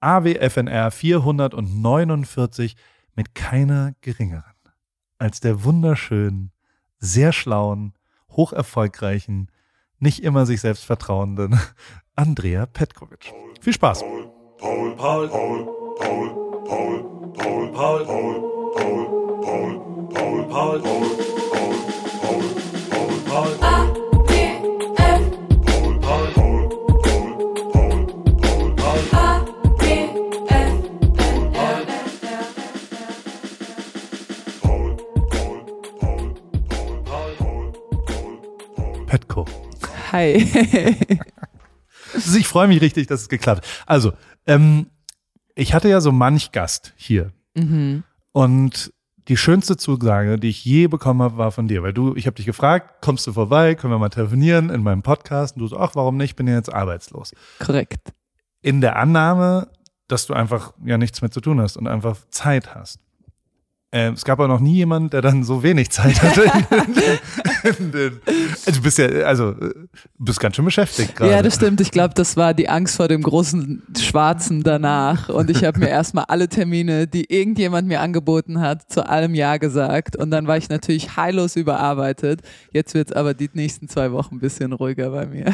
AWFNR 0.00 0.90
449 0.90 2.76
mit 3.14 3.34
keiner 3.34 3.92
geringeren 4.00 4.44
als 5.20 5.40
der 5.40 5.64
wunderschönen, 5.64 6.50
sehr 6.98 7.32
schlauen, 7.32 7.94
hocherfolgreichen, 8.30 9.50
nicht 9.98 10.22
immer 10.22 10.46
sich 10.46 10.62
selbst 10.62 10.84
vertrauenden 10.84 11.60
Andrea 12.16 12.66
Petkovic. 12.66 13.32
Viel 13.60 13.74
Spaß. 13.74 14.00
Paul, 14.58 14.96
Paul, 14.96 15.28
Paul, 15.28 15.28
Paul, 15.98 16.64
Paul, 16.64 17.04
Paul, 17.34 17.72
Paul, 17.72 18.04
Paul, 18.06 18.74
Paul, 18.74 19.00
Paul, 19.42 19.80
Paul, 20.10 20.80
Paul, 20.80 20.80
Paul. 20.80 21.10
Petko. 23.30 23.59
Hi. 40.12 40.96
Also 42.12 42.38
ich 42.38 42.48
freue 42.48 42.68
mich 42.68 42.80
richtig, 42.80 43.06
dass 43.06 43.22
es 43.22 43.28
geklappt 43.28 43.64
hat. 43.64 43.84
Also, 43.86 44.12
ähm, 44.46 44.86
ich 45.54 45.74
hatte 45.74 45.88
ja 45.88 46.00
so 46.00 46.12
manch 46.12 46.52
Gast 46.52 46.92
hier. 46.96 47.32
Mhm. 47.54 48.02
Und 48.32 48.92
die 49.28 49.36
schönste 49.36 49.76
Zusage, 49.76 50.38
die 50.38 50.48
ich 50.48 50.64
je 50.64 50.88
bekommen 50.88 51.22
habe, 51.22 51.36
war 51.36 51.52
von 51.52 51.68
dir. 51.68 51.82
Weil 51.82 51.92
du, 51.92 52.16
ich 52.16 52.26
habe 52.26 52.34
dich 52.34 52.46
gefragt, 52.46 53.00
kommst 53.00 53.26
du 53.26 53.32
vorbei, 53.32 53.74
können 53.74 53.92
wir 53.92 53.98
mal 53.98 54.08
telefonieren 54.08 54.70
in 54.70 54.82
meinem 54.82 55.02
Podcast? 55.02 55.56
Und 55.56 55.60
du 55.60 55.68
so, 55.68 55.78
ach, 55.78 55.94
warum 55.94 56.16
nicht? 56.16 56.36
Bin 56.36 56.48
ja 56.48 56.54
jetzt 56.54 56.72
arbeitslos. 56.72 57.32
Korrekt. 57.58 58.12
In 58.62 58.80
der 58.80 58.96
Annahme, 58.96 59.68
dass 60.08 60.26
du 60.26 60.34
einfach 60.34 60.72
ja 60.84 60.98
nichts 60.98 61.22
mehr 61.22 61.30
zu 61.30 61.40
tun 61.40 61.60
hast 61.60 61.76
und 61.76 61.86
einfach 61.86 62.16
Zeit 62.30 62.74
hast. 62.74 62.98
Ähm, 63.92 64.14
es 64.14 64.24
gab 64.24 64.38
auch 64.38 64.46
noch 64.46 64.60
nie 64.60 64.74
jemand, 64.74 65.12
der 65.12 65.20
dann 65.20 65.42
so 65.42 65.64
wenig 65.64 65.90
Zeit 65.90 66.22
hatte. 66.22 66.44
also 67.64 68.80
du 68.80 68.82
bist 68.82 68.98
ja, 68.98 69.06
also 69.22 69.52
du 69.52 69.88
bist 70.18 70.38
ganz 70.38 70.54
schön 70.54 70.64
beschäftigt 70.64 71.16
gerade. 71.16 71.32
Ja, 71.32 71.42
das 71.42 71.56
stimmt. 71.56 71.80
Ich 71.80 71.90
glaube, 71.90 72.14
das 72.14 72.36
war 72.36 72.54
die 72.54 72.68
Angst 72.68 72.96
vor 72.96 73.08
dem 73.08 73.22
großen 73.22 73.82
Schwarzen 73.98 74.62
danach. 74.62 75.28
Und 75.28 75.50
ich 75.50 75.64
habe 75.64 75.80
mir 75.80 75.88
erstmal 75.90 76.26
alle 76.28 76.48
Termine, 76.48 77.08
die 77.08 77.32
irgendjemand 77.32 77.88
mir 77.88 78.00
angeboten 78.00 78.60
hat, 78.60 78.88
zu 78.92 79.08
allem 79.08 79.34
Ja 79.34 79.56
gesagt. 79.56 80.14
Und 80.14 80.30
dann 80.30 80.46
war 80.46 80.56
ich 80.56 80.68
natürlich 80.68 81.16
heillos 81.16 81.56
überarbeitet. 81.56 82.42
Jetzt 82.72 82.94
wird 82.94 83.10
es 83.10 83.16
aber 83.16 83.34
die 83.34 83.50
nächsten 83.54 83.88
zwei 83.88 84.12
Wochen 84.12 84.36
ein 84.36 84.40
bisschen 84.40 84.72
ruhiger 84.72 85.10
bei 85.10 85.26
mir. 85.26 85.52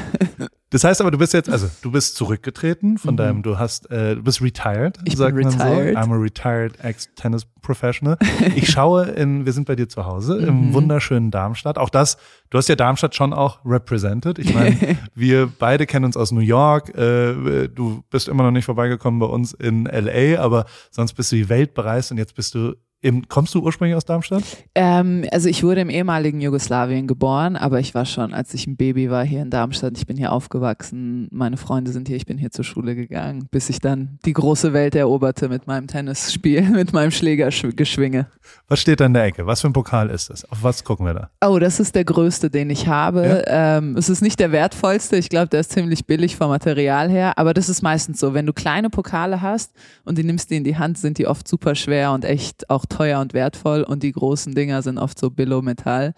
Das 0.71 0.83
heißt 0.83 1.01
aber, 1.01 1.13
du 1.13 1.19
bist 1.19 1.33
jetzt, 1.33 1.49
also 1.49 1.69
du 1.83 1.93
bist 1.93 2.17
zurückgetreten 2.17 2.99
von 2.99 3.15
mhm. 3.15 3.17
deinem, 3.17 3.43
du 3.43 3.57
hast, 3.59 3.89
äh, 3.91 4.17
du 4.17 4.23
bist 4.23 4.43
retired. 4.43 4.99
Ich 5.05 5.17
bin 5.17 5.27
retired. 5.37 5.95
So. 5.95 6.01
I'm 6.01 6.13
a 6.13 6.17
retired 6.17 6.83
ex-tennis 6.83 7.47
professional. 7.63 8.19
Ich 8.57 8.71
schaue 8.71 9.05
in, 9.05 9.47
wir 9.47 9.53
sind 9.53 9.67
bei 9.67 9.77
dir 9.77 9.89
zu 9.89 10.07
Hause 10.07 10.41
mhm. 10.41 10.49
im 10.49 10.75
wunderschönen 10.75 11.31
Darmstadt. 11.31 11.79
Auch 11.79 11.91
das, 11.91 12.17
du 12.51 12.59
hast 12.59 12.69
ja 12.69 12.75
Darmstadt 12.75 13.15
schon 13.15 13.33
auch 13.33 13.61
represented. 13.65 14.39
Ich 14.41 14.55
meine, 14.55 14.99
wir 15.15 15.47
beide 15.47 15.87
kennen 15.87 16.05
uns 16.05 16.17
aus 16.17 16.33
New 16.33 16.41
York. 16.41 16.89
Äh, 16.97 17.69
du 17.69 18.03
bist 18.11 18.27
immer 18.27 18.43
noch 18.43 18.51
nicht 18.51 18.65
vorbeigekommen 18.65 19.21
bei 19.21 19.27
uns 19.27 19.53
in 19.53 19.85
LA, 19.85 20.41
aber 20.41 20.67
sonst 20.91 21.13
bist 21.13 21.31
du 21.31 21.37
die 21.37 21.49
Welt 21.49 21.75
bereist 21.75 22.11
und 22.11 22.19
jetzt 22.19 22.35
bist 22.35 22.55
du 22.55 22.75
im, 23.03 23.29
kommst 23.29 23.55
du 23.55 23.61
ursprünglich 23.61 23.95
aus 23.95 24.07
Darmstadt? 24.07 24.43
Ähm, 24.75 25.27
also 25.31 25.49
ich 25.49 25.63
wurde 25.63 25.83
im 25.83 25.91
ehemaligen 25.91 26.41
Jugoslawien 26.41 27.07
geboren, 27.07 27.55
aber 27.55 27.79
ich 27.79 27.95
war 27.95 28.07
schon, 28.07 28.33
als 28.33 28.55
ich 28.55 28.67
ein 28.67 28.77
Baby 28.77 29.11
war, 29.11 29.23
hier 29.23 29.43
in 29.43 29.51
Darmstadt. 29.51 29.99
Ich 29.99 30.07
bin 30.07 30.17
hier 30.17 30.33
aufgewachsen, 30.33 31.29
meine 31.31 31.59
Freunde 31.59 31.93
sind 31.93 32.09
hier, 32.09 32.17
ich 32.17 32.25
bin 32.25 32.39
hier 32.39 32.51
zur 32.51 32.65
Schule 32.65 32.95
gegangen, 32.95 33.49
bis 33.51 33.69
ich 33.69 33.81
dann 33.81 34.19
die 34.25 34.33
große 34.33 34.73
Welt 34.73 34.95
eroberte 34.95 35.51
mit 35.51 35.67
meinem 35.67 35.89
Tennisspiel, 35.89 36.63
mit 36.71 36.95
meinem 36.95 37.11
Schlägergeschwinge. 37.11 38.29
Was 38.69 38.81
steht 38.81 39.01
da 39.01 39.07
in 39.07 39.15
der 39.15 39.25
Ecke? 39.25 39.47
Was 39.47 39.61
für 39.61 39.69
ein 39.69 39.75
Pokal 39.75 40.09
ist 40.09 40.31
das? 40.31 40.51
Auf 40.51 40.63
was 40.63 40.83
gucken 40.83 41.05
wir 41.05 41.15
da? 41.15 41.31
Oh, 41.47 41.59
das 41.59 41.79
ist 41.79 41.95
der 41.95 42.05
größte, 42.05 42.49
den 42.49 42.71
ich 42.71 42.89
habe. 42.89 43.45
Ja? 43.47 43.77
Ähm, 43.77 43.97
es 43.97 44.09
ist 44.09 44.23
nicht 44.23 44.41
der 44.41 44.53
wertvollste, 44.53 45.17
ich 45.17 45.29
glaube, 45.29 45.49
der 45.49 45.61
ist 45.61 45.73
ziemlich 45.73 46.07
billig 46.07 46.37
vom 46.37 46.49
Material 46.49 47.11
her, 47.11 47.37
aber 47.37 47.53
das 47.53 47.69
ist 47.69 47.83
meistens 47.83 48.19
so, 48.21 48.33
wenn 48.33 48.47
du 48.47 48.55
kleine 48.55 48.89
Pokale 48.89 49.43
hast 49.43 49.73
und 50.05 50.17
die 50.17 50.25
nimmst 50.25 50.51
die 50.51 50.57
in 50.57 50.65
die 50.65 50.79
Hand, 50.79 50.97
sind 50.97 51.19
die 51.19 51.27
oft 51.27 51.47
super 51.47 51.75
schwer 51.75 52.13
und 52.13 52.25
echt 52.25 52.71
auch 52.71 52.86
teuer 52.87 53.21
und 53.21 53.35
wertvoll 53.35 53.83
und 53.83 54.03
die 54.03 54.13
großen 54.13 54.55
Dinger 54.55 54.83
sind 54.83 54.99
oft 54.99 55.19
so 55.19 55.31
Billo-Metall. 55.31 56.15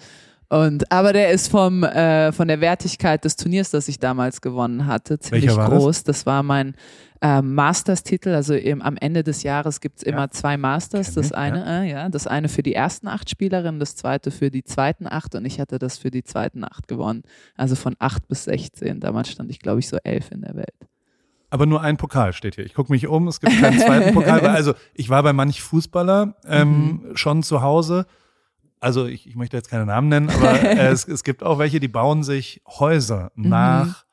Und, 0.51 0.91
aber 0.91 1.13
der 1.13 1.31
ist 1.31 1.49
vom, 1.49 1.83
äh, 1.85 2.33
von 2.33 2.49
der 2.49 2.63
Wertigkeit 2.63 3.23
des 3.25 3.37
Turniers, 3.37 3.71
das 3.71 3.87
ich 3.87 3.99
damals 3.99 4.41
gewonnen 4.41 4.87
hatte, 4.87 5.19
ziemlich 5.19 5.49
groß. 5.49 6.05
Das? 6.05 6.21
das? 6.21 6.27
war 6.27 6.43
mein 6.43 6.75
äh, 7.21 7.43
Masters-Titel. 7.43 8.31
Also 8.31 8.55
im, 8.55 8.81
am 8.81 8.97
Ende 8.97 9.23
des 9.23 9.43
Jahres 9.43 9.81
gibt 9.81 9.99
es 9.99 10.03
immer 10.05 10.23
ja. 10.23 10.31
zwei 10.31 10.57
Masters. 10.57 11.13
Das 11.13 11.33
eine, 11.33 11.59
ja. 11.59 11.83
Äh, 11.83 11.91
ja, 11.91 12.09
das 12.09 12.27
eine 12.27 12.49
für 12.49 12.63
die 12.63 12.75
ersten 12.75 13.09
acht 13.09 13.29
Spielerinnen, 13.29 13.79
das 13.79 13.95
zweite 13.95 14.31
für 14.31 14.51
die 14.51 14.65
zweiten 14.65 15.07
acht 15.07 15.35
und 15.35 15.45
ich 15.45 15.61
hatte 15.61 15.79
das 15.79 15.99
für 15.99 16.11
die 16.11 16.25
zweiten 16.25 16.65
acht 16.65 16.89
gewonnen. 16.89 17.25
Also 17.55 17.75
von 17.77 17.95
acht 17.99 18.27
bis 18.29 18.45
16. 18.45 19.01
Damals 19.01 19.31
stand 19.31 19.51
ich, 19.51 19.59
glaube 19.59 19.81
ich, 19.81 19.89
so 19.89 19.99
elf 20.03 20.31
in 20.33 20.41
der 20.41 20.55
Welt. 20.55 20.89
Aber 21.51 21.67
nur 21.67 21.81
ein 21.81 21.97
Pokal 21.97 22.33
steht 22.33 22.57
hier. 22.57 22.67
Ich 22.67 22.75
gucke 22.75 22.93
mich 22.93 23.07
um, 23.07 23.27
es 23.29 23.41
gibt 23.41 23.59
keinen 23.61 23.79
zweiten 23.79 24.15
Pokal. 24.15 24.41
Also 24.49 24.75
ich 24.95 25.09
war 25.09 25.23
bei 25.23 25.33
manch 25.33 25.63
Fußballer 25.63 26.35
ähm, 26.47 26.69
mhm. 26.69 27.17
schon 27.17 27.43
zu 27.43 27.63
Hause. 27.63 28.07
Also 28.81 29.07
ich, 29.07 29.27
ich 29.27 29.35
möchte 29.35 29.57
jetzt 29.57 29.71
keine 29.71 29.87
Namen 29.87 30.09
nennen, 30.09 30.31
aber 30.31 30.63
äh, 30.63 30.89
es, 30.89 31.07
es 31.09 31.25
gibt 31.25 31.43
auch 31.43 31.59
welche, 31.59 31.81
die 31.81 31.89
bauen 31.89 32.23
sich 32.23 32.63
Häuser 32.67 33.33
mhm. 33.35 33.49
nach. 33.49 34.05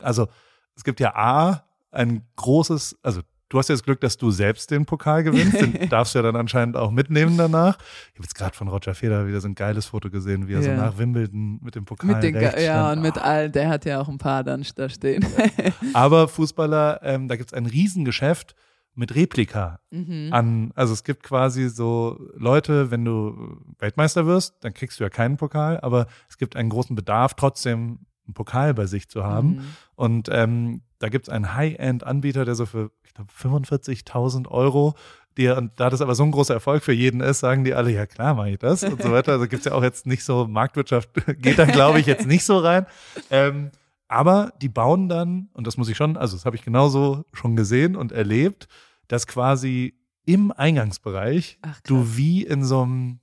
Also 0.00 0.28
es 0.76 0.84
gibt 0.84 1.00
ja 1.00 1.14
A, 1.14 1.64
ein 1.90 2.22
großes, 2.36 2.98
also 3.02 3.20
Du 3.52 3.58
hast 3.58 3.68
ja 3.68 3.74
das 3.74 3.82
Glück, 3.82 4.00
dass 4.00 4.16
du 4.16 4.30
selbst 4.30 4.70
den 4.70 4.86
Pokal 4.86 5.24
gewinnst. 5.24 5.60
Den 5.60 5.86
darfst 5.90 6.14
du 6.14 6.20
ja 6.20 6.22
dann 6.22 6.36
anscheinend 6.36 6.74
auch 6.74 6.90
mitnehmen 6.90 7.36
danach. 7.36 7.76
Ich 7.76 8.14
habe 8.14 8.22
jetzt 8.22 8.34
gerade 8.34 8.56
von 8.56 8.66
Roger 8.66 8.94
Federer 8.94 9.26
wieder 9.26 9.42
so 9.42 9.48
ein 9.48 9.54
geiles 9.54 9.84
Foto 9.84 10.08
gesehen, 10.08 10.48
wie 10.48 10.54
er 10.54 10.62
ja. 10.62 10.74
so 10.74 10.82
nach 10.82 10.96
Wimbledon 10.96 11.60
mit 11.62 11.74
dem 11.74 11.84
Pokal 11.84 12.14
mit 12.14 12.22
den, 12.22 12.40
Ja, 12.40 12.50
stand. 12.50 12.96
und 12.96 13.02
mit 13.02 13.18
oh. 13.18 13.20
allen, 13.20 13.52
der 13.52 13.68
hat 13.68 13.84
ja 13.84 14.00
auch 14.00 14.08
ein 14.08 14.16
paar 14.16 14.42
dann 14.42 14.64
da 14.74 14.88
stehen. 14.88 15.26
Aber 15.92 16.28
Fußballer, 16.28 17.00
ähm, 17.02 17.28
da 17.28 17.36
gibt 17.36 17.50
es 17.50 17.52
ein 17.52 17.66
Riesengeschäft 17.66 18.54
mit 18.94 19.14
Replika 19.14 19.80
mhm. 19.90 20.28
an. 20.30 20.72
Also 20.74 20.94
es 20.94 21.04
gibt 21.04 21.22
quasi 21.22 21.68
so 21.68 22.18
Leute, 22.34 22.90
wenn 22.90 23.04
du 23.04 23.60
Weltmeister 23.78 24.24
wirst, 24.24 24.64
dann 24.64 24.72
kriegst 24.72 24.98
du 24.98 25.04
ja 25.04 25.10
keinen 25.10 25.36
Pokal, 25.36 25.78
aber 25.80 26.06
es 26.30 26.38
gibt 26.38 26.56
einen 26.56 26.70
großen 26.70 26.96
Bedarf, 26.96 27.34
trotzdem 27.34 27.98
einen 28.26 28.34
Pokal 28.34 28.74
bei 28.74 28.86
sich 28.86 29.08
zu 29.08 29.24
haben. 29.24 29.48
Mhm. 29.48 29.64
Und 29.94 30.28
ähm, 30.30 30.82
da 30.98 31.08
gibt 31.08 31.28
es 31.28 31.32
einen 31.32 31.54
High-End-Anbieter, 31.54 32.44
der 32.44 32.54
so 32.54 32.66
für 32.66 32.90
ich 33.04 33.14
glaube, 33.14 33.30
45.000 33.32 34.48
Euro. 34.48 34.94
Die, 35.36 35.48
und 35.48 35.72
da 35.80 35.88
das 35.88 36.00
aber 36.00 36.14
so 36.14 36.24
ein 36.24 36.30
großer 36.30 36.54
Erfolg 36.54 36.82
für 36.82 36.92
jeden 36.92 37.20
ist, 37.20 37.40
sagen 37.40 37.64
die 37.64 37.74
alle, 37.74 37.90
ja 37.90 38.06
klar, 38.06 38.34
mache 38.34 38.50
ich 38.50 38.58
das 38.58 38.82
und 38.84 39.02
so 39.02 39.12
weiter. 39.12 39.32
Also 39.32 39.46
gibt 39.46 39.60
es 39.60 39.64
ja 39.64 39.72
auch 39.72 39.82
jetzt 39.82 40.06
nicht 40.06 40.24
so, 40.24 40.46
Marktwirtschaft 40.46 41.10
geht 41.38 41.58
da, 41.58 41.64
glaube 41.64 42.00
ich, 42.00 42.06
jetzt 42.06 42.26
nicht 42.26 42.44
so 42.44 42.58
rein. 42.58 42.86
Ähm, 43.30 43.70
aber 44.08 44.52
die 44.60 44.68
bauen 44.68 45.08
dann, 45.08 45.48
und 45.54 45.66
das 45.66 45.78
muss 45.78 45.88
ich 45.88 45.96
schon, 45.96 46.18
also 46.18 46.36
das 46.36 46.44
habe 46.44 46.56
ich 46.56 46.62
genauso 46.62 47.24
schon 47.32 47.56
gesehen 47.56 47.96
und 47.96 48.12
erlebt, 48.12 48.68
dass 49.08 49.26
quasi 49.26 49.94
im 50.26 50.52
Eingangsbereich 50.52 51.58
Ach, 51.62 51.80
du 51.80 52.16
wie 52.16 52.44
in 52.44 52.62
so 52.62 52.82
einem 52.82 53.20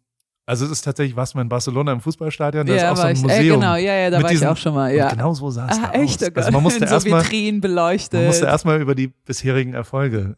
also 0.49 0.65
es 0.65 0.71
ist 0.71 0.81
tatsächlich, 0.81 1.15
was 1.15 1.35
man 1.35 1.43
in 1.43 1.49
Barcelona 1.49 1.93
im 1.93 2.01
Fußballstadion, 2.01 2.65
da 2.65 2.73
ja, 2.73 2.85
ist 2.85 2.89
auch 2.89 2.95
so 2.95 3.03
ein 3.03 3.15
ich, 3.15 3.21
Museum. 3.21 3.39
Äh, 3.39 3.49
genau, 3.49 3.75
ja, 3.75 3.93
ja, 3.93 4.09
da 4.09 4.19
war 4.19 4.29
diesen, 4.31 4.45
ich 4.45 4.49
auch 4.49 4.57
schon 4.57 4.73
mal, 4.73 4.91
ja. 4.91 5.09
genau 5.09 5.31
so 5.35 5.51
sah 5.51 5.67
es 5.69 5.77
ah, 5.77 5.91
echt, 5.93 6.23
aus. 6.23 6.35
Also 6.35 6.51
man 6.51 6.63
musste 6.63 6.79
so 6.87 6.93
erstmal 6.95 7.23
Vitrinen 7.23 7.61
beleuchtet. 7.61 8.13
Man 8.19 8.25
musste 8.25 8.45
erstmal 8.47 8.81
über 8.81 8.95
die 8.95 9.09
bisherigen 9.09 9.75
Erfolge 9.75 10.37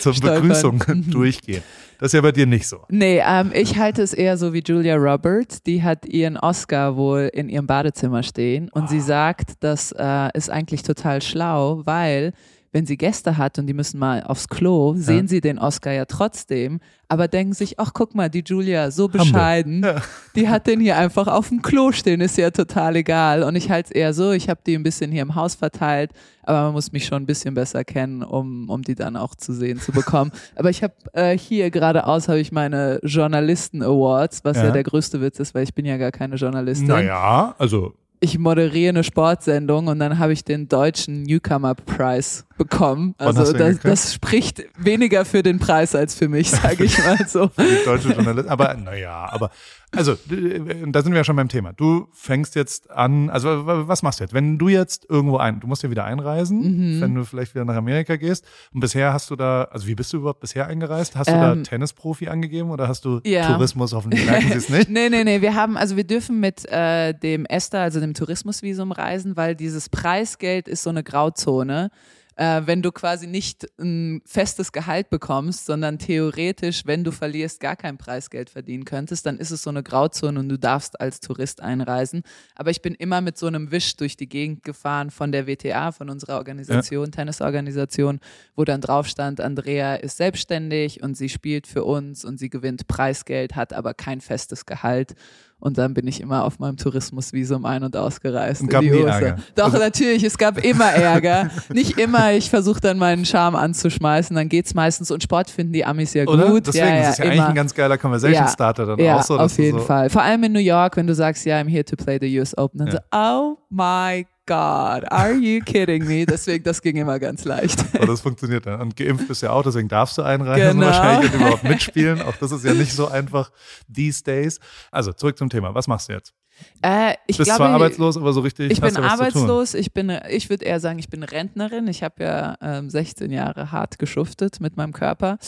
zur 0.00 0.14
Stolpern. 0.14 0.42
Begrüßung 0.42 0.84
mhm. 0.86 1.10
durchgehen. 1.10 1.64
Das 1.98 2.10
ist 2.10 2.12
ja 2.12 2.20
bei 2.20 2.30
dir 2.30 2.46
nicht 2.46 2.68
so. 2.68 2.84
Nee, 2.88 3.20
ähm, 3.26 3.50
ich 3.52 3.76
halte 3.76 4.00
es 4.00 4.14
eher 4.14 4.36
so 4.36 4.52
wie 4.52 4.62
Julia 4.64 4.94
Roberts. 4.94 5.60
Die 5.64 5.82
hat 5.82 6.06
ihren 6.06 6.36
Oscar 6.36 6.96
wohl 6.96 7.28
in 7.32 7.48
ihrem 7.48 7.66
Badezimmer 7.66 8.22
stehen 8.22 8.68
und 8.68 8.84
oh. 8.84 8.86
sie 8.86 9.00
sagt, 9.00 9.54
das 9.58 9.90
äh, 9.90 10.28
ist 10.34 10.50
eigentlich 10.50 10.84
total 10.84 11.20
schlau, 11.20 11.82
weil 11.84 12.32
wenn 12.72 12.86
sie 12.86 12.96
Gäste 12.96 13.38
hat 13.38 13.58
und 13.58 13.66
die 13.66 13.74
müssen 13.74 13.98
mal 13.98 14.22
aufs 14.22 14.48
Klo, 14.48 14.94
ja. 14.94 15.00
sehen 15.00 15.28
sie 15.28 15.40
den 15.40 15.58
Oscar 15.58 15.92
ja 15.92 16.04
trotzdem, 16.04 16.80
aber 17.08 17.26
denken 17.26 17.54
sich, 17.54 17.80
ach 17.80 17.92
guck 17.94 18.14
mal, 18.14 18.28
die 18.28 18.42
Julia, 18.44 18.90
so 18.90 19.08
bescheiden, 19.08 19.82
ja. 19.82 20.02
die 20.36 20.48
hat 20.48 20.66
den 20.66 20.80
hier 20.80 20.98
einfach 20.98 21.26
auf 21.26 21.48
dem 21.48 21.62
Klo 21.62 21.92
stehen, 21.92 22.20
ist 22.20 22.36
ja 22.36 22.50
total 22.50 22.96
egal. 22.96 23.42
Und 23.42 23.56
ich 23.56 23.70
halte 23.70 23.88
es 23.88 23.90
eher 23.92 24.12
so, 24.12 24.32
ich 24.32 24.50
habe 24.50 24.60
die 24.66 24.74
ein 24.74 24.82
bisschen 24.82 25.10
hier 25.10 25.22
im 25.22 25.34
Haus 25.34 25.54
verteilt, 25.54 26.10
aber 26.42 26.64
man 26.64 26.72
muss 26.72 26.92
mich 26.92 27.06
schon 27.06 27.22
ein 27.22 27.26
bisschen 27.26 27.54
besser 27.54 27.84
kennen, 27.84 28.22
um, 28.22 28.68
um 28.68 28.82
die 28.82 28.94
dann 28.94 29.16
auch 29.16 29.34
zu 29.34 29.54
sehen 29.54 29.80
zu 29.80 29.92
bekommen. 29.92 30.30
aber 30.56 30.68
ich 30.68 30.82
habe 30.82 30.94
äh, 31.14 31.36
hier 31.38 31.70
geradeaus 31.70 32.28
habe 32.28 32.40
ich 32.40 32.52
meine 32.52 33.00
Journalisten 33.02 33.82
Awards, 33.82 34.44
was 34.44 34.58
ja. 34.58 34.64
ja 34.64 34.70
der 34.70 34.82
größte 34.82 35.22
Witz 35.22 35.40
ist, 35.40 35.54
weil 35.54 35.62
ich 35.62 35.74
bin 35.74 35.86
ja 35.86 35.96
gar 35.96 36.12
keine 36.12 36.36
Journalistin. 36.36 36.88
Naja, 36.88 37.54
also 37.58 37.94
ich 38.20 38.38
moderiere 38.38 38.90
eine 38.90 39.04
Sportsendung 39.04 39.86
und 39.86 39.98
dann 39.98 40.18
habe 40.18 40.32
ich 40.32 40.44
den 40.44 40.68
deutschen 40.68 41.22
Newcomer 41.22 41.74
Prize 41.74 42.44
bekommen. 42.56 43.14
Also 43.18 43.52
das, 43.52 43.78
das, 43.80 44.14
spricht 44.14 44.64
weniger 44.76 45.24
für 45.24 45.42
den 45.42 45.58
Preis 45.58 45.94
als 45.94 46.14
für 46.14 46.28
mich, 46.28 46.50
sage 46.50 46.84
ich 46.84 46.98
mal 47.04 47.18
so. 47.26 47.50
die 47.56 47.84
deutsche 47.84 48.10
Journalistin. 48.10 48.50
Aber 48.50 48.74
naja, 48.74 49.28
aber 49.30 49.50
Also, 49.90 50.14
da 50.14 51.02
sind 51.02 51.12
wir 51.12 51.16
ja 51.16 51.24
schon 51.24 51.36
beim 51.36 51.48
Thema. 51.48 51.72
Du 51.72 52.08
fängst 52.12 52.54
jetzt 52.54 52.90
an, 52.90 53.30
also 53.30 53.66
was 53.66 54.02
machst 54.02 54.20
du 54.20 54.24
jetzt? 54.24 54.34
Wenn 54.34 54.58
du 54.58 54.68
jetzt 54.68 55.06
irgendwo 55.08 55.38
ein, 55.38 55.60
du 55.60 55.66
musst 55.66 55.82
ja 55.82 55.90
wieder 55.90 56.04
einreisen, 56.04 56.96
mhm. 56.96 57.00
wenn 57.00 57.14
du 57.14 57.24
vielleicht 57.24 57.54
wieder 57.54 57.64
nach 57.64 57.76
Amerika 57.76 58.16
gehst. 58.16 58.44
Und 58.74 58.80
bisher 58.80 59.14
hast 59.14 59.30
du 59.30 59.36
da, 59.36 59.64
also 59.64 59.86
wie 59.86 59.94
bist 59.94 60.12
du 60.12 60.18
überhaupt 60.18 60.40
bisher 60.40 60.66
eingereist? 60.66 61.16
Hast 61.16 61.30
du 61.30 61.34
ähm, 61.34 61.40
da 61.40 61.54
Tennisprofi 61.62 62.28
angegeben 62.28 62.70
oder 62.70 62.86
hast 62.86 63.06
du 63.06 63.20
ja. 63.24 63.46
Tourismus? 63.46 63.94
Hoffentlich 63.94 64.26
merken 64.26 64.48
sie 64.48 64.58
es 64.58 64.68
nicht. 64.68 64.88
nee, 64.90 65.08
nee, 65.08 65.24
nee. 65.24 65.40
Wir 65.40 65.54
haben, 65.54 65.78
also 65.78 65.96
wir 65.96 66.04
dürfen 66.04 66.38
mit 66.38 66.70
äh, 66.70 67.14
dem 67.14 67.46
ESTA, 67.46 67.82
also 67.82 67.98
dem 67.98 68.12
Tourismusvisum 68.12 68.92
reisen, 68.92 69.36
weil 69.36 69.56
dieses 69.56 69.88
Preisgeld 69.88 70.68
ist 70.68 70.82
so 70.82 70.90
eine 70.90 71.02
Grauzone 71.02 71.90
äh, 72.38 72.62
wenn 72.66 72.82
du 72.82 72.92
quasi 72.92 73.26
nicht 73.26 73.66
ein 73.80 74.22
festes 74.24 74.70
Gehalt 74.70 75.10
bekommst, 75.10 75.66
sondern 75.66 75.98
theoretisch, 75.98 76.86
wenn 76.86 77.02
du 77.02 77.10
verlierst, 77.10 77.58
gar 77.58 77.74
kein 77.74 77.98
Preisgeld 77.98 78.48
verdienen 78.48 78.84
könntest, 78.84 79.26
dann 79.26 79.38
ist 79.38 79.50
es 79.50 79.62
so 79.62 79.70
eine 79.70 79.82
Grauzone 79.82 80.38
und 80.38 80.48
du 80.48 80.56
darfst 80.56 81.00
als 81.00 81.18
Tourist 81.18 81.60
einreisen. 81.60 82.22
Aber 82.54 82.70
ich 82.70 82.80
bin 82.80 82.94
immer 82.94 83.20
mit 83.22 83.36
so 83.36 83.48
einem 83.48 83.72
Wisch 83.72 83.96
durch 83.96 84.16
die 84.16 84.28
Gegend 84.28 84.62
gefahren 84.62 85.10
von 85.10 85.32
der 85.32 85.48
WTA, 85.48 85.90
von 85.90 86.10
unserer 86.10 86.36
Organisation, 86.36 87.06
ja. 87.06 87.10
Tennisorganisation, 87.10 88.20
wo 88.54 88.64
dann 88.64 88.80
drauf 88.80 89.08
stand, 89.08 89.40
Andrea 89.40 89.96
ist 89.96 90.16
selbstständig 90.16 91.02
und 91.02 91.16
sie 91.16 91.28
spielt 91.28 91.66
für 91.66 91.82
uns 91.82 92.24
und 92.24 92.38
sie 92.38 92.50
gewinnt 92.50 92.86
Preisgeld, 92.86 93.56
hat 93.56 93.72
aber 93.72 93.94
kein 93.94 94.20
festes 94.20 94.64
Gehalt. 94.64 95.16
Und 95.60 95.76
dann 95.76 95.92
bin 95.92 96.06
ich 96.06 96.20
immer 96.20 96.44
auf 96.44 96.60
meinem 96.60 96.76
Tourismusvisum 96.76 97.64
ein- 97.64 97.82
und 97.82 97.96
ausgereist. 97.96 98.60
Und 98.62 98.68
gab 98.68 98.82
in 98.82 98.92
die 98.92 98.98
nie 98.98 99.04
Ärger. 99.04 99.36
Doch, 99.56 99.64
also 99.64 99.78
natürlich, 99.78 100.22
es 100.22 100.38
gab 100.38 100.64
immer 100.64 100.86
Ärger. 100.86 101.50
Nicht 101.72 101.98
immer, 101.98 102.32
ich 102.32 102.48
versuche 102.48 102.80
dann 102.80 102.96
meinen 102.96 103.24
Charme 103.24 103.56
anzuschmeißen, 103.56 104.36
dann 104.36 104.48
geht's 104.48 104.74
meistens. 104.74 105.10
Und 105.10 105.22
Sport 105.22 105.50
finden 105.50 105.72
die 105.72 105.84
Amis 105.84 106.14
ja 106.14 106.26
Oder? 106.26 106.48
gut. 106.48 106.68
Deswegen, 106.68 106.86
ja, 106.86 107.00
das 107.00 107.10
ist 107.10 107.18
ja, 107.18 107.24
ja 107.24 107.30
eigentlich 107.32 107.42
ein 107.42 107.54
ganz 107.56 107.74
geiler 107.74 107.98
Conversation 107.98 108.46
Starter 108.46 108.86
dann 108.86 108.98
ja, 109.00 109.16
auch 109.16 109.22
so. 109.22 109.36
auf 109.36 109.58
jeden 109.58 109.80
so 109.80 109.84
Fall. 109.84 110.08
Vor 110.10 110.22
allem 110.22 110.44
in 110.44 110.52
New 110.52 110.60
York, 110.60 110.96
wenn 110.96 111.08
du 111.08 111.14
sagst, 111.14 111.44
ja, 111.44 111.58
I'm 111.58 111.68
here 111.68 111.84
to 111.84 111.96
play 111.96 112.18
the 112.20 112.38
US 112.38 112.56
Open, 112.56 112.78
dann 112.78 112.92
so, 112.92 112.98
oh 113.12 113.56
my 113.68 114.22
God, 114.22 114.37
are 114.56 115.32
you 115.32 115.60
kidding 115.60 116.06
me? 116.06 116.26
Deswegen, 116.26 116.64
das 116.64 116.80
ging 116.82 116.96
immer 116.96 117.18
ganz 117.18 117.44
leicht. 117.44 117.78
Aber 117.94 118.06
das 118.06 118.20
funktioniert 118.20 118.66
dann. 118.66 118.80
Und 118.80 118.96
geimpft 118.96 119.28
bist 119.28 119.42
ja 119.42 119.50
auch, 119.50 119.62
deswegen 119.62 119.88
darfst 119.88 120.18
du 120.18 120.22
einreisen 120.22 120.80
genau. 120.80 120.86
wahrscheinlich 120.86 121.32
und 121.32 121.40
überhaupt 121.40 121.64
mitspielen. 121.64 122.22
Auch 122.22 122.36
das 122.36 122.52
ist 122.52 122.64
ja 122.64 122.74
nicht 122.74 122.92
so 122.92 123.08
einfach 123.08 123.50
these 123.92 124.22
days. 124.22 124.58
Also 124.90 125.12
zurück 125.12 125.38
zum 125.38 125.50
Thema. 125.50 125.74
Was 125.74 125.88
machst 125.88 126.08
du 126.08 126.12
jetzt? 126.12 126.34
Äh, 126.82 127.14
ich 127.26 127.36
bist 127.36 127.48
glaube, 127.48 127.58
zwar 127.58 127.70
arbeitslos, 127.70 128.16
aber 128.16 128.32
so 128.32 128.40
richtig. 128.40 128.70
Ich 128.72 128.80
bin 128.80 128.96
arbeitslos. 128.96 129.74
Ich 129.74 129.92
bin, 129.92 130.12
ich 130.28 130.50
würde 130.50 130.64
eher 130.64 130.80
sagen, 130.80 130.98
ich 130.98 131.08
bin 131.08 131.22
Rentnerin. 131.22 131.86
Ich 131.86 132.02
habe 132.02 132.22
ja 132.22 132.56
ähm, 132.60 132.90
16 132.90 133.30
Jahre 133.30 133.72
hart 133.72 133.98
geschuftet 133.98 134.60
mit 134.60 134.76
meinem 134.76 134.92
Körper. 134.92 135.38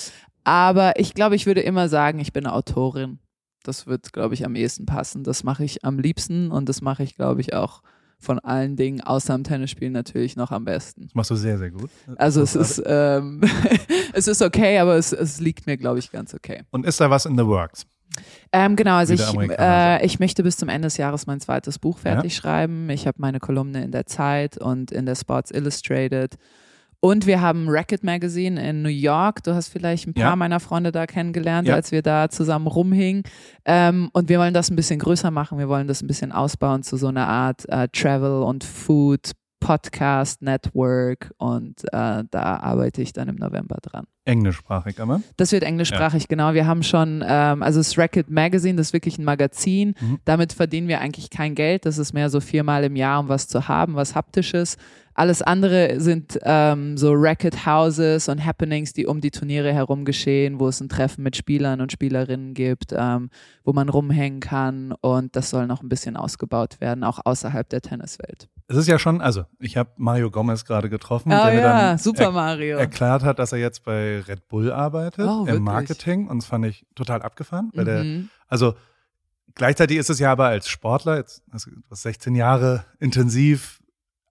Aber 0.44 0.99
ich 0.99 1.14
glaube, 1.14 1.37
ich 1.37 1.47
würde 1.47 1.61
immer 1.61 1.88
sagen, 1.88 2.19
ich 2.19 2.32
bin 2.32 2.47
Autorin. 2.47 3.19
Das 3.62 3.87
wird, 3.87 4.12
glaube 4.12 4.35
ich, 4.35 4.44
am 4.44 4.55
ehesten 4.55 4.87
passen. 4.87 5.23
Das 5.23 5.44
mache 5.44 5.64
ich 5.64 5.85
am 5.85 5.99
liebsten 5.99 6.50
und 6.50 6.69
das 6.69 6.81
mache 6.81 7.02
ich, 7.02 7.14
glaube 7.14 7.41
ich, 7.41 7.55
auch 7.55 7.82
von 8.20 8.38
allen 8.38 8.76
Dingen 8.76 9.00
außer 9.00 9.32
am 9.32 9.44
Tennisspielen 9.44 9.94
natürlich 9.94 10.37
noch 10.37 10.52
am 10.52 10.64
besten. 10.64 11.05
Das 11.05 11.14
machst 11.14 11.31
du 11.31 11.37
sehr, 11.37 11.58
sehr 11.58 11.70
gut. 11.70 11.90
Also 12.17 12.43
es 12.43 12.55
ist, 12.55 12.82
ähm, 12.87 13.40
es 14.12 14.28
ist 14.28 14.43
okay, 14.43 14.78
aber 14.78 14.96
es, 14.96 15.12
es 15.12 15.40
liegt 15.40 15.67
mir, 15.67 15.78
glaube 15.78 15.99
ich, 15.99 16.12
ganz 16.12 16.34
okay. 16.34 16.62
Und 16.70 16.87
ist 16.87 17.00
da 17.00 17.08
was 17.11 17.25
in 17.25 17.37
the 17.37 17.46
works? 17.46 17.87
Ähm, 18.52 18.76
genau, 18.76 18.96
also 18.96 19.14
ich, 19.14 19.50
äh, 19.58 20.05
ich 20.05 20.19
möchte 20.19 20.43
bis 20.43 20.56
zum 20.56 20.69
Ende 20.69 20.87
des 20.87 20.96
Jahres 20.96 21.26
mein 21.26 21.40
zweites 21.40 21.78
Buch 21.78 21.99
fertig 21.99 22.34
ja. 22.34 22.40
schreiben. 22.40 22.90
Ich 22.90 23.06
habe 23.06 23.17
meine 23.20 23.38
Kolumne 23.38 23.84
in 23.84 23.93
der 23.93 24.06
Zeit 24.06 24.58
und 24.58 24.90
in 24.90 25.06
der 25.06 25.14
Sports 25.14 25.50
Illustrated 25.50 26.37
und 27.00 27.26
wir 27.26 27.41
haben 27.41 27.67
Racket 27.69 28.05
Magazine 28.05 28.69
in 28.69 28.82
New 28.82 28.91
York. 28.91 29.43
Du 29.43 29.55
hast 29.55 29.69
vielleicht 29.69 30.06
ein 30.06 30.14
paar 30.14 30.25
ja. 30.31 30.37
meiner 30.37 30.61
Freunde 30.61 30.93
da 30.93 31.06
kennengelernt, 31.06 31.67
ja. 31.67 31.75
als 31.75 31.93
wir 31.93 32.02
da 32.02 32.29
zusammen 32.29 32.67
rumhingen. 32.67 33.23
Ähm, 33.64 34.11
und 34.12 34.29
wir 34.29 34.38
wollen 34.38 34.52
das 34.52 34.70
ein 34.70 34.76
bisschen 34.76 34.99
größer 34.99 35.31
machen. 35.31 35.58
Wir 35.58 35.69
wollen 35.69 35.88
das 35.88 36.02
ein 36.02 36.06
bisschen 36.06 36.31
ausbauen 36.31 36.82
zu 36.82 36.97
so 36.97 37.08
einer 37.08 37.26
Art 37.26 37.67
äh, 37.69 37.88
Travel 37.88 38.43
und 38.43 38.64
Food 38.64 39.32
Podcast 39.61 40.43
Network 40.43 41.33
und 41.39 41.85
äh, 41.93 42.25
da 42.31 42.57
arbeite 42.61 43.03
ich 43.03 43.12
dann 43.12 43.29
im 43.29 43.37
November 43.37 43.77
dran. 43.81 44.07
Englischsprachig 44.25 45.01
aber? 45.01 45.23
Das 45.37 45.53
wird 45.53 45.62
englischsprachig, 45.62 46.23
ja. 46.23 46.27
genau. 46.29 46.55
Wir 46.55 46.67
haben 46.67 46.83
schon, 46.83 47.25
ähm, 47.27 47.62
also 47.62 47.81
das 47.81 47.97
Racket 47.97 48.31
Magazine, 48.31 48.77
das 48.77 48.89
ist 48.89 48.93
wirklich 48.93 49.19
ein 49.19 49.25
Magazin. 49.25 49.95
Mhm. 50.01 50.19
Damit 50.25 50.53
verdienen 50.53 50.89
wir 50.89 51.01
eigentlich 51.01 51.31
kein 51.31 51.55
Geld. 51.55 51.87
Das 51.87 51.99
ist 51.99 52.12
mehr 52.12 52.31
so 52.31 52.41
viermal 52.41 52.85
im 52.85 52.97
Jahr, 52.97 53.21
um 53.21 53.29
was 53.29 53.49
zu 53.49 53.69
haben, 53.69 53.95
was 53.95 54.15
haptisches. 54.15 54.77
Alles 55.15 55.43
andere 55.43 56.01
sind 56.01 56.39
ähm, 56.45 56.97
so 56.97 57.12
Racket 57.12 57.67
Houses 57.67 58.29
und 58.29 58.45
Happenings, 58.45 58.93
die 58.93 59.07
um 59.07 59.21
die 59.21 59.31
Turniere 59.31 59.73
herum 59.73 60.05
geschehen, 60.05 60.61
wo 60.61 60.69
es 60.69 60.81
ein 60.81 60.89
Treffen 60.89 61.23
mit 61.23 61.37
Spielern 61.37 61.81
und 61.81 61.93
Spielerinnen 61.93 62.55
gibt, 62.55 62.95
ähm, 62.97 63.31
wo 63.65 63.73
man 63.73 63.89
rumhängen 63.89 64.41
kann 64.41 64.93
und 65.01 65.35
das 65.37 65.51
soll 65.51 65.67
noch 65.67 65.83
ein 65.83 65.89
bisschen 65.89 66.17
ausgebaut 66.17 66.81
werden, 66.81 67.05
auch 67.05 67.19
außerhalb 67.25 67.69
der 67.69 67.83
Tenniswelt. 67.83 68.49
Es 68.70 68.76
ist 68.76 68.87
ja 68.87 69.00
schon, 69.00 69.20
also 69.20 69.46
ich 69.58 69.76
habe 69.76 69.90
Mario 69.96 70.31
Gomez 70.31 70.64
gerade 70.64 70.88
getroffen, 70.88 71.32
oh, 71.32 71.34
der 71.34 71.55
mir 71.55 71.61
ja, 71.61 71.88
dann 71.88 71.99
Super 71.99 72.22
er 72.22 72.31
Mario. 72.31 72.78
erklärt 72.78 73.25
hat, 73.25 73.40
dass 73.40 73.50
er 73.50 73.58
jetzt 73.58 73.82
bei 73.82 74.20
Red 74.20 74.46
Bull 74.46 74.70
arbeitet 74.70 75.26
oh, 75.28 75.44
im 75.44 75.64
Marketing 75.64 76.28
und 76.28 76.38
das 76.38 76.46
fand 76.46 76.67
ich 76.67 76.87
total 76.94 77.20
abgefahren, 77.22 77.72
weil 77.75 77.84
mhm. 77.84 77.87
der, 77.87 78.28
also 78.46 78.75
gleichzeitig 79.56 79.96
ist 79.96 80.08
es 80.08 80.20
ja 80.20 80.31
aber 80.31 80.46
als 80.46 80.69
Sportler, 80.69 81.17
jetzt 81.17 81.43
also 81.50 81.69
16 81.90 82.37
Jahre 82.37 82.84
intensiv 83.00 83.80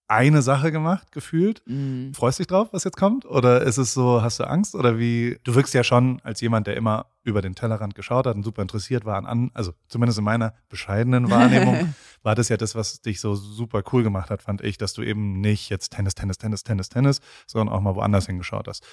eine 0.09 0.41
Sache 0.41 0.71
gemacht, 0.71 1.11
gefühlt. 1.11 1.61
Mhm. 1.67 2.13
Freust 2.15 2.39
dich 2.39 2.47
drauf, 2.47 2.69
was 2.71 2.83
jetzt 2.83 2.97
kommt? 2.97 3.25
Oder 3.25 3.61
ist 3.61 3.77
es 3.77 3.93
so, 3.93 4.23
hast 4.23 4.39
du 4.39 4.43
Angst? 4.43 4.73
Oder 4.73 4.97
wie? 4.97 5.37
Du 5.43 5.53
wirkst 5.53 5.73
ja 5.75 5.83
schon 5.83 6.19
als 6.23 6.41
jemand, 6.41 6.65
der 6.65 6.75
immer 6.75 7.05
über 7.23 7.43
den 7.43 7.53
Tellerrand 7.53 7.93
geschaut 7.93 8.25
hat 8.25 8.35
und 8.35 8.41
super 8.41 8.63
interessiert 8.63 9.05
war 9.05 9.23
an, 9.23 9.51
also 9.53 9.71
zumindest 9.87 10.17
in 10.17 10.25
meiner 10.25 10.55
bescheidenen 10.67 11.29
Wahrnehmung, 11.29 11.93
war 12.23 12.33
das 12.33 12.49
ja 12.49 12.57
das, 12.57 12.73
was 12.73 13.01
dich 13.01 13.21
so 13.21 13.35
super 13.35 13.83
cool 13.93 14.01
gemacht 14.01 14.31
hat, 14.31 14.41
fand 14.41 14.61
ich, 14.61 14.79
dass 14.79 14.93
du 14.93 15.03
eben 15.03 15.41
nicht 15.41 15.69
jetzt 15.69 15.91
Tennis, 15.91 16.15
Tennis, 16.15 16.39
Tennis, 16.39 16.63
Tennis, 16.63 16.89
Tennis, 16.89 17.21
sondern 17.45 17.73
auch 17.73 17.81
mal 17.81 17.93
woanders 17.93 18.25
hingeschaut 18.25 18.67
hast. 18.67 18.83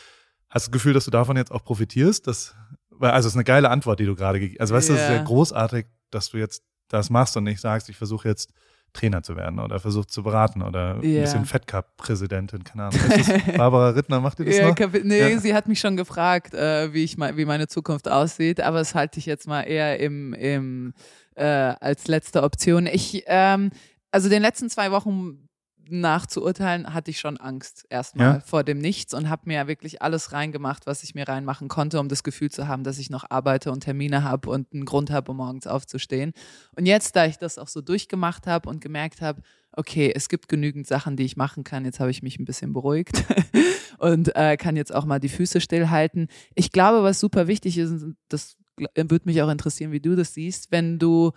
Hast 0.50 0.66
du 0.66 0.70
das 0.70 0.72
Gefühl, 0.72 0.92
dass 0.92 1.06
du 1.06 1.10
davon 1.10 1.38
jetzt 1.38 1.50
auch 1.50 1.64
profitierst? 1.64 2.26
Dass, 2.26 2.54
also 3.00 3.26
es 3.26 3.32
ist 3.32 3.36
eine 3.36 3.44
geile 3.44 3.70
Antwort, 3.70 4.00
die 4.00 4.06
du 4.06 4.14
gerade 4.14 4.38
gegeben 4.38 4.58
hast. 4.60 4.72
Also 4.72 4.74
weißt 4.74 4.88
du, 4.90 4.92
yeah. 4.92 5.02
es 5.02 5.10
ist 5.10 5.16
ja 5.16 5.22
großartig, 5.24 5.86
dass 6.10 6.28
du 6.28 6.36
jetzt 6.36 6.62
das 6.88 7.08
machst 7.08 7.36
und 7.38 7.44
nicht 7.44 7.60
sagst, 7.60 7.88
ich 7.88 7.96
versuche 7.96 8.28
jetzt 8.28 8.52
Trainer 8.96 9.22
zu 9.22 9.36
werden 9.36 9.58
oder 9.58 9.78
versucht 9.78 10.10
zu 10.10 10.22
beraten 10.22 10.62
oder 10.62 11.02
yeah. 11.02 11.18
ein 11.18 11.20
bisschen 11.22 11.44
Fed 11.44 11.66
Cup 11.66 11.96
Präsidentin, 11.96 12.64
keine 12.64 12.84
Ahnung. 12.84 13.00
Barbara 13.56 13.90
Rittner 13.90 14.20
macht 14.20 14.40
ihr 14.40 14.46
das 14.46 14.56
ja, 14.56 14.68
noch? 14.68 15.02
nee, 15.04 15.32
ja. 15.32 15.38
sie 15.38 15.54
hat 15.54 15.68
mich 15.68 15.80
schon 15.80 15.96
gefragt, 15.96 16.54
äh, 16.54 16.92
wie 16.92 17.04
ich 17.04 17.16
wie 17.18 17.44
meine 17.44 17.68
Zukunft 17.68 18.08
aussieht, 18.08 18.60
aber 18.60 18.78
das 18.78 18.94
halte 18.94 19.18
ich 19.18 19.26
jetzt 19.26 19.46
mal 19.46 19.62
eher 19.62 20.00
im, 20.00 20.32
im 20.34 20.94
äh, 21.34 21.44
als 21.44 22.08
letzte 22.08 22.42
Option. 22.42 22.86
Ich 22.86 23.24
ähm, 23.26 23.70
also 24.10 24.28
den 24.28 24.42
letzten 24.42 24.70
zwei 24.70 24.90
Wochen 24.92 25.46
nachzuurteilen, 25.88 26.92
hatte 26.92 27.10
ich 27.10 27.20
schon 27.20 27.36
Angst 27.36 27.86
erstmal 27.90 28.34
ja? 28.34 28.40
vor 28.40 28.64
dem 28.64 28.78
Nichts 28.78 29.14
und 29.14 29.28
habe 29.28 29.42
mir 29.46 29.66
wirklich 29.66 30.02
alles 30.02 30.32
reingemacht, 30.32 30.86
was 30.86 31.02
ich 31.02 31.14
mir 31.14 31.28
reinmachen 31.28 31.68
konnte, 31.68 32.00
um 32.00 32.08
das 32.08 32.22
Gefühl 32.22 32.50
zu 32.50 32.68
haben, 32.68 32.84
dass 32.84 32.98
ich 32.98 33.10
noch 33.10 33.24
arbeite 33.30 33.70
und 33.72 33.80
Termine 33.80 34.22
habe 34.24 34.50
und 34.50 34.72
einen 34.72 34.84
Grund 34.84 35.10
habe, 35.10 35.30
um 35.30 35.38
morgens 35.38 35.66
aufzustehen. 35.66 36.32
Und 36.76 36.86
jetzt, 36.86 37.16
da 37.16 37.26
ich 37.26 37.38
das 37.38 37.58
auch 37.58 37.68
so 37.68 37.80
durchgemacht 37.80 38.46
habe 38.46 38.68
und 38.68 38.80
gemerkt 38.80 39.20
habe, 39.20 39.42
okay, 39.72 40.12
es 40.14 40.28
gibt 40.28 40.48
genügend 40.48 40.86
Sachen, 40.86 41.16
die 41.16 41.24
ich 41.24 41.36
machen 41.36 41.64
kann, 41.64 41.84
jetzt 41.84 42.00
habe 42.00 42.10
ich 42.10 42.22
mich 42.22 42.38
ein 42.38 42.44
bisschen 42.44 42.72
beruhigt 42.72 43.24
und 43.98 44.34
äh, 44.34 44.56
kann 44.56 44.76
jetzt 44.76 44.94
auch 44.94 45.04
mal 45.04 45.20
die 45.20 45.28
Füße 45.28 45.60
stillhalten. 45.60 46.28
Ich 46.54 46.72
glaube, 46.72 47.02
was 47.02 47.20
super 47.20 47.46
wichtig 47.46 47.78
ist, 47.78 48.06
das 48.28 48.56
würde 48.76 49.24
mich 49.24 49.42
auch 49.42 49.48
interessieren, 49.48 49.92
wie 49.92 50.00
du 50.00 50.16
das 50.16 50.34
siehst, 50.34 50.70
wenn 50.70 50.98
du 50.98 51.32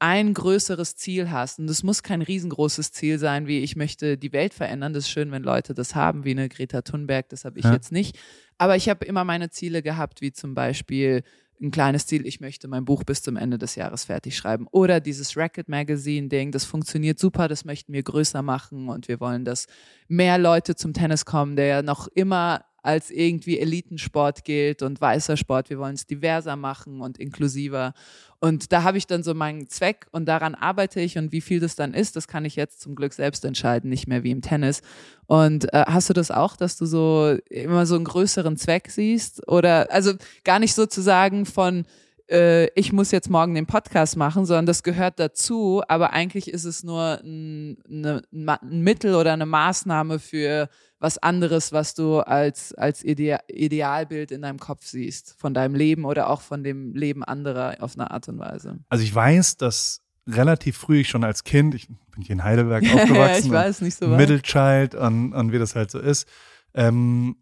ein 0.00 0.34
größeres 0.34 0.96
Ziel 0.96 1.30
hast. 1.30 1.58
Und 1.58 1.70
es 1.70 1.82
muss 1.82 2.02
kein 2.02 2.22
riesengroßes 2.22 2.90
Ziel 2.90 3.18
sein, 3.18 3.46
wie 3.46 3.60
ich 3.60 3.76
möchte 3.76 4.16
die 4.16 4.32
Welt 4.32 4.54
verändern. 4.54 4.92
Das 4.92 5.04
ist 5.04 5.10
schön, 5.10 5.30
wenn 5.30 5.42
Leute 5.42 5.74
das 5.74 5.94
haben, 5.94 6.24
wie 6.24 6.32
eine 6.32 6.48
Greta 6.48 6.82
Thunberg. 6.82 7.28
Das 7.28 7.44
habe 7.44 7.58
ich 7.58 7.66
ja. 7.66 7.72
jetzt 7.72 7.92
nicht. 7.92 8.18
Aber 8.58 8.76
ich 8.76 8.88
habe 8.88 9.04
immer 9.04 9.24
meine 9.24 9.50
Ziele 9.50 9.82
gehabt, 9.82 10.22
wie 10.22 10.32
zum 10.32 10.54
Beispiel 10.54 11.22
ein 11.60 11.70
kleines 11.70 12.06
Ziel, 12.06 12.26
ich 12.26 12.40
möchte 12.40 12.68
mein 12.68 12.86
Buch 12.86 13.04
bis 13.04 13.22
zum 13.22 13.36
Ende 13.36 13.58
des 13.58 13.74
Jahres 13.74 14.04
fertig 14.04 14.36
schreiben. 14.36 14.66
Oder 14.70 15.00
dieses 15.00 15.36
Racket 15.36 15.68
Magazine 15.68 16.28
Ding, 16.28 16.52
das 16.52 16.64
funktioniert 16.64 17.18
super, 17.18 17.48
das 17.48 17.66
möchten 17.66 17.92
wir 17.92 18.02
größer 18.02 18.40
machen 18.42 18.88
und 18.88 19.08
wir 19.08 19.20
wollen, 19.20 19.44
dass 19.44 19.66
mehr 20.08 20.38
Leute 20.38 20.74
zum 20.74 20.94
Tennis 20.94 21.26
kommen, 21.26 21.56
der 21.56 21.66
ja 21.66 21.82
noch 21.82 22.08
immer 22.08 22.64
als 22.82 23.10
irgendwie 23.10 23.58
Elitensport 23.58 24.44
gilt 24.44 24.82
und 24.82 25.00
weißer 25.00 25.36
Sport. 25.36 25.70
Wir 25.70 25.78
wollen 25.78 25.94
es 25.94 26.06
diverser 26.06 26.56
machen 26.56 27.00
und 27.00 27.18
inklusiver. 27.18 27.92
Und 28.40 28.72
da 28.72 28.82
habe 28.82 28.96
ich 28.96 29.06
dann 29.06 29.22
so 29.22 29.34
meinen 29.34 29.68
Zweck 29.68 30.06
und 30.12 30.26
daran 30.26 30.54
arbeite 30.54 31.00
ich 31.00 31.18
und 31.18 31.30
wie 31.30 31.42
viel 31.42 31.60
das 31.60 31.76
dann 31.76 31.92
ist, 31.92 32.16
das 32.16 32.26
kann 32.26 32.46
ich 32.46 32.56
jetzt 32.56 32.80
zum 32.80 32.94
Glück 32.94 33.12
selbst 33.12 33.44
entscheiden, 33.44 33.90
nicht 33.90 34.06
mehr 34.06 34.22
wie 34.22 34.30
im 34.30 34.40
Tennis. 34.40 34.80
Und 35.26 35.72
äh, 35.74 35.84
hast 35.86 36.08
du 36.08 36.14
das 36.14 36.30
auch, 36.30 36.56
dass 36.56 36.78
du 36.78 36.86
so 36.86 37.36
immer 37.50 37.84
so 37.84 37.96
einen 37.96 38.04
größeren 38.04 38.56
Zweck 38.56 38.90
siehst? 38.90 39.46
Oder 39.46 39.92
also 39.92 40.14
gar 40.44 40.58
nicht 40.58 40.74
sozusagen 40.74 41.44
von 41.44 41.84
äh, 42.30 42.68
ich 42.78 42.92
muss 42.92 43.10
jetzt 43.10 43.28
morgen 43.28 43.54
den 43.54 43.66
Podcast 43.66 44.16
machen, 44.16 44.46
sondern 44.46 44.66
das 44.66 44.82
gehört 44.82 45.18
dazu, 45.18 45.82
aber 45.88 46.12
eigentlich 46.12 46.48
ist 46.48 46.64
es 46.64 46.84
nur 46.84 47.20
ein, 47.22 47.78
eine, 47.88 48.22
ein 48.32 48.80
Mittel 48.80 49.14
oder 49.14 49.32
eine 49.32 49.46
Maßnahme 49.46 50.18
für 50.18 50.68
was 51.00 51.16
anderes, 51.18 51.72
was 51.72 51.94
du 51.94 52.20
als, 52.20 52.74
als 52.74 53.02
Ide 53.02 53.38
Idealbild 53.48 54.30
in 54.30 54.42
deinem 54.42 54.58
Kopf 54.58 54.86
siehst, 54.86 55.34
von 55.38 55.54
deinem 55.54 55.74
Leben 55.74 56.04
oder 56.04 56.28
auch 56.28 56.42
von 56.42 56.62
dem 56.62 56.94
Leben 56.94 57.24
anderer 57.24 57.76
auf 57.80 57.94
eine 57.94 58.10
Art 58.10 58.28
und 58.28 58.38
Weise? 58.38 58.78
Also 58.90 59.02
ich 59.02 59.14
weiß, 59.14 59.56
dass 59.56 60.02
relativ 60.28 60.76
früh 60.76 61.00
ich 61.00 61.08
schon 61.08 61.24
als 61.24 61.42
Kind, 61.44 61.74
ich 61.74 61.88
bin 61.88 62.22
hier 62.22 62.34
in 62.34 62.44
Heidelberg 62.44 62.84
aufgewachsen, 62.94 63.46
ich 63.46 63.50
weiß, 63.50 63.80
nicht 63.80 63.96
so 63.96 64.08
Middle 64.08 64.42
Child 64.42 64.94
und, 64.94 65.32
und 65.32 65.52
wie 65.52 65.58
das 65.58 65.74
halt 65.74 65.90
so 65.90 65.98
ist, 65.98 66.28
ähm, 66.74 67.36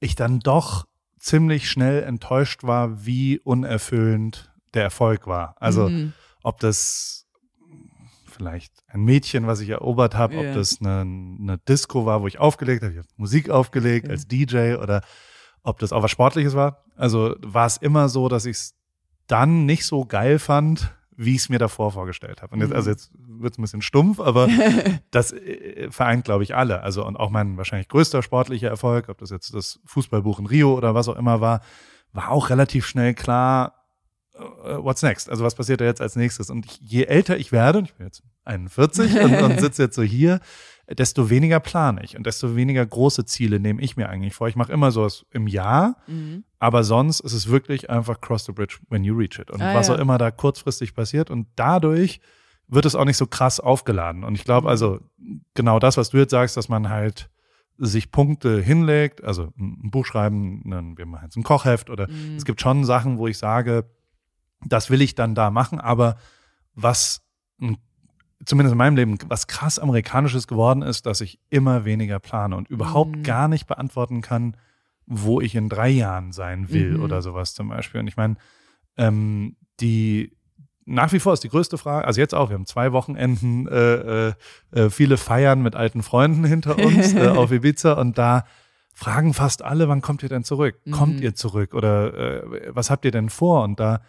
ich 0.00 0.16
dann 0.16 0.40
doch 0.40 0.86
ziemlich 1.18 1.70
schnell 1.70 2.02
enttäuscht 2.02 2.64
war, 2.64 3.06
wie 3.06 3.38
unerfüllend 3.38 4.52
der 4.74 4.82
Erfolg 4.82 5.26
war. 5.26 5.54
Also 5.60 5.88
mhm. 5.88 6.12
ob 6.42 6.58
das 6.60 7.25
vielleicht 8.36 8.72
ein 8.88 9.02
Mädchen, 9.02 9.46
was 9.46 9.60
ich 9.60 9.70
erobert 9.70 10.14
habe, 10.14 10.34
yeah. 10.34 10.48
ob 10.48 10.54
das 10.54 10.80
eine, 10.80 11.00
eine, 11.00 11.58
Disco 11.58 12.06
war, 12.06 12.22
wo 12.22 12.26
ich 12.26 12.38
aufgelegt 12.38 12.82
habe, 12.82 12.92
ich 12.92 12.98
habe 12.98 13.08
Musik 13.16 13.50
aufgelegt 13.50 14.06
okay. 14.06 14.12
als 14.12 14.28
DJ 14.28 14.74
oder 14.74 15.02
ob 15.62 15.78
das 15.78 15.92
auch 15.92 16.02
was 16.02 16.10
Sportliches 16.10 16.54
war. 16.54 16.84
Also 16.96 17.34
war 17.40 17.66
es 17.66 17.76
immer 17.76 18.08
so, 18.08 18.28
dass 18.28 18.46
ich 18.46 18.56
es 18.56 18.74
dann 19.26 19.66
nicht 19.66 19.84
so 19.84 20.04
geil 20.04 20.38
fand, 20.38 20.94
wie 21.16 21.34
ich 21.34 21.42
es 21.42 21.48
mir 21.48 21.58
davor 21.58 21.92
vorgestellt 21.92 22.42
habe. 22.42 22.54
Und 22.54 22.60
jetzt, 22.60 22.72
also 22.72 22.90
mhm. 22.90 22.92
jetzt 22.92 23.10
wird 23.16 23.54
es 23.54 23.58
ein 23.58 23.62
bisschen 23.62 23.82
stumpf, 23.82 24.20
aber 24.20 24.48
das 25.10 25.32
äh, 25.32 25.90
vereint, 25.90 26.24
glaube 26.24 26.44
ich, 26.44 26.54
alle. 26.54 26.82
Also 26.82 27.04
und 27.06 27.16
auch 27.16 27.30
mein 27.30 27.56
wahrscheinlich 27.56 27.88
größter 27.88 28.22
sportlicher 28.22 28.68
Erfolg, 28.68 29.08
ob 29.08 29.18
das 29.18 29.30
jetzt 29.30 29.54
das 29.54 29.80
Fußballbuch 29.86 30.38
in 30.38 30.46
Rio 30.46 30.74
oder 30.74 30.94
was 30.94 31.08
auch 31.08 31.16
immer 31.16 31.40
war, 31.40 31.62
war 32.12 32.30
auch 32.30 32.50
relativ 32.50 32.86
schnell 32.86 33.14
klar, 33.14 33.75
what's 34.38 35.02
next? 35.02 35.30
Also 35.30 35.44
was 35.44 35.54
passiert 35.54 35.80
da 35.80 35.84
jetzt 35.84 36.00
als 36.00 36.16
nächstes? 36.16 36.50
Und 36.50 36.66
je 36.80 37.04
älter 37.04 37.36
ich 37.36 37.52
werde, 37.52 37.78
und 37.78 37.84
ich 37.86 37.94
bin 37.94 38.06
jetzt 38.06 38.22
41 38.44 39.20
und, 39.20 39.34
und 39.42 39.60
sitze 39.60 39.84
jetzt 39.84 39.96
so 39.96 40.02
hier, 40.02 40.40
desto 40.88 41.30
weniger 41.30 41.58
plane 41.60 42.02
ich 42.04 42.16
und 42.16 42.26
desto 42.26 42.54
weniger 42.54 42.84
große 42.86 43.24
Ziele 43.24 43.58
nehme 43.58 43.82
ich 43.82 43.96
mir 43.96 44.08
eigentlich 44.08 44.34
vor. 44.34 44.48
Ich 44.48 44.56
mache 44.56 44.72
immer 44.72 44.92
sowas 44.92 45.26
im 45.32 45.48
Jahr, 45.48 45.96
mhm. 46.06 46.44
aber 46.58 46.84
sonst 46.84 47.20
ist 47.20 47.32
es 47.32 47.48
wirklich 47.48 47.90
einfach 47.90 48.20
cross 48.20 48.44
the 48.44 48.52
bridge 48.52 48.78
when 48.88 49.02
you 49.02 49.16
reach 49.16 49.38
it. 49.38 49.50
Und 49.50 49.60
ah, 49.62 49.74
was 49.74 49.88
ja. 49.88 49.94
auch 49.94 49.98
immer 49.98 50.18
da 50.18 50.30
kurzfristig 50.30 50.94
passiert 50.94 51.30
und 51.30 51.48
dadurch 51.56 52.20
wird 52.68 52.84
es 52.84 52.94
auch 52.94 53.04
nicht 53.04 53.16
so 53.16 53.26
krass 53.26 53.58
aufgeladen. 53.58 54.22
Und 54.24 54.36
ich 54.36 54.44
glaube 54.44 54.66
mhm. 54.66 54.70
also 54.70 55.00
genau 55.54 55.78
das, 55.78 55.96
was 55.96 56.10
du 56.10 56.18
jetzt 56.18 56.30
sagst, 56.30 56.56
dass 56.56 56.68
man 56.68 56.88
halt 56.88 57.30
sich 57.78 58.10
Punkte 58.10 58.62
hinlegt, 58.62 59.22
also 59.22 59.52
ein 59.58 59.90
Buch 59.90 60.06
schreiben, 60.06 60.62
wir 60.96 61.04
machen 61.04 61.24
jetzt 61.24 61.36
ein 61.36 61.42
Kochheft 61.42 61.90
oder 61.90 62.08
mhm. 62.08 62.36
es 62.36 62.44
gibt 62.44 62.60
schon 62.60 62.84
Sachen, 62.84 63.18
wo 63.18 63.26
ich 63.26 63.38
sage, 63.38 63.84
das 64.64 64.90
will 64.90 65.02
ich 65.02 65.14
dann 65.14 65.34
da 65.34 65.50
machen, 65.50 65.80
aber 65.80 66.16
was 66.74 67.22
zumindest 68.44 68.72
in 68.72 68.78
meinem 68.78 68.96
Leben, 68.96 69.18
was 69.28 69.46
krass 69.46 69.78
amerikanisches 69.78 70.46
geworden 70.46 70.82
ist, 70.82 71.06
dass 71.06 71.20
ich 71.20 71.40
immer 71.50 71.84
weniger 71.84 72.18
plane 72.18 72.56
und 72.56 72.68
überhaupt 72.68 73.16
mhm. 73.16 73.22
gar 73.22 73.48
nicht 73.48 73.66
beantworten 73.66 74.20
kann, 74.20 74.56
wo 75.06 75.40
ich 75.40 75.54
in 75.54 75.68
drei 75.68 75.88
Jahren 75.88 76.32
sein 76.32 76.70
will 76.70 76.98
mhm. 76.98 77.02
oder 77.02 77.22
sowas 77.22 77.54
zum 77.54 77.68
Beispiel. 77.68 78.00
Und 78.00 78.08
ich 78.08 78.16
meine, 78.16 78.36
ähm, 78.96 79.56
die 79.80 80.32
nach 80.88 81.12
wie 81.12 81.18
vor 81.18 81.32
ist 81.32 81.42
die 81.42 81.48
größte 81.48 81.78
Frage, 81.78 82.06
also 82.06 82.20
jetzt 82.20 82.34
auch, 82.34 82.48
wir 82.50 82.54
haben 82.54 82.66
zwei 82.66 82.92
Wochenenden, 82.92 83.66
äh, 83.66 84.28
äh, 84.28 84.32
äh 84.70 84.90
viele 84.90 85.16
Feiern 85.16 85.60
mit 85.60 85.74
alten 85.74 86.02
Freunden 86.02 86.44
hinter 86.44 86.78
uns 86.78 87.12
äh, 87.14 87.26
auf 87.26 87.50
Ibiza 87.50 87.94
und 87.94 88.18
da 88.18 88.44
fragen 88.94 89.34
fast 89.34 89.62
alle, 89.62 89.88
wann 89.88 90.00
kommt 90.00 90.22
ihr 90.22 90.28
denn 90.28 90.44
zurück? 90.44 90.80
Mhm. 90.84 90.90
Kommt 90.92 91.20
ihr 91.20 91.34
zurück 91.34 91.74
oder 91.74 92.44
äh, 92.44 92.70
was 92.74 92.90
habt 92.90 93.04
ihr 93.04 93.10
denn 93.10 93.30
vor? 93.30 93.64
Und 93.64 93.80
da 93.80 94.02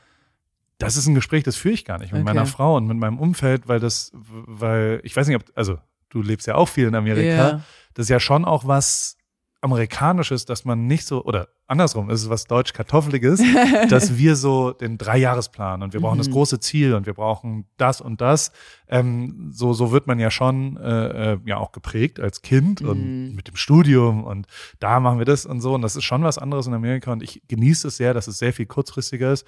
das 0.78 0.96
ist 0.96 1.08
ein 1.08 1.16
Gespräch, 1.16 1.44
das 1.44 1.56
führe 1.56 1.74
ich 1.74 1.86
gar 1.86 1.98
nicht 1.98 2.12
mit 2.12 2.22
okay. 2.22 2.34
meiner 2.34 2.46
Frau 2.46 2.78
und 2.78 2.88
mit 2.88 2.98
meinem 2.98 3.20
Umfeld, 3.20 3.68
weil 3.68 3.80
das, 3.80 4.12
weil, 4.14 5.00
ich 5.04 5.16
weiß 5.16 5.28
nicht, 5.28 5.38
ob, 5.38 5.44
also 5.56 5.78
du 6.10 6.22
lebst 6.22 6.48
ja 6.48 6.56
auch 6.56 6.70
viel 6.70 6.88
in 6.88 6.96
Amerika, 6.96 7.48
yeah. 7.48 7.62
das 7.94 8.06
ist 8.06 8.10
ja 8.10 8.20
schon 8.20 8.46
auch 8.46 8.68
was 8.68 9.18
Amerikanisches, 9.62 10.46
dass 10.46 10.66
man 10.66 10.86
nicht 10.86 11.06
so, 11.06 11.24
oder 11.26 11.48
andersrum, 11.66 12.12
ist 12.12 12.22
es 12.22 12.30
was 12.30 12.46
Deutsch-Kartoffeliges, 12.46 13.42
dass 13.90 14.18
wir 14.18 14.36
so 14.36 14.72
den 14.72 15.00
Dreijahresplan 15.00 15.82
und 15.82 15.94
wir 15.94 16.00
brauchen 16.00 16.18
mhm. 16.18 16.24
das 16.24 16.30
große 16.30 16.60
Ziel 16.60 16.94
und 16.94 17.08
wir 17.08 17.16
brauchen 17.16 17.66
das 17.78 18.00
und 18.00 18.22
das. 18.22 18.52
Ähm, 18.88 19.50
so, 19.52 19.74
so 19.74 19.92
wird 19.92 20.06
man 20.06 20.20
ja 20.20 20.30
schon 20.30 20.78
äh, 20.78 21.34
äh, 21.34 21.40
ja 21.46 21.58
auch 21.58 21.72
geprägt 21.72 22.20
als 22.20 22.44
Kind 22.44 22.82
mhm. 22.82 22.90
und 22.90 23.36
mit 23.36 23.48
dem 23.48 23.56
Studium 23.56 24.24
und 24.24 24.46
da 24.80 25.00
machen 25.00 25.18
wir 25.18 25.26
das 25.26 25.48
und 25.48 25.60
so. 25.60 25.74
Und 25.74 25.82
das 25.82 25.96
ist 25.96 26.04
schon 26.04 26.24
was 26.24 26.38
anderes 26.38 26.68
in 26.68 26.76
Amerika 26.76 27.12
und 27.12 27.24
ich 27.24 27.42
genieße 27.48 27.88
es 27.88 27.98
sehr, 27.98 28.14
dass 28.14 28.28
es 28.28 28.38
sehr 28.38 28.54
viel 28.54 28.68
kurzfristiger 28.68 29.34
ist 29.34 29.46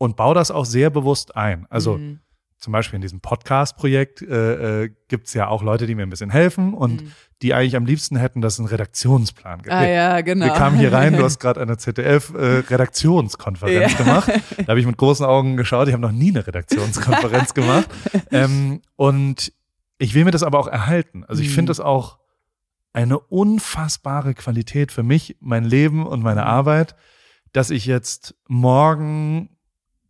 und 0.00 0.16
baue 0.16 0.34
das 0.34 0.50
auch 0.50 0.64
sehr 0.64 0.88
bewusst 0.88 1.36
ein. 1.36 1.66
Also 1.68 1.98
mhm. 1.98 2.20
zum 2.56 2.72
Beispiel 2.72 2.96
in 2.96 3.02
diesem 3.02 3.20
Podcast-Projekt 3.20 4.22
äh, 4.22 4.84
äh, 4.84 4.90
gibt 5.08 5.26
es 5.26 5.34
ja 5.34 5.48
auch 5.48 5.62
Leute, 5.62 5.86
die 5.86 5.94
mir 5.94 6.04
ein 6.04 6.08
bisschen 6.08 6.30
helfen 6.30 6.72
und 6.72 7.02
mhm. 7.02 7.12
die 7.42 7.52
eigentlich 7.52 7.76
am 7.76 7.84
liebsten 7.84 8.16
hätten, 8.16 8.40
dass 8.40 8.54
es 8.54 8.60
einen 8.60 8.68
Redaktionsplan 8.68 9.60
gibt. 9.60 9.74
Ah, 9.74 9.86
ja, 9.86 10.22
genau. 10.22 10.46
Wir 10.46 10.54
kamen 10.54 10.78
hier 10.78 10.90
rein, 10.90 11.18
du 11.18 11.22
hast 11.22 11.38
gerade 11.40 11.60
eine 11.60 11.76
ZDF-Redaktionskonferenz 11.76 13.92
äh, 13.92 13.92
ja. 13.92 13.98
gemacht. 13.98 14.32
Da 14.56 14.68
habe 14.68 14.80
ich 14.80 14.86
mit 14.86 14.96
großen 14.96 15.26
Augen 15.26 15.58
geschaut, 15.58 15.88
ich 15.88 15.92
habe 15.92 16.02
noch 16.02 16.12
nie 16.12 16.30
eine 16.30 16.46
Redaktionskonferenz 16.46 17.52
gemacht. 17.54 17.90
Ähm, 18.30 18.80
und 18.96 19.52
ich 19.98 20.14
will 20.14 20.24
mir 20.24 20.30
das 20.30 20.42
aber 20.42 20.60
auch 20.60 20.68
erhalten. 20.68 21.26
Also 21.26 21.42
ich 21.42 21.50
mhm. 21.50 21.54
finde 21.54 21.70
das 21.70 21.80
auch 21.80 22.16
eine 22.94 23.18
unfassbare 23.18 24.32
Qualität 24.32 24.92
für 24.92 25.02
mich, 25.02 25.36
mein 25.40 25.64
Leben 25.64 26.06
und 26.06 26.22
meine 26.22 26.40
mhm. 26.40 26.46
Arbeit, 26.46 26.96
dass 27.52 27.68
ich 27.68 27.84
jetzt 27.84 28.34
morgen 28.48 29.50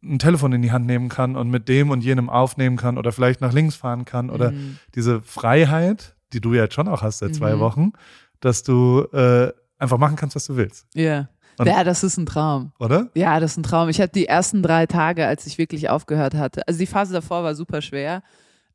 ein 0.02 0.18
Telefon 0.18 0.52
in 0.52 0.62
die 0.62 0.72
Hand 0.72 0.86
nehmen 0.86 1.08
kann 1.08 1.36
und 1.36 1.50
mit 1.50 1.68
dem 1.68 1.90
und 1.90 2.02
jenem 2.02 2.30
aufnehmen 2.30 2.76
kann 2.76 2.96
oder 2.98 3.12
vielleicht 3.12 3.40
nach 3.40 3.52
links 3.52 3.76
fahren 3.76 4.04
kann 4.04 4.30
oder 4.30 4.52
mhm. 4.52 4.78
diese 4.94 5.20
Freiheit, 5.20 6.14
die 6.32 6.40
du 6.40 6.54
ja 6.54 6.64
jetzt 6.64 6.74
schon 6.74 6.88
auch 6.88 7.02
hast 7.02 7.18
seit 7.18 7.34
zwei 7.34 7.56
mhm. 7.56 7.60
Wochen, 7.60 7.92
dass 8.40 8.62
du 8.62 9.02
äh, 9.12 9.52
einfach 9.78 9.98
machen 9.98 10.16
kannst, 10.16 10.36
was 10.36 10.46
du 10.46 10.56
willst. 10.56 10.86
Ja. 10.94 11.28
Und 11.58 11.66
ja, 11.66 11.84
das 11.84 12.02
ist 12.02 12.16
ein 12.16 12.24
Traum. 12.24 12.72
Oder? 12.78 13.10
Ja, 13.14 13.38
das 13.38 13.52
ist 13.52 13.58
ein 13.58 13.62
Traum. 13.62 13.90
Ich 13.90 14.00
hatte 14.00 14.12
die 14.14 14.26
ersten 14.26 14.62
drei 14.62 14.86
Tage, 14.86 15.26
als 15.26 15.46
ich 15.46 15.58
wirklich 15.58 15.90
aufgehört 15.90 16.34
hatte, 16.34 16.66
also 16.66 16.78
die 16.78 16.86
Phase 16.86 17.12
davor 17.12 17.44
war 17.44 17.54
super 17.54 17.82
schwer. 17.82 18.22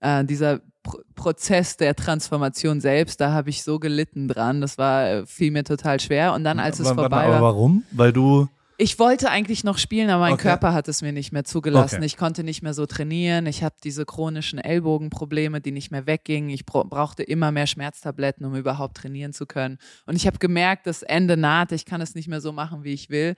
Äh, 0.02 0.24
dieser 0.26 0.60
Pro 0.84 1.00
Prozess 1.16 1.78
der 1.78 1.96
Transformation 1.96 2.80
selbst, 2.80 3.20
da 3.20 3.32
habe 3.32 3.50
ich 3.50 3.64
so 3.64 3.80
gelitten 3.80 4.28
dran. 4.28 4.62
Das 4.62 4.78
war, 4.78 5.08
äh, 5.08 5.26
fiel 5.26 5.50
mir 5.50 5.64
total 5.64 6.00
schwer. 6.00 6.34
Und 6.34 6.44
dann, 6.44 6.60
als 6.60 6.80
es 6.80 6.88
vorbei 6.88 7.10
war. 7.10 7.24
Aber 7.24 7.42
warum? 7.42 7.84
Weil 7.92 8.14
du 8.14 8.48
ich 8.78 9.00
wollte 9.00 9.30
eigentlich 9.30 9.64
noch 9.64 9.78
spielen, 9.78 10.10
aber 10.10 10.22
mein 10.22 10.34
okay. 10.34 10.44
Körper 10.44 10.74
hat 10.74 10.88
es 10.88 11.02
mir 11.02 11.12
nicht 11.12 11.32
mehr 11.32 11.44
zugelassen. 11.44 11.98
Okay. 11.98 12.06
Ich 12.06 12.18
konnte 12.18 12.44
nicht 12.44 12.62
mehr 12.62 12.74
so 12.74 12.86
trainieren. 12.86 13.46
Ich 13.46 13.64
habe 13.64 13.76
diese 13.84 14.06
chronischen 14.06 14.60
Ellbogenprobleme, 14.60 15.62
die 15.62 15.72
nicht 15.72 15.92
mehr 15.92 16.06
weggingen. 16.06 16.50
Ich 16.50 16.66
brauchte 16.66 17.24
immer 17.24 17.52
mehr 17.52 17.68
Schmerztabletten, 17.68 18.46
um 18.46 18.56
überhaupt 18.56 18.98
trainieren 18.98 19.34
zu 19.34 19.46
können. 19.46 19.78
Und 20.06 20.16
ich 20.16 20.28
habe 20.28 20.40
gemerkt, 20.40 20.88
das 20.88 21.04
Ende 21.04 21.38
naht. 21.38 21.72
Ich 21.72 21.86
kann 21.86 22.02
es 22.02 22.16
nicht 22.16 22.28
mehr 22.28 22.42
so 22.42 22.52
machen, 22.52 22.84
wie 22.84 22.94
ich 22.94 23.10
will 23.10 23.36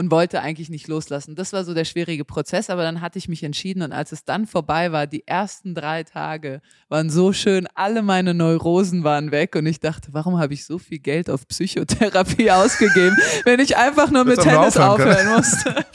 und 0.00 0.10
wollte 0.10 0.40
eigentlich 0.40 0.70
nicht 0.70 0.88
loslassen. 0.88 1.34
Das 1.34 1.52
war 1.52 1.62
so 1.62 1.74
der 1.74 1.84
schwierige 1.84 2.24
Prozess, 2.24 2.70
aber 2.70 2.84
dann 2.84 3.02
hatte 3.02 3.18
ich 3.18 3.28
mich 3.28 3.42
entschieden 3.42 3.82
und 3.82 3.92
als 3.92 4.12
es 4.12 4.24
dann 4.24 4.46
vorbei 4.46 4.92
war, 4.92 5.06
die 5.06 5.26
ersten 5.26 5.74
drei 5.74 6.04
Tage 6.04 6.62
waren 6.88 7.10
so 7.10 7.34
schön, 7.34 7.68
alle 7.74 8.00
meine 8.00 8.32
Neurosen 8.32 9.04
waren 9.04 9.30
weg 9.30 9.56
und 9.56 9.66
ich 9.66 9.78
dachte, 9.78 10.08
warum 10.12 10.38
habe 10.38 10.54
ich 10.54 10.64
so 10.64 10.78
viel 10.78 11.00
Geld 11.00 11.28
auf 11.28 11.46
Psychotherapie 11.46 12.50
ausgegeben, 12.50 13.14
wenn 13.44 13.60
ich 13.60 13.76
einfach 13.76 14.10
nur 14.10 14.24
mit 14.24 14.40
Tennis 14.40 14.78
aufhören 14.78 15.36
musste. 15.36 15.84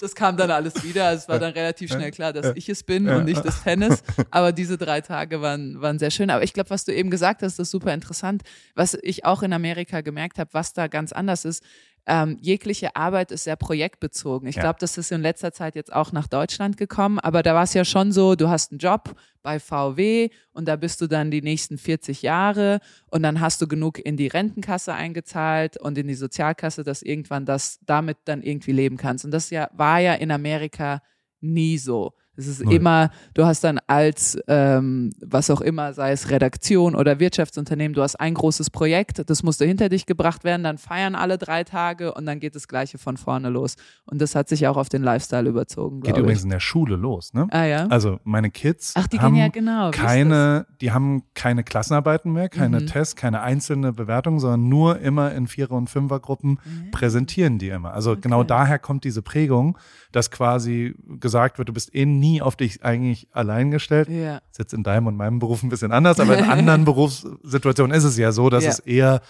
Das 0.00 0.14
kam 0.14 0.36
dann 0.36 0.50
alles 0.50 0.82
wieder. 0.82 1.12
Es 1.12 1.28
war 1.28 1.38
dann 1.38 1.52
relativ 1.52 1.92
schnell 1.92 2.10
klar, 2.10 2.32
dass 2.32 2.52
ich 2.54 2.68
es 2.68 2.82
bin 2.82 3.08
und 3.08 3.24
nicht 3.24 3.44
das 3.44 3.62
Tennis. 3.62 4.02
Aber 4.30 4.52
diese 4.52 4.78
drei 4.78 5.00
Tage 5.00 5.40
waren, 5.40 5.80
waren 5.80 5.98
sehr 5.98 6.10
schön. 6.10 6.30
Aber 6.30 6.42
ich 6.42 6.52
glaube, 6.52 6.70
was 6.70 6.84
du 6.84 6.94
eben 6.94 7.10
gesagt 7.10 7.42
hast, 7.42 7.58
ist 7.58 7.70
super 7.70 7.92
interessant. 7.92 8.42
Was 8.74 8.96
ich 9.02 9.24
auch 9.24 9.42
in 9.42 9.52
Amerika 9.52 10.00
gemerkt 10.00 10.38
habe, 10.38 10.50
was 10.52 10.72
da 10.72 10.88
ganz 10.88 11.12
anders 11.12 11.44
ist, 11.44 11.62
ähm, 12.06 12.36
jegliche 12.40 12.96
Arbeit 12.96 13.30
ist 13.32 13.44
sehr 13.44 13.56
projektbezogen. 13.56 14.48
Ich 14.48 14.56
ja. 14.56 14.62
glaube, 14.62 14.78
das 14.80 14.98
ist 14.98 15.10
in 15.10 15.22
letzter 15.22 15.52
Zeit 15.52 15.74
jetzt 15.74 15.92
auch 15.92 16.12
nach 16.12 16.26
Deutschland 16.26 16.76
gekommen, 16.76 17.18
aber 17.18 17.42
da 17.42 17.54
war 17.54 17.62
es 17.62 17.74
ja 17.74 17.84
schon 17.84 18.12
so, 18.12 18.34
du 18.34 18.48
hast 18.48 18.72
einen 18.72 18.78
Job 18.78 19.14
bei 19.42 19.58
VW 19.58 20.28
und 20.52 20.68
da 20.68 20.76
bist 20.76 21.00
du 21.00 21.06
dann 21.06 21.30
die 21.30 21.42
nächsten 21.42 21.78
40 21.78 22.22
Jahre 22.22 22.80
und 23.10 23.22
dann 23.22 23.40
hast 23.40 23.60
du 23.62 23.68
genug 23.68 23.98
in 23.98 24.16
die 24.16 24.28
Rentenkasse 24.28 24.92
eingezahlt 24.92 25.78
und 25.78 25.96
in 25.96 26.08
die 26.08 26.14
Sozialkasse, 26.14 26.82
dass 26.82 27.02
irgendwann 27.02 27.46
das 27.46 27.78
damit 27.86 28.18
dann 28.24 28.42
irgendwie 28.42 28.72
leben 28.72 28.96
kannst. 28.96 29.24
Und 29.24 29.30
das 29.30 29.50
ja, 29.50 29.70
war 29.72 29.98
ja 29.98 30.14
in 30.14 30.30
Amerika 30.30 31.02
nie 31.40 31.78
so. 31.78 32.12
Es 32.36 32.46
ist 32.46 32.64
Null. 32.64 32.74
immer, 32.74 33.10
du 33.34 33.44
hast 33.44 33.62
dann 33.62 33.78
als, 33.86 34.38
ähm, 34.48 35.10
was 35.20 35.50
auch 35.50 35.60
immer, 35.60 35.92
sei 35.92 36.12
es 36.12 36.30
Redaktion 36.30 36.94
oder 36.96 37.20
Wirtschaftsunternehmen, 37.20 37.94
du 37.94 38.02
hast 38.02 38.16
ein 38.16 38.34
großes 38.34 38.70
Projekt, 38.70 39.28
das 39.28 39.42
musste 39.42 39.64
hinter 39.64 39.88
dich 39.88 40.06
gebracht 40.06 40.42
werden, 40.42 40.64
dann 40.64 40.78
feiern 40.78 41.14
alle 41.14 41.38
drei 41.38 41.64
Tage 41.64 42.14
und 42.14 42.26
dann 42.26 42.40
geht 42.40 42.54
das 42.54 42.66
Gleiche 42.66 42.98
von 42.98 43.16
vorne 43.16 43.50
los. 43.50 43.76
Und 44.04 44.20
das 44.20 44.34
hat 44.34 44.48
sich 44.48 44.66
auch 44.66 44.76
auf 44.76 44.88
den 44.88 45.02
Lifestyle 45.02 45.48
überzogen. 45.48 46.00
Geht 46.00 46.16
übrigens 46.16 46.42
in 46.42 46.50
der 46.50 46.60
Schule 46.60 46.96
los, 46.96 47.34
ne? 47.34 47.46
Ah 47.50 47.64
ja. 47.64 47.86
Also 47.86 48.18
meine 48.24 48.50
Kids 48.50 48.94
Ach, 48.96 49.06
die 49.06 49.20
haben 49.20 49.36
ja 49.36 49.48
genau. 49.48 49.90
keine, 49.92 50.66
die 50.80 50.90
haben 50.90 51.22
keine 51.34 51.62
Klassenarbeiten 51.62 52.32
mehr, 52.32 52.48
keine 52.48 52.80
mhm. 52.80 52.86
Tests, 52.86 53.14
keine 53.14 53.42
einzelne 53.42 53.92
Bewertung, 53.92 54.40
sondern 54.40 54.68
nur 54.68 54.98
immer 54.98 55.32
in 55.32 55.46
Vierer- 55.46 55.72
und 55.76 55.88
Fünfergruppen 55.88 56.58
mhm. 56.64 56.90
präsentieren 56.90 57.58
die 57.58 57.68
immer. 57.68 57.94
Also 57.94 58.12
okay. 58.12 58.22
genau 58.22 58.42
daher 58.42 58.78
kommt 58.78 59.04
diese 59.04 59.22
Prägung, 59.22 59.78
dass 60.10 60.30
quasi 60.30 60.94
gesagt 61.20 61.58
wird, 61.58 61.68
du 61.68 61.72
bist 61.72 61.94
eh 61.94 62.06
nie 62.06 62.23
nie 62.24 62.40
auf 62.42 62.56
dich 62.56 62.82
eigentlich 62.84 63.28
allein 63.32 63.70
gestellt. 63.70 64.08
Ja. 64.08 64.38
Ist 64.50 64.58
jetzt 64.58 64.72
in 64.74 64.82
deinem 64.82 65.06
und 65.06 65.16
meinem 65.16 65.38
Beruf 65.38 65.62
ein 65.62 65.68
bisschen 65.68 65.92
anders, 65.92 66.18
aber 66.20 66.36
in 66.38 66.44
anderen 66.56 66.84
Berufssituationen 66.84 67.96
ist 67.96 68.04
es 68.04 68.16
ja 68.16 68.32
so, 68.32 68.48
dass 68.50 68.64
Ja. 68.64 68.70
es 68.70 68.78
eher 68.80 69.20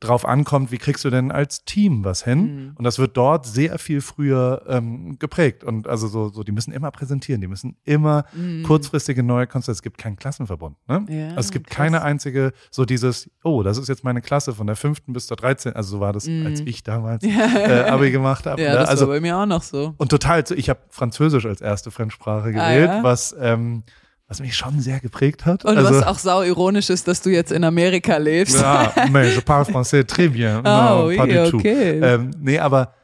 drauf 0.00 0.24
ankommt, 0.24 0.70
wie 0.70 0.78
kriegst 0.78 1.04
du 1.04 1.10
denn 1.10 1.32
als 1.32 1.64
Team 1.64 2.04
was 2.04 2.22
hin? 2.24 2.40
Mhm. 2.68 2.72
Und 2.76 2.84
das 2.84 2.98
wird 2.98 3.16
dort 3.16 3.46
sehr 3.46 3.78
viel 3.78 4.00
früher 4.00 4.62
ähm, 4.68 5.18
geprägt. 5.18 5.64
Und 5.64 5.88
also 5.88 6.06
so, 6.06 6.28
so, 6.28 6.44
die 6.44 6.52
müssen 6.52 6.72
immer 6.72 6.90
präsentieren, 6.90 7.40
die 7.40 7.48
müssen 7.48 7.76
immer 7.84 8.24
kurzfristige 8.64 9.22
neue 9.22 9.46
Konzepte. 9.46 9.72
Es 9.72 9.82
gibt 9.82 9.98
keinen 9.98 10.16
Klassenverbund. 10.16 10.76
Ne? 10.88 11.00
Mhm. 11.00 11.08
Ja, 11.08 11.26
also 11.28 11.40
es 11.40 11.50
gibt 11.50 11.66
krass. 11.68 11.76
keine 11.76 12.02
einzige, 12.02 12.52
so 12.70 12.84
dieses, 12.84 13.30
oh, 13.42 13.62
das 13.62 13.76
ist 13.78 13.88
jetzt 13.88 14.04
meine 14.04 14.20
Klasse 14.20 14.54
von 14.54 14.66
der 14.66 14.76
fünften 14.76 15.12
bis 15.12 15.26
zur 15.26 15.36
13. 15.36 15.72
Also 15.74 15.96
so 15.96 16.00
war 16.00 16.12
das, 16.12 16.28
als 16.44 16.60
ich 16.60 16.82
damals 16.82 17.24
äh, 17.24 17.80
Abi 17.88 18.10
gemacht 18.10 18.46
habe. 18.46 18.60
Mhm. 18.60 18.66
Ja, 18.66 18.72
ne? 18.74 18.78
das 18.80 18.88
also 18.90 19.06
war 19.08 19.14
bei 19.14 19.20
mir 19.20 19.36
auch 19.36 19.46
noch 19.46 19.62
so. 19.62 19.94
und 19.96 20.10
total, 20.10 20.44
ich 20.54 20.70
habe 20.70 20.80
Französisch 20.90 21.44
als 21.46 21.60
erste 21.60 21.90
Fremdsprache 21.90 22.48
Ah, 22.48 22.50
gewählt, 22.50 22.88
ja? 22.88 23.02
was, 23.02 23.34
ähm, 23.40 23.82
was 24.28 24.40
mich 24.40 24.54
schon 24.54 24.80
sehr 24.80 25.00
geprägt 25.00 25.46
hat. 25.46 25.64
Und 25.64 25.78
also, 25.78 25.90
was 25.90 26.06
auch 26.06 26.18
sau 26.18 26.42
ironisch 26.42 26.90
ist, 26.90 27.08
dass 27.08 27.22
du 27.22 27.30
jetzt 27.30 27.50
in 27.50 27.64
Amerika 27.64 28.18
lebst. 28.18 28.60
ja, 28.60 28.92
mais 29.10 29.34
je 29.34 29.40
parle 29.40 29.64
français 29.64 30.04
très 30.04 30.28
bien. 30.28 30.58
Oh, 30.58 30.62
non, 30.64 31.06
oui, 31.06 31.16
pas 31.16 31.54
okay. 31.54 31.98
Ähm, 32.00 32.30
nee, 32.38 32.58
aber 32.58 32.94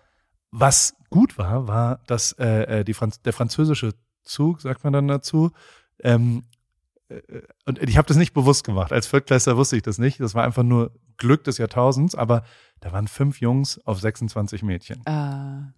was 0.50 0.94
gut 1.08 1.38
war, 1.38 1.66
war, 1.66 2.00
dass 2.06 2.32
äh, 2.32 2.80
äh, 2.80 2.84
die 2.84 2.92
Franz 2.92 3.22
der 3.22 3.32
französische 3.32 3.94
Zug, 4.22 4.60
sagt 4.60 4.84
man 4.84 4.92
dann 4.92 5.08
dazu, 5.08 5.50
ähm, 6.02 6.44
äh, 7.08 7.20
und 7.64 7.82
ich 7.82 7.96
habe 7.96 8.06
das 8.06 8.18
nicht 8.18 8.34
bewusst 8.34 8.64
gemacht. 8.64 8.92
Als 8.92 9.06
Viertklässler 9.06 9.56
wusste 9.56 9.76
ich 9.76 9.82
das 9.82 9.98
nicht. 9.98 10.20
Das 10.20 10.34
war 10.34 10.44
einfach 10.44 10.62
nur 10.62 10.92
Glück 11.16 11.44
des 11.44 11.58
Jahrtausends, 11.58 12.14
aber 12.14 12.44
da 12.80 12.92
waren 12.92 13.08
fünf 13.08 13.40
Jungs 13.40 13.80
auf 13.86 13.98
26 14.00 14.62
Mädchen. 14.62 15.00
Ah, 15.06 15.72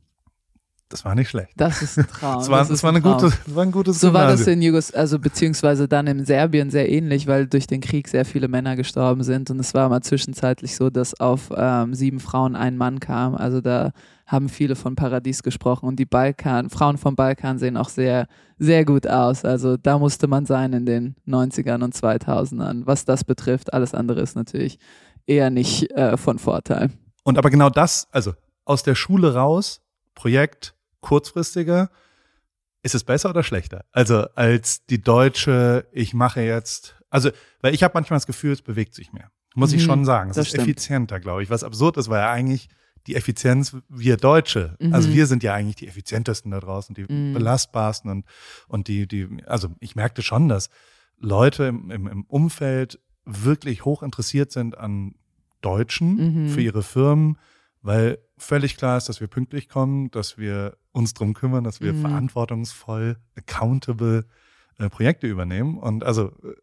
Das 0.89 1.05
war 1.05 1.17
nicht 1.17 1.29
schlecht. 1.29 1.51
das 1.57 1.83
ist 1.83 1.99
ein 1.99 2.07
Traum. 2.13 2.39
Das 2.39 2.49
war, 2.49 2.59
das 2.61 2.69
das 2.69 2.83
war, 2.85 2.93
ein 2.93 3.03
Traum. 3.03 3.21
gute, 3.21 3.33
war 3.55 3.63
ein 3.65 3.73
gutes 3.73 3.99
So 4.01 4.13
war 4.13 4.27
das 4.27 4.45
Gymnasium. 4.45 4.55
in 4.55 4.63
Jugos, 4.63 4.95
also 4.95 5.19
beziehungsweise 5.19 5.89
dann 5.89 6.07
in 6.07 6.25
Serbien 6.25 6.71
sehr 6.71 6.89
ähnlich, 6.89 7.27
weil 7.27 7.49
durch 7.49 7.67
den 7.67 7.81
Krieg 7.81 8.07
sehr 8.07 8.25
viele 8.25 8.47
Männer 8.47 8.77
gestorben 8.77 9.25
sind 9.25 9.51
und 9.51 9.59
es 9.59 9.75
war 9.75 9.89
mal 9.89 10.03
zwischenzeitlich 10.03 10.77
so, 10.77 10.89
dass 10.89 11.19
auf 11.19 11.51
ähm, 11.57 11.93
sieben 11.95 12.21
Frauen 12.21 12.55
ein 12.55 12.77
Mann 12.77 13.01
kam. 13.01 13.35
Also 13.35 13.61
da 13.61 13.91
haben 14.27 14.49
viele 14.49 14.77
von 14.77 14.95
Paradies 14.95 15.43
gesprochen 15.43 15.87
und 15.87 15.97
die 15.97 16.07
Balkan, 16.07 16.71
Frauen 16.71 16.99
vom 16.99 17.17
Balkan 17.17 17.59
sehen 17.59 17.77
auch 17.77 17.89
sehr, 17.89 18.27
sehr 18.59 18.85
gut 18.85 19.09
aus. 19.09 19.45
Also 19.45 19.77
da 19.77 19.99
musste 19.99 20.29
man 20.29 20.47
sein 20.47 20.73
in 20.73 20.87
den 20.87 21.17
90ern 21.27 21.83
und 21.83 21.95
2000ern. 21.97 22.83
Was 22.87 23.05
das 23.05 23.25
betrifft, 23.25 23.73
alles 23.73 23.93
andere 23.93 24.21
ist 24.21 24.37
natürlich 24.37 24.79
eher 25.27 25.51
nicht 25.51 25.91
äh, 25.93 26.17
von 26.17 26.39
Vorteil. 26.39 26.91
Und 27.25 27.39
aber 27.39 27.51
genau 27.51 27.71
das, 27.71 28.07
also 28.13 28.35
aus 28.65 28.85
der 28.85 28.95
Schule 28.95 29.35
raus, 29.35 29.81
Projekt 30.15 30.75
kurzfristiger, 31.07 31.91
ist 32.83 32.95
es 32.95 33.05
besser 33.05 33.31
oder 33.31 33.43
schlechter? 33.43 33.85
Also 33.93 34.27
als 34.35 34.85
die 34.87 35.01
deutsche, 35.03 35.87
ich 35.93 36.15
mache 36.15 36.41
jetzt, 36.41 36.97
also, 37.11 37.31
weil 37.61 37.75
ich 37.75 37.83
habe 37.83 37.93
manchmal 37.95 38.17
das 38.17 38.27
Gefühl, 38.27 38.53
es 38.53 38.63
bewegt 38.63 38.95
sich 38.95 39.13
mehr. 39.13 39.31
Muss 39.55 39.73
ich 39.73 39.81
Mhm, 39.83 39.87
schon 39.87 40.05
sagen. 40.05 40.31
Es 40.31 40.37
ist 40.37 40.49
stimmt. 40.49 40.63
effizienter, 40.65 41.19
glaube 41.21 41.43
ich. 41.43 41.51
Was 41.51 41.65
absurd 41.65 41.97
ist, 41.97 42.09
weil 42.11 42.21
ja 42.21 42.31
eigentlich 42.31 42.69
die 43.07 43.15
Effizienz, 43.15 43.77
wir 43.89 44.17
Deutsche, 44.17 44.77
Mhm. 44.81 44.93
also 44.93 45.13
wir 45.13 45.27
sind 45.27 45.43
ja 45.43 45.55
eigentlich 45.55 45.77
die 45.77 45.87
effizientesten 45.89 46.51
da 46.51 46.61
draußen, 46.61 46.95
die 46.95 47.07
Mhm. 47.09 47.33
belastbarsten 47.33 48.11
und, 48.11 48.25
und 48.69 48.89
die, 48.89 49.07
die, 49.07 49.29
also 49.47 49.69
ich 49.81 49.95
merkte 49.97 50.23
schon, 50.23 50.49
dass 50.49 50.69
Leute 51.19 51.65
im, 51.65 51.91
im, 51.91 52.07
im 52.09 52.25
Umfeld 52.25 52.99
wirklich 53.25 53.85
hoch 53.85 54.03
interessiert 54.03 54.53
sind 54.53 54.77
an 54.77 55.15
Deutschen 55.63 56.45
Mhm. 56.45 56.49
für 56.49 56.61
ihre 56.61 56.83
Firmen, 56.83 57.39
weil 57.81 58.19
völlig 58.37 58.77
klar 58.77 58.99
ist, 58.99 59.09
dass 59.09 59.21
wir 59.21 59.29
pünktlich 59.29 59.69
kommen, 59.69 60.11
dass 60.11 60.37
wir 60.37 60.77
uns 60.97 61.15
drum 61.15 61.35
kümmern, 61.35 61.63
dass 61.63 61.81
wir 61.81 61.93
Mhm. 61.93 62.01
verantwortungsvoll, 62.01 63.17
accountable 63.37 64.25
äh, 64.79 64.89
Projekte 64.89 65.27
übernehmen. 65.27 65.79
Und 65.79 66.05
also 66.05 66.29
äh, 66.43 66.55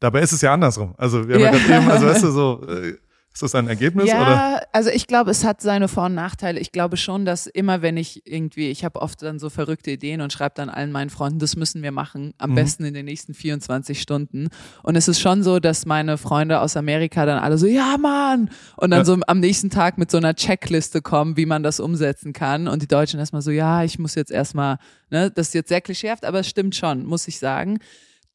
dabei 0.00 0.20
ist 0.20 0.32
es 0.32 0.40
ja 0.42 0.52
andersrum. 0.52 0.94
Also 0.98 1.28
wir 1.28 1.36
haben 1.36 1.42
ja, 1.42 1.50
gerade 1.52 1.64
eben, 1.82 1.90
also 1.90 2.06
weißt 2.06 2.24
du 2.24 2.30
so, 2.30 2.66
äh, 2.68 2.96
ist 3.36 3.42
das 3.42 3.54
ein 3.54 3.68
Ergebnis 3.68 4.08
ja, 4.08 4.22
oder? 4.22 4.62
also 4.72 4.88
ich 4.88 5.06
glaube, 5.06 5.30
es 5.30 5.44
hat 5.44 5.60
seine 5.60 5.88
Vor- 5.88 6.06
und 6.06 6.14
Nachteile. 6.14 6.58
Ich 6.58 6.72
glaube 6.72 6.96
schon, 6.96 7.26
dass 7.26 7.46
immer, 7.46 7.82
wenn 7.82 7.98
ich 7.98 8.26
irgendwie, 8.26 8.70
ich 8.70 8.82
habe 8.82 9.02
oft 9.02 9.20
dann 9.20 9.38
so 9.38 9.50
verrückte 9.50 9.90
Ideen 9.90 10.22
und 10.22 10.32
schreibe 10.32 10.54
dann 10.54 10.70
allen 10.70 10.90
meinen 10.90 11.10
Freunden, 11.10 11.38
das 11.38 11.54
müssen 11.54 11.82
wir 11.82 11.92
machen, 11.92 12.32
am 12.38 12.50
Mhm. 12.52 12.54
besten 12.54 12.84
in 12.86 12.94
den 12.94 13.04
nächsten 13.04 13.34
24 13.34 14.00
Stunden. 14.00 14.48
Und 14.82 14.96
es 14.96 15.06
ist 15.06 15.20
schon 15.20 15.42
so, 15.42 15.58
dass 15.60 15.84
meine 15.84 16.16
Freunde 16.16 16.60
aus 16.60 16.78
Amerika 16.78 17.26
dann 17.26 17.38
alle 17.38 17.58
so, 17.58 17.66
ja 17.66 17.96
Mann, 17.98 18.48
und 18.76 18.90
dann 18.90 19.00
Ja. 19.00 19.04
so 19.04 19.18
am 19.26 19.40
nächsten 19.40 19.68
Tag 19.68 19.98
mit 19.98 20.10
so 20.10 20.16
einer 20.16 20.34
Checkliste 20.34 21.02
kommen, 21.02 21.36
wie 21.36 21.44
man 21.44 21.62
das 21.62 21.78
umsetzen 21.78 22.32
kann. 22.32 22.68
Und 22.68 22.80
die 22.80 22.88
Deutschen 22.88 23.20
erstmal 23.20 23.42
so, 23.42 23.50
ja, 23.50 23.84
ich 23.84 23.98
muss 23.98 24.14
jetzt 24.14 24.30
erstmal, 24.30 24.78
ne, 25.10 25.30
das 25.30 25.48
ist 25.48 25.54
jetzt 25.54 25.68
sehr 25.68 25.82
klischeehaft, 25.82 26.24
aber 26.24 26.40
es 26.40 26.48
stimmt 26.48 26.74
schon, 26.74 27.04
muss 27.04 27.28
ich 27.28 27.38
sagen. 27.38 27.80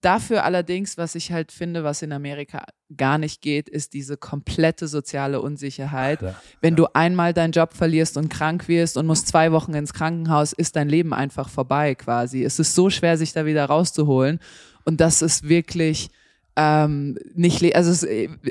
Dafür 0.02 0.44
allerdings, 0.46 0.98
was 0.98 1.14
ich 1.14 1.32
halt 1.32 1.52
finde, 1.52 1.84
was 1.84 2.02
in 2.02 2.12
Amerika 2.12 2.66
gar 2.98 3.20
nicht 3.20 3.42
geht, 3.42 3.70
ist 3.70 3.94
diese 3.94 4.18
komplette 4.18 4.88
soziale 4.88 5.42
Unsicherheit. 5.42 6.24
Ja. 6.24 6.36
Wenn 6.60 6.76
du 6.76 6.88
einmal 6.94 7.34
deinen 7.34 7.52
Job 7.52 7.74
verlierst 7.74 8.18
und 8.18 8.30
krank 8.30 8.68
wirst 8.68 8.98
und 8.98 9.06
musst 9.06 9.28
zwei 9.28 9.52
Wochen 9.52 9.76
ins 9.76 9.94
Krankenhaus, 9.94 10.54
ist 10.54 10.76
dein 10.76 10.90
Leben 10.90 11.14
einfach 11.14 11.50
vorbei 11.50 11.94
quasi. 11.94 12.44
Es 12.44 12.58
ist 12.58 12.74
so 12.74 12.90
schwer, 12.90 13.16
sich 13.16 13.34
da 13.34 13.46
wieder 13.46 13.66
rauszuholen. 13.66 14.40
Und 14.86 15.02
das 15.02 15.22
ist 15.22 15.48
wirklich 15.48 16.10
ähm, 16.58 17.18
nicht, 17.34 17.76
also 17.76 18.06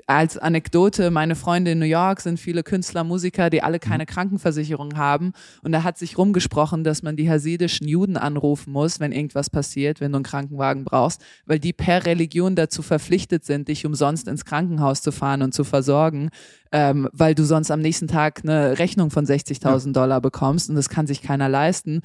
als 0.06 0.38
Anekdote, 0.38 1.10
meine 1.10 1.36
Freunde 1.36 1.72
in 1.72 1.78
New 1.78 1.84
York 1.84 2.22
sind 2.22 2.40
viele 2.40 2.62
Künstler, 2.62 3.04
Musiker, 3.04 3.50
die 3.50 3.62
alle 3.62 3.78
keine 3.78 4.06
Krankenversicherung 4.06 4.96
haben. 4.96 5.32
Und 5.62 5.72
da 5.72 5.82
hat 5.82 5.98
sich 5.98 6.16
rumgesprochen, 6.16 6.82
dass 6.82 7.02
man 7.02 7.16
die 7.16 7.28
hasidischen 7.28 7.86
Juden 7.86 8.16
anrufen 8.16 8.72
muss, 8.72 9.00
wenn 9.00 9.12
irgendwas 9.12 9.50
passiert, 9.50 10.00
wenn 10.00 10.12
du 10.12 10.16
einen 10.16 10.24
Krankenwagen 10.24 10.84
brauchst, 10.84 11.22
weil 11.44 11.58
die 11.58 11.74
per 11.74 12.06
Religion 12.06 12.56
dazu 12.56 12.80
verpflichtet 12.80 13.44
sind, 13.44 13.68
dich 13.68 13.84
umsonst 13.84 14.28
ins 14.28 14.46
Krankenhaus 14.46 15.02
zu 15.02 15.12
fahren 15.12 15.42
und 15.42 15.52
zu 15.52 15.64
versorgen, 15.64 16.30
ähm, 16.72 17.08
weil 17.12 17.34
du 17.34 17.44
sonst 17.44 17.70
am 17.70 17.80
nächsten 17.80 18.08
Tag 18.08 18.40
eine 18.42 18.78
Rechnung 18.78 19.10
von 19.10 19.26
60.000 19.26 19.92
Dollar 19.92 20.20
bekommst 20.22 20.70
und 20.70 20.76
das 20.76 20.88
kann 20.88 21.06
sich 21.06 21.20
keiner 21.20 21.48
leisten. 21.48 22.00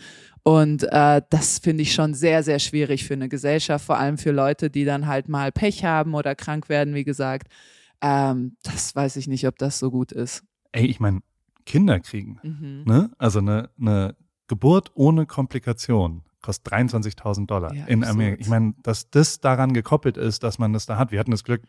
Und 0.48 0.84
äh, 0.92 1.22
das 1.32 1.58
finde 1.58 1.82
ich 1.82 1.94
schon 1.94 2.14
sehr, 2.14 2.44
sehr 2.44 2.60
schwierig 2.60 3.04
für 3.06 3.16
eine 3.16 3.30
Gesellschaft, 3.30 3.84
vor 3.84 3.98
allem 3.98 4.20
für 4.20 4.32
Leute, 4.32 4.70
die 4.70 4.86
dann 4.86 5.08
halt 5.08 5.28
mal 5.28 5.52
Pech 5.52 5.84
haben 5.84 6.14
oder 6.14 6.36
krank 6.36 6.70
werden, 6.70 6.94
wie 6.94 7.04
gesagt. 7.04 7.48
Ähm, 8.00 8.56
das 8.62 8.96
weiß 8.96 9.16
ich 9.16 9.28
nicht, 9.28 9.48
ob 9.48 9.58
das 9.58 9.80
so 9.80 9.90
gut 9.90 10.12
ist. 10.12 10.44
Ey, 10.72 10.86
ich 10.86 11.00
meine, 11.00 11.22
Kinder 11.66 12.00
kriegen, 12.00 12.38
Mhm. 12.44 12.84
ne? 12.86 13.10
Also 13.18 13.40
eine, 13.40 13.72
eine 13.82 14.16
Geburt 14.48 14.92
ohne 14.94 15.26
Komplikation 15.26 16.22
kostet 16.44 16.72
23.000 16.72 17.48
Dollar 17.48 17.74
Ja, 17.74 17.86
in 17.86 18.04
absurd. 18.04 18.16
Amerika. 18.16 18.42
Ich 18.42 18.48
meine, 18.48 18.76
dass 18.84 19.10
das 19.10 19.40
daran 19.40 19.74
gekoppelt 19.74 20.16
ist, 20.16 20.44
dass 20.44 20.60
man 20.60 20.74
das 20.74 20.86
da 20.86 20.98
hat. 21.00 21.12
Wir 21.12 21.20
hatten 21.20 21.32
das 21.32 21.44
Glück, 21.44 21.64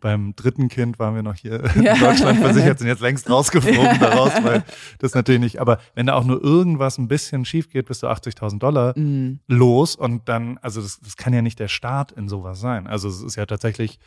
beim 0.00 0.34
dritten 0.34 0.68
Kind 0.68 0.98
waren 0.98 1.14
wir 1.14 1.22
noch 1.22 1.34
hier 1.34 1.62
Ja. 1.80 1.94
in 1.94 2.00
Deutschland 2.00 2.38
versichert, 2.40 2.78
sind 2.78 2.88
jetzt 2.88 3.00
längst 3.02 3.28
rausgeflogen 3.30 3.98
daraus, 4.00 4.32
weil 4.42 4.64
das 4.98 5.14
natürlich 5.14 5.40
nicht. 5.40 5.60
Aber 5.60 5.78
wenn 5.94 6.06
da 6.06 6.14
auch 6.14 6.24
nur 6.24 6.42
irgendwas 6.42 6.98
ein 6.98 7.08
bisschen 7.08 7.44
schief 7.44 7.68
geht, 7.70 7.86
bist 7.86 8.02
du 8.02 8.06
80.000 8.08 8.58
Dollar 8.58 8.98
Mhm. 8.98 9.40
los 9.46 9.94
und 9.96 10.28
dann, 10.28 10.58
also 10.62 10.80
das, 10.82 11.00
das 11.00 11.16
kann 11.16 11.32
ja 11.32 11.42
nicht 11.42 11.58
der 11.60 11.68
Start 11.68 12.12
in 12.12 12.28
sowas 12.28 12.60
sein. 12.60 12.86
Also 12.86 13.08
es 13.08 13.22
ist 13.22 13.36
ja 13.36 13.46
tatsächlich, 13.46 13.98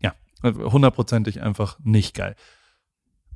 ja, 0.00 0.12
hundertprozentig 0.42 1.40
einfach 1.42 1.78
nicht 1.84 2.14
geil. 2.16 2.34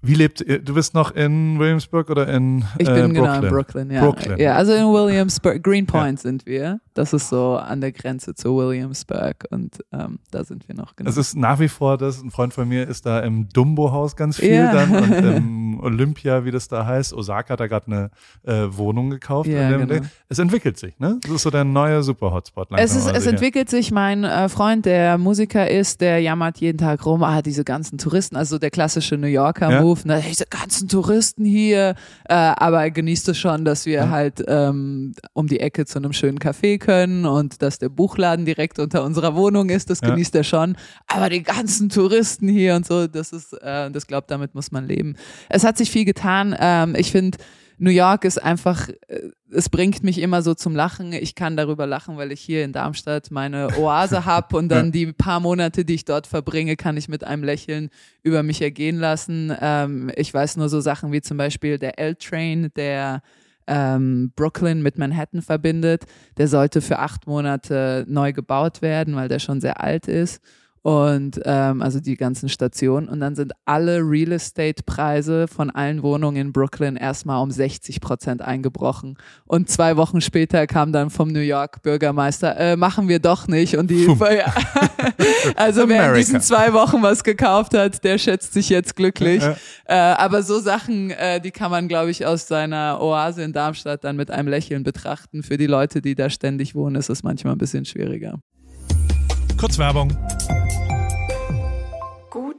Wie 0.03 0.15
lebt? 0.15 0.41
Du 0.67 0.75
bist 0.75 0.95
noch 0.95 1.11
in 1.13 1.59
Williamsburg 1.59 2.11
oder 2.11 2.29
in 2.29 2.65
Ich 2.79 2.87
äh, 2.89 2.93
bin 3.03 3.15
Brooklyn? 3.15 3.15
genau 3.15 3.35
in 3.35 3.49
Brooklyn, 3.49 3.91
ja. 3.91 4.01
Brooklyn. 4.03 4.39
Ja, 4.39 4.55
also 4.55 4.73
in 4.73 4.85
Williamsburg, 4.85 5.63
Greenpoint 5.63 6.21
sind 6.21 6.47
wir. 6.47 6.81
Das 6.97 7.13
ist 7.13 7.29
so 7.29 7.57
an 7.57 7.81
der 7.81 7.93
Grenze 7.93 8.35
zu 8.35 8.57
Williamsburg 8.57 9.45
und 9.51 9.79
ähm, 9.93 10.19
da 10.31 10.45
sind 10.45 10.67
wir 10.69 10.75
noch 10.75 10.97
genau. 10.97 11.11
Es 11.11 11.17
ist 11.17 11.37
nach 11.37 11.61
wie 11.61 11.69
vor, 11.69 11.99
das 11.99 12.23
ein 12.23 12.31
Freund 12.31 12.55
von 12.55 12.67
mir 12.69 12.89
ist 12.89 13.05
da 13.07 13.21
im 13.21 13.49
Dumbo-Haus 13.51 14.17
ganz 14.17 14.39
viel 14.39 14.53
Ja. 14.55 14.73
dann 14.73 14.95
und 14.97 15.13
im 15.13 15.81
Olympia, 15.83 16.45
wie 16.45 16.51
das 16.51 16.69
da 16.69 16.87
heißt. 16.87 17.13
Osaka 17.13 17.53
hat 17.53 17.61
da 17.61 17.67
gerade 17.67 17.87
eine 17.87 18.11
äh, 18.45 18.67
Wohnung 18.77 19.11
gekauft. 19.11 19.49
Ja, 19.49 19.69
dem 19.71 19.87
genau. 19.87 20.07
Es 20.29 20.39
entwickelt 20.39 20.79
sich, 20.79 20.99
ne? 20.99 21.19
Das 21.23 21.31
ist 21.33 21.43
so 21.43 21.51
der 21.51 21.65
neue 21.65 22.03
Super-Hotspot. 22.03 22.69
Es, 22.77 22.97
ist, 22.97 23.07
es 23.11 23.27
entwickelt 23.27 23.69
sich, 23.69 23.91
mein 23.93 24.25
äh, 24.25 24.49
Freund, 24.49 24.87
der 24.87 25.19
Musiker 25.19 25.71
ist, 25.71 26.01
der 26.01 26.21
jammert 26.21 26.59
jeden 26.59 26.79
Tag 26.79 27.05
rum, 27.05 27.23
ah, 27.23 27.43
diese 27.43 27.63
ganzen 27.65 27.99
Touristen, 27.99 28.37
also 28.37 28.59
der 28.59 28.71
klassische 28.71 29.17
New 29.19 29.27
Yorker-Move, 29.27 30.01
ne, 30.09 30.23
diese 30.27 30.47
ganzen 30.47 30.89
Touristen 30.89 31.45
hier, 31.45 31.95
äh, 32.25 32.35
aber 32.35 32.81
er 32.83 32.91
genießt 32.91 33.29
es 33.29 33.39
schon, 33.39 33.65
dass 33.67 33.85
wir 33.85 33.93
Ja. 33.97 34.11
halt 34.11 34.43
ähm, 34.49 35.13
um 35.35 35.47
die 35.47 35.61
Ecke 35.61 35.85
zu 35.85 35.99
einem 35.99 36.13
schönen 36.13 36.39
Café 36.39 36.79
können 36.87 37.27
und 37.27 37.63
dass 37.63 37.79
der 37.79 37.89
Buchladen 37.89 38.45
direkt 38.45 38.79
unter 38.79 39.03
unserer 39.03 39.35
Wohnung 39.35 39.69
ist, 39.71 39.91
das 39.91 40.01
Ja. 40.01 40.11
genießt 40.11 40.35
er 40.37 40.45
schon, 40.45 40.77
aber 41.09 41.29
die 41.29 41.43
ganzen 41.43 41.89
Touristen 41.89 42.49
hier 42.49 42.77
und 42.77 42.87
so, 42.87 43.07
das 43.09 43.33
ist, 43.33 43.53
äh, 43.55 43.91
das 43.91 44.07
glaubt, 44.07 44.31
damit 44.31 44.55
muss 44.55 44.71
man 44.71 44.87
leben. 44.87 45.17
Es 45.49 45.65
hat 45.65 45.77
sich 45.77 45.91
viel 45.91 46.05
getan, 46.05 46.55
ähm, 46.59 46.95
ich 46.97 47.11
finde, 47.11 47.39
New 47.79 47.91
York 47.91 48.25
ist 48.25 48.43
einfach, 48.43 48.89
äh, 49.09 49.21
es 49.51 49.69
bringt 49.69 50.03
mich 50.03 50.19
immer 50.19 50.41
so 50.41 50.55
zum 50.55 50.75
Lachen. 50.75 51.13
Ich 51.13 51.35
kann 51.35 51.59
darüber 51.59 51.87
lachen, 51.87 52.17
weil 52.17 52.33
ich 52.33 52.41
hier 52.41 52.65
in 52.65 52.73
Darmstadt 52.73 53.31
meine 53.31 53.69
Oase 53.79 54.25
habe 54.25 54.57
und 54.57 54.71
dann 54.71 54.93
die 54.93 55.13
paar 55.13 55.41
Monate, 55.41 55.85
die 55.85 55.95
ich 55.95 56.07
dort 56.07 56.27
verbringe, 56.27 56.77
kann 56.77 56.97
ich 56.97 57.09
mit 57.09 57.23
einem 57.25 57.45
Lächeln 57.45 57.91
über 58.23 58.43
mich 58.43 58.63
ergehen 58.63 58.97
lassen. 58.99 59.53
Ähm, 59.61 60.11
ich 60.17 60.33
weiß 60.33 60.57
nur 60.57 60.69
so 60.71 60.81
Sachen 60.81 61.13
wie 61.13 61.21
zum 61.21 61.37
Beispiel 61.37 61.79
der 61.79 61.99
L-Train, 61.99 62.71
der 62.77 63.21
ähm, 63.67 64.33
Brooklyn 64.37 64.83
mit 64.83 64.99
Manhattan 64.99 65.43
verbindet. 65.43 66.05
Der 66.37 66.49
sollte 66.49 66.81
für 66.81 66.99
acht 66.99 67.27
Monate 67.27 68.05
neu 68.09 68.33
gebaut 68.33 68.83
werden, 68.83 69.17
weil 69.17 69.29
der 69.29 69.39
schon 69.39 69.61
sehr 69.61 69.81
alt 69.81 70.09
ist 70.09 70.41
und 70.87 71.41
ähm, 71.45 71.83
also 71.83 71.99
die 71.99 72.17
ganzen 72.17 72.49
Stationen. 72.49 73.09
Und 73.09 73.19
dann 73.19 73.35
sind 73.35 73.55
alle 73.65 73.99
Real 74.03 74.31
Estate-Preise 74.31 75.49
von 75.49 75.69
allen 75.69 76.05
Wohnungen 76.05 76.37
in 76.37 76.53
Brooklyn 76.53 76.95
erstmal 76.95 77.43
um 77.43 77.51
60 77.51 78.01
Prozent 78.01 78.41
eingebrochen. 78.41 79.19
Und 79.47 79.69
zwei 79.69 79.97
Wochen 79.97 80.21
später 80.21 80.69
kam 80.69 80.93
dann 80.93 81.11
vom 81.11 81.33
New 81.33 81.41
York 81.41 81.83
Bürgermeister, 81.83 82.57
äh, 82.57 82.77
machen 82.77 83.09
wir 83.09 83.19
doch 83.19 83.49
nicht. 83.49 83.77
Und 83.77 83.91
die, 83.91 84.05
ja. 84.07 84.55
also 85.57 85.89
wer 85.89 86.11
in 86.11 86.19
diesen 86.19 86.41
zwei 86.41 86.73
Wochen 86.73 87.03
was 87.03 87.25
gekauft 87.25 87.75
hat, 87.75 88.05
der 88.05 88.17
schätzt 88.19 88.53
sich 88.53 88.69
jetzt 88.69 88.95
glücklich. 88.95 89.43
äh, 89.87 89.95
aber 89.97 90.45
so 90.45 90.61
Sachen, 90.61 91.11
äh, 91.11 91.41
die 91.41 91.51
kann 91.51 91.73
man, 91.73 91.89
glaube 91.89 92.13
ich, 92.13 92.27
aus 92.27 92.47
seiner 92.47 93.01
Oase 93.01 93.43
in 93.43 93.53
Darmstadt 93.53 94.05
dann 94.05 94.15
mit 94.15 94.31
einem 94.31 94.47
Lächeln 94.47 94.85
betrachten. 94.85 95.43
Für 95.43 95.57
die 95.57 95.67
Leute, 95.67 96.01
die 96.01 96.15
da 96.15 96.31
ständig 96.31 96.77
wohnen, 96.77 96.95
ist 96.95 97.11
es 97.11 97.25
manchmal 97.25 97.57
ein 97.57 97.59
bisschen 97.59 97.85
schwieriger. 97.85 98.39
Kurz 99.59 99.79
Werbung. 99.79 100.17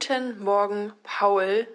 Guten 0.00 0.44
Morgen, 0.44 0.92
Paul. 1.02 1.66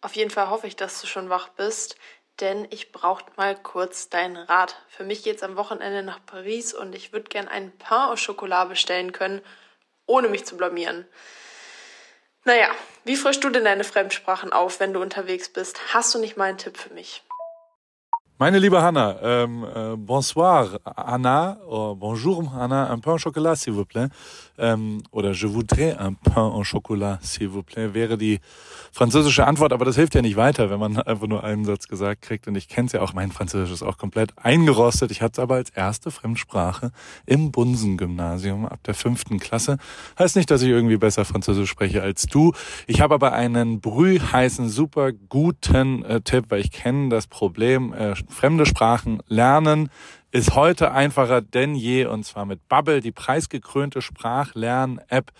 Auf 0.00 0.16
jeden 0.16 0.32
Fall 0.32 0.50
hoffe 0.50 0.66
ich, 0.66 0.74
dass 0.74 1.00
du 1.00 1.06
schon 1.06 1.30
wach 1.30 1.50
bist, 1.50 1.94
denn 2.40 2.66
ich 2.70 2.90
brauche 2.90 3.22
mal 3.36 3.54
kurz 3.54 4.08
deinen 4.08 4.36
Rat. 4.36 4.74
Für 4.88 5.04
mich 5.04 5.22
geht 5.22 5.36
es 5.36 5.44
am 5.44 5.54
Wochenende 5.54 6.02
nach 6.02 6.18
Paris 6.26 6.74
und 6.74 6.96
ich 6.96 7.12
würde 7.12 7.28
gern 7.28 7.46
einen 7.46 7.70
Pain 7.78 8.10
au 8.10 8.16
Chocolat 8.16 8.70
bestellen 8.70 9.12
können, 9.12 9.40
ohne 10.04 10.26
mich 10.26 10.44
zu 10.44 10.56
blamieren. 10.56 11.06
Naja, 12.42 12.66
wie 13.04 13.14
frischst 13.14 13.44
du 13.44 13.50
denn 13.50 13.64
deine 13.64 13.84
Fremdsprachen 13.84 14.52
auf, 14.52 14.80
wenn 14.80 14.92
du 14.92 15.00
unterwegs 15.00 15.48
bist? 15.48 15.94
Hast 15.94 16.12
du 16.12 16.18
nicht 16.18 16.36
mal 16.36 16.46
einen 16.46 16.58
Tipp 16.58 16.76
für 16.76 16.92
mich? 16.92 17.22
Meine 18.36 18.58
liebe 18.58 18.82
Hanna, 18.82 19.14
ähm, 19.22 19.62
äh, 19.62 19.96
bonsoir 19.96 20.80
Anna, 20.82 21.56
oh, 21.68 21.94
bonjour 21.94 22.52
Anna, 22.52 22.90
un 22.90 22.98
pain 22.98 23.12
au 23.12 23.18
chocolat 23.18 23.54
s'il 23.54 23.74
vous 23.74 23.84
plaît. 23.84 24.08
Ähm, 24.58 25.02
oder 25.12 25.34
je 25.34 25.46
voudrais 25.46 25.96
un 25.96 26.14
pain 26.14 26.48
au 26.48 26.64
chocolat 26.64 27.20
s'il 27.22 27.48
vous 27.48 27.62
plaît 27.62 27.94
wäre 27.94 28.18
die 28.18 28.40
französische 28.90 29.46
Antwort, 29.46 29.72
aber 29.72 29.84
das 29.84 29.94
hilft 29.94 30.16
ja 30.16 30.22
nicht 30.22 30.36
weiter, 30.36 30.68
wenn 30.68 30.80
man 30.80 30.96
einfach 31.06 31.28
nur 31.28 31.44
einen 31.44 31.64
Satz 31.64 31.86
gesagt 31.86 32.22
kriegt. 32.22 32.48
Und 32.48 32.56
ich 32.56 32.68
kenne 32.68 32.86
es 32.86 32.92
ja 32.92 33.02
auch, 33.02 33.12
mein 33.12 33.30
Französisch 33.30 33.72
ist 33.72 33.82
auch 33.84 33.98
komplett 33.98 34.32
eingerostet. 34.36 35.12
Ich 35.12 35.22
hatte 35.22 35.34
es 35.34 35.38
aber 35.38 35.54
als 35.54 35.70
erste 35.70 36.10
Fremdsprache 36.10 36.90
im 37.26 37.52
Bunsen-Gymnasium 37.52 38.66
ab 38.66 38.80
der 38.84 38.94
fünften 38.94 39.38
Klasse. 39.38 39.78
Heißt 40.18 40.34
nicht, 40.34 40.50
dass 40.50 40.62
ich 40.62 40.70
irgendwie 40.70 40.96
besser 40.96 41.24
Französisch 41.24 41.70
spreche 41.70 42.02
als 42.02 42.26
du. 42.26 42.52
Ich 42.88 43.00
habe 43.00 43.14
aber 43.14 43.32
einen 43.32 43.80
brühheißen, 43.80 44.68
super 44.68 45.12
guten 45.12 46.04
äh, 46.04 46.20
Tipp, 46.20 46.46
weil 46.48 46.60
ich 46.60 46.72
kenne 46.72 47.10
das 47.10 47.28
Problem, 47.28 47.92
äh, 47.92 48.14
fremde 48.28 48.66
Sprachen 48.66 49.22
lernen 49.28 49.90
ist 50.34 50.56
heute 50.56 50.90
einfacher 50.90 51.40
denn 51.40 51.76
je 51.76 52.06
und 52.06 52.24
zwar 52.24 52.44
mit 52.44 52.68
Bubble, 52.68 53.00
die 53.00 53.12
preisgekrönte 53.12 54.02
Sprachlern-App 54.02 55.30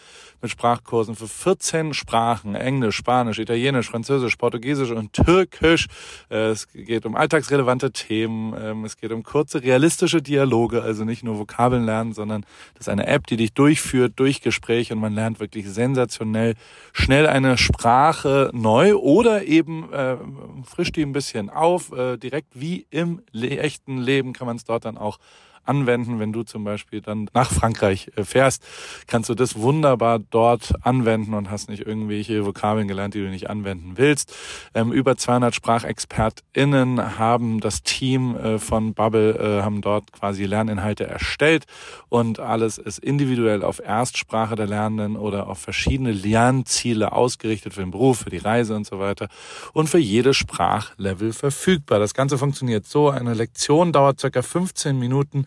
mit 0.41 0.53
Sprachkursen 0.53 1.17
für 1.17 1.27
14 1.27 1.95
Sprachen, 1.95 2.55
Englisch, 2.55 2.95
Spanisch, 2.95 3.41
Italienisch, 3.41 3.91
Französisch, 3.91 4.37
Portugiesisch 4.37 4.93
und 4.93 5.13
Türkisch. 5.13 5.89
Äh, 6.31 6.51
es 6.51 6.69
geht 6.69 7.07
um 7.07 7.17
alltagsrelevante 7.17 7.91
Themen, 7.91 8.55
ähm, 8.57 8.85
es 8.85 8.97
geht 8.97 9.11
um 9.11 9.25
kurze, 9.25 9.65
realistische 9.65 10.23
Dialoge, 10.23 10.83
also 10.83 11.05
nicht 11.05 11.25
nur 11.25 11.41
Vokabeln 11.41 11.85
lernen, 11.85 12.13
sondern 12.13 12.43
das 12.75 12.83
ist 12.87 12.89
eine 12.89 13.09
App, 13.09 13.27
die 13.27 13.37
dich 13.37 13.53
durchführt 13.53 14.13
durch 14.15 14.43
Gespräche 14.43 14.95
und 14.95 15.01
man 15.01 15.13
lernt 15.13 15.41
wirklich 15.41 15.69
sensationell 15.69 16.55
schnell 16.93 17.27
eine 17.27 17.59
Sprache 17.59 18.51
neu 18.53 18.95
oder 18.95 19.43
eben 19.45 19.93
äh, 19.93 20.19
frischt 20.65 20.95
die 20.95 21.03
ein 21.03 21.13
bisschen 21.13 21.51
auf, 21.51 21.91
äh, 21.91 22.17
direkt 22.17 22.61
wie 22.61 22.87
im 22.91 23.23
echten 23.33 23.99
Leben 23.99 24.33
kann 24.33 24.47
man 24.47 24.55
es 24.55 24.63
dort 24.63 24.84
dann 24.85 24.99
auch 24.99 25.19
anwenden. 25.65 26.19
Wenn 26.19 26.33
du 26.33 26.43
zum 26.43 26.65
Beispiel 26.65 27.01
dann 27.01 27.29
nach 27.35 27.51
Frankreich 27.51 28.11
äh, 28.17 28.25
fährst, 28.25 28.63
kannst 29.07 29.29
du 29.29 29.35
das 29.35 29.59
wunderbar 29.59 30.19
dort 30.19 30.75
anwenden 30.83 31.35
und 31.35 31.51
hast 31.51 31.69
nicht 31.69 31.87
irgendwelche 31.87 32.45
Vokabeln 32.45 32.89
gelernt, 32.89 33.15
die 33.15 33.21
du 33.21 33.29
nicht 33.29 33.51
anwenden 33.51 33.93
willst. 33.97 34.35
Ähm, 34.75 34.93
über 34.93 35.17
200 35.17 35.55
SprachexpertInnen 35.55 37.19
haben 37.19 37.61
das 37.61 37.83
Team 37.83 38.37
äh, 38.37 38.59
von 38.59 38.95
Bubble, 38.95 39.35
äh, 39.35 39.63
haben 39.63 39.81
dort 39.81 40.13
quasi 40.13 40.45
Lerninhalte 40.45 41.07
erstellt 41.07 41.65
und 42.09 42.41
alles 42.41 42.79
ist 42.79 42.99
individuell 42.99 43.63
auf 43.63 43.81
Erstsprache 43.81 44.57
der 44.57 44.67
Lernenden 44.67 45.17
oder 45.17 45.49
auf 45.49 45.59
verschiedene 45.59 46.13
Lernziele 46.13 47.13
ausgerichtet 47.13 47.75
für 47.75 47.81
den 47.81 47.91
Beruf, 47.91 48.21
für 48.21 48.31
die 48.31 48.39
Reise 48.39 48.75
und 48.75 48.87
so 48.87 48.99
weiter 48.99 49.29
und 49.73 49.89
für 49.89 49.99
jedes 49.99 50.37
Sprachlevel 50.37 51.33
verfügbar. 51.33 51.99
Das 51.99 52.15
Ganze 52.15 52.39
funktioniert 52.39 52.87
so. 52.87 53.11
Eine 53.11 53.35
Lektion 53.35 53.93
dauert 53.93 54.21
circa 54.21 54.43
15 54.43 54.99
Minuten 54.99 55.47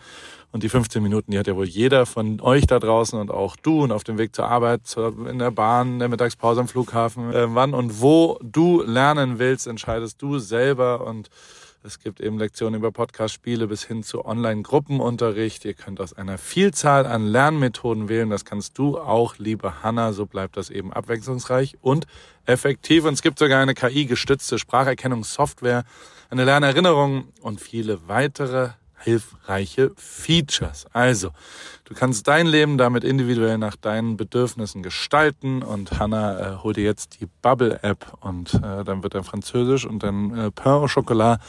und 0.51 0.63
die 0.63 0.69
15 0.69 1.03
Minuten, 1.03 1.31
die 1.31 1.39
hat 1.39 1.47
ja 1.47 1.55
wohl 1.55 1.67
jeder 1.67 2.05
von 2.05 2.39
euch 2.41 2.65
da 2.65 2.79
draußen 2.79 3.19
und 3.19 3.31
auch 3.31 3.55
du 3.57 3.83
und 3.83 3.91
auf 3.91 4.03
dem 4.03 4.17
Weg 4.17 4.33
zur 4.33 4.47
Arbeit, 4.47 4.81
in 5.29 5.39
der 5.39 5.51
Bahn, 5.51 5.93
in 5.93 5.99
der 5.99 6.09
Mittagspause 6.09 6.61
am 6.61 6.67
Flughafen. 6.67 7.33
Äh, 7.33 7.53
wann 7.53 7.73
und 7.73 8.01
wo 8.01 8.39
du 8.41 8.81
lernen 8.81 9.39
willst, 9.39 9.67
entscheidest 9.67 10.21
du 10.21 10.39
selber 10.39 11.05
und 11.05 11.29
es 11.83 11.99
gibt 11.99 12.19
eben 12.19 12.37
Lektionen 12.37 12.79
über 12.79 12.91
Podcast-Spiele 12.91 13.67
bis 13.67 13.83
hin 13.83 14.03
zu 14.03 14.25
Online-Gruppenunterricht. 14.25 15.63
Ihr 15.63 15.73
könnt 15.73 16.01
aus 16.01 16.11
einer 16.11 16.37
Vielzahl 16.37 17.05
an 17.05 17.27
Lernmethoden 17.27 18.09
wählen. 18.09 18.29
Das 18.29 18.45
kannst 18.45 18.77
du 18.77 18.97
auch, 18.97 19.37
liebe 19.37 19.83
Hanna. 19.83 20.11
So 20.11 20.25
bleibt 20.25 20.57
das 20.57 20.69
eben 20.69 20.91
abwechslungsreich 20.91 21.77
und 21.81 22.05
effektiv. 22.45 23.05
Und 23.05 23.13
es 23.13 23.21
gibt 23.21 23.39
sogar 23.39 23.61
eine 23.61 23.73
KI-gestützte 23.73 24.59
Spracherkennungssoftware, 24.59 25.85
eine 26.29 26.45
Lernerinnerung 26.45 27.29
und 27.41 27.61
viele 27.61 28.07
weitere 28.07 28.71
hilfreiche 28.99 29.91
Features. 29.95 30.85
Also, 30.93 31.29
du 31.85 31.93
kannst 31.93 32.27
dein 32.27 32.47
Leben 32.47 32.77
damit 32.77 33.03
individuell 33.03 33.57
nach 33.57 33.75
deinen 33.75 34.17
Bedürfnissen 34.17 34.83
gestalten 34.83 35.61
und 35.63 35.99
Hannah 35.99 36.39
äh, 36.39 36.57
hol 36.63 36.73
dir 36.73 36.83
jetzt 36.83 37.19
die 37.19 37.27
Bubble 37.41 37.79
App 37.83 38.13
und 38.21 38.53
äh, 38.55 38.83
dann 38.83 39.03
wird 39.03 39.15
er 39.15 39.23
Französisch 39.23 39.85
und 39.85 40.03
dann 40.03 40.37
äh, 40.37 40.51
Pain 40.51 40.73
au 40.73 40.87
Chocolat 40.87 41.41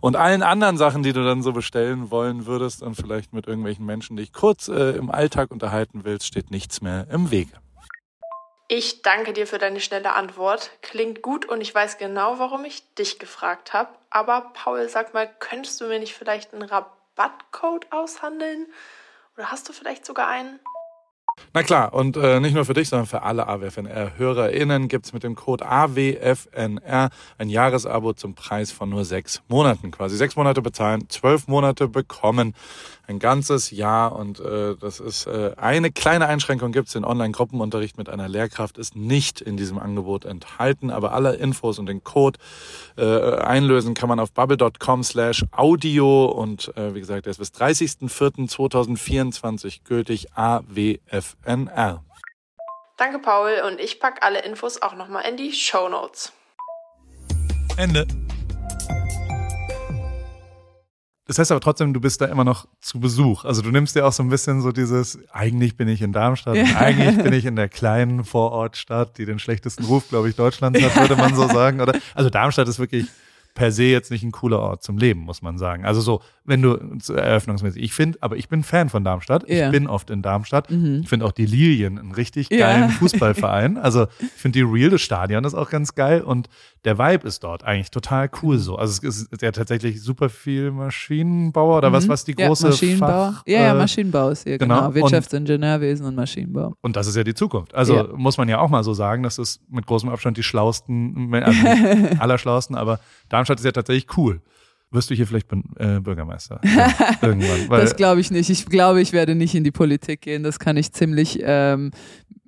und 0.00 0.16
allen 0.16 0.42
anderen 0.42 0.76
Sachen, 0.76 1.02
die 1.02 1.12
du 1.12 1.24
dann 1.24 1.42
so 1.42 1.52
bestellen 1.52 2.10
wollen 2.10 2.46
würdest 2.46 2.82
und 2.82 2.94
vielleicht 2.94 3.32
mit 3.32 3.46
irgendwelchen 3.46 3.86
Menschen 3.86 4.16
dich 4.16 4.32
kurz 4.32 4.68
äh, 4.68 4.96
im 4.96 5.10
Alltag 5.10 5.50
unterhalten 5.50 6.00
willst, 6.04 6.26
steht 6.26 6.50
nichts 6.50 6.80
mehr 6.80 7.06
im 7.10 7.30
Wege. 7.30 7.52
Ich 8.68 9.02
danke 9.02 9.32
dir 9.32 9.46
für 9.46 9.58
deine 9.58 9.80
schnelle 9.80 10.14
Antwort. 10.14 10.72
Klingt 10.82 11.22
gut 11.22 11.46
und 11.46 11.60
ich 11.60 11.72
weiß 11.72 11.98
genau, 11.98 12.40
warum 12.40 12.64
ich 12.64 12.94
dich 12.94 13.20
gefragt 13.20 13.72
habe. 13.72 13.96
Aber 14.10 14.52
Paul, 14.54 14.88
sag 14.88 15.14
mal, 15.14 15.32
könntest 15.38 15.80
du 15.80 15.86
mir 15.86 16.00
nicht 16.00 16.14
vielleicht 16.14 16.52
einen 16.52 16.62
Rabattcode 16.62 17.92
aushandeln? 17.92 18.66
Oder 19.36 19.52
hast 19.52 19.68
du 19.68 19.72
vielleicht 19.72 20.04
sogar 20.04 20.26
einen? 20.26 20.58
Na 21.56 21.62
klar, 21.62 21.94
und 21.94 22.18
äh, 22.18 22.38
nicht 22.38 22.54
nur 22.54 22.66
für 22.66 22.74
dich, 22.74 22.90
sondern 22.90 23.06
für 23.06 23.22
alle 23.22 23.48
AWFNR-HörerInnen 23.48 24.88
gibt's 24.88 25.14
mit 25.14 25.22
dem 25.22 25.34
Code 25.34 25.64
AWFNR 25.64 27.08
ein 27.38 27.48
Jahresabo 27.48 28.12
zum 28.12 28.34
Preis 28.34 28.72
von 28.72 28.90
nur 28.90 29.06
sechs 29.06 29.40
Monaten. 29.48 29.90
Quasi 29.90 30.18
sechs 30.18 30.36
Monate 30.36 30.60
bezahlen, 30.60 31.08
zwölf 31.08 31.48
Monate 31.48 31.88
bekommen 31.88 32.52
ein 33.08 33.20
ganzes 33.20 33.70
Jahr 33.70 34.16
und 34.16 34.40
äh, 34.40 34.74
das 34.78 35.00
ist 35.00 35.26
äh, 35.28 35.52
eine 35.56 35.92
kleine 35.92 36.26
Einschränkung 36.26 36.72
gibt 36.72 36.88
es. 36.88 36.92
Den 36.92 37.06
Online-Gruppenunterricht 37.06 37.96
mit 37.96 38.10
einer 38.10 38.28
Lehrkraft 38.28 38.76
ist 38.76 38.94
nicht 38.96 39.40
in 39.40 39.56
diesem 39.56 39.78
Angebot 39.78 40.26
enthalten, 40.26 40.90
aber 40.90 41.12
alle 41.12 41.36
Infos 41.36 41.78
und 41.78 41.86
den 41.86 42.04
Code 42.04 42.38
äh, 42.98 43.36
einlösen 43.36 43.94
kann 43.94 44.10
man 44.10 44.20
auf 44.20 44.32
bubble.com 44.32 45.04
slash 45.04 45.46
audio 45.52 46.26
und 46.26 46.76
äh, 46.76 46.94
wie 46.94 47.00
gesagt, 47.00 47.24
der 47.24 47.30
ist 47.30 47.38
bis 47.38 47.52
30.04.2024 47.52 49.78
gültig 49.84 50.34
AWFNR. 50.34 51.25
Danke 52.96 53.18
Paul 53.18 53.62
und 53.66 53.80
ich 53.80 54.00
pack 54.00 54.24
alle 54.24 54.42
Infos 54.42 54.80
auch 54.80 54.94
nochmal 54.94 55.28
in 55.28 55.36
die 55.36 55.52
Show 55.52 55.88
Notes. 55.88 56.32
Ende. 57.76 58.06
Das 61.26 61.38
heißt 61.38 61.50
aber 61.50 61.60
trotzdem, 61.60 61.92
du 61.92 62.00
bist 62.00 62.20
da 62.20 62.26
immer 62.26 62.44
noch 62.44 62.68
zu 62.80 63.00
Besuch. 63.00 63.44
Also 63.44 63.60
du 63.60 63.70
nimmst 63.70 63.96
dir 63.96 64.06
auch 64.06 64.12
so 64.12 64.22
ein 64.22 64.28
bisschen 64.28 64.62
so 64.62 64.70
dieses, 64.70 65.18
eigentlich 65.32 65.76
bin 65.76 65.88
ich 65.88 66.00
in 66.00 66.12
Darmstadt, 66.12 66.56
ja. 66.56 66.76
eigentlich 66.76 67.22
bin 67.22 67.32
ich 67.34 67.44
in 67.44 67.56
der 67.56 67.68
kleinen 67.68 68.24
Vorortstadt, 68.24 69.18
die 69.18 69.26
den 69.26 69.40
schlechtesten 69.40 69.84
Ruf, 69.84 70.08
glaube 70.08 70.28
ich, 70.28 70.36
Deutschlands 70.36 70.80
hat, 70.80 70.96
würde 70.96 71.16
man 71.16 71.34
so 71.34 71.48
sagen. 71.48 71.80
Oder, 71.80 71.98
also 72.14 72.30
Darmstadt 72.30 72.68
ist 72.68 72.78
wirklich 72.78 73.06
per 73.56 73.72
se 73.72 73.84
jetzt 73.84 74.12
nicht 74.12 74.22
ein 74.22 74.30
cooler 74.30 74.60
Ort 74.60 74.84
zum 74.84 74.98
Leben, 74.98 75.22
muss 75.22 75.42
man 75.42 75.58
sagen. 75.58 75.84
Also 75.84 76.00
so, 76.00 76.20
wenn 76.44 76.62
du 76.62 76.78
eröffnungsmäßig, 77.12 77.82
ich 77.82 77.92
finde, 77.92 78.18
aber 78.20 78.36
ich 78.36 78.48
bin 78.48 78.62
Fan 78.62 78.88
von 78.88 79.02
Darmstadt. 79.02 79.48
Ja. 79.48 79.66
Ich 79.66 79.72
bin 79.72 79.88
oft 79.88 80.10
in 80.10 80.22
Darmstadt. 80.22 80.70
Mhm. 80.70 81.00
Ich 81.02 81.08
finde 81.08 81.26
auch 81.26 81.32
die 81.32 81.46
Lilien 81.46 81.98
einen 81.98 82.12
richtig 82.12 82.50
geilen 82.50 82.82
ja. 82.82 82.88
Fußballverein. 82.90 83.78
Also 83.78 84.06
ich 84.20 84.28
finde 84.40 84.58
die 84.58 84.62
Real, 84.62 84.90
das 84.90 85.00
Stadion 85.00 85.42
ist 85.44 85.54
auch 85.54 85.70
ganz 85.70 85.94
geil 85.94 86.20
und 86.20 86.48
der 86.84 86.98
Vibe 86.98 87.26
ist 87.26 87.42
dort 87.42 87.64
eigentlich 87.64 87.90
total 87.90 88.30
cool 88.42 88.58
so. 88.58 88.76
Also 88.76 89.06
es 89.06 89.22
ist 89.22 89.42
ja 89.42 89.50
tatsächlich 89.50 90.02
super 90.02 90.28
viel 90.28 90.70
Maschinenbauer 90.70 91.78
oder 91.78 91.90
mhm. 91.90 91.94
was, 91.94 92.08
was 92.08 92.24
die 92.24 92.34
große 92.34 92.64
ja, 92.64 92.70
Maschinenbau. 92.70 93.06
Fach, 93.06 93.42
ja, 93.46 93.60
ja, 93.62 93.72
äh, 93.72 93.74
Maschinenbau 93.74 94.28
ist 94.28 94.44
hier, 94.44 94.58
genau. 94.58 94.82
genau. 94.82 94.94
Wirtschaftsingenieurwesen 94.94 96.04
und, 96.04 96.10
und, 96.10 96.16
Maschinenbau. 96.16 96.76
Und 96.82 96.94
das 96.94 97.06
ist 97.06 97.16
ja 97.16 97.24
die 97.24 97.34
Zukunft. 97.34 97.74
Also 97.74 97.96
ja. 97.96 98.08
muss 98.14 98.36
man 98.36 98.48
ja 98.48 98.60
auch 98.60 98.68
mal 98.68 98.84
so 98.84 98.92
sagen, 98.92 99.22
das 99.22 99.38
ist 99.38 99.60
mit 99.70 99.86
großem 99.86 100.10
Abstand 100.10 100.36
die 100.36 100.42
schlausten, 100.42 101.34
also 101.34 101.66
allerschlausten, 102.18 102.76
aber 102.76 103.00
Darmstadt 103.30 103.45
ist 103.54 103.64
ja 103.64 103.72
tatsächlich 103.72 104.16
cool. 104.16 104.40
wirst 104.90 105.10
du 105.10 105.14
hier 105.14 105.26
vielleicht 105.26 105.52
äh, 105.52 106.00
Bürgermeister 106.00 106.60
ja, 106.64 106.92
irgendwann. 107.22 107.68
Weil 107.68 107.80
das 107.82 107.96
glaube 107.96 108.20
ich 108.20 108.30
nicht. 108.30 108.50
Ich 108.50 108.66
glaube, 108.66 109.00
ich 109.00 109.12
werde 109.12 109.34
nicht 109.34 109.54
in 109.54 109.64
die 109.64 109.70
Politik 109.70 110.22
gehen. 110.22 110.42
Das 110.42 110.58
kann 110.58 110.76
ich 110.76 110.92
ziemlich 110.92 111.40
ähm, 111.42 111.90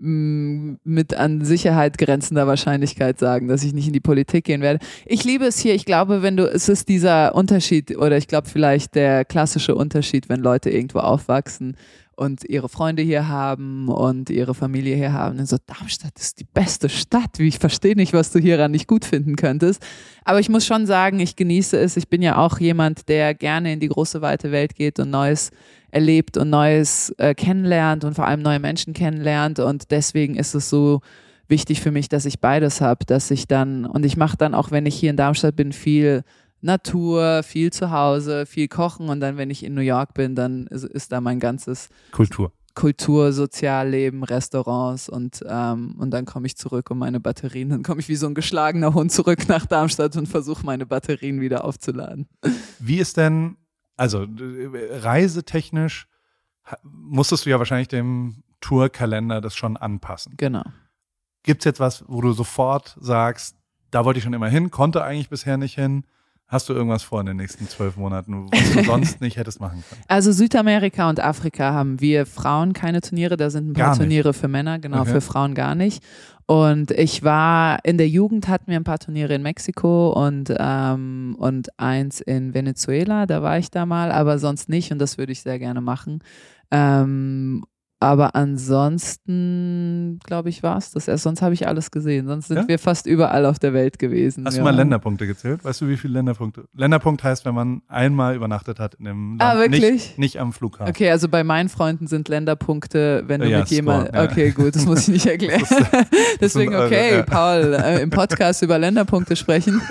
mit 0.00 1.14
an 1.14 1.44
Sicherheit 1.44 1.98
grenzender 1.98 2.46
Wahrscheinlichkeit 2.46 3.18
sagen, 3.18 3.48
dass 3.48 3.64
ich 3.64 3.72
nicht 3.72 3.88
in 3.88 3.92
die 3.92 4.00
Politik 4.00 4.44
gehen 4.44 4.60
werde. 4.60 4.84
Ich 5.06 5.24
liebe 5.24 5.44
es 5.44 5.58
hier. 5.58 5.74
Ich 5.74 5.84
glaube, 5.84 6.22
wenn 6.22 6.36
du, 6.36 6.44
es 6.44 6.68
ist 6.68 6.88
dieser 6.88 7.34
Unterschied 7.34 7.96
oder 7.96 8.16
ich 8.16 8.28
glaube 8.28 8.48
vielleicht 8.48 8.94
der 8.94 9.24
klassische 9.24 9.74
Unterschied, 9.74 10.28
wenn 10.28 10.40
Leute 10.40 10.70
irgendwo 10.70 11.00
aufwachsen 11.00 11.76
und 12.18 12.42
ihre 12.44 12.68
Freunde 12.68 13.00
hier 13.00 13.28
haben 13.28 13.88
und 13.88 14.28
ihre 14.28 14.52
Familie 14.52 14.96
hier 14.96 15.12
haben. 15.12 15.38
Und 15.38 15.48
so, 15.48 15.56
Darmstadt 15.64 16.18
ist 16.18 16.40
die 16.40 16.46
beste 16.52 16.88
Stadt. 16.88 17.38
Wie 17.38 17.46
ich 17.46 17.60
verstehe 17.60 17.94
nicht, 17.94 18.12
was 18.12 18.32
du 18.32 18.40
hieran 18.40 18.72
nicht 18.72 18.88
gut 18.88 19.04
finden 19.04 19.36
könntest. 19.36 19.80
Aber 20.24 20.40
ich 20.40 20.48
muss 20.48 20.66
schon 20.66 20.84
sagen, 20.84 21.20
ich 21.20 21.36
genieße 21.36 21.78
es. 21.78 21.96
Ich 21.96 22.08
bin 22.08 22.20
ja 22.20 22.36
auch 22.36 22.58
jemand, 22.58 23.08
der 23.08 23.34
gerne 23.34 23.72
in 23.72 23.78
die 23.78 23.86
große 23.86 24.20
weite 24.20 24.50
Welt 24.50 24.74
geht 24.74 24.98
und 24.98 25.10
Neues 25.10 25.52
erlebt 25.92 26.36
und 26.36 26.50
Neues 26.50 27.14
äh, 27.18 27.34
kennenlernt 27.34 28.02
und 28.02 28.14
vor 28.14 28.26
allem 28.26 28.42
neue 28.42 28.58
Menschen 28.58 28.94
kennenlernt. 28.94 29.60
Und 29.60 29.92
deswegen 29.92 30.34
ist 30.34 30.56
es 30.56 30.68
so 30.68 31.02
wichtig 31.46 31.80
für 31.80 31.92
mich, 31.92 32.08
dass 32.08 32.24
ich 32.24 32.40
beides 32.40 32.80
habe, 32.80 33.04
dass 33.06 33.30
ich 33.30 33.46
dann, 33.46 33.86
und 33.86 34.04
ich 34.04 34.16
mache 34.16 34.36
dann 34.36 34.54
auch, 34.54 34.72
wenn 34.72 34.86
ich 34.86 34.96
hier 34.96 35.10
in 35.10 35.16
Darmstadt 35.16 35.54
bin, 35.54 35.70
viel 35.72 36.24
Natur, 36.60 37.42
viel 37.42 37.72
zu 37.72 37.90
Hause, 37.90 38.46
viel 38.46 38.68
kochen 38.68 39.08
und 39.08 39.20
dann, 39.20 39.36
wenn 39.36 39.50
ich 39.50 39.64
in 39.64 39.74
New 39.74 39.80
York 39.80 40.14
bin, 40.14 40.34
dann 40.34 40.66
ist, 40.66 40.84
ist 40.84 41.12
da 41.12 41.20
mein 41.20 41.40
ganzes 41.40 41.88
Kultur. 42.12 42.52
Kultur, 42.74 43.32
Sozialleben, 43.32 44.22
Restaurants 44.22 45.08
und, 45.08 45.44
ähm, 45.48 45.96
und 45.98 46.10
dann 46.12 46.26
komme 46.26 46.46
ich 46.46 46.56
zurück 46.56 46.90
um 46.90 46.98
meine 46.98 47.18
Batterien. 47.18 47.70
Dann 47.70 47.82
komme 47.82 48.00
ich 48.00 48.08
wie 48.08 48.14
so 48.14 48.28
ein 48.28 48.34
geschlagener 48.34 48.94
Hund 48.94 49.10
zurück 49.10 49.48
nach 49.48 49.66
Darmstadt 49.66 50.16
und 50.16 50.26
versuche 50.26 50.64
meine 50.64 50.86
Batterien 50.86 51.40
wieder 51.40 51.64
aufzuladen. 51.64 52.28
Wie 52.78 52.98
ist 52.98 53.16
denn, 53.16 53.56
also 53.96 54.26
reisetechnisch 54.38 56.06
musstest 56.82 57.46
du 57.46 57.50
ja 57.50 57.58
wahrscheinlich 57.58 57.88
dem 57.88 58.42
Tourkalender 58.60 59.40
das 59.40 59.56
schon 59.56 59.76
anpassen. 59.76 60.34
Genau. 60.36 60.64
Gibt 61.42 61.62
es 61.62 61.64
jetzt 61.64 61.80
was, 61.80 62.04
wo 62.08 62.20
du 62.20 62.32
sofort 62.32 62.96
sagst, 63.00 63.56
da 63.90 64.04
wollte 64.04 64.18
ich 64.18 64.24
schon 64.24 64.34
immer 64.34 64.48
hin, 64.48 64.70
konnte 64.70 65.02
eigentlich 65.02 65.30
bisher 65.30 65.56
nicht 65.56 65.74
hin? 65.74 66.04
Hast 66.50 66.70
du 66.70 66.72
irgendwas 66.72 67.02
vor 67.02 67.20
in 67.20 67.26
den 67.26 67.36
nächsten 67.36 67.68
zwölf 67.68 67.98
Monaten, 67.98 68.50
was 68.50 68.72
du 68.72 68.82
sonst 68.82 69.20
nicht 69.20 69.36
hättest 69.36 69.60
machen 69.60 69.84
können? 69.86 70.02
Also 70.08 70.32
Südamerika 70.32 71.10
und 71.10 71.20
Afrika 71.20 71.74
haben 71.74 72.00
wir 72.00 72.24
Frauen 72.24 72.72
keine 72.72 73.02
Turniere, 73.02 73.36
da 73.36 73.50
sind 73.50 73.70
ein 73.70 73.72
paar 73.74 73.94
Turniere 73.94 74.32
für 74.32 74.48
Männer, 74.48 74.78
genau, 74.78 75.02
okay. 75.02 75.12
für 75.12 75.20
Frauen 75.20 75.54
gar 75.54 75.74
nicht. 75.74 76.02
Und 76.46 76.90
ich 76.92 77.22
war 77.22 77.84
in 77.84 77.98
der 77.98 78.08
Jugend 78.08 78.48
hatten 78.48 78.70
wir 78.70 78.80
ein 78.80 78.84
paar 78.84 78.98
Turniere 78.98 79.34
in 79.34 79.42
Mexiko 79.42 80.12
und 80.12 80.50
ähm, 80.58 81.36
und 81.38 81.78
eins 81.78 82.22
in 82.22 82.54
Venezuela, 82.54 83.26
da 83.26 83.42
war 83.42 83.58
ich 83.58 83.70
da 83.70 83.84
mal, 83.84 84.10
aber 84.10 84.38
sonst 84.38 84.70
nicht 84.70 84.90
und 84.90 84.98
das 84.98 85.18
würde 85.18 85.32
ich 85.32 85.42
sehr 85.42 85.58
gerne 85.58 85.82
machen. 85.82 86.20
Ähm, 86.70 87.64
aber 88.00 88.36
ansonsten, 88.36 90.20
glaube 90.24 90.50
ich, 90.50 90.62
war 90.62 90.76
es 90.76 90.92
das 90.92 91.08
erst. 91.08 91.24
Sonst 91.24 91.42
habe 91.42 91.54
ich 91.54 91.66
alles 91.66 91.90
gesehen. 91.90 92.28
Sonst 92.28 92.46
sind 92.46 92.58
ja? 92.58 92.68
wir 92.68 92.78
fast 92.78 93.06
überall 93.06 93.44
auf 93.44 93.58
der 93.58 93.72
Welt 93.72 93.98
gewesen. 93.98 94.44
Hast 94.46 94.54
ja. 94.54 94.60
du 94.60 94.64
mal 94.64 94.76
Länderpunkte 94.76 95.26
gezählt? 95.26 95.64
Weißt 95.64 95.80
du, 95.80 95.88
wie 95.88 95.96
viele 95.96 96.14
Länderpunkte? 96.14 96.64
Länderpunkt 96.74 97.24
heißt, 97.24 97.44
wenn 97.44 97.56
man 97.56 97.82
einmal 97.88 98.36
übernachtet 98.36 98.78
hat 98.78 98.94
in 98.94 99.06
dem 99.06 99.36
ah, 99.40 99.54
Land. 99.54 99.58
Ah, 99.58 99.60
wirklich? 99.60 99.92
Nicht, 99.92 100.18
nicht 100.18 100.40
am 100.40 100.52
Flughafen. 100.52 100.88
Okay, 100.88 101.10
also 101.10 101.28
bei 101.28 101.42
meinen 101.42 101.68
Freunden 101.68 102.06
sind 102.06 102.28
Länderpunkte, 102.28 103.24
wenn 103.26 103.40
du 103.40 103.48
ja, 103.48 103.60
mit 103.60 103.68
jemandem. 103.68 104.14
Okay, 104.14 104.52
gut, 104.52 104.76
das 104.76 104.86
muss 104.86 105.00
ich 105.00 105.08
nicht 105.08 105.26
erklären. 105.26 105.64
Deswegen, 106.40 106.76
okay, 106.76 107.24
Paul, 107.24 107.74
äh, 107.74 108.00
im 108.00 108.10
Podcast 108.10 108.62
über 108.62 108.78
Länderpunkte 108.78 109.34
sprechen. 109.34 109.82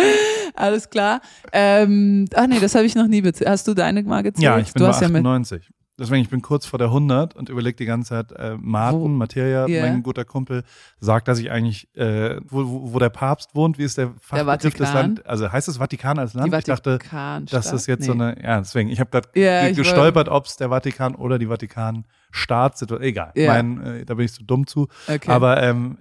alles 0.54 0.88
klar. 0.88 1.20
Ähm, 1.52 2.24
ach 2.34 2.46
nee, 2.46 2.58
das 2.58 2.74
habe 2.74 2.86
ich 2.86 2.94
noch 2.94 3.06
nie 3.06 3.20
bezählt. 3.20 3.50
Hast 3.50 3.68
du 3.68 3.74
deine 3.74 4.02
mal 4.02 4.22
gezählt? 4.22 4.44
Ja, 4.44 4.58
ich 4.58 4.72
bin 4.72 4.82
du 4.82 4.88
bei 4.88 4.96
98. 4.96 5.70
Deswegen, 6.00 6.22
ich 6.22 6.30
bin 6.30 6.40
kurz 6.40 6.64
vor 6.64 6.78
der 6.78 6.88
100 6.88 7.36
und 7.36 7.50
überlege 7.50 7.76
die 7.76 7.84
ganze 7.84 8.08
Zeit, 8.08 8.32
äh, 8.32 8.56
Martin, 8.58 9.00
wo? 9.00 9.08
Materia, 9.08 9.66
yeah. 9.66 9.86
mein 9.86 10.02
guter 10.02 10.24
Kumpel, 10.24 10.64
sagt, 10.98 11.28
dass 11.28 11.38
ich 11.38 11.50
eigentlich, 11.50 11.94
äh, 11.94 12.40
wo, 12.48 12.66
wo, 12.66 12.94
wo 12.94 12.98
der 12.98 13.10
Papst 13.10 13.54
wohnt, 13.54 13.76
wie 13.76 13.84
ist 13.84 13.98
der 13.98 14.12
Fachbegriff 14.18 14.72
des 14.72 14.92
Landes? 14.94 15.26
Also 15.26 15.52
heißt 15.52 15.68
es 15.68 15.76
Vatikan 15.76 16.18
als 16.18 16.32
Land? 16.32 16.54
ich 16.54 16.64
dachte, 16.64 16.98
das 17.50 17.72
ist 17.72 17.86
jetzt 17.86 18.00
nee. 18.00 18.06
so 18.06 18.12
eine, 18.12 18.42
ja, 18.42 18.60
deswegen, 18.60 18.88
ich 18.88 18.98
habe 18.98 19.10
gerade 19.10 19.28
yeah, 19.36 19.70
gestolpert, 19.72 20.30
ob 20.30 20.46
es 20.46 20.56
der 20.56 20.70
Vatikan 20.70 21.14
oder 21.14 21.38
die 21.38 21.48
Vatikan-Staatssituation, 21.48 23.06
egal, 23.06 23.32
yeah. 23.36 23.52
mein, 23.52 23.82
äh, 23.84 24.04
da 24.06 24.14
bin 24.14 24.24
ich 24.24 24.32
zu 24.32 24.42
dumm 24.42 24.66
zu. 24.66 24.88
Okay. 25.06 25.30
Aber 25.30 25.62
ähm, 25.62 25.98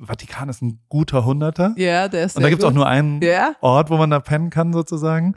Vatikan 0.00 0.48
ist 0.48 0.62
ein 0.62 0.80
guter 0.88 1.24
Hunderter. 1.24 1.74
Ja, 1.76 2.08
der 2.08 2.24
ist 2.24 2.36
Und 2.36 2.42
da 2.42 2.50
gibt's 2.50 2.64
auch 2.64 2.72
nur 2.72 2.88
einen. 2.88 3.22
Ort, 3.60 3.88
wo 3.90 3.98
man 3.98 4.10
da 4.10 4.18
pennen 4.18 4.50
kann 4.50 4.72
sozusagen. 4.72 5.36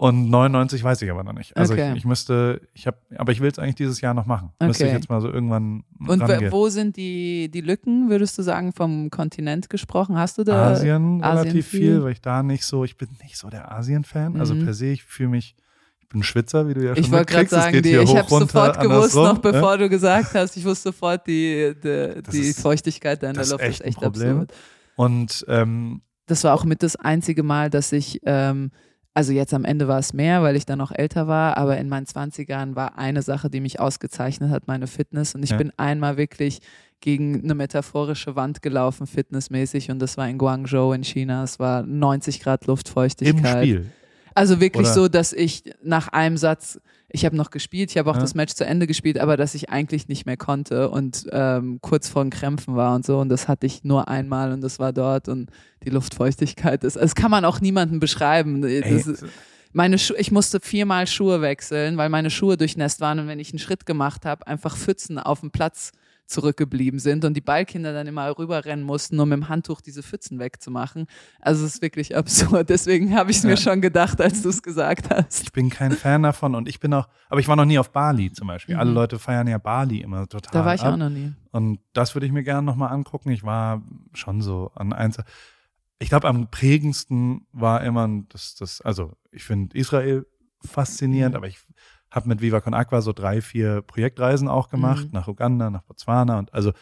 Und 0.00 0.30
99 0.30 0.82
weiß 0.82 1.02
ich 1.02 1.10
aber 1.10 1.22
noch 1.24 1.34
nicht. 1.34 1.54
Also 1.58 1.74
okay. 1.74 1.90
ich, 1.90 1.98
ich, 1.98 2.04
müsste, 2.06 2.62
ich 2.72 2.86
habe, 2.86 2.96
aber 3.18 3.32
ich 3.32 3.40
will 3.42 3.50
es 3.50 3.58
eigentlich 3.58 3.74
dieses 3.74 4.00
Jahr 4.00 4.14
noch 4.14 4.24
machen. 4.24 4.48
Okay. 4.54 4.68
Müsste 4.68 4.86
ich 4.86 4.92
jetzt 4.94 5.10
mal 5.10 5.20
so 5.20 5.30
irgendwann. 5.30 5.84
Und 6.08 6.22
rangehen. 6.22 6.50
wo 6.50 6.70
sind 6.70 6.96
die, 6.96 7.50
die 7.50 7.60
Lücken, 7.60 8.08
würdest 8.08 8.38
du 8.38 8.42
sagen, 8.42 8.72
vom 8.72 9.10
Kontinent 9.10 9.68
gesprochen? 9.68 10.16
Hast 10.16 10.38
du 10.38 10.44
da 10.44 10.70
Asien, 10.70 11.22
Asien 11.22 11.38
relativ 11.38 11.66
viel? 11.66 11.80
viel? 11.80 12.02
weil 12.02 12.12
ich 12.12 12.22
da 12.22 12.42
nicht 12.42 12.64
so, 12.64 12.82
ich 12.82 12.96
bin 12.96 13.10
nicht 13.22 13.36
so 13.36 13.50
der 13.50 13.70
Asien-Fan. 13.72 14.40
Also 14.40 14.54
mhm. 14.54 14.60
Also 14.60 14.64
per 14.64 14.72
se, 14.72 14.86
ich 14.86 15.04
fühle 15.04 15.28
mich, 15.28 15.54
ich 16.00 16.08
bin 16.08 16.22
Schwitzer, 16.22 16.66
wie 16.66 16.72
du 16.72 16.82
ja 16.82 16.94
schon 16.94 17.04
Ich 17.04 17.10
wollte 17.10 17.34
gerade 17.34 17.48
sagen, 17.50 17.82
die, 17.82 17.96
ich 17.96 18.16
habe 18.16 18.26
sofort 18.26 18.80
gewusst, 18.80 19.16
noch 19.16 19.36
bevor 19.36 19.72
ja? 19.72 19.76
du 19.76 19.90
gesagt 19.90 20.32
hast, 20.32 20.56
ich 20.56 20.64
wusste 20.64 20.92
sofort, 20.92 21.26
die, 21.26 21.74
die, 21.84 22.22
die 22.32 22.38
ist, 22.38 22.62
Feuchtigkeit 22.62 23.22
in 23.22 23.34
der 23.34 23.44
Luft 23.44 23.52
ist 23.52 23.60
echt, 23.60 23.80
ist 23.80 23.86
echt 23.86 24.02
absurd. 24.02 24.50
Und 24.96 25.44
ähm, 25.46 26.00
das 26.24 26.42
war 26.44 26.54
auch 26.54 26.64
mit 26.64 26.82
das 26.82 26.96
einzige 26.96 27.42
Mal, 27.42 27.68
dass 27.68 27.92
ich 27.92 28.22
ähm, 28.24 28.70
also 29.14 29.32
jetzt 29.32 29.52
am 29.54 29.64
Ende 29.64 29.88
war 29.88 29.98
es 29.98 30.12
mehr, 30.12 30.42
weil 30.42 30.56
ich 30.56 30.66
dann 30.66 30.78
noch 30.78 30.92
älter 30.92 31.26
war, 31.26 31.56
aber 31.56 31.76
in 31.78 31.88
meinen 31.88 32.06
20ern 32.06 32.76
war 32.76 32.96
eine 32.96 33.22
Sache, 33.22 33.50
die 33.50 33.60
mich 33.60 33.80
ausgezeichnet 33.80 34.50
hat, 34.50 34.68
meine 34.68 34.86
Fitness. 34.86 35.34
Und 35.34 35.42
ich 35.42 35.50
ja. 35.50 35.56
bin 35.56 35.72
einmal 35.76 36.16
wirklich 36.16 36.60
gegen 37.00 37.42
eine 37.42 37.54
metaphorische 37.54 38.36
Wand 38.36 38.62
gelaufen, 38.62 39.06
fitnessmäßig. 39.06 39.90
Und 39.90 39.98
das 40.00 40.16
war 40.16 40.28
in 40.28 40.38
Guangzhou 40.38 40.92
in 40.92 41.02
China. 41.02 41.42
Es 41.42 41.58
war 41.58 41.82
90 41.82 42.40
Grad 42.40 42.66
Luftfeuchtigkeit. 42.66 43.64
Im 43.64 43.78
Spiel. 43.78 43.92
Also 44.34 44.60
wirklich 44.60 44.86
Oder? 44.86 44.94
so, 44.94 45.08
dass 45.08 45.32
ich 45.32 45.64
nach 45.82 46.08
einem 46.08 46.36
Satz 46.36 46.80
ich 47.12 47.24
habe 47.24 47.36
noch 47.36 47.50
gespielt, 47.50 47.90
ich 47.90 47.98
habe 47.98 48.10
auch 48.10 48.14
ja. 48.14 48.20
das 48.20 48.34
Match 48.34 48.54
zu 48.54 48.64
Ende 48.64 48.86
gespielt, 48.86 49.18
aber 49.18 49.36
dass 49.36 49.54
ich 49.54 49.70
eigentlich 49.70 50.08
nicht 50.08 50.26
mehr 50.26 50.36
konnte 50.36 50.90
und 50.90 51.26
ähm, 51.32 51.80
kurz 51.80 52.08
vor 52.08 52.22
den 52.22 52.30
Krämpfen 52.30 52.76
war 52.76 52.94
und 52.94 53.04
so. 53.04 53.18
Und 53.18 53.28
das 53.28 53.48
hatte 53.48 53.66
ich 53.66 53.84
nur 53.84 54.08
einmal 54.08 54.52
und 54.52 54.60
das 54.60 54.78
war 54.78 54.92
dort 54.92 55.28
und 55.28 55.50
die 55.84 55.90
Luftfeuchtigkeit 55.90 56.84
ist. 56.84 56.96
Das 56.96 57.14
kann 57.14 57.30
man 57.30 57.44
auch 57.44 57.60
niemandem 57.60 58.00
beschreiben. 58.00 58.62
Das, 58.62 59.24
meine 59.72 59.98
Schu 59.98 60.14
ich 60.18 60.30
musste 60.30 60.60
viermal 60.60 61.06
Schuhe 61.06 61.42
wechseln, 61.42 61.96
weil 61.96 62.08
meine 62.08 62.30
Schuhe 62.30 62.56
durchnässt 62.56 63.00
waren 63.00 63.18
und 63.18 63.26
wenn 63.26 63.40
ich 63.40 63.50
einen 63.50 63.58
Schritt 63.58 63.86
gemacht 63.86 64.24
habe, 64.24 64.46
einfach 64.46 64.76
Pfützen 64.76 65.18
auf 65.18 65.40
dem 65.40 65.50
Platz 65.50 65.92
zurückgeblieben 66.30 67.00
sind 67.00 67.24
und 67.24 67.34
die 67.34 67.40
Ballkinder 67.40 67.92
dann 67.92 68.06
immer 68.06 68.38
rüberrennen 68.38 68.84
mussten, 68.84 69.18
um 69.20 69.28
mit 69.28 69.36
dem 69.36 69.48
Handtuch 69.48 69.80
diese 69.80 70.02
Pfützen 70.02 70.38
wegzumachen. 70.38 71.06
Also 71.40 71.66
es 71.66 71.74
ist 71.74 71.82
wirklich 71.82 72.16
absurd. 72.16 72.68
Deswegen 72.70 73.14
habe 73.14 73.30
ich 73.30 73.38
es 73.38 73.42
ja. 73.42 73.50
mir 73.50 73.56
schon 73.56 73.80
gedacht, 73.80 74.20
als 74.20 74.42
du 74.42 74.48
es 74.48 74.62
gesagt 74.62 75.10
hast. 75.10 75.42
Ich 75.42 75.52
bin 75.52 75.70
kein 75.70 75.92
Fan 75.92 76.22
davon 76.22 76.54
und 76.54 76.68
ich 76.68 76.80
bin 76.80 76.94
auch, 76.94 77.08
aber 77.28 77.40
ich 77.40 77.48
war 77.48 77.56
noch 77.56 77.64
nie 77.64 77.78
auf 77.78 77.90
Bali 77.90 78.32
zum 78.32 78.46
Beispiel. 78.46 78.76
Mhm. 78.76 78.80
Alle 78.80 78.90
Leute 78.92 79.18
feiern 79.18 79.48
ja 79.48 79.58
Bali 79.58 80.00
immer 80.00 80.26
total. 80.28 80.52
Da 80.52 80.64
war 80.64 80.74
ich 80.74 80.82
ab. 80.82 80.94
auch 80.94 80.96
noch 80.96 81.10
nie. 81.10 81.32
Und 81.50 81.80
das 81.92 82.14
würde 82.14 82.26
ich 82.26 82.32
mir 82.32 82.44
gerne 82.44 82.62
nochmal 82.62 82.92
angucken. 82.92 83.30
Ich 83.30 83.42
war 83.42 83.82
schon 84.14 84.40
so 84.40 84.70
an 84.74 84.92
eins. 84.92 85.18
Ich 85.98 86.08
glaube, 86.08 86.28
am 86.28 86.50
prägendsten 86.50 87.46
war 87.52 87.82
immer 87.82 88.08
das, 88.28 88.54
das, 88.54 88.80
also 88.80 89.12
ich 89.32 89.44
finde 89.44 89.76
Israel 89.76 90.26
faszinierend, 90.64 91.34
mhm. 91.34 91.36
aber 91.36 91.48
ich 91.48 91.58
habe 92.10 92.28
mit 92.28 92.40
Viva 92.40 92.60
Con 92.60 92.74
Aqua 92.74 93.00
so 93.00 93.12
drei, 93.12 93.40
vier 93.40 93.82
Projektreisen 93.82 94.48
auch 94.48 94.68
gemacht, 94.68 95.06
mhm. 95.06 95.12
nach 95.12 95.28
Uganda, 95.28 95.70
nach 95.70 95.82
Botswana 95.82 96.38
und 96.38 96.52
also 96.52 96.72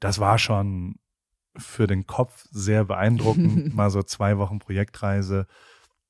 das 0.00 0.18
war 0.18 0.38
schon 0.38 0.96
für 1.56 1.86
den 1.86 2.06
Kopf 2.06 2.46
sehr 2.50 2.84
beeindruckend, 2.84 3.74
mal 3.74 3.90
so 3.90 4.02
zwei 4.02 4.38
Wochen 4.38 4.58
Projektreise. 4.58 5.46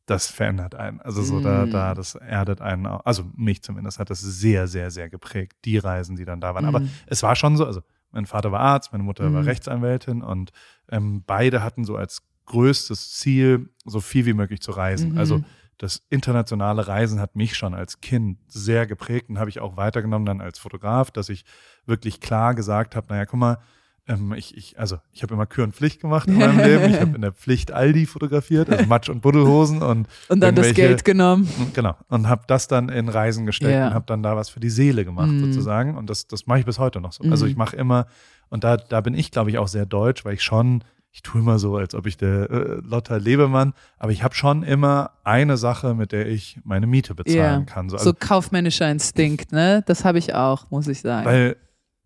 Das 0.07 0.31
verändert 0.31 0.75
einen. 0.75 1.01
Also 1.01 1.23
so 1.23 1.41
da, 1.41 1.65
da, 1.65 1.93
mhm. 1.93 1.97
das 1.97 2.15
erdet 2.15 2.61
einen, 2.61 2.87
auch. 2.87 3.07
also 3.07 3.25
mich 3.37 3.63
zumindest 3.63 3.99
hat 3.99 4.11
das 4.11 4.21
sehr, 4.21 4.69
sehr, 4.69 4.91
sehr 4.91 5.09
geprägt, 5.09 5.57
die 5.65 5.79
Reisen, 5.79 6.17
die 6.17 6.27
dann 6.27 6.43
da 6.43 6.55
waren. 6.55 6.65
Mhm. 6.65 6.75
Aber 6.75 6.83
es 7.07 7.23
war 7.23 7.37
schon 7.37 7.57
so, 7.57 7.65
also 7.65 7.81
mein 8.11 8.27
Vater 8.27 8.53
war 8.53 8.61
Arzt, 8.61 8.93
meine 8.93 9.05
Mutter 9.05 9.29
mhm. 9.29 9.35
war 9.35 9.47
Rechtsanwältin 9.47 10.23
und 10.23 10.53
ähm, 10.91 11.23
beide 11.27 11.63
hatten 11.63 11.85
so 11.85 11.97
als 11.97 12.23
größtes 12.47 13.13
Ziel, 13.15 13.71
so 13.87 14.01
viel 14.01 14.27
wie 14.27 14.35
möglich 14.35 14.61
zu 14.61 14.73
reisen. 14.73 15.13
Mhm. 15.13 15.19
Also 15.19 15.43
das 15.79 16.03
internationale 16.11 16.87
Reisen 16.87 17.21
hat 17.21 17.37
mich 17.37 17.57
schon 17.57 17.75
als 17.75 18.01
Kind 18.01 18.39
sehr 18.47 18.87
geprägt 18.87 19.29
und 19.29 19.39
habe 19.39 19.51
ich 19.51 19.61
auch 19.61 19.77
weitergenommen 19.77 20.27
dann 20.27 20.41
als 20.41 20.59
Fotograf, 20.59 21.11
dass 21.11 21.29
ich 21.29 21.45
wirklich 21.87 22.21
klar 22.21 22.55
gesagt 22.55 22.97
habe, 22.97 23.07
naja, 23.11 23.27
guck 23.27 23.41
mal, 23.41 23.59
ähm, 24.07 24.35
ich, 24.35 24.55
ich, 24.57 24.79
also 24.79 24.99
ich 25.13 25.23
habe 25.23 25.33
immer 25.33 25.47
Kür 25.47 25.65
und 25.65 25.75
Pflicht 25.75 26.01
gemacht 26.01 26.29
in 26.29 26.37
meinem 26.37 26.59
Leben. 26.59 26.85
Ich 26.93 27.01
habe 27.01 27.15
in 27.15 27.23
der 27.23 27.33
Pflicht 27.33 27.73
Aldi 27.73 28.05
fotografiert, 28.05 28.69
also 28.69 28.85
Matsch 28.85 29.09
und 29.09 29.23
Buddelhosen 29.23 29.83
und 29.83 30.09
und 30.29 30.41
dann 30.41 30.55
das 30.55 30.75
Geld 30.75 31.05
genommen. 31.05 31.49
Genau 31.73 31.97
und 32.09 32.29
habe 32.29 32.43
das 32.47 32.69
dann 32.69 32.91
in 32.91 33.09
Reisen 33.09 33.47
gesteckt 33.47 33.73
ja. 33.73 33.89
und 33.89 33.95
habe 33.95 34.05
dann 34.07 34.23
da 34.23 34.37
was 34.37 34.51
für 34.51 34.61
die 34.61 34.69
Seele 34.69 35.07
gemacht 35.07 35.31
mm. 35.31 35.45
sozusagen 35.45 35.97
und 35.97 36.11
das 36.11 36.27
das 36.27 36.47
mache 36.47 36.59
ich 36.59 36.67
bis 36.67 36.79
heute 36.79 37.01
noch 37.01 37.13
so. 37.13 37.25
Mm. 37.25 37.31
Also 37.31 37.47
mhm. 37.47 37.53
ich 37.53 37.57
mache 37.57 37.77
immer 37.77 38.07
und 38.51 38.63
da 38.63 38.77
da 38.77 39.01
bin 39.01 39.15
ich 39.15 39.31
glaube 39.31 39.49
ich 39.49 39.57
auch 39.57 39.69
sehr 39.69 39.87
deutsch, 39.87 40.25
weil 40.27 40.35
ich 40.35 40.43
schon 40.43 40.85
ich 41.17 41.23
tue 41.23 41.41
immer 41.41 41.61
so, 41.61 41.77
als 41.77 41.95
ob 41.95 42.07
ich 42.07 42.17
der 42.17 42.51
äh, 42.51 42.81
Lotta 42.83 43.17
Lebemann, 43.17 43.73
aber 43.99 44.11
ich 44.11 44.25
habe 44.25 44.35
schon 44.35 44.65
immer 44.65 45.13
eine 45.23 45.57
Sache, 45.57 45.95
mit 45.95 46.11
der 46.11 46.27
ich 46.27 46.59
meine 46.65 46.89
Miete 46.89 47.15
bezahlen 47.15 47.61
Ja. 47.61 47.73
kann. 47.73 47.89
So, 47.89 47.97
also, 47.97 48.13
kaufmännischer 48.13 48.91
Instinkt, 48.91 49.53
ne? 49.53 49.85
Das 49.87 50.05
habe 50.05 50.19
ich 50.19 50.35
auch, 50.35 50.71
muss 50.73 50.89
ich 50.89 51.01
sagen. 51.03 51.25
weil 51.25 51.57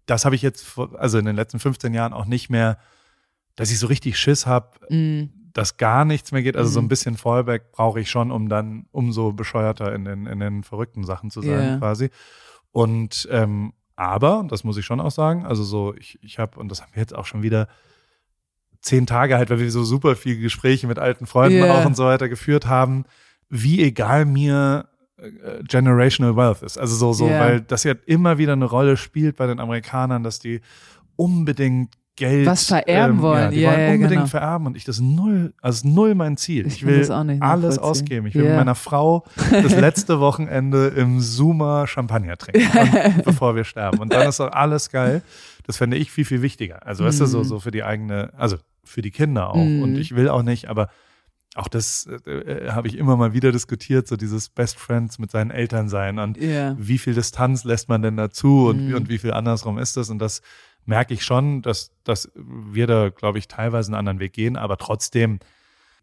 das 0.04 0.24
habe 0.26 0.34
ich 0.34 0.42
jetzt, 0.42 0.78
also 0.96 1.18
in 1.18 1.24
den 1.24 1.36
letzten 1.36 1.58
15 1.58 1.92
Jahren 1.94 2.12
auch 2.12 2.26
nicht 2.26 2.50
mehr, 2.50 2.76
dass 3.56 3.70
ich 3.70 3.78
so 3.78 3.86
richtig 3.86 4.18
Schiss 4.18 4.46
habe, 4.46 4.68
Mm, 4.90 5.30
dass 5.54 5.78
gar 5.78 6.04
nichts 6.04 6.30
mehr 6.32 6.42
geht. 6.42 6.56
Also 6.56 6.70
so 6.70 6.78
ein 6.80 6.84
Mhm. 6.84 6.88
bisschen 6.88 7.16
Fallback 7.16 7.72
brauche 7.72 8.00
ich 8.00 8.10
schon, 8.10 8.30
um 8.30 8.48
dann 8.50 8.86
umso 8.92 9.32
bescheuerter 9.32 9.94
in 9.94 10.04
den, 10.04 10.26
in 10.26 10.38
den 10.38 10.62
verrückten 10.64 11.04
Sachen 11.04 11.30
zu 11.30 11.40
sein, 11.42 11.64
Ja. 11.64 11.78
quasi. 11.78 12.10
Und 12.72 13.26
ähm, 13.30 13.72
aber, 13.96 14.44
das 14.48 14.64
muss 14.64 14.76
ich 14.76 14.84
schon 14.86 15.00
auch 15.00 15.10
sagen, 15.10 15.44
also 15.46 15.64
so, 15.64 15.94
ich, 15.94 16.18
ich 16.22 16.38
habe, 16.38 16.58
und 16.60 16.68
das 16.70 16.82
haben 16.82 16.92
wir 16.94 17.00
jetzt 17.00 17.14
auch 17.14 17.26
schon 17.26 17.42
wieder 17.42 17.68
zehn 18.80 19.06
Tage 19.06 19.36
halt, 19.36 19.50
weil 19.50 19.60
wir 19.60 19.70
so 19.70 19.84
super 19.84 20.16
viele 20.16 20.38
Gespräche 20.40 20.86
mit 20.86 20.98
alten 20.98 21.26
Freunden 21.26 21.58
Ja. 21.58 21.74
auch 21.74 21.84
und 21.84 21.96
so 21.96 22.04
weiter 22.04 22.28
geführt 22.28 22.66
haben, 22.66 23.04
wie 23.48 23.82
egal 23.82 24.24
mir 24.24 24.88
äh, 25.18 25.62
Generational 25.64 26.36
Wealth 26.36 26.62
ist. 26.62 26.78
Also 26.78 26.94
so, 26.94 27.12
so, 27.12 27.28
Ja. 27.28 27.40
weil 27.40 27.60
das 27.60 27.82
ja 27.84 27.94
immer 28.06 28.38
wieder 28.38 28.52
eine 28.52 28.66
Rolle 28.66 28.96
spielt 28.96 29.36
bei 29.36 29.46
den 29.46 29.58
Amerikanern, 29.58 30.22
dass 30.22 30.38
die 30.38 30.60
unbedingt 31.16 31.94
Geld 32.18 32.46
Was 32.46 32.66
vererben 32.66 33.20
wollen. 33.22 33.44
Ja, 33.44 33.50
die 33.50 33.60
Ja, 33.60 33.70
wollen 33.70 33.80
ja, 33.80 33.86
unbedingt 33.94 34.10
genau. 34.10 34.26
vererben 34.26 34.66
und 34.66 34.76
ich 34.76 34.84
das 34.84 35.00
null, 35.00 35.52
also 35.62 35.88
null 35.88 36.14
mein 36.14 36.36
Ziel. 36.36 36.66
Ich 36.66 36.76
Ich, 36.76 36.86
will 36.86 36.98
das 36.98 37.10
auch 37.10 37.24
nicht 37.24 37.42
alles 37.42 37.78
ausgeben. 37.78 38.26
Ich 38.26 38.34
will 38.34 38.44
Ja. 38.44 38.50
mit 38.50 38.58
meiner 38.58 38.74
Frau 38.74 39.24
das 39.50 39.74
letzte 39.80 40.20
Wochenende 40.20 40.88
im 40.88 41.20
Zoomer 41.20 41.86
Champagner 41.86 42.36
trinken, 42.36 42.68
und, 43.16 43.24
bevor 43.24 43.54
wir 43.56 43.64
sterben. 43.64 43.98
Und 43.98 44.12
dann 44.12 44.28
ist 44.28 44.40
auch 44.40 44.52
alles 44.52 44.90
geil. 44.90 45.22
Das 45.66 45.76
fände 45.76 45.96
ich 45.96 46.10
viel, 46.10 46.24
viel 46.24 46.42
wichtiger. 46.42 46.86
Also, 46.86 47.04
weißt 47.04 47.20
du, 47.20 47.26
so, 47.26 47.38
Mhm. 47.40 47.44
so 47.44 47.60
für 47.60 47.70
die 47.70 47.84
eigene, 47.84 48.32
also 48.36 48.56
für 48.84 49.02
die 49.02 49.10
Kinder 49.10 49.50
auch. 49.50 49.56
Mhm. 49.56 49.82
Und 49.82 49.96
ich 49.96 50.14
will 50.16 50.28
auch 50.28 50.42
nicht, 50.42 50.68
aber 50.68 50.88
auch 51.54 51.68
das 51.68 52.08
äh, 52.26 52.30
äh, 52.30 52.70
habe 52.70 52.88
ich 52.88 52.96
immer 52.96 53.16
mal 53.16 53.32
wieder 53.32 53.52
diskutiert, 53.52 54.06
so 54.06 54.16
dieses 54.16 54.48
Best 54.48 54.78
Friends 54.78 55.18
mit 55.18 55.30
seinen 55.30 55.50
Eltern 55.50 55.88
sein 55.88 56.18
und 56.18 56.36
ja. 56.36 56.76
wie 56.78 56.98
viel 56.98 57.14
Distanz 57.14 57.64
lässt 57.64 57.88
man 57.88 58.00
denn 58.00 58.16
dazu 58.16 58.68
und, 58.68 58.88
wie, 58.88 58.94
und 58.94 59.08
wie 59.08 59.18
viel 59.18 59.32
andersrum 59.32 59.78
ist 59.78 59.96
das? 59.96 60.08
Und 60.08 60.20
das 60.20 60.40
merke 60.88 61.12
ich 61.14 61.22
schon, 61.24 61.62
dass, 61.62 61.92
dass 62.04 62.30
wir 62.34 62.86
da, 62.86 63.10
glaube 63.10 63.38
ich, 63.38 63.46
teilweise 63.46 63.88
einen 63.90 63.98
anderen 63.98 64.20
Weg 64.20 64.32
gehen, 64.32 64.56
aber 64.56 64.76
trotzdem 64.78 65.38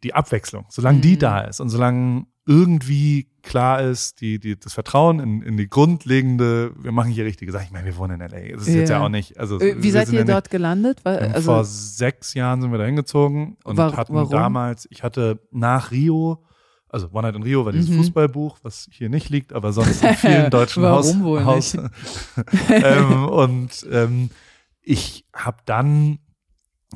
die 0.04 0.14
Abwechslung, 0.14 0.66
solange 0.70 1.00
die 1.00 1.16
Mhm. 1.16 1.20
da 1.20 1.40
ist 1.42 1.60
und 1.60 1.70
solange 1.70 2.26
irgendwie 2.48 3.28
klar 3.42 3.82
ist, 3.82 4.22
die, 4.22 4.38
die, 4.40 4.60
das 4.60 4.74
Vertrauen 4.74 5.20
in, 5.20 5.42
in 5.42 5.58
die 5.58 5.68
grundlegende, 5.68 6.72
wir 6.78 6.92
machen 6.92 7.10
hier 7.12 7.26
richtige 7.26 7.52
Sachen. 7.52 7.66
Ich 7.66 7.72
meine, 7.72 7.86
wir 7.86 7.98
wohnen 7.98 8.22
in 8.22 8.28
LA. 8.30 8.54
Das 8.56 8.68
ist 8.68 8.76
jetzt 8.76 8.90
Ja. 8.90 9.00
ja 9.00 9.04
auch 9.06 9.10
nicht, 9.10 9.40
also 9.40 9.60
Äh, 9.60 9.82
Wie 9.82 9.90
seid 9.90 10.10
ihr 10.10 10.20
ja 10.20 10.20
nicht- 10.26 10.32
dort 10.34 10.52
gelandet? 10.52 11.00
Weil, 11.04 11.18
also, 11.34 11.54
Vor 11.54 11.66
sechs 11.66 12.36
Jahren 12.36 12.62
sind 12.62 12.72
wir 12.72 12.78
da 12.78 12.86
hingezogen 12.86 13.58
und 13.64 13.78
Wa- 13.78 13.96
hatten 13.98 14.14
warum? 14.14 14.30
damals, 14.30 14.88
ich 14.92 15.02
hatte 15.02 15.40
nach 15.52 15.90
Rio, 15.90 16.44
also 16.88 17.08
One 17.12 17.24
Night 17.24 17.36
in 17.36 17.42
Rio 17.44 17.66
war 17.66 17.72
dieses 17.72 17.90
Mhm. 17.90 17.98
Fußballbuch, 17.98 18.60
was 18.62 18.88
hier 18.92 19.10
nicht 19.10 19.30
liegt, 19.30 19.52
aber 19.54 19.74
sonst 19.74 20.04
in 20.04 20.14
vielen 20.14 20.50
deutschen 20.52 20.84
Warum 20.84 20.98
Haus, 20.98 21.20
wohl 21.22 21.46
Haus 21.46 21.76
ähm, 22.70 23.24
und 23.28 23.88
ähm, 23.92 24.30
ich 24.86 25.26
habe 25.34 25.58
dann 25.66 26.20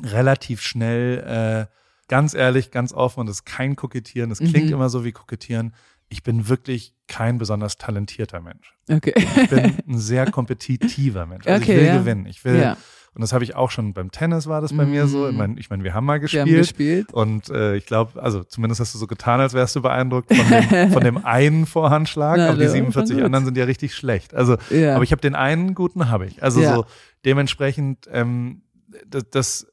relativ 0.02 0.60
schnell, 0.62 1.66
äh, 1.68 1.74
ganz 2.08 2.34
ehrlich, 2.34 2.70
ganz 2.70 2.92
offen, 2.92 3.20
und 3.20 3.26
das 3.26 3.36
ist 3.36 3.44
kein 3.44 3.76
Kokettieren, 3.76 4.30
das 4.30 4.38
klingt 4.38 4.66
Mhm. 4.68 4.72
immer 4.74 4.88
so 4.88 5.04
wie 5.04 5.12
Kokettieren, 5.12 5.74
ich 6.08 6.22
bin 6.22 6.48
wirklich 6.48 6.94
kein 7.06 7.38
besonders 7.38 7.76
talentierter 7.76 8.40
Mensch. 8.40 8.74
okay. 8.90 9.12
Ich 9.16 9.48
bin 9.50 9.58
ein 9.58 9.82
sehr 9.98 10.28
kompetitiver 10.30 11.26
Mensch. 11.26 11.46
Also 11.46 11.62
Okay, 11.62 11.72
ich 11.74 11.80
will 11.80 11.86
ja. 11.86 11.98
gewinnen. 11.98 12.26
Ich 12.26 12.44
will, 12.44 12.58
ja. 12.60 12.76
und 13.14 13.20
das 13.20 13.32
habe 13.32 13.44
ich 13.44 13.54
auch 13.54 13.70
schon 13.70 13.94
beim 13.94 14.10
Tennis 14.10 14.48
war 14.48 14.60
das 14.60 14.72
bei 14.76 14.84
mir 14.86 15.06
so. 15.06 15.26
Ich 15.26 15.32
Mhm. 15.32 15.38
meine, 15.38 15.60
ich 15.60 15.70
mein, 15.70 15.84
wir 15.84 15.94
haben 15.94 16.06
mal 16.06 16.14
Wir 16.14 16.20
gespielt. 16.22 16.46
haben 16.48 16.56
gespielt. 16.56 17.12
Und 17.12 17.48
äh, 17.50 17.76
ich 17.76 17.86
glaube, 17.86 18.20
also 18.20 18.42
zumindest 18.42 18.80
hast 18.80 18.92
du 18.94 18.98
so 18.98 19.06
getan, 19.06 19.38
als 19.40 19.54
wärst 19.54 19.76
du 19.76 19.82
beeindruckt 19.82 20.34
von 20.34 20.48
dem, 20.48 20.90
von 20.92 21.04
dem 21.04 21.18
einen 21.24 21.66
Vorhandschlag, 21.66 22.36
Na, 22.38 22.46
aber 22.48 22.54
die 22.54 22.60
der 22.60 22.68
war 22.70 22.76
schon 22.76 22.84
47 22.86 23.16
gut. 23.16 23.24
anderen 23.26 23.44
sind 23.44 23.56
ja 23.56 23.64
richtig 23.64 23.94
schlecht. 23.94 24.34
Also, 24.34 24.56
Ja. 24.70 24.94
aber 24.96 25.04
ich 25.04 25.12
habe 25.12 25.20
den 25.22 25.36
einen 25.36 25.74
guten, 25.74 26.08
habe 26.08 26.26
ich. 26.26 26.42
Also 26.42 26.60
so 26.62 26.84
dementsprechend, 27.24 28.08
ähm, 28.10 28.62
das, 29.06 29.24
das 29.30 29.72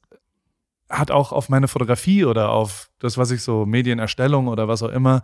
hat 0.88 1.10
auch 1.10 1.32
auf 1.32 1.48
meine 1.48 1.68
Fotografie 1.68 2.24
oder 2.24 2.50
auf 2.50 2.90
das, 2.98 3.18
was 3.18 3.30
ich 3.30 3.42
so 3.42 3.66
Medienerstellung 3.66 4.48
oder 4.48 4.68
was 4.68 4.82
auch 4.82 4.88
immer 4.90 5.22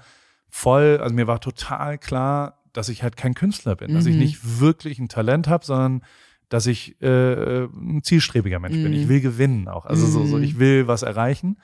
voll, 0.50 0.98
also 1.00 1.14
mir 1.14 1.26
war 1.26 1.40
total 1.40 1.98
klar, 1.98 2.60
dass 2.72 2.88
ich 2.88 3.02
halt 3.02 3.16
kein 3.16 3.34
Künstler 3.34 3.76
bin, 3.76 3.94
dass 3.94 4.06
ich 4.06 4.14
Mhm. 4.14 4.20
nicht 4.20 4.60
wirklich 4.60 4.98
ein 4.98 5.08
Talent 5.08 5.48
habe, 5.48 5.64
sondern 5.64 6.02
dass 6.48 6.66
ich 6.66 7.00
äh, 7.00 7.64
ein 7.64 8.02
zielstrebiger 8.02 8.58
Mensch 8.60 8.74
bin. 8.76 8.88
Mhm. 8.92 8.98
Ich 8.98 9.08
will 9.08 9.20
gewinnen 9.20 9.68
auch. 9.68 9.86
Also 9.86 10.06
so, 10.06 10.24
so, 10.26 10.36
Mhm. 10.36 10.42
ich 10.42 10.58
will 10.58 10.86
was 10.86 11.02
erreichen. 11.02 11.58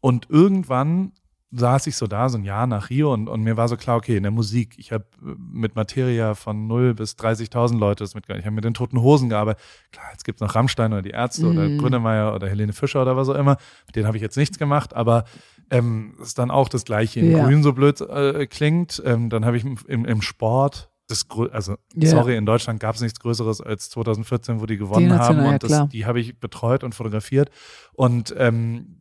Und 0.00 0.28
irgendwann 0.28 1.12
saß 1.56 1.86
ich 1.86 1.96
so 1.96 2.06
da, 2.06 2.28
so 2.28 2.36
ein 2.38 2.44
Jahr 2.44 2.66
nach 2.66 2.90
Rio 2.90 3.12
und, 3.12 3.28
und 3.28 3.42
mir 3.42 3.56
war 3.56 3.68
so 3.68 3.76
klar, 3.76 3.96
okay, 3.96 4.16
in 4.16 4.22
der 4.24 4.32
Musik, 4.32 4.74
ich 4.78 4.92
habe 4.92 5.04
mit 5.36 5.76
Materia 5.76 6.34
von 6.34 6.66
0 6.66 6.94
bis 6.94 7.12
30.000 7.12 7.78
Leute 7.78 8.02
das 8.04 8.14
mitgearbeitet. 8.14 8.42
Ich 8.42 8.46
habe 8.46 8.54
mit 8.56 8.64
den 8.64 8.74
Toten 8.74 9.00
Hosen 9.00 9.28
gearbeitet. 9.28 9.62
Klar, 9.92 10.06
jetzt 10.12 10.24
gibt's 10.24 10.40
noch 10.40 10.54
Rammstein 10.54 10.92
oder 10.92 11.02
die 11.02 11.10
Ärzte 11.10 11.46
oder 11.48 11.68
Mhm. 11.68 11.78
Grünemeyer 11.78 12.34
oder 12.34 12.48
Helene 12.48 12.72
Fischer 12.72 13.02
oder 13.02 13.16
was 13.16 13.28
auch 13.28 13.34
immer. 13.36 13.56
Mit 13.86 13.96
denen 13.96 14.06
habe 14.06 14.16
ich 14.16 14.22
jetzt 14.22 14.36
nichts 14.36 14.58
gemacht, 14.58 14.94
aber 14.94 15.24
ähm, 15.70 16.14
ist 16.20 16.38
dann 16.38 16.50
auch 16.50 16.68
das 16.68 16.84
Gleiche 16.84 17.20
in 17.20 17.30
Ja. 17.30 17.44
Grün 17.44 17.62
so 17.62 17.72
blöd 17.72 18.00
äh, 18.00 18.46
klingt. 18.46 19.02
Ähm, 19.04 19.30
dann 19.30 19.44
habe 19.44 19.56
ich 19.56 19.64
im, 19.64 19.78
im, 19.86 20.04
im 20.04 20.22
Sport 20.22 20.90
das 21.06 21.26
also 21.52 21.76
Ja. 21.94 22.08
sorry, 22.08 22.34
in 22.34 22.46
Deutschland 22.46 22.80
gab 22.80 22.94
es 22.94 23.02
nichts 23.02 23.20
Größeres 23.20 23.60
als 23.60 23.90
2014, 23.90 24.60
wo 24.62 24.64
die 24.64 24.78
gewonnen 24.78 25.08
Die 25.10 25.14
haben 25.14 25.38
und 25.40 25.62
das, 25.62 25.88
die 25.90 26.06
habe 26.06 26.18
ich 26.18 26.40
betreut 26.40 26.82
und 26.82 26.94
fotografiert 26.94 27.50
und 27.92 28.34
ähm, 28.38 28.96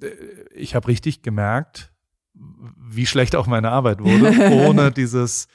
ich 0.54 0.76
habe 0.76 0.90
richtig 0.90 1.22
gemerkt, 1.22 1.93
wie 2.34 3.06
schlecht 3.06 3.36
auch 3.36 3.48
meine 3.48 3.70
Arbeit 3.72 4.00
wurde, 4.02 4.52
ohne 4.68 4.92
dieses, 4.92 5.48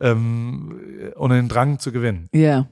ähm, 0.00 0.78
ohne 1.16 1.36
den 1.36 1.48
Drang 1.48 1.78
zu 1.78 1.92
gewinnen. 1.92 2.28
Ja. 2.32 2.68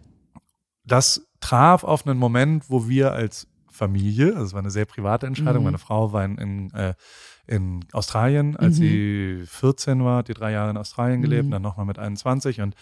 Das 0.85 1.27
traf 1.41 1.85
auf 1.85 2.07
einen 2.07 2.19
Moment, 2.19 2.69
wo 2.69 2.89
wir 2.89 3.13
als 3.13 3.47
Familie, 3.71 4.35
also 4.35 4.45
es 4.47 4.53
war 4.53 4.61
eine 4.61 4.71
sehr 4.71 4.85
private 4.85 5.27
Entscheidung, 5.27 5.63
Mhm. 5.63 5.65
meine 5.65 5.79
Frau 5.79 6.13
war 6.13 6.25
in, 6.25 6.39
in, 6.39 6.71
äh, 6.75 6.95
in 7.47 7.81
Australien, 7.93 8.57
als 8.57 8.79
Mhm. 8.79 8.83
sie 8.83 9.43
14 9.47 10.05
war, 10.05 10.19
hat 10.19 10.29
die 10.29 10.35
drei 10.35 10.53
Jahre 10.53 10.71
in 10.71 10.77
Australien 10.77 11.23
gelebt, 11.23 11.47
Mhm. 11.47 11.51
dann 11.53 11.63
nochmal 11.63 11.87
mit 11.87 11.99
21 11.99 12.61
und 12.61 12.75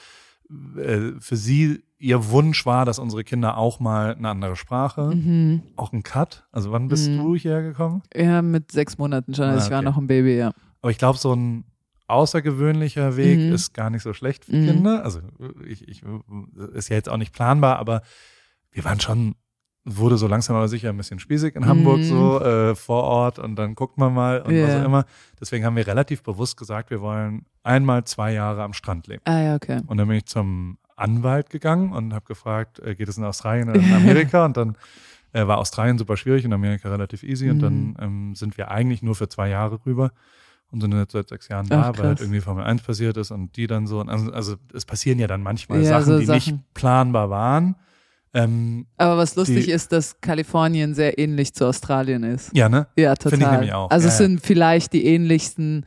äh, 0.77 1.13
für 1.19 1.37
sie, 1.37 1.83
ihr 2.03 2.31
Wunsch 2.31 2.67
war, 2.67 2.85
dass 2.85 2.99
unsere 2.99 3.23
Kinder 3.23 3.57
auch 3.57 3.79
mal 3.79 4.15
eine 4.17 4.29
andere 4.29 4.57
Sprache, 4.57 5.15
Mhm. 5.15 5.63
auch 5.77 5.93
ein 5.93 6.03
Cut. 6.03 6.47
Also 6.51 6.73
wann 6.73 6.89
bist 6.89 7.11
Mhm. 7.11 7.17
du 7.19 7.37
hierher 7.37 7.63
gekommen? 7.63 8.03
Ja, 8.15 8.43
mit 8.43 8.73
sechs 8.73 8.99
Monaten 8.99 9.35
schon. 9.35 9.45
Also 9.45 9.61
Ah, 9.61 9.65
ich 9.67 9.71
war 9.71 9.79
okay. 9.79 9.85
noch 9.89 9.97
ein 9.99 10.09
Baby, 10.09 10.37
ja. 10.37 10.53
Aber 10.81 10.91
ich 10.91 10.99
glaube, 10.99 11.19
so 11.19 11.33
ein 11.33 11.65
außergewöhnlicher 12.09 13.17
Weg 13.17 13.39
Mhm. 13.41 13.53
ist 13.53 13.73
gar 13.75 13.91
nicht 13.91 14.03
so 14.03 14.13
schlecht 14.13 14.45
für 14.45 14.57
Mhm. 14.57 14.65
Kinder. 14.67 15.05
Also 15.05 15.21
ich, 15.67 15.87
ich 15.89 16.03
ist 16.75 16.89
ja 16.89 16.97
jetzt 16.97 17.09
auch 17.09 17.17
nicht 17.17 17.33
planbar, 17.33 17.79
aber 17.79 18.03
wir 18.71 18.85
waren 18.85 19.01
schon, 19.01 19.35
wurde 19.85 20.17
so 20.17 20.27
langsam 20.29 20.55
aber 20.57 20.69
sicher 20.69 20.91
ein 20.91 20.97
bisschen 20.97 21.19
spießig 21.19 21.57
in 21.57 21.67
Hamburg 21.67 22.01
Mhm. 22.01 22.05
so 22.05 22.41
äh, 22.41 22.75
vor 22.75 23.03
Ort 23.03 23.39
und 23.39 23.57
dann 23.57 23.75
guckt 23.75 23.99
man 23.99 24.15
mal 24.15 24.41
und 24.41 24.47
was 24.63 24.75
Ja. 24.75 24.81
auch 24.81 24.85
immer. 24.85 25.05
Deswegen 25.41 25.65
haben 25.65 25.75
wir 25.77 25.87
relativ 25.87 26.23
bewusst 26.23 26.57
gesagt, 26.57 26.91
wir 26.91 27.01
wollen 27.01 27.47
einmal 27.65 28.05
zwei 28.05 28.33
Jahre 28.33 28.63
am 28.63 28.73
Strand 28.75 29.07
leben. 29.09 29.23
Ah 29.25 29.41
ja, 29.41 29.55
okay. 29.57 29.81
Und 29.87 29.97
dann 29.99 30.07
bin 30.09 30.17
ich 30.19 30.27
zum 30.27 30.79
Anwalt 30.95 31.51
gegangen 31.51 31.93
und 31.93 32.15
habe 32.15 32.25
gefragt, 32.27 32.79
äh, 32.79 32.95
geht 32.95 33.09
es 33.09 33.19
in 33.19 33.25
Australien 33.25 33.69
oder 33.71 33.81
in 33.81 33.93
Amerika? 33.93 34.45
und 34.45 34.57
dann 34.57 34.77
äh, 35.33 35.47
war 35.47 35.59
Australien 35.59 35.99
super 35.99 36.17
schwierig 36.17 36.45
und 36.45 36.53
Amerika 36.53 36.89
relativ 36.91 37.23
easy. 37.25 37.51
Und 37.51 37.61
dann 37.61 37.89
Mhm. 37.89 37.97
ähm, 37.99 38.35
sind 38.37 38.57
wir 38.59 38.71
eigentlich 38.71 39.03
nur 39.03 39.15
für 39.17 39.29
zwei 39.29 39.49
Jahre 39.49 39.81
rüber 39.87 40.13
und 40.71 40.81
sind 40.81 40.93
jetzt 40.93 41.13
seit 41.13 41.29
sechs 41.29 41.49
Jahren 41.49 41.69
da, 41.69 41.91
Ach, 41.91 41.99
weil 41.99 42.07
halt 42.09 42.21
irgendwie 42.21 42.41
Formel 42.41 42.63
1 42.65 42.83
passiert 42.83 43.17
ist 43.17 43.31
und 43.31 43.57
die 43.57 43.67
dann 43.67 43.87
so. 43.87 43.99
und 44.01 44.09
Also, 44.11 44.31
also 44.33 44.57
es 44.75 44.85
passieren 44.85 45.19
ja 45.19 45.27
dann 45.27 45.43
manchmal 45.43 45.83
Ja, 45.83 45.89
Sachen, 46.01 46.05
so 46.05 46.19
die 46.21 46.27
nicht 46.31 46.47
Sachen. 46.47 46.65
planbar 46.75 47.31
waren. 47.31 47.75
Ähm, 48.35 48.87
Aber 48.97 49.19
was 49.19 49.35
lustig 49.37 49.67
Die- 49.67 49.71
ist, 49.73 49.93
dass 49.93 50.21
Kalifornien 50.21 50.95
sehr 50.95 51.19
ähnlich 51.19 51.53
zu 51.55 51.67
Australien 51.67 52.23
ist. 52.23 52.51
ja, 52.55 52.69
ne? 52.69 52.87
Ja, 52.97 53.15
total. 53.15 53.31
Finde 53.33 53.45
ich 53.47 53.53
nämlich 53.53 53.73
auch. 53.75 53.91
Also 53.91 54.07
Ja, 54.09 54.13
es 54.15 54.19
ja. 54.19 54.25
sind 54.27 54.41
vielleicht 54.41 54.93
die 54.95 55.05
ähnlichsten, 55.05 55.85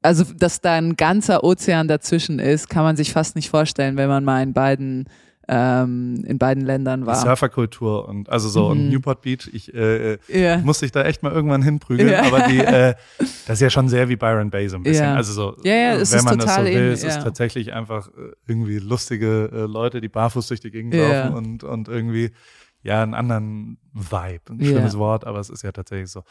also 0.00 0.24
dass 0.24 0.60
da 0.62 0.74
ein 0.74 0.96
ganzer 0.96 1.44
Ozean 1.44 1.86
dazwischen 1.88 2.38
ist, 2.38 2.70
kann 2.70 2.84
man 2.84 2.96
sich 2.96 3.12
fast 3.12 3.36
nicht 3.36 3.50
vorstellen, 3.50 3.96
wenn 3.98 4.08
man 4.08 4.24
mal 4.24 4.42
in 4.42 4.52
beiden, 4.54 5.08
ähm, 5.50 6.22
in 6.26 6.36
beiden 6.38 6.64
Ländern 6.64 7.00
Die 7.00 7.06
war. 7.06 7.16
Surferkultur 7.16 8.06
und 8.06 8.28
also 8.28 8.48
so 8.50 8.66
und 8.66 8.84
Mhm. 8.84 8.90
Newport 8.90 9.22
Beach, 9.22 9.48
ich 9.52 9.72
äh, 9.74 10.18
Ja. 10.28 10.58
muss 10.58 10.82
ich 10.82 10.92
da 10.92 11.04
echt 11.04 11.22
mal 11.22 11.32
irgendwann 11.32 11.62
hinprügeln, 11.62 12.10
Ja. 12.10 12.22
aber 12.24 12.42
die, 12.48 12.58
äh, 12.58 12.94
das 13.18 13.54
ist 13.56 13.60
ja 13.60 13.70
schon 13.70 13.88
sehr 13.88 14.08
wie 14.10 14.16
Byron 14.16 14.50
Bay 14.50 14.68
so 14.68 14.76
ein 14.76 14.82
bisschen. 14.82 15.04
Ja. 15.06 15.14
Also 15.14 15.32
so, 15.32 15.56
es 15.64 16.12
wenn 16.12 16.24
man 16.24 16.38
das 16.38 16.54
so 16.54 16.60
will, 16.62 16.68
ähnlich, 16.68 16.92
es 16.92 17.04
ist 17.04 17.22
tatsächlich 17.22 17.72
einfach 17.72 18.08
äh, 18.08 18.32
irgendwie 18.46 18.78
lustige 18.78 19.50
äh, 19.52 19.60
Leute, 19.66 20.00
die 20.00 20.08
barfuß 20.08 20.48
durch 20.48 20.60
die 20.60 20.70
Gegend 20.70 20.94
laufen 20.94 21.34
und, 21.34 21.64
und 21.64 21.88
irgendwie 21.88 22.30
ja 22.82 23.02
einen 23.02 23.14
anderen 23.14 23.78
Vibe. 23.92 24.42
Ein 24.50 24.62
schlimmes 24.64 24.98
Wort, 24.98 25.26
aber 25.26 25.40
es 25.40 25.50
ist 25.50 25.62
ja 25.62 25.72
tatsächlich 25.72 26.10
so. 26.10 26.22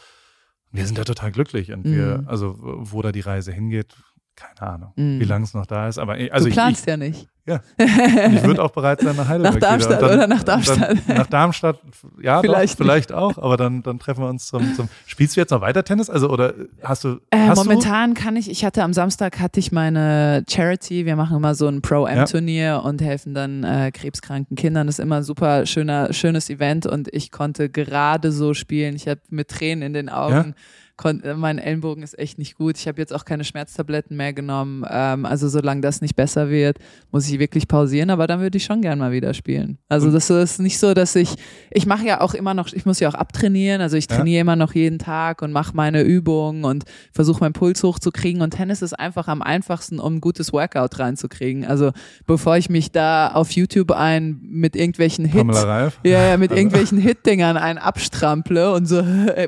Wir 0.72 0.86
sind 0.86 0.98
da 0.98 1.06
total 1.06 1.32
glücklich 1.32 1.72
und 1.72 1.86
wir, 1.86 2.20
Mhm. 2.20 2.28
also 2.28 2.56
wo 2.60 3.02
da 3.02 3.12
die 3.12 3.22
Reise 3.22 3.52
hingeht, 3.52 3.96
keine 4.38 4.72
Ahnung, 4.72 4.94
mm. 4.96 5.20
wie 5.20 5.26
lange 5.26 5.44
es 5.44 5.54
noch 5.54 5.66
da 5.66 5.88
ist. 5.88 5.98
Aber 5.98 6.16
also 6.32 6.48
du 6.48 6.54
planst 6.54 6.82
ich, 6.82 6.88
ja 6.88 6.98
nicht. 6.98 7.28
Ja. 7.48 7.62
ich 7.78 8.44
würde 8.44 8.62
auch 8.62 8.72
bereit 8.72 9.00
sein 9.00 9.16
nach 9.16 9.28
Heidelberg. 9.28 9.54
Nach 9.54 9.62
Darmstadt 9.62 10.02
dann, 10.02 10.12
oder 10.12 10.28
nach 10.28 10.44
Darmstadt? 10.44 11.08
nach 11.08 11.28
Darmstadt, 11.28 11.80
ja, 12.22 12.42
vielleicht, 12.42 12.74
doch, 12.74 12.84
vielleicht 12.84 13.14
auch, 13.14 13.38
aber 13.38 13.56
dann, 13.56 13.82
dann 13.84 14.00
treffen 14.00 14.22
wir 14.22 14.30
uns 14.30 14.48
zum, 14.48 14.76
zum. 14.76 14.90
Spielst 15.06 15.38
du 15.38 15.40
jetzt 15.40 15.52
noch 15.52 15.62
weiter 15.62 15.84
Tennis? 15.86 16.10
Also, 16.10 16.30
oder 16.30 16.54
hast 16.84 17.06
du. 17.06 17.20
Äh, 17.32 17.48
hast 17.48 17.58
momentan 17.58 18.14
du? 18.14 18.22
kann 18.22 18.36
ich, 18.36 18.50
ich 18.50 18.66
hatte 18.66 18.84
am 18.84 18.92
Samstag 18.92 19.40
hatte 19.40 19.62
ich 19.62 19.72
meine 19.72 20.44
Charity, 20.50 21.06
wir 21.06 21.16
machen 21.16 21.38
immer 21.38 21.56
so 21.56 21.68
ein 21.68 21.82
Pro-M-Turnier 21.82 22.64
ja. 22.64 22.78
und 22.78 23.02
helfen 23.02 23.34
dann 23.34 23.64
äh, 23.64 23.92
krebskranken 23.94 24.58
Kindern. 24.58 24.88
Das 24.88 25.00
ist 25.00 25.04
immer 25.04 25.18
ein 25.18 25.24
super 25.24 25.66
schöner, 25.66 26.12
schönes 26.12 26.50
Event 26.50 26.86
und 26.86 27.08
ich 27.14 27.32
konnte 27.32 27.70
gerade 27.70 28.34
so 28.34 28.54
spielen. 28.54 28.96
Ich 28.98 29.08
habe 29.08 29.22
mit 29.30 29.48
Tränen 29.48 29.84
in 29.84 29.94
den 29.94 30.10
Augen. 30.10 30.50
Ja? 30.50 30.54
Äh, 31.04 31.34
mein 31.36 31.60
Ellenbogen 31.60 32.04
ist 32.04 32.18
echt 32.18 32.38
nicht 32.38 32.56
gut. 32.56 32.78
Ich 32.78 32.88
habe 32.88 33.00
jetzt 33.00 33.14
auch 33.14 33.26
keine 33.26 33.44
Schmerztabletten 33.44 34.18
mehr 34.18 34.34
genommen. 34.34 34.84
Ähm, 34.90 35.26
also 35.26 35.48
solange 35.48 35.82
das 35.82 36.02
nicht 36.02 36.16
besser 36.16 36.50
wird, 36.50 36.78
muss 37.12 37.30
ich 37.30 37.40
wirklich 37.40 37.68
pausieren. 37.68 38.10
Aber 38.10 38.28
dann 38.28 38.40
würde 38.40 38.58
ich 38.58 38.64
schon 38.64 38.82
gern 38.82 39.00
mal 39.00 39.12
wieder 39.12 39.34
spielen. 39.34 39.78
Also 39.90 40.12
das 40.12 40.30
ist 40.30 40.60
nicht 40.60 40.80
so, 40.80 40.94
dass 40.94 41.16
ich, 41.16 41.36
ich 41.72 41.86
mache 41.86 42.06
ja 42.06 42.22
auch 42.22 42.34
immer 42.34 42.54
noch, 42.54 42.74
ich 42.74 42.86
muss 42.86 43.00
ja 43.00 43.10
auch 43.10 43.14
abtrainieren. 43.14 43.82
Also 43.82 43.98
ich 43.98 44.08
trainiere 44.08 44.38
ja. 44.38 44.42
immer 44.42 44.56
noch 44.56 44.74
jeden 44.74 45.00
Tag 45.00 45.42
und 45.42 45.52
mache 45.52 45.76
meine 45.76 46.02
Übungen 46.02 46.64
und 46.64 46.86
versuche 47.12 47.42
meinen 47.42 47.54
Puls 47.54 47.84
hochzukriegen. 47.84 48.42
Und 48.42 48.52
Tennis 48.52 48.82
ist 48.82 48.94
einfach 48.94 49.28
am 49.28 49.42
einfachsten, 49.42 50.00
um 50.00 50.16
ein 50.16 50.22
gutes 50.22 50.52
Workout 50.54 51.00
reinzukriegen. 51.00 51.66
Also 51.66 51.92
bevor 52.26 52.58
ich 52.58 52.70
mich 52.70 52.92
da 52.92 53.30
auf 53.30 53.52
YouTube 53.52 53.92
ein 53.92 54.40
mit 54.42 54.76
irgendwelchen 54.76 55.26
Hits, 55.26 55.64
ja, 55.64 55.92
ja, 56.04 56.38
mit 56.38 56.52
also. 56.52 56.60
irgendwelchen 56.60 56.98
Hit-Dingern 56.98 57.58
einen 57.58 57.78
abstrample 57.78 58.74
und 58.74 58.88
so 58.88 59.04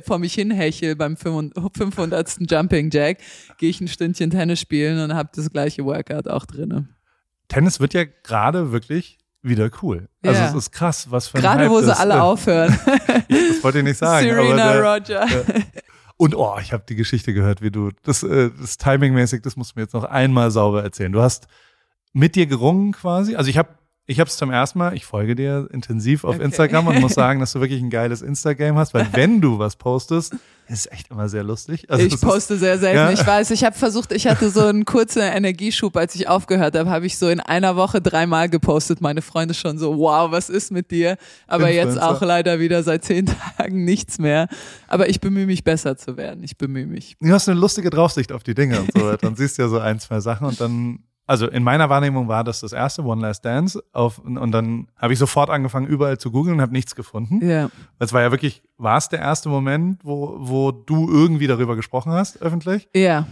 vor 0.05 0.19
mich 0.19 0.33
hinhechel 0.33 0.95
beim 0.95 1.17
25 1.17 1.38
500. 1.75 2.37
Jumping 2.49 2.89
Jack, 2.91 3.19
gehe 3.57 3.69
ich 3.69 3.81
ein 3.81 3.87
Stündchen 3.87 4.29
Tennis 4.29 4.59
spielen 4.59 4.99
und 4.99 5.15
habe 5.15 5.29
das 5.35 5.49
gleiche 5.51 5.85
Workout 5.85 6.27
auch 6.27 6.45
drin. 6.45 6.89
Tennis 7.47 7.79
wird 7.79 7.93
ja 7.93 8.05
gerade 8.05 8.71
wirklich 8.71 9.17
wieder 9.41 9.69
cool. 9.81 10.09
Also 10.23 10.39
ja. 10.39 10.49
es 10.49 10.53
ist 10.53 10.71
krass, 10.71 11.09
was 11.09 11.29
für 11.29 11.37
ein 11.37 11.43
Gerade 11.43 11.69
wo 11.69 11.81
sie 11.81 11.95
alle 11.95 12.21
aufhören. 12.21 12.77
das 13.29 13.63
wollte 13.63 13.79
ich 13.79 13.83
nicht 13.83 13.97
sagen. 13.97 14.27
Serena 14.27 14.73
der, 14.73 14.83
Roger. 14.83 15.27
Ja. 15.27 15.43
Und 16.17 16.35
oh, 16.35 16.57
ich 16.61 16.73
habe 16.73 16.83
die 16.87 16.95
Geschichte 16.95 17.33
gehört, 17.33 17.61
wie 17.61 17.71
du 17.71 17.91
das, 18.03 18.23
äh, 18.23 18.51
das 18.59 18.77
timingmäßig, 18.77 19.41
das 19.41 19.55
musst 19.55 19.71
du 19.71 19.79
mir 19.79 19.83
jetzt 19.83 19.93
noch 19.93 20.03
einmal 20.03 20.51
sauber 20.51 20.83
erzählen. 20.83 21.11
Du 21.11 21.21
hast 21.21 21.47
mit 22.11 22.35
dir 22.35 22.45
gerungen 22.45 22.91
quasi. 22.91 23.35
Also 23.35 23.49
ich 23.49 23.57
habe 23.57 23.69
ich 24.05 24.19
habe 24.19 24.27
es 24.27 24.37
zum 24.37 24.49
ersten 24.49 24.79
Mal, 24.79 24.95
ich 24.95 25.05
folge 25.05 25.35
dir 25.35 25.69
intensiv 25.71 26.23
auf 26.23 26.35
okay. 26.35 26.43
Instagram 26.43 26.87
und 26.87 26.99
muss 26.99 27.13
sagen, 27.15 27.39
dass 27.39 27.53
du 27.53 27.59
wirklich 27.59 27.79
ein 27.79 27.91
geiles 27.91 28.23
Instagram 28.23 28.75
hast, 28.75 28.95
weil 28.95 29.07
wenn 29.13 29.39
du 29.39 29.59
was 29.59 29.75
postest, 29.75 30.35
ist 30.69 30.85
es 30.85 30.91
echt 30.91 31.09
immer 31.09 31.27
sehr 31.29 31.43
lustig. 31.43 31.89
Also 31.89 32.05
ich 32.05 32.21
poste 32.21 32.53
ist, 32.53 32.59
sehr 32.59 32.77
selten. 32.77 32.95
Ja. 32.95 33.11
Ich 33.11 33.25
weiß, 33.25 33.49
ich 33.51 33.63
habe 33.63 33.75
versucht, 33.75 34.11
ich 34.11 34.27
hatte 34.27 34.51
so 34.51 34.65
einen 34.65 34.85
kurzen 34.85 35.21
Energieschub, 35.21 35.97
als 35.97 36.13
ich 36.13 36.27
aufgehört 36.27 36.77
habe, 36.77 36.89
habe 36.89 37.07
ich 37.07 37.17
so 37.17 37.27
in 37.27 37.39
einer 37.39 37.75
Woche 37.75 38.01
dreimal 38.01 38.49
gepostet. 38.49 39.01
Meine 39.01 39.23
Freunde 39.23 39.55
schon 39.55 39.79
so, 39.79 39.97
wow, 39.97 40.31
was 40.31 40.49
ist 40.49 40.71
mit 40.71 40.91
dir? 40.91 41.17
Aber 41.47 41.71
jetzt 41.71 41.99
auch 41.99 42.21
leider 42.21 42.59
wieder 42.59 42.83
seit 42.83 43.03
zehn 43.03 43.25
Tagen 43.57 43.83
nichts 43.83 44.19
mehr. 44.19 44.47
Aber 44.87 45.09
ich 45.09 45.19
bemühe 45.19 45.47
mich 45.47 45.63
besser 45.63 45.97
zu 45.97 46.17
werden. 46.17 46.43
Ich 46.43 46.57
bemühe 46.57 46.85
mich. 46.85 47.17
Du 47.19 47.31
hast 47.31 47.49
eine 47.49 47.59
lustige 47.59 47.89
Draufsicht 47.89 48.31
auf 48.31 48.43
die 48.43 48.53
Dinge 48.53 48.79
und 48.79 48.91
so 48.95 49.05
weiter. 49.05 49.17
Dann 49.17 49.35
siehst 49.35 49.57
du 49.57 49.63
ja 49.63 49.69
so 49.69 49.79
ein, 49.79 49.99
zwei 49.99 50.19
Sachen 50.19 50.45
und 50.45 50.61
dann 50.61 50.99
also 51.29 51.47
in 51.47 51.61
meiner 51.61 51.89
Wahrnehmung 51.89 52.27
war 52.27 52.43
das 52.43 52.61
das 52.61 52.73
erste 52.73 53.03
One 53.03 53.21
Last 53.21 53.45
Dance 53.45 53.83
auf, 53.93 54.17
und 54.17 54.51
dann 54.51 54.87
habe 54.97 55.13
ich 55.13 55.19
sofort 55.19 55.51
angefangen 55.51 55.85
überall 55.85 56.17
zu 56.17 56.31
googeln 56.31 56.55
und 56.55 56.61
habe 56.61 56.73
nichts 56.73 56.95
gefunden. 56.95 57.47
Ja. 57.47 57.69
Das 57.99 58.13
war 58.13 58.21
ja 58.21 58.31
wirklich, 58.31 58.63
war 58.77 58.97
es 58.97 59.09
der 59.09 59.19
erste 59.19 59.47
Moment, 59.47 59.99
wo, 60.03 60.37
wo 60.39 60.71
du 60.71 61.07
irgendwie 61.07 61.45
darüber 61.45 61.75
gesprochen 61.75 62.11
hast 62.11 62.41
öffentlich? 62.41 62.89
Ja. 62.95 63.27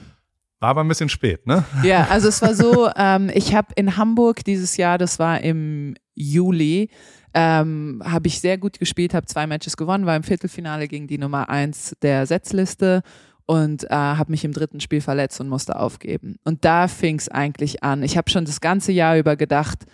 War 0.59 0.69
aber 0.69 0.81
ein 0.81 0.87
bisschen 0.87 1.09
spät, 1.09 1.47
ne? 1.47 1.65
Ja, 1.81 2.05
also 2.11 2.27
es 2.27 2.39
war 2.43 2.53
so, 2.53 2.87
ähm, 2.95 3.31
ich 3.33 3.55
habe 3.55 3.69
in 3.75 3.97
Hamburg 3.97 4.43
dieses 4.45 4.77
Jahr, 4.77 4.99
das 4.99 5.17
war 5.17 5.41
im 5.41 5.95
Juli, 6.13 6.91
ähm, 7.33 8.03
habe 8.05 8.27
ich 8.27 8.39
sehr 8.39 8.59
gut 8.59 8.77
gespielt, 8.77 9.15
habe 9.15 9.25
zwei 9.25 9.47
Matches 9.47 9.75
gewonnen, 9.75 10.05
war 10.05 10.15
im 10.15 10.23
Viertelfinale 10.23 10.87
gegen 10.87 11.07
die 11.07 11.17
Nummer 11.17 11.49
eins 11.49 11.95
der 12.03 12.27
Setzliste 12.27 13.01
und 13.47 13.85
äh, 13.85 13.95
habe 13.95 14.31
mich 14.31 14.45
im 14.45 14.51
dritten 14.51 14.79
Spiel 14.79 15.01
verletzt 15.01 15.41
und 15.41 15.49
musste 15.49 15.79
aufgeben. 15.79 16.37
Und 16.43 16.63
da 16.65 16.87
fing 16.87 17.17
es 17.17 17.29
eigentlich 17.29 17.81
an. 17.81 18.03
Ich 18.03 18.17
habe 18.17 18.29
schon 18.29 18.45
das 18.45 18.61
ganze 18.61 18.91
Jahr 18.91 19.17
über 19.17 19.35
gedacht, 19.35 19.85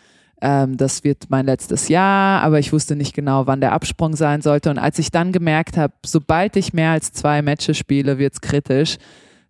ähm, 0.41 0.75
das 0.75 1.03
wird 1.03 1.29
mein 1.29 1.45
letztes 1.45 1.87
Jahr, 1.87 2.41
aber 2.41 2.59
ich 2.59 2.73
wusste 2.73 2.95
nicht 2.95 3.13
genau, 3.13 3.47
wann 3.47 3.61
der 3.61 3.71
Absprung 3.71 4.15
sein 4.15 4.41
sollte. 4.41 4.71
Und 4.71 4.79
als 4.79 4.99
ich 4.99 5.11
dann 5.11 5.31
gemerkt 5.31 5.77
habe, 5.77 5.93
sobald 6.03 6.55
ich 6.57 6.73
mehr 6.73 6.91
als 6.91 7.13
zwei 7.13 7.41
Matches 7.41 7.77
spiele, 7.77 8.17
wird's 8.17 8.41
kritisch, 8.41 8.97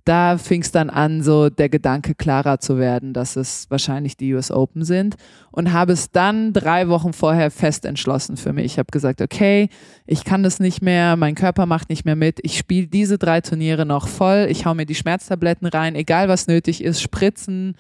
da 0.06 0.38
fing 0.38 0.62
es 0.62 0.72
dann 0.72 0.90
an, 0.90 1.22
so 1.24 1.50
der 1.50 1.70
Gedanke 1.70 2.14
klarer 2.14 2.60
zu 2.60 2.78
werden, 2.78 3.14
dass 3.14 3.36
es 3.36 3.70
wahrscheinlich 3.70 4.18
die 4.18 4.34
US 4.34 4.52
Open 4.52 4.84
sind 4.84 5.16
und 5.52 5.72
habe 5.72 5.94
es 5.94 6.12
dann 6.12 6.52
drei 6.52 6.90
Wochen 6.90 7.14
vorher 7.14 7.52
fest 7.52 7.86
entschlossen 7.86 8.36
für 8.36 8.52
mich. 8.52 8.66
Ich 8.66 8.80
habe 8.80 8.92
gesagt, 8.92 9.22
okay, 9.22 9.70
ich 10.06 10.26
kann 10.26 10.44
das 10.44 10.60
nicht 10.60 10.82
mehr, 10.82 11.16
mein 11.16 11.36
Körper 11.36 11.66
macht 11.66 11.90
nicht 11.90 12.04
mehr 12.04 12.18
mit, 12.18 12.40
ich 12.44 12.58
spiele 12.58 12.88
diese 12.88 13.18
drei 13.18 13.40
Turniere 13.40 13.86
noch 13.86 14.08
voll, 14.08 14.48
ich 14.50 14.66
hau 14.66 14.74
mir 14.74 14.86
die 14.86 14.96
Schmerztabletten 14.96 15.68
rein, 15.68 15.96
egal 15.96 16.28
was 16.28 16.48
nötig 16.48 16.84
ist, 16.84 17.02
Spritzen, 17.02 17.78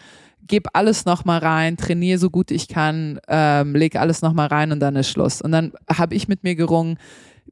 gebe 0.47 0.73
alles 0.73 1.05
nochmal 1.05 1.39
rein, 1.39 1.77
trainiere 1.77 2.19
so 2.19 2.29
gut 2.29 2.51
ich 2.51 2.67
kann, 2.67 3.19
ähm, 3.27 3.75
leg 3.75 3.95
alles 3.95 4.21
nochmal 4.21 4.47
rein 4.47 4.71
und 4.71 4.79
dann 4.79 4.95
ist 4.95 5.09
Schluss. 5.09 5.41
Und 5.41 5.51
dann 5.51 5.73
habe 5.93 6.15
ich 6.15 6.27
mit 6.27 6.43
mir 6.43 6.55
gerungen, 6.55 6.97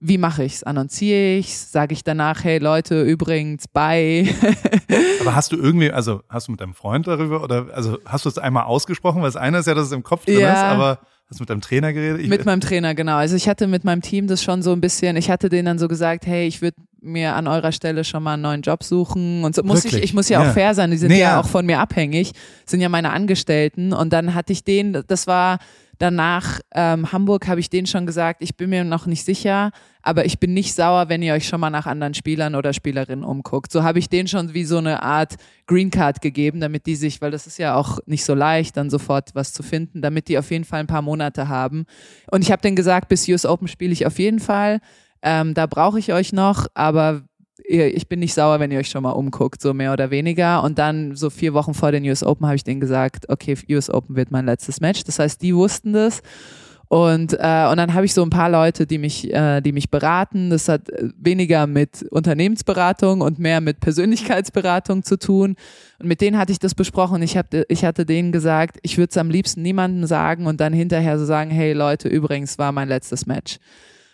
wie 0.02 0.18
mache 0.18 0.43
ich's? 0.43 0.64
Annonziere 0.64 1.38
ich's? 1.38 1.72
Sage 1.72 1.93
ich 1.93 2.04
danach, 2.04 2.43
hey 2.43 2.58
Leute, 2.58 3.04
übrigens, 3.04 3.68
bye. 3.68 4.28
Aber 5.22 5.36
hast 5.36 5.52
du 5.52 5.58
irgendwie, 5.58 5.91
also 5.91 6.22
hast 6.28 6.47
du 6.47 6.52
mit 6.52 6.60
deinem 6.60 6.74
Freund 6.74 7.08
darüber 7.08 7.43
oder 7.43 7.68
also 7.74 7.99
hast 8.06 8.26
du 8.26 8.30
es 8.30 8.38
einmal 8.38 8.64
ausgesprochen? 8.64 9.22
Weil 9.22 9.30
das 9.30 9.36
eine 9.36 9.60
ist 9.60 9.68
ja, 9.68 9.76
dass 9.76 9.86
es 9.86 9.91
im 9.91 10.04
Kopf 10.04 10.26
drin 10.26 10.39
ja. 10.39 10.54
ist, 10.54 10.60
aber 10.60 10.99
Hast 11.32 11.39
du 11.39 11.43
mit 11.43 11.49
deinem 11.49 11.62
Trainer 11.62 11.93
geredet? 11.93 12.20
Ich 12.20 12.28
mit 12.28 12.43
meinem 12.43 12.60
Trainer, 12.60 12.93
genau. 12.93 13.16
Also 13.16 13.38
ich 13.38 13.47
hatte 13.47 13.66
mit 13.66 13.86
meinem 13.86 14.02
Team 14.02 14.28
das 14.28 14.43
schon 14.43 14.62
so 14.62 14.74
ein 14.74 14.82
bisschen, 14.82 15.16
ich 15.16 15.32
hatte 15.32 15.47
denen 15.47 15.66
dann 15.66 15.80
so 15.80 15.88
gesagt, 15.88 16.26
hey, 16.28 16.45
ich 16.45 16.62
würde 16.62 16.76
mir 16.99 17.36
an 17.36 17.47
eurer 17.47 17.72
Stelle 17.72 18.04
schon 18.04 18.22
mal 18.22 18.34
einen 18.34 18.41
neuen 18.41 18.62
Job 18.64 18.84
suchen. 18.84 19.45
Und 19.45 19.56
so 19.56 19.64
muss 19.64 19.86
ich, 19.86 19.93
ich 19.93 20.14
muss 20.14 20.28
ja, 20.28 20.43
ja, 20.43 20.49
auch 20.49 20.54
fair 20.54 20.76
sein, 20.76 20.91
die 20.91 20.97
sind 20.97 21.08
nee, 21.08 21.22
ja, 21.22 21.30
ja 21.30 21.39
auch 21.39 21.47
von 21.47 21.66
mir 21.66 21.80
abhängig, 21.80 22.34
sind 22.66 22.82
ja 22.82 22.89
meine 22.89 23.12
Angestellten. 23.12 23.93
Und 23.93 24.12
dann 24.12 24.34
hatte 24.34 24.52
ich 24.52 24.66
den, 24.66 25.04
das 25.08 25.26
war 25.26 25.60
danach 26.02 26.60
ähm, 26.74 27.12
Hamburg, 27.12 27.47
habe 27.47 27.60
ich 27.60 27.70
denen 27.70 27.86
schon 27.86 28.06
gesagt, 28.06 28.41
ich 28.41 28.58
bin 28.58 28.72
mir 28.72 28.84
noch 28.84 29.06
nicht 29.06 29.24
sicher, 29.24 29.72
aber 30.02 30.26
ich 30.26 30.39
bin 30.39 30.54
nicht 30.54 30.74
sauer, 30.74 31.10
wenn 31.10 31.22
ihr 31.22 31.34
euch 31.34 31.47
schon 31.47 31.60
mal 31.60 31.70
nach 31.70 31.86
anderen 31.86 32.16
Spielern 32.16 32.56
oder 32.56 32.74
Spielerinnen 32.74 33.24
umguckt. 33.24 33.72
So 33.72 33.84
habe 33.84 33.99
ich 33.99 34.10
denen 34.10 34.28
schon 34.28 34.54
wie 34.56 34.64
so 34.64 34.80
eine 34.80 35.04
Art 35.04 35.36
Green 35.68 35.91
Card 35.91 36.22
gegeben, 36.22 36.60
damit 36.60 36.88
die 36.88 36.95
sich, 36.95 37.22
weil 37.22 37.30
das 37.30 37.45
ist 37.45 37.60
ja 37.60 37.76
auch 37.76 37.99
nicht 38.08 38.26
so 38.26 38.34
leicht, 38.34 38.78
dann 38.78 38.89
sofort 38.89 39.36
was 39.36 39.54
zu 39.54 39.62
finden, 39.62 40.02
damit 40.02 40.28
die 40.28 40.39
auf 40.39 40.49
jeden 40.49 40.66
Fall 40.66 40.80
ein 40.80 40.88
paar 40.88 41.04
Monate 41.04 41.47
haben. 41.47 41.86
Und 42.32 42.41
ich 42.41 42.52
habe 42.52 42.62
denen 42.64 42.76
gesagt, 42.76 43.08
bis 43.08 43.28
US 43.30 43.45
Open 43.45 43.68
spiele 43.68 43.93
ich 43.93 44.08
auf 44.08 44.18
jeden 44.18 44.39
Fall. 44.39 44.80
Ähm, 45.22 45.54
da 45.54 45.68
brauche 45.68 45.99
ich 45.99 46.14
euch 46.14 46.34
noch, 46.34 46.66
aber 46.74 47.22
ich 47.66 48.07
bin 48.07 48.20
nicht 48.20 48.34
sauer, 48.34 48.59
wenn 48.59 48.72
ihr 48.72 48.80
euch 48.80 48.89
schon 48.89 49.03
mal 49.03 49.12
umguckt, 49.12 49.62
so 49.62 49.74
mehr 49.74 49.93
oder 49.93 50.12
weniger. 50.12 50.64
Und 50.64 50.78
dann 50.78 51.16
so 51.16 51.30
vier 51.30 51.53
Wochen 51.53 51.74
vor 51.74 51.91
den 51.91 52.03
US 52.05 52.24
Open 52.24 52.45
habe 52.45 52.55
ich 52.55 52.64
denen 52.64 52.80
gesagt, 52.80 53.30
okay, 53.30 53.57
US 53.70 53.89
Open 53.89 54.16
wird 54.16 54.32
mein 54.32 54.45
letztes 54.45 54.82
Match. 54.82 55.03
Das 55.03 55.20
heißt, 55.20 55.41
die 55.41 55.55
wussten 55.55 55.93
das. 55.93 56.22
Und, 56.91 57.32
äh, 57.39 57.70
und 57.72 57.78
dann 57.78 57.93
habe 57.93 58.03
ich 58.03 58.14
so 58.14 58.22
ein 58.22 58.30
paar 58.30 58.49
Leute, 58.49 58.86
die 58.86 58.97
mich, 58.97 59.34
äh, 59.34 59.62
die 59.62 59.72
mich 59.72 59.89
beraten. 59.89 60.49
Das 60.49 60.68
hat 60.68 60.89
weniger 61.18 61.66
mit 61.66 62.03
Unternehmensberatung 62.12 63.22
und 63.22 63.39
mehr 63.39 63.62
mit 63.62 63.80
Persönlichkeitsberatung 63.80 65.03
zu 65.03 65.18
tun. 65.18 65.55
Und 65.99 66.07
mit 66.07 66.20
denen 66.20 66.38
hatte 66.38 66.51
ich 66.51 66.59
das 66.59 66.76
besprochen. 66.76 67.22
Ich, 67.22 67.38
hab, 67.38 67.47
ich 67.70 67.86
hatte 67.86 68.05
denen 68.05 68.34
gesagt, 68.34 68.78
ich 68.82 68.97
würde 68.97 69.12
es 69.12 69.16
am 69.18 69.30
liebsten 69.30 69.62
niemandem 69.62 70.05
sagen 70.05 70.47
und 70.47 70.59
dann 70.59 70.74
hinterher 70.74 71.18
so 71.18 71.24
sagen, 71.24 71.49
hey 71.49 71.72
Leute, 71.72 72.09
übrigens 72.09 72.59
war 72.59 72.74
mein 72.74 72.89
letztes 72.89 73.26
Match. 73.26 73.59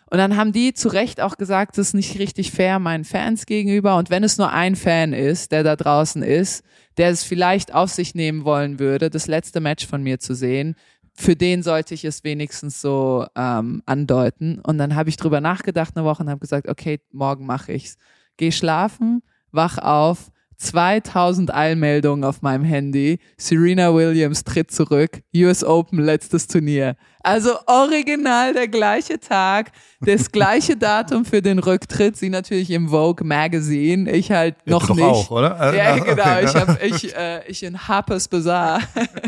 Und 0.10 0.20
dann 0.20 0.38
haben 0.38 0.54
die 0.54 0.74
zu 0.74 0.88
Recht 0.88 1.20
auch 1.20 1.38
gesagt, 1.38 1.78
das 1.78 1.88
ist 1.88 1.94
nicht 1.94 2.18
richtig 2.18 2.52
fair 2.52 2.80
meinen 2.80 3.04
Fans 3.04 3.46
gegenüber. 3.46 3.98
Und 3.98 4.10
wenn 4.10 4.24
es 4.24 4.38
nur 4.38 4.52
ein 4.52 4.76
Fan 4.76 5.14
ist, 5.14 5.52
der 5.52 5.64
da 5.64 5.76
draußen 5.76 6.24
ist, 6.24 6.64
der 6.98 7.10
es 7.10 7.24
vielleicht 7.24 7.74
auf 7.74 7.90
sich 7.92 8.16
nehmen 8.16 8.46
wollen 8.46 8.80
würde, 8.80 9.10
das 9.10 9.28
letzte 9.28 9.60
Match 9.60 9.86
von 9.86 10.02
mir 10.02 10.20
zu 10.20 10.34
sehen, 10.34 10.76
für 11.14 11.36
den 11.36 11.64
sollte 11.64 11.94
ich 11.94 12.06
es 12.06 12.24
wenigstens 12.24 12.80
so 12.80 13.26
ähm, 13.36 13.82
andeuten. 13.86 14.60
Und 14.60 14.78
dann 14.78 14.96
habe 14.96 15.10
ich 15.10 15.18
drüber 15.18 15.42
nachgedacht 15.42 15.98
eine 15.98 16.06
Woche 16.06 16.24
und 16.24 16.30
habe 16.30 16.40
gesagt, 16.40 16.68
okay, 16.68 17.00
morgen 17.12 17.46
mache 17.46 17.74
ich's. 17.74 17.98
Geh 18.38 18.52
schlafen, 18.52 19.24
wach 19.52 19.80
auf, 19.80 20.32
2000 20.58 21.54
Eilmeldungen 21.54 22.24
auf 22.24 22.42
meinem 22.42 22.64
Handy. 22.64 23.20
Serena 23.38 23.94
Williams 23.94 24.44
tritt 24.44 24.72
zurück. 24.72 25.22
US 25.36 25.64
Open, 25.64 26.00
letztes 26.00 26.48
Turnier. 26.48 26.96
Also 27.28 27.58
original 27.66 28.54
der 28.54 28.70
gleiche 28.70 29.20
Tag, 29.20 29.74
das 30.00 30.32
gleiche 30.32 30.78
Datum 30.78 31.26
für 31.26 31.42
den 31.42 31.60
Rücktritt. 31.60 32.16
Sie 32.16 32.30
natürlich 32.30 32.72
im 32.72 32.88
Vogue 32.88 33.28
Magazine. 33.28 34.10
Ich 34.10 34.32
halt 34.32 34.56
noch 34.66 34.88
nicht. 34.88 35.04
Auch, 35.04 35.30
oder? 35.30 35.76
Ja, 35.76 35.98
genau. 35.98 36.40
Ich, 36.40 36.56
hab, 36.56 36.82
ich, 36.84 37.14
äh, 37.14 37.46
ich 37.46 37.64
in 37.64 37.86
Harper's 37.86 38.30
Bazaar. 38.30 38.82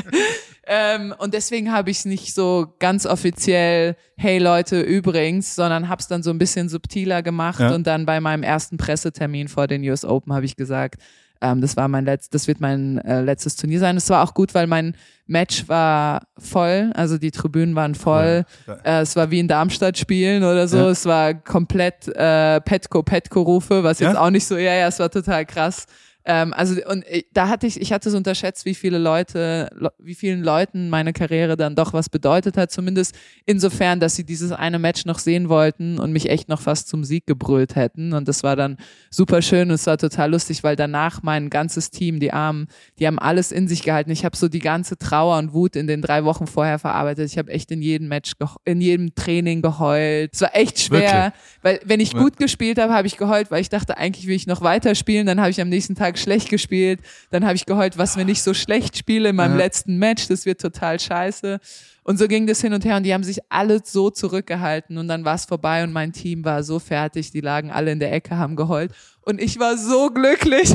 ähm, 0.65 1.13
und 1.17 1.33
deswegen 1.33 1.73
habe 1.73 1.91
ich 1.91 1.97
es 1.97 2.05
nicht 2.05 2.33
so 2.33 2.73
ganz 2.79 3.05
offiziell, 3.05 3.97
hey 4.15 4.37
Leute, 4.37 4.79
übrigens, 4.79 5.53
sondern 5.55 5.89
habe 5.89 5.99
es 5.99 6.07
dann 6.07 6.23
so 6.23 6.29
ein 6.29 6.37
bisschen 6.37 6.69
subtiler 6.69 7.21
gemacht. 7.21 7.59
Ja. 7.59 7.75
Und 7.75 7.85
dann 7.85 8.05
bei 8.05 8.21
meinem 8.21 8.43
ersten 8.43 8.77
Pressetermin 8.77 9.49
vor 9.49 9.67
den 9.67 9.83
US 9.83 10.05
Open 10.05 10.31
habe 10.31 10.45
ich 10.45 10.55
gesagt, 10.55 11.01
ähm, 11.41 11.61
das 11.61 11.77
war 11.77 11.87
mein 11.87 12.05
letztes, 12.05 12.29
das 12.29 12.47
wird 12.47 12.59
mein 12.59 12.97
äh, 12.99 13.21
letztes 13.21 13.55
Turnier 13.55 13.79
sein. 13.79 13.97
Es 13.97 14.09
war 14.09 14.23
auch 14.23 14.33
gut, 14.33 14.53
weil 14.53 14.67
mein 14.67 14.95
Match 15.25 15.67
war 15.69 16.23
voll, 16.37 16.91
also 16.95 17.17
die 17.17 17.31
Tribünen 17.31 17.75
waren 17.75 17.95
voll. 17.95 18.45
Ja, 18.67 18.73
äh, 18.83 19.01
es 19.01 19.15
war 19.15 19.31
wie 19.31 19.39
in 19.39 19.47
Darmstadt 19.47 19.97
spielen 19.97 20.43
oder 20.43 20.67
so. 20.67 20.77
Ja. 20.77 20.89
Es 20.89 21.05
war 21.05 21.33
komplett 21.33 22.07
äh, 22.07 22.59
Petko 22.61 23.03
Petko 23.03 23.41
Rufe, 23.41 23.83
was 23.83 23.99
jetzt 23.99 24.17
auch 24.17 24.29
nicht 24.29 24.45
so. 24.45 24.57
Ja, 24.57 24.73
ja, 24.73 24.87
es 24.87 24.99
war 24.99 25.09
total 25.09 25.45
krass. 25.45 25.85
Ähm, 26.30 26.53
also 26.53 26.75
und 26.88 27.03
äh, 27.07 27.23
da 27.34 27.47
hatte 27.47 27.67
ich, 27.67 27.82
ich 27.82 27.91
hatte 27.91 28.09
es 28.09 28.15
unterschätzt, 28.15 28.65
wie 28.65 28.75
viele 28.75 28.97
Leute, 28.97 29.69
wie 29.97 30.15
vielen 30.15 30.43
Leuten 30.43 30.89
meine 30.89 31.11
Karriere 31.11 31.57
dann 31.57 31.75
doch 31.75 31.93
was 31.93 32.09
bedeutet 32.09 32.57
hat. 32.57 32.71
Zumindest 32.71 33.15
insofern, 33.45 33.99
dass 33.99 34.15
sie 34.15 34.23
dieses 34.23 34.51
eine 34.51 34.80
Match 34.80 35.05
noch 35.05 35.19
sehen 35.19 35.49
wollten 35.49 35.99
und 35.99 36.11
mich 36.11 36.30
echt 36.30 36.49
noch 36.49 36.61
fast 36.61 36.88
zum 36.88 37.03
Sieg 37.03 37.25
gebrüllt 37.25 37.75
hätten. 37.75 38.13
Und 38.13 38.27
das 38.27 38.43
war 38.43 38.55
dann 38.55 38.77
super 39.09 39.41
schön 39.41 39.69
und 39.69 39.75
es 39.75 39.88
war 39.88 39.97
total 39.97 40.32
lustig, 40.32 40.63
weil 40.63 40.75
danach 40.75 41.23
mein 41.23 41.49
ganzes 41.49 41.89
Team, 41.89 42.19
die 42.19 42.32
Armen, 42.32 42.67
die 42.99 43.07
haben 43.07 43.19
alles 43.19 43.51
in 43.51 43.67
sich 43.67 43.82
gehalten. 43.82 44.11
Ich 44.11 44.25
habe 44.25 44.38
so 44.38 44.49
die 44.49 44.59
ganze 44.59 44.97
Trauer 44.97 45.38
und 45.39 45.53
Wut 45.53 45.75
in 45.75 45.88
den 45.88 46.01
drei 46.01 46.25
Wochen 46.25 46.47
vorher 46.47 46.80
verarbeitet. 46.80 47.32
Ich 47.32 47.38
habe 47.38 47.51
echt 47.51 47.71
in 47.71 47.82
jedem 47.82 48.07
Match, 48.07 48.34
in 48.65 48.82
jedem 48.82 49.15
Training 49.15 49.61
geheult. 49.61 50.32
Es 50.34 50.41
war 50.41 50.55
echt 50.55 50.80
schwer, 50.80 50.99
Wirklich? 50.99 51.34
weil 51.63 51.80
wenn 51.86 51.99
ich 51.99 52.13
gut 52.13 52.38
gespielt 52.38 52.77
habe, 52.77 52.93
habe 52.93 53.07
ich 53.07 53.17
geheult, 53.17 53.49
weil 53.51 53.61
ich 53.61 53.69
dachte, 53.69 53.97
eigentlich 53.97 54.27
will 54.27 54.36
ich 54.36 54.45
noch 54.45 54.61
weiter 54.61 54.93
spielen. 54.93 55.25
Dann 55.25 55.39
habe 55.39 55.49
ich 55.49 55.59
am 55.59 55.69
nächsten 55.69 55.95
Tag 55.95 56.09
Tag 56.09 56.17
schlecht 56.20 56.49
gespielt. 56.49 56.99
Dann 57.32 57.45
habe 57.45 57.55
ich 57.55 57.65
geheult, 57.65 57.97
was 57.97 58.17
wenn 58.17 58.30
ich 58.30 58.43
so 58.43 58.53
schlecht 58.53 58.97
spiele 58.97 59.30
in 59.30 59.36
meinem 59.36 59.57
ja. 59.57 59.65
letzten 59.65 59.97
Match, 59.97 60.28
das 60.28 60.45
wird 60.45 60.61
total 60.61 60.99
scheiße. 60.99 61.59
Und 62.03 62.17
so 62.17 62.28
ging 62.28 62.47
das 62.47 62.61
hin 62.61 62.74
und 62.74 62.86
her 62.86 62.97
und 62.97 63.03
die 63.03 63.13
haben 63.13 63.24
sich 63.24 63.39
alle 63.49 63.82
so 63.84 64.09
zurückgehalten 64.09 64.97
und 64.97 65.07
dann 65.07 65.26
war 65.26 65.36
es 65.36 65.45
vorbei 65.45 65.84
und 65.84 65.93
mein 65.93 66.11
Team 66.11 66.43
war 66.43 66.63
so 66.63 66.80
fertig, 66.80 67.32
die 67.32 67.41
lagen 67.41 67.70
alle 67.70 67.91
in 67.91 67.99
der 67.99 68.11
Ecke, 68.11 68.38
haben 68.38 68.55
geheult 68.55 68.93
und 69.30 69.39
ich 69.39 69.59
war 69.59 69.78
so 69.78 70.09
glücklich. 70.09 70.74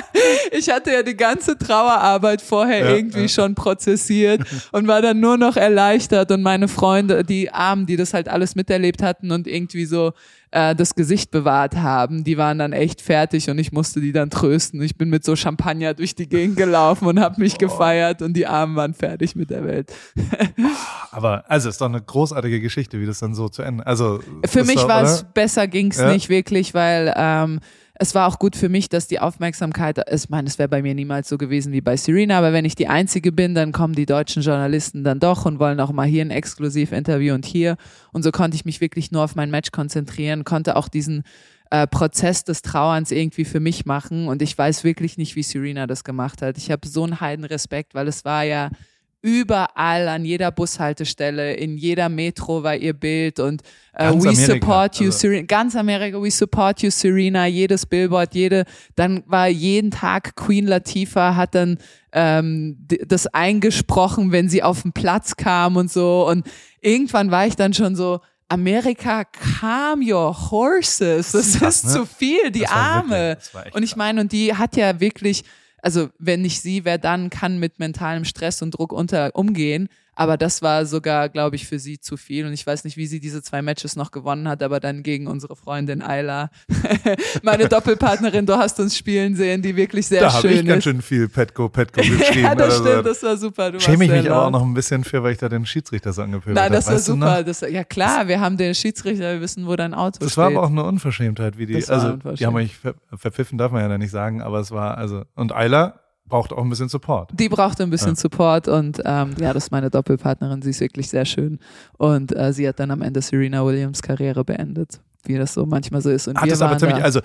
ich 0.50 0.68
hatte 0.70 0.92
ja 0.92 1.04
die 1.04 1.16
ganze 1.16 1.56
Trauerarbeit 1.56 2.42
vorher 2.42 2.80
ja, 2.80 2.96
irgendwie 2.96 3.22
ja. 3.22 3.28
schon 3.28 3.54
prozessiert 3.54 4.42
und 4.72 4.88
war 4.88 5.00
dann 5.02 5.20
nur 5.20 5.38
noch 5.38 5.56
erleichtert 5.56 6.32
und 6.32 6.42
meine 6.42 6.66
Freunde, 6.66 7.22
die 7.22 7.52
Armen, 7.52 7.86
die 7.86 7.96
das 7.96 8.12
halt 8.12 8.28
alles 8.28 8.56
miterlebt 8.56 9.02
hatten 9.02 9.30
und 9.30 9.46
irgendwie 9.46 9.84
so 9.84 10.14
äh, 10.52 10.74
das 10.76 10.94
Gesicht 10.94 11.30
bewahrt 11.30 11.76
haben, 11.76 12.24
die 12.24 12.38
waren 12.38 12.58
dann 12.58 12.72
echt 12.72 13.00
fertig 13.00 13.50
und 13.50 13.58
ich 13.58 13.72
musste 13.72 14.00
die 14.00 14.12
dann 14.12 14.30
trösten. 14.30 14.80
Ich 14.82 14.96
bin 14.96 15.08
mit 15.08 15.24
so 15.24 15.34
Champagner 15.34 15.94
durch 15.94 16.14
die 16.14 16.28
Gegend 16.28 16.56
gelaufen 16.56 17.06
und 17.06 17.18
habe 17.18 17.40
mich 17.40 17.54
oh. 17.54 17.58
gefeiert 17.58 18.22
und 18.22 18.34
die 18.34 18.46
Armen 18.46 18.76
waren 18.76 18.94
fertig 18.94 19.34
mit 19.34 19.50
der 19.50 19.64
Welt. 19.64 19.92
Aber 21.10 21.44
also 21.50 21.68
ist 21.68 21.80
doch 21.80 21.86
eine 21.86 22.02
großartige 22.02 22.60
Geschichte, 22.60 23.00
wie 23.00 23.06
das 23.06 23.18
dann 23.18 23.34
so 23.34 23.48
zu 23.48 23.62
Ende. 23.62 23.86
Also 23.86 24.20
für 24.46 24.64
mich 24.64 24.86
war 24.86 25.02
es 25.02 25.24
besser 25.24 25.66
ging's 25.66 25.98
ja? 25.98 26.12
nicht 26.12 26.28
wirklich, 26.28 26.74
weil 26.74 27.12
ähm, 27.16 27.60
es 27.94 28.14
war 28.14 28.26
auch 28.26 28.38
gut 28.38 28.56
für 28.56 28.68
mich, 28.68 28.88
dass 28.88 29.06
die 29.06 29.20
Aufmerksamkeit, 29.20 30.00
ich 30.10 30.28
meine, 30.30 30.48
es 30.48 30.58
wäre 30.58 30.68
bei 30.68 30.82
mir 30.82 30.94
niemals 30.94 31.28
so 31.28 31.36
gewesen 31.36 31.72
wie 31.72 31.82
bei 31.82 31.96
Serena, 31.96 32.38
aber 32.38 32.52
wenn 32.52 32.64
ich 32.64 32.74
die 32.74 32.88
Einzige 32.88 33.32
bin, 33.32 33.54
dann 33.54 33.72
kommen 33.72 33.94
die 33.94 34.06
deutschen 34.06 34.42
Journalisten 34.42 35.04
dann 35.04 35.20
doch 35.20 35.44
und 35.44 35.58
wollen 35.58 35.78
auch 35.78 35.92
mal 35.92 36.06
hier 36.06 36.24
ein 36.24 36.30
Exklusivinterview 36.30 37.34
und 37.34 37.44
hier. 37.44 37.76
Und 38.12 38.22
so 38.22 38.30
konnte 38.30 38.54
ich 38.54 38.64
mich 38.64 38.80
wirklich 38.80 39.12
nur 39.12 39.22
auf 39.22 39.34
mein 39.34 39.50
Match 39.50 39.72
konzentrieren, 39.72 40.44
konnte 40.44 40.76
auch 40.76 40.88
diesen 40.88 41.22
äh, 41.70 41.86
Prozess 41.86 42.44
des 42.44 42.62
Trauerns 42.62 43.10
irgendwie 43.10 43.44
für 43.44 43.60
mich 43.60 43.84
machen. 43.84 44.28
Und 44.28 44.42
ich 44.42 44.56
weiß 44.56 44.84
wirklich 44.84 45.18
nicht, 45.18 45.36
wie 45.36 45.42
Serena 45.42 45.86
das 45.86 46.02
gemacht 46.02 46.40
hat. 46.40 46.56
Ich 46.58 46.70
habe 46.70 46.88
so 46.88 47.04
einen 47.04 47.20
Heidenrespekt, 47.20 47.94
weil 47.94 48.08
es 48.08 48.24
war 48.24 48.42
ja 48.42 48.70
überall 49.22 50.08
an 50.08 50.24
jeder 50.24 50.50
Bushaltestelle, 50.50 51.54
in 51.54 51.78
jeder 51.78 52.08
Metro 52.08 52.64
war 52.64 52.76
ihr 52.76 52.92
Bild 52.92 53.38
und 53.38 53.62
äh, 53.94 54.08
We 54.08 54.28
Amerika, 54.28 54.34
support 54.34 54.96
you, 54.96 55.06
also. 55.06 55.18
Serena, 55.18 55.46
ganz 55.46 55.76
Amerika, 55.76 56.20
we 56.20 56.30
support 56.30 56.82
you, 56.82 56.90
Serena, 56.90 57.46
jedes 57.46 57.86
Billboard, 57.86 58.34
jede, 58.34 58.64
dann 58.96 59.22
war 59.26 59.46
jeden 59.46 59.92
Tag 59.92 60.34
Queen 60.34 60.66
Latifah 60.66 61.36
hat 61.36 61.54
dann 61.54 61.78
ähm, 62.12 62.76
das 63.06 63.28
eingesprochen, 63.28 64.32
wenn 64.32 64.48
sie 64.48 64.62
auf 64.62 64.82
den 64.82 64.92
Platz 64.92 65.36
kam 65.36 65.76
und 65.76 65.90
so 65.90 66.28
und 66.28 66.44
irgendwann 66.80 67.30
war 67.30 67.46
ich 67.46 67.54
dann 67.54 67.72
schon 67.72 67.94
so, 67.94 68.20
Amerika, 68.48 69.24
calm 69.24 70.02
your 70.02 70.50
horses, 70.50 71.32
das, 71.32 71.46
ist, 71.46 71.58
krass, 71.58 71.84
ne? 71.84 71.90
zu 71.90 72.06
viel, 72.06 72.50
die 72.50 72.66
Arme. 72.66 73.38
Wirklich, 73.52 73.74
und 73.74 73.82
ich 73.82 73.96
meine, 73.96 74.20
und 74.20 74.32
die 74.32 74.54
hat 74.54 74.76
ja 74.76 75.00
wirklich 75.00 75.44
also 75.82 76.08
wenn 76.18 76.42
nicht 76.42 76.60
sie, 76.62 76.84
wer 76.84 76.98
dann 76.98 77.30
kann 77.30 77.58
mit 77.58 77.78
mentalem 77.78 78.24
Stress 78.24 78.62
und 78.62 78.72
Druck 78.72 78.92
unter 78.92 79.34
umgehen? 79.34 79.88
Aber 80.14 80.36
das 80.36 80.60
war 80.60 80.84
sogar, 80.84 81.30
glaube 81.30 81.56
ich, 81.56 81.66
für 81.66 81.78
sie 81.78 81.98
zu 81.98 82.18
viel. 82.18 82.44
Und 82.44 82.52
ich 82.52 82.66
weiß 82.66 82.84
nicht, 82.84 82.98
wie 82.98 83.06
sie 83.06 83.18
diese 83.18 83.42
zwei 83.42 83.62
Matches 83.62 83.96
noch 83.96 84.10
gewonnen 84.10 84.46
hat, 84.46 84.62
aber 84.62 84.78
dann 84.78 85.02
gegen 85.02 85.26
unsere 85.26 85.56
Freundin 85.56 86.02
Ayla, 86.02 86.50
meine 87.42 87.66
Doppelpartnerin, 87.66 88.44
du 88.44 88.56
hast 88.56 88.78
uns 88.78 88.96
spielen 88.96 89.34
sehen, 89.36 89.62
die 89.62 89.74
wirklich 89.74 90.06
sehr 90.06 90.20
da 90.20 90.30
schön 90.30 90.36
ist. 90.36 90.44
Da 90.44 90.48
habe 90.48 90.60
ich 90.60 90.66
ganz 90.68 90.84
schön 90.84 91.00
viel 91.00 91.28
Petko, 91.28 91.70
Petko 91.70 92.02
geschrieben. 92.02 92.40
ja, 92.42 92.54
das 92.54 92.78
stimmt, 92.78 93.06
das 93.06 93.22
war 93.22 93.36
super. 93.38 93.72
Du 93.72 93.80
Schäme 93.80 94.04
ich 94.04 94.10
mich 94.10 94.30
aber 94.30 94.46
auch 94.46 94.50
noch 94.50 94.62
ein 94.62 94.74
bisschen 94.74 95.02
für, 95.02 95.22
weil 95.22 95.32
ich 95.32 95.38
da 95.38 95.48
den 95.48 95.64
Schiedsrichter 95.64 96.12
so 96.12 96.20
angepöbelt 96.20 96.58
habe. 96.58 96.70
Nein, 96.70 96.72
das 96.72 96.88
war 96.88 96.98
super. 96.98 97.42
Das, 97.42 97.62
ja 97.62 97.84
klar, 97.84 98.28
wir 98.28 98.38
haben 98.38 98.58
den 98.58 98.74
Schiedsrichter, 98.74 99.34
wir 99.34 99.40
wissen, 99.40 99.66
wo 99.66 99.76
dein 99.76 99.94
Auto 99.94 100.18
das 100.18 100.18
steht. 100.18 100.26
Das 100.26 100.36
war 100.36 100.46
aber 100.46 100.62
auch 100.62 100.70
eine 100.70 100.84
Unverschämtheit, 100.84 101.56
wie 101.56 101.64
die, 101.64 101.76
also 101.88 102.16
die 102.16 102.44
haben 102.44 102.54
mich 102.54 102.76
ver 102.76 102.94
verpfiffen, 103.16 103.56
darf 103.56 103.72
man 103.72 103.80
ja 103.80 103.88
da 103.88 103.96
nicht 103.96 104.10
sagen, 104.10 104.42
aber 104.42 104.60
es 104.60 104.70
war, 104.70 104.98
also, 104.98 105.24
und 105.34 105.52
Ayla 105.52 106.01
braucht 106.32 106.50
auch 106.54 106.62
ein 106.62 106.70
bisschen 106.70 106.88
Support. 106.88 107.30
Die 107.34 107.50
braucht 107.50 107.78
ein 107.82 107.90
bisschen 107.90 108.14
ja. 108.14 108.16
Support 108.16 108.66
und 108.66 109.02
ähm, 109.04 109.34
ja, 109.38 109.52
das 109.52 109.64
ist 109.64 109.70
meine 109.70 109.90
Doppelpartnerin. 109.90 110.62
Sie 110.62 110.70
ist 110.70 110.80
wirklich 110.80 111.10
sehr 111.10 111.26
schön 111.26 111.58
und 111.98 112.34
äh, 112.34 112.54
sie 112.54 112.66
hat 112.66 112.80
dann 112.80 112.90
am 112.90 113.02
Ende 113.02 113.20
Serena 113.20 113.62
Williams 113.66 114.00
Karriere 114.00 114.42
beendet, 114.42 114.98
wie 115.24 115.36
das 115.36 115.52
so 115.52 115.66
manchmal 115.66 116.00
so 116.00 116.08
ist. 116.08 116.28
Und 116.28 116.40
hat 116.40 116.50
das 116.50 116.62
aber 116.62 116.78
ziemlich, 116.78 117.04
also 117.04 117.20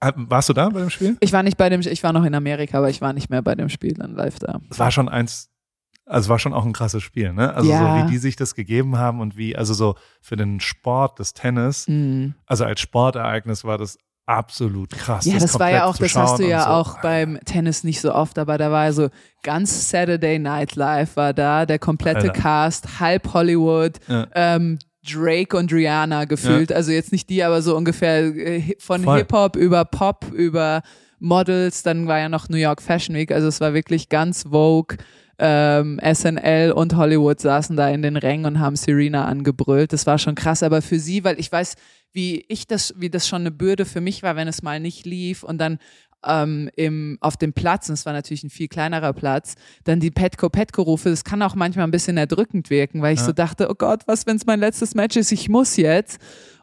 äh, 0.00 0.12
warst 0.14 0.48
du 0.48 0.52
da 0.52 0.68
bei 0.68 0.78
dem 0.78 0.90
Spiel? 0.90 1.16
Ich 1.18 1.32
war 1.32 1.42
nicht 1.42 1.56
bei 1.56 1.68
dem, 1.68 1.80
ich 1.80 2.02
war 2.04 2.12
noch 2.12 2.22
in 2.22 2.36
Amerika, 2.36 2.78
aber 2.78 2.88
ich 2.88 3.00
war 3.00 3.12
nicht 3.12 3.30
mehr 3.30 3.42
bei 3.42 3.56
dem 3.56 3.68
Spiel 3.68 3.94
dann 3.94 4.14
live 4.14 4.38
da. 4.38 4.60
Es 4.70 4.78
war 4.78 4.92
schon 4.92 5.08
eins, 5.08 5.50
also 6.04 6.28
war 6.28 6.38
schon 6.38 6.52
auch 6.52 6.64
ein 6.64 6.72
krasses 6.72 7.02
Spiel, 7.02 7.32
ne? 7.32 7.52
Also 7.52 7.68
ja. 7.68 7.80
so 7.80 8.04
wie 8.06 8.12
die 8.12 8.18
sich 8.18 8.36
das 8.36 8.54
gegeben 8.54 8.96
haben 8.96 9.18
und 9.18 9.36
wie, 9.36 9.56
also 9.56 9.74
so 9.74 9.96
für 10.20 10.36
den 10.36 10.60
Sport 10.60 11.18
des 11.18 11.34
Tennis, 11.34 11.88
mhm. 11.88 12.36
also 12.46 12.64
als 12.64 12.80
Sportereignis 12.80 13.64
war 13.64 13.76
das 13.76 13.98
absolut 14.26 14.90
krass. 14.90 15.24
Ja, 15.24 15.34
das, 15.34 15.52
das 15.52 15.60
war 15.60 15.70
ja 15.70 15.84
auch, 15.86 15.96
das 15.96 16.14
hast 16.14 16.38
du 16.38 16.46
ja 16.46 16.64
so. 16.64 16.68
auch 16.70 17.00
beim 17.00 17.38
Tennis 17.44 17.84
nicht 17.84 18.00
so 18.00 18.12
oft, 18.12 18.38
aber 18.38 18.58
da 18.58 18.70
war 18.70 18.92
so 18.92 19.08
ganz 19.42 19.88
Saturday 19.88 20.38
Night 20.38 20.74
Live 20.74 21.16
war 21.16 21.32
da, 21.32 21.64
der 21.64 21.78
komplette 21.78 22.28
Alter. 22.28 22.32
Cast, 22.32 23.00
halb 23.00 23.32
Hollywood, 23.32 23.98
ja. 24.08 24.26
ähm, 24.34 24.78
Drake 25.08 25.56
und 25.56 25.72
Rihanna 25.72 26.24
gefühlt, 26.24 26.70
ja. 26.70 26.76
also 26.76 26.90
jetzt 26.90 27.12
nicht 27.12 27.30
die, 27.30 27.42
aber 27.44 27.62
so 27.62 27.76
ungefähr 27.76 28.24
äh, 28.24 28.74
von 28.80 29.08
Hip-Hop 29.14 29.56
über 29.56 29.84
Pop, 29.84 30.26
über 30.32 30.82
Models, 31.20 31.84
dann 31.84 32.08
war 32.08 32.18
ja 32.18 32.28
noch 32.28 32.48
New 32.48 32.56
York 32.56 32.82
Fashion 32.82 33.14
Week, 33.14 33.30
also 33.30 33.46
es 33.46 33.60
war 33.60 33.72
wirklich 33.72 34.08
ganz 34.08 34.42
Vogue. 34.50 34.98
Ähm, 35.38 36.00
SNL 36.02 36.72
und 36.72 36.96
Hollywood 36.96 37.40
saßen 37.40 37.76
da 37.76 37.88
in 37.90 38.02
den 38.02 38.16
Rängen 38.16 38.46
und 38.46 38.58
haben 38.58 38.76
Serena 38.76 39.26
angebrüllt. 39.26 39.92
Das 39.92 40.06
war 40.06 40.18
schon 40.18 40.34
krass, 40.34 40.62
aber 40.62 40.80
für 40.80 40.98
sie, 40.98 41.24
weil 41.24 41.38
ich 41.38 41.52
weiß, 41.52 41.74
wie 42.12 42.44
ich 42.48 42.66
das, 42.66 42.94
wie 42.96 43.10
das 43.10 43.28
schon 43.28 43.42
eine 43.42 43.50
Bürde 43.50 43.84
für 43.84 44.00
mich 44.00 44.22
war, 44.22 44.36
wenn 44.36 44.48
es 44.48 44.62
mal 44.62 44.80
nicht 44.80 45.04
lief 45.04 45.42
und 45.42 45.58
dann 45.58 45.78
ähm, 46.24 46.70
im, 46.76 47.18
auf 47.20 47.36
dem 47.36 47.52
Platz, 47.52 47.88
und 47.88 47.94
es 47.94 48.06
war 48.06 48.12
natürlich 48.12 48.44
ein 48.44 48.50
viel 48.50 48.68
kleinerer 48.68 49.12
Platz, 49.12 49.54
dann 49.84 50.00
die 50.00 50.10
Petko-Petko-Rufe, 50.10 51.10
das 51.10 51.24
kann 51.24 51.42
auch 51.42 51.54
manchmal 51.54 51.86
ein 51.86 51.90
bisschen 51.90 52.16
erdrückend 52.16 52.70
wirken, 52.70 53.02
weil 53.02 53.14
ich 53.14 53.20
ja. 53.20 53.26
so 53.26 53.32
dachte, 53.32 53.68
oh 53.70 53.74
Gott, 53.74 54.02
was, 54.06 54.26
wenn 54.26 54.36
es 54.36 54.46
mein 54.46 54.60
letztes 54.60 54.94
Match 54.94 55.16
ist, 55.16 55.32
ich 55.32 55.48
muss 55.48 55.76
jetzt. 55.76 56.18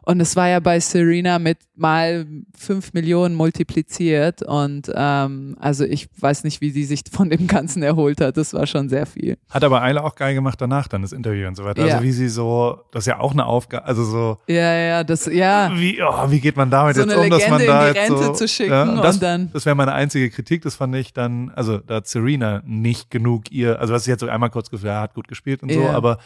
Und 0.06 0.20
es 0.20 0.36
war 0.36 0.48
ja 0.48 0.60
bei 0.60 0.80
Serena 0.80 1.38
mit 1.38 1.58
mal 1.76 2.26
fünf 2.56 2.92
Millionen 2.92 3.34
multipliziert. 3.34 4.42
Und 4.42 4.90
ähm, 4.94 5.56
also 5.58 5.84
ich 5.84 6.08
weiß 6.18 6.44
nicht, 6.44 6.60
wie 6.60 6.70
sie 6.70 6.84
sich 6.84 7.02
von 7.10 7.30
dem 7.30 7.46
Ganzen 7.46 7.82
erholt 7.82 8.20
hat. 8.20 8.36
Das 8.36 8.52
war 8.52 8.66
schon 8.66 8.88
sehr 8.88 9.06
viel. 9.06 9.38
Hat 9.50 9.64
aber 9.64 9.82
Eile 9.82 10.04
auch 10.04 10.14
geil 10.14 10.34
gemacht 10.34 10.60
danach, 10.60 10.88
dann 10.88 11.02
das 11.02 11.12
Interview 11.12 11.48
und 11.48 11.56
so 11.56 11.64
weiter. 11.64 11.82
Also 11.82 11.88
ja. 11.88 11.94
Also 11.94 12.06
wie 12.06 12.12
sie 12.12 12.28
so, 12.28 12.80
das 12.92 13.04
ist 13.04 13.06
ja 13.06 13.20
auch 13.20 13.32
eine 13.32 13.46
Aufgabe, 13.46 13.84
also 13.86 14.04
so. 14.04 14.38
Ja, 14.46 14.74
ja, 14.74 15.04
das, 15.04 15.26
ja. 15.26 15.70
Wie, 15.74 16.02
oh, 16.02 16.30
wie 16.30 16.40
geht 16.40 16.56
man 16.56 16.70
damit 16.70 16.96
so 16.96 17.02
jetzt 17.02 17.16
um, 17.16 17.30
dass 17.30 17.48
man 17.48 17.66
da 17.66 17.88
in 17.88 17.94
die 17.94 17.98
Rente 17.98 18.24
so, 18.24 18.32
zu 18.32 18.48
schicken 18.48 18.72
ja, 18.72 19.02
das, 19.02 19.16
und 19.16 19.22
dann. 19.22 19.50
Das 19.52 19.64
wäre 19.64 19.74
meine 19.74 19.92
einzige 19.92 20.30
Kritik, 20.30 20.62
das 20.62 20.74
fand 20.74 20.94
ich 20.96 21.12
dann, 21.12 21.50
also 21.50 21.78
da 21.78 21.96
hat 21.96 22.06
Serena 22.06 22.62
nicht 22.66 23.10
genug 23.10 23.50
ihr, 23.50 23.80
also 23.80 23.94
was 23.94 24.04
sie 24.04 24.10
jetzt 24.10 24.20
so 24.20 24.28
einmal 24.28 24.50
kurz 24.50 24.70
gesagt, 24.70 24.86
ja, 24.86 25.00
hat 25.00 25.14
gut 25.14 25.28
gespielt 25.28 25.62
und 25.62 25.72
so, 25.72 25.80
ja. 25.80 25.92
aber 25.92 26.18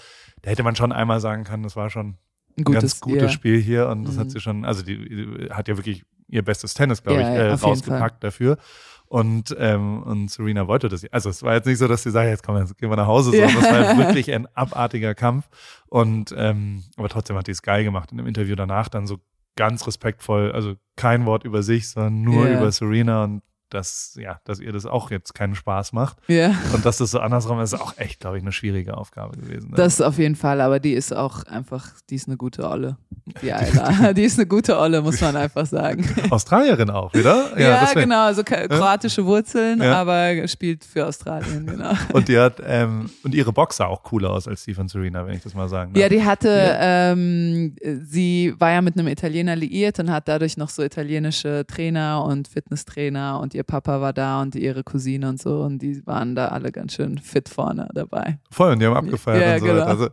da 0.43 0.51
hätte 0.51 0.63
man 0.63 0.77
schon 0.77 0.93
einmal 0.93 1.21
sagen 1.21 1.45
können, 1.45 1.63
das 1.63 1.77
war 1.77 1.91
schon 1.91 2.17
ein 2.59 2.65
gutes, 2.65 2.83
ganz 2.83 3.01
gutes 3.01 3.23
ja. 3.23 3.29
Spiel 3.31 3.61
hier 3.61 3.89
und 3.89 4.05
das 4.05 4.17
mhm. 4.17 4.21
hat 4.21 4.31
sie 4.31 4.41
schon, 4.41 4.65
also 4.65 4.83
die, 4.83 5.09
die, 5.09 5.51
hat 5.51 5.69
ja 5.69 5.77
wirklich 5.77 6.05
ihr 6.29 6.43
bestes 6.43 6.75
Tennis, 6.75 7.03
glaube 7.03 7.21
ja, 7.21 7.33
ich, 7.33 7.39
äh, 7.39 7.53
rausgepackt 7.53 8.23
dafür. 8.23 8.59
Und, 9.07 9.57
ähm, 9.59 10.03
und 10.03 10.31
Serena 10.31 10.69
wollte 10.69 10.91
das. 10.91 11.03
Also 11.11 11.31
es 11.31 11.43
war 11.43 11.55
jetzt 11.55 11.65
nicht 11.65 11.79
so, 11.79 11.89
dass 11.89 12.03
sie 12.03 12.11
sagt, 12.11 12.29
jetzt 12.29 12.43
komm, 12.43 12.59
jetzt 12.59 12.77
gehen 12.77 12.91
wir 12.91 12.97
nach 12.97 13.07
Hause, 13.07 13.31
sondern 13.31 13.57
es 13.57 13.63
war 13.63 13.97
wirklich 14.07 14.31
ein 14.33 14.47
abartiger 14.55 15.15
Kampf. 15.15 15.49
Und 15.87 16.35
ähm, 16.37 16.85
aber 16.97 17.09
trotzdem 17.09 17.35
hat 17.37 17.47
die 17.47 17.53
es 17.53 17.63
geil 17.63 17.85
gemacht. 17.85 18.13
In 18.13 18.19
dem 18.19 18.27
Interview 18.27 18.55
danach 18.55 18.91
dann 18.91 19.07
so 19.07 19.19
ganz 19.57 19.87
respektvoll, 19.87 20.53
also 20.53 20.75
kein 20.97 21.25
Wort 21.25 21.45
über 21.45 21.63
sich, 21.63 21.89
sondern 21.89 22.21
nur 22.21 22.45
yeah. 22.45 22.59
über 22.59 22.71
Serena 22.71 23.25
und 23.25 23.43
dass, 23.71 24.17
ja, 24.21 24.41
dass 24.45 24.61
ihr 24.61 24.73
das 24.73 24.87
auch 24.87 25.11
jetzt 25.11 25.35
keinen 25.35 25.55
Spaß 25.55 25.93
macht. 25.93 26.17
Ja. 26.29 26.55
Und 26.75 26.85
dass 26.85 26.99
das 26.99 27.11
so 27.11 27.21
andersrum 27.21 27.61
ist, 27.61 27.75
auch 27.75 27.97
echt, 27.99 28.21
glaube 28.21 28.37
ich, 28.39 28.43
eine 28.43 28.53
schwierige 28.53 28.97
Aufgabe 28.97 29.37
gewesen. 29.37 29.71
Ne? 29.71 29.77
Das 29.77 30.01
auf 30.01 30.19
jeden 30.19 30.37
Fall, 30.37 30.61
aber 30.61 30.81
die 30.81 30.93
ist 30.93 31.15
auch 31.15 31.45
einfach, 31.45 31.91
die 32.11 32.15
ist 32.15 32.29
eine 32.29 32.37
gute 32.37 32.69
Olle. 32.69 32.97
Die 33.43 33.53
Ayla. 33.53 34.13
die 34.13 34.23
ist 34.25 34.39
eine 34.39 34.47
gute 34.47 34.79
Olle, 34.79 35.03
muss 35.03 35.21
man 35.21 35.37
einfach 35.37 35.67
sagen. 35.67 36.09
Australierin 36.31 36.91
auch, 36.91 37.13
wieder? 37.15 37.59
Ja, 37.59 37.81
das 37.81 37.95
wär- 37.95 38.03
genau, 38.03 38.25
also 38.25 38.43
kroatische 38.45 39.25
Wurzeln, 39.27 39.83
Ja. 39.83 40.01
aber 40.01 40.47
spielt 40.49 40.85
für 40.85 41.07
Australien, 41.07 41.67
genau. 41.67 41.93
Und 42.13 42.29
die 42.29 42.39
hat, 42.39 42.63
ähm, 42.65 43.11
und 43.23 43.35
ihre 43.35 43.53
Box 43.53 43.77
sah 43.77 43.87
auch 43.87 44.03
cooler 44.03 44.31
aus 44.31 44.49
als 44.49 44.65
die 44.65 44.75
von 44.75 44.89
Serena, 44.89 45.27
wenn 45.27 45.35
ich 45.35 45.43
das 45.43 45.55
mal 45.55 45.69
sagen 45.69 45.93
darf. 45.93 46.01
Ja, 46.03 46.09
die 46.09 46.25
hatte, 46.25 46.77
ähm, 46.81 47.77
sie 48.05 48.55
war 48.59 48.71
ja 48.73 48.81
mit 48.81 48.97
einem 48.99 49.09
Italiener 49.09 49.57
liiert 49.57 49.99
und 49.99 50.11
hat 50.11 50.29
dadurch 50.29 50.57
noch 50.57 50.69
so 50.69 50.83
italienische 50.83 51.65
Trainer 51.67 52.25
und 52.25 52.49
Fitnesstrainer 52.49 53.41
und 53.41 53.55
ihr 53.59 53.65
Papa 53.65 54.01
war 54.01 54.15
da 54.15 54.41
und 54.41 54.55
ihre 54.55 54.83
Cousine 54.85 55.29
und 55.29 55.39
so 55.43 55.61
und 55.63 55.81
die 55.81 56.07
waren 56.07 56.35
da 56.35 56.49
alle 56.49 56.73
ganz 56.73 56.95
schön 56.95 57.19
fit 57.19 57.49
vorne 57.51 57.89
dabei. 57.93 58.39
Voll, 58.51 58.73
und 58.73 58.79
die 58.81 58.87
haben 58.87 58.97
abgefeiert 58.97 59.43
Ja, 59.43 59.53
und 59.55 59.61
so 59.61 59.67
genau. 59.67 59.85
Also, 59.85 60.09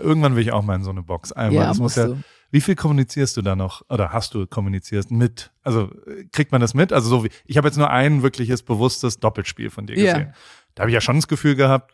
irgendwann 0.00 0.34
will 0.34 0.42
ich 0.42 0.50
auch 0.52 0.62
mal 0.64 0.74
in 0.74 0.82
so 0.82 0.90
eine 0.90 1.02
Box. 1.02 1.30
Einmal. 1.32 1.62
ja, 1.62 1.68
das 1.68 1.78
muss 1.78 1.94
ja, 1.94 2.06
du. 2.08 2.18
wie 2.50 2.60
viel 2.60 2.74
kommunizierst 2.74 3.36
du 3.36 3.42
da 3.42 3.54
noch? 3.54 3.82
Oder 3.88 4.12
hast 4.12 4.34
du 4.34 4.46
kommuniziert 4.46 5.10
mit? 5.12 5.52
Also 5.62 5.90
kriegt 6.32 6.50
man 6.50 6.60
das 6.60 6.74
mit? 6.74 6.92
Also 6.92 7.08
so 7.08 7.22
wie, 7.24 7.30
ich 7.44 7.56
habe 7.56 7.68
jetzt 7.68 7.76
nur 7.76 7.90
ein 7.90 8.22
wirkliches 8.22 8.62
bewusstes 8.62 9.20
Doppelspiel 9.20 9.70
von 9.70 9.86
dir 9.86 9.96
Ja. 9.98 10.12
gesehen. 10.14 10.34
Da 10.74 10.82
habe 10.82 10.90
ich 10.90 10.94
ja 10.94 11.00
schon 11.00 11.16
das 11.16 11.28
Gefühl 11.28 11.54
gehabt, 11.54 11.92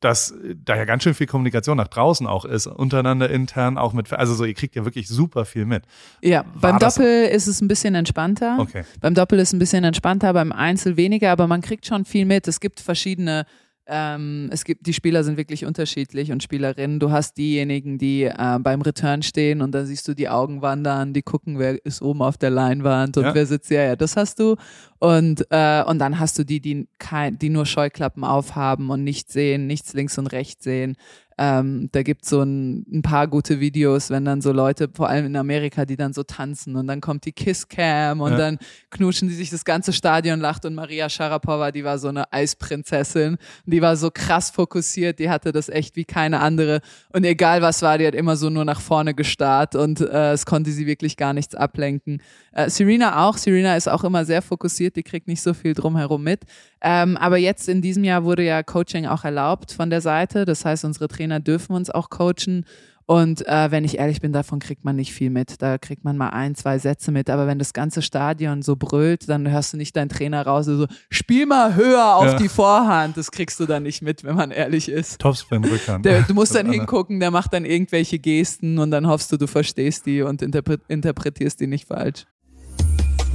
dass 0.00 0.30
äh, 0.30 0.54
da 0.62 0.76
ja 0.76 0.84
ganz 0.84 1.02
schön 1.02 1.14
viel 1.14 1.26
Kommunikation 1.26 1.76
nach 1.76 1.88
draußen 1.88 2.26
auch 2.26 2.44
ist, 2.44 2.66
untereinander 2.66 3.30
intern 3.30 3.78
auch 3.78 3.92
mit, 3.92 4.12
also 4.12 4.34
so, 4.34 4.44
ihr 4.44 4.54
kriegt 4.54 4.76
ja 4.76 4.84
wirklich 4.84 5.08
super 5.08 5.44
viel 5.44 5.64
mit. 5.64 5.84
Ja, 6.22 6.44
War 6.54 6.72
beim 6.72 6.78
Doppel 6.78 7.26
ist 7.26 7.46
es 7.46 7.60
ein 7.60 7.68
bisschen 7.68 7.94
entspannter. 7.94 8.58
Okay. 8.58 8.84
Beim 9.00 9.14
Doppel 9.14 9.38
ist 9.38 9.48
es 9.48 9.52
ein 9.54 9.58
bisschen 9.58 9.84
entspannter, 9.84 10.32
beim 10.32 10.52
Einzel 10.52 10.96
weniger, 10.96 11.30
aber 11.30 11.46
man 11.46 11.60
kriegt 11.60 11.86
schon 11.86 12.04
viel 12.04 12.26
mit. 12.26 12.46
Es 12.48 12.60
gibt 12.60 12.80
verschiedene, 12.80 13.46
ähm, 13.88 14.48
es 14.52 14.64
gibt, 14.64 14.86
die 14.86 14.92
Spieler 14.92 15.22
sind 15.22 15.36
wirklich 15.36 15.64
unterschiedlich 15.64 16.32
und 16.32 16.42
Spielerinnen. 16.42 16.98
Du 16.98 17.10
hast 17.10 17.36
diejenigen, 17.38 17.98
die 17.98 18.24
äh, 18.24 18.58
beim 18.60 18.82
Return 18.82 19.22
stehen 19.22 19.62
und 19.62 19.72
da 19.72 19.84
siehst 19.84 20.08
du 20.08 20.14
die 20.14 20.28
Augen 20.28 20.62
wandern, 20.62 21.12
die 21.12 21.22
gucken, 21.22 21.58
wer 21.58 21.84
ist 21.84 22.02
oben 22.02 22.22
auf 22.22 22.36
der 22.36 22.50
Leinwand 22.50 23.16
und 23.16 23.24
Ja. 23.24 23.34
wer 23.34 23.46
sitzt, 23.46 23.70
ja, 23.70 23.82
ja, 23.82 23.96
das 23.96 24.16
hast 24.16 24.40
du. 24.40 24.56
Und, 24.98 25.46
äh, 25.50 25.84
und 25.84 25.98
dann 25.98 26.18
hast 26.18 26.38
du 26.38 26.44
die, 26.44 26.60
die, 26.60 26.88
kein, 26.98 27.38
die 27.38 27.48
nur 27.48 27.66
Scheuklappen 27.66 28.24
aufhaben 28.24 28.90
und 28.90 29.04
nichts 29.04 29.32
sehen, 29.32 29.66
nichts 29.66 29.92
links 29.94 30.18
und 30.18 30.26
rechts 30.28 30.64
sehen. 30.64 30.96
Ähm, 31.38 31.90
da 31.92 32.02
gibt 32.02 32.22
es 32.24 32.30
so 32.30 32.40
ein, 32.42 32.86
ein 32.90 33.02
paar 33.02 33.28
gute 33.28 33.60
Videos, 33.60 34.08
wenn 34.08 34.24
dann 34.24 34.40
so 34.40 34.52
Leute, 34.52 34.88
vor 34.94 35.10
allem 35.10 35.26
in 35.26 35.36
Amerika, 35.36 35.84
die 35.84 35.96
dann 35.96 36.14
so 36.14 36.22
tanzen 36.22 36.76
und 36.76 36.86
dann 36.86 37.02
kommt 37.02 37.26
die 37.26 37.32
Kiss-Cam 37.32 38.22
und 38.22 38.32
Ja. 38.32 38.38
dann 38.38 38.58
knuschen 38.90 39.28
die 39.28 39.34
sich 39.34 39.50
das 39.50 39.66
ganze 39.66 39.92
Stadion 39.92 40.40
lacht 40.40 40.64
und 40.64 40.74
Maria 40.74 41.10
Sharapova, 41.10 41.72
die 41.72 41.84
war 41.84 41.98
so 41.98 42.08
eine 42.08 42.32
Eisprinzessin, 42.32 43.36
die 43.66 43.82
war 43.82 43.96
so 43.96 44.10
krass 44.10 44.50
fokussiert, 44.50 45.18
die 45.18 45.28
hatte 45.28 45.52
das 45.52 45.68
echt 45.68 45.96
wie 45.96 46.04
keine 46.06 46.40
andere 46.40 46.80
und 47.12 47.24
egal 47.24 47.60
was 47.62 47.82
war, 47.82 47.98
die 47.98 48.06
hat 48.06 48.14
immer 48.14 48.36
so 48.36 48.48
nur 48.50 48.64
nach 48.64 48.80
vorne 48.80 49.14
gestarrt 49.14 49.74
und 49.74 50.00
äh, 50.00 50.32
es 50.32 50.46
konnte 50.46 50.70
sie 50.70 50.86
wirklich 50.86 51.16
gar 51.16 51.32
nichts 51.34 51.54
ablenken. 51.54 52.22
Äh, 52.56 52.70
Serena 52.70 53.26
auch, 53.26 53.36
Serena 53.36 53.76
ist 53.76 53.86
auch 53.86 54.02
immer 54.02 54.24
sehr 54.24 54.40
fokussiert, 54.40 54.96
die 54.96 55.02
kriegt 55.02 55.28
nicht 55.28 55.42
so 55.42 55.52
viel 55.52 55.74
drumherum 55.74 56.22
mit. 56.24 56.40
Ähm, 56.80 57.18
aber 57.18 57.36
jetzt 57.36 57.68
in 57.68 57.82
diesem 57.82 58.02
Jahr 58.02 58.24
wurde 58.24 58.44
ja 58.44 58.62
Coaching 58.62 59.04
auch 59.04 59.24
erlaubt 59.24 59.72
von 59.72 59.90
der 59.90 60.00
Seite, 60.00 60.46
das 60.46 60.64
heißt, 60.64 60.84
unsere 60.86 61.06
Trainer 61.08 61.38
dürfen 61.38 61.74
uns 61.76 61.90
auch 61.90 62.08
coachen. 62.08 62.64
Und 63.08 63.46
äh, 63.46 63.70
wenn 63.70 63.84
ich 63.84 63.98
ehrlich 63.98 64.20
bin, 64.20 64.32
davon 64.32 64.58
kriegt 64.58 64.84
man 64.84 64.96
nicht 64.96 65.12
viel 65.12 65.30
mit. 65.30 65.62
Da 65.62 65.78
kriegt 65.78 66.02
man 66.02 66.16
mal 66.16 66.30
ein, 66.30 66.56
zwei 66.56 66.78
Sätze 66.78 67.12
mit. 67.12 67.30
Aber 67.30 67.46
wenn 67.46 67.60
das 67.60 67.72
ganze 67.72 68.02
Stadion 68.02 68.62
so 68.62 68.74
brüllt, 68.74 69.28
dann 69.28 69.48
hörst 69.48 69.72
du 69.72 69.76
nicht 69.76 69.94
deinen 69.94 70.08
Trainer 70.08 70.44
raus, 70.44 70.66
so, 70.66 70.86
spiel 71.08 71.46
mal 71.46 71.76
höher 71.76 72.16
auf 72.16 72.24
Ja. 72.24 72.36
die 72.36 72.48
Vorhand. 72.48 73.16
Das 73.16 73.30
kriegst 73.30 73.60
du 73.60 73.66
dann 73.66 73.84
nicht 73.84 74.02
mit, 74.02 74.24
wenn 74.24 74.34
man 74.34 74.50
ehrlich 74.50 74.88
ist. 74.88 75.20
Topspin 75.20 75.62
Rückhand. 75.64 76.04
Der, 76.04 76.22
du 76.22 76.34
musst 76.34 76.52
Das 76.56 76.62
dann 76.62 76.72
hingucken, 76.72 77.20
der 77.20 77.30
macht 77.30 77.52
dann 77.52 77.64
irgendwelche 77.64 78.18
Gesten 78.18 78.80
und 78.80 78.90
dann 78.90 79.06
hoffst 79.06 79.30
du, 79.30 79.36
du 79.36 79.46
verstehst 79.46 80.06
die 80.06 80.22
und 80.22 80.42
interpre 80.42 80.78
interpretierst 80.88 81.60
die 81.60 81.68
nicht 81.68 81.86
falsch. 81.86 82.24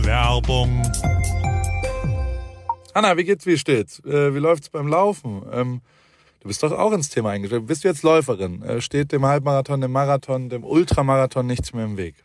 Werbung. 0.04 0.82
Anna, 2.94 3.16
wie 3.18 3.24
geht's, 3.24 3.46
wie 3.46 3.58
steht's? 3.58 4.00
Äh, 4.06 4.34
wie 4.34 4.40
läuft's 4.40 4.70
beim 4.70 4.88
Laufen? 4.88 5.44
Ähm, 5.52 5.82
du 6.42 6.48
bist 6.48 6.62
doch 6.64 6.72
auch 6.72 6.92
ins 6.92 7.10
Thema 7.10 7.30
eingestiegen. 7.30 7.66
Bist 7.66 7.84
du 7.84 7.88
jetzt 7.88 8.04
Läuferin? 8.04 8.62
Äh, 8.64 8.82
steht 8.82 9.12
dem 9.12 9.26
Halbmarathon, 9.26 9.82
dem 9.82 9.92
Marathon, 9.92 10.50
dem 10.50 10.64
Ultramarathon 10.64 11.46
nichts 11.48 11.74
mehr 11.74 11.86
im 11.86 11.98
Weg? 11.98 12.16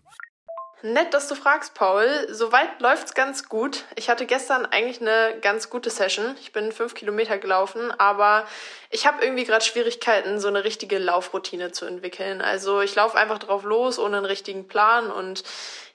Nett, 0.82 1.14
dass 1.14 1.26
du 1.26 1.34
fragst, 1.34 1.74
Paul. 1.74 2.26
Soweit 2.30 2.80
läuft's 2.80 3.14
ganz 3.14 3.48
gut. 3.48 3.84
Ich 3.96 4.10
hatte 4.10 4.26
gestern 4.26 4.66
eigentlich 4.66 5.00
eine 5.00 5.38
ganz 5.40 5.70
gute 5.70 5.88
Session. 5.88 6.36
Ich 6.40 6.52
bin 6.52 6.70
fünf 6.70 6.94
Kilometer 6.94 7.38
gelaufen, 7.38 7.90
aber 7.98 8.46
ich 8.90 9.06
habe 9.06 9.24
irgendwie 9.24 9.44
gerade 9.44 9.64
Schwierigkeiten, 9.64 10.38
so 10.38 10.48
eine 10.48 10.64
richtige 10.64 10.98
Laufroutine 10.98 11.72
zu 11.72 11.86
entwickeln. 11.86 12.42
Also 12.42 12.82
ich 12.82 12.94
laufe 12.94 13.16
einfach 13.16 13.38
drauf 13.38 13.64
los, 13.64 13.98
ohne 13.98 14.18
einen 14.18 14.26
richtigen 14.26 14.68
Plan. 14.68 15.10
Und 15.10 15.44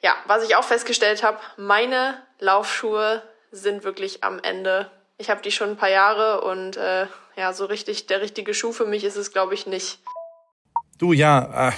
ja, 0.02 0.16
was 0.26 0.44
ich 0.44 0.56
auch 0.56 0.64
festgestellt 0.64 1.22
habe, 1.22 1.38
meine 1.58 2.20
Laufschuhe 2.40 3.22
sind 3.52 3.84
wirklich 3.84 4.24
am 4.24 4.40
Ende. 4.40 4.90
Ich 5.20 5.30
habe 5.30 5.44
die 5.44 5.52
schon 5.52 5.70
ein 5.70 5.78
paar 5.78 5.92
Jahre 5.92 6.42
und 6.42 6.76
äh, 6.78 7.06
ja, 7.36 7.54
so 7.54 7.66
richtig 7.66 8.08
der 8.08 8.22
richtige 8.22 8.56
Schuh 8.56 8.72
für 8.72 8.86
mich 8.86 9.04
ist 9.04 9.16
es, 9.16 9.32
glaube 9.32 9.54
ich, 9.54 9.68
nicht. 9.68 10.00
Du, 10.98 11.14
ja, 11.14 11.70
äh, 11.70 11.72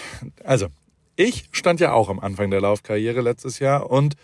also, 0.45 0.67
ich 1.15 1.45
stand 1.51 1.79
ja 1.79 1.93
auch 1.93 2.09
am 2.09 2.19
Anfang 2.19 2.51
der 2.51 2.61
Laufkarriere 2.61 3.21
letztes 3.21 3.59
Jahr 3.59 3.89
und 3.89 4.15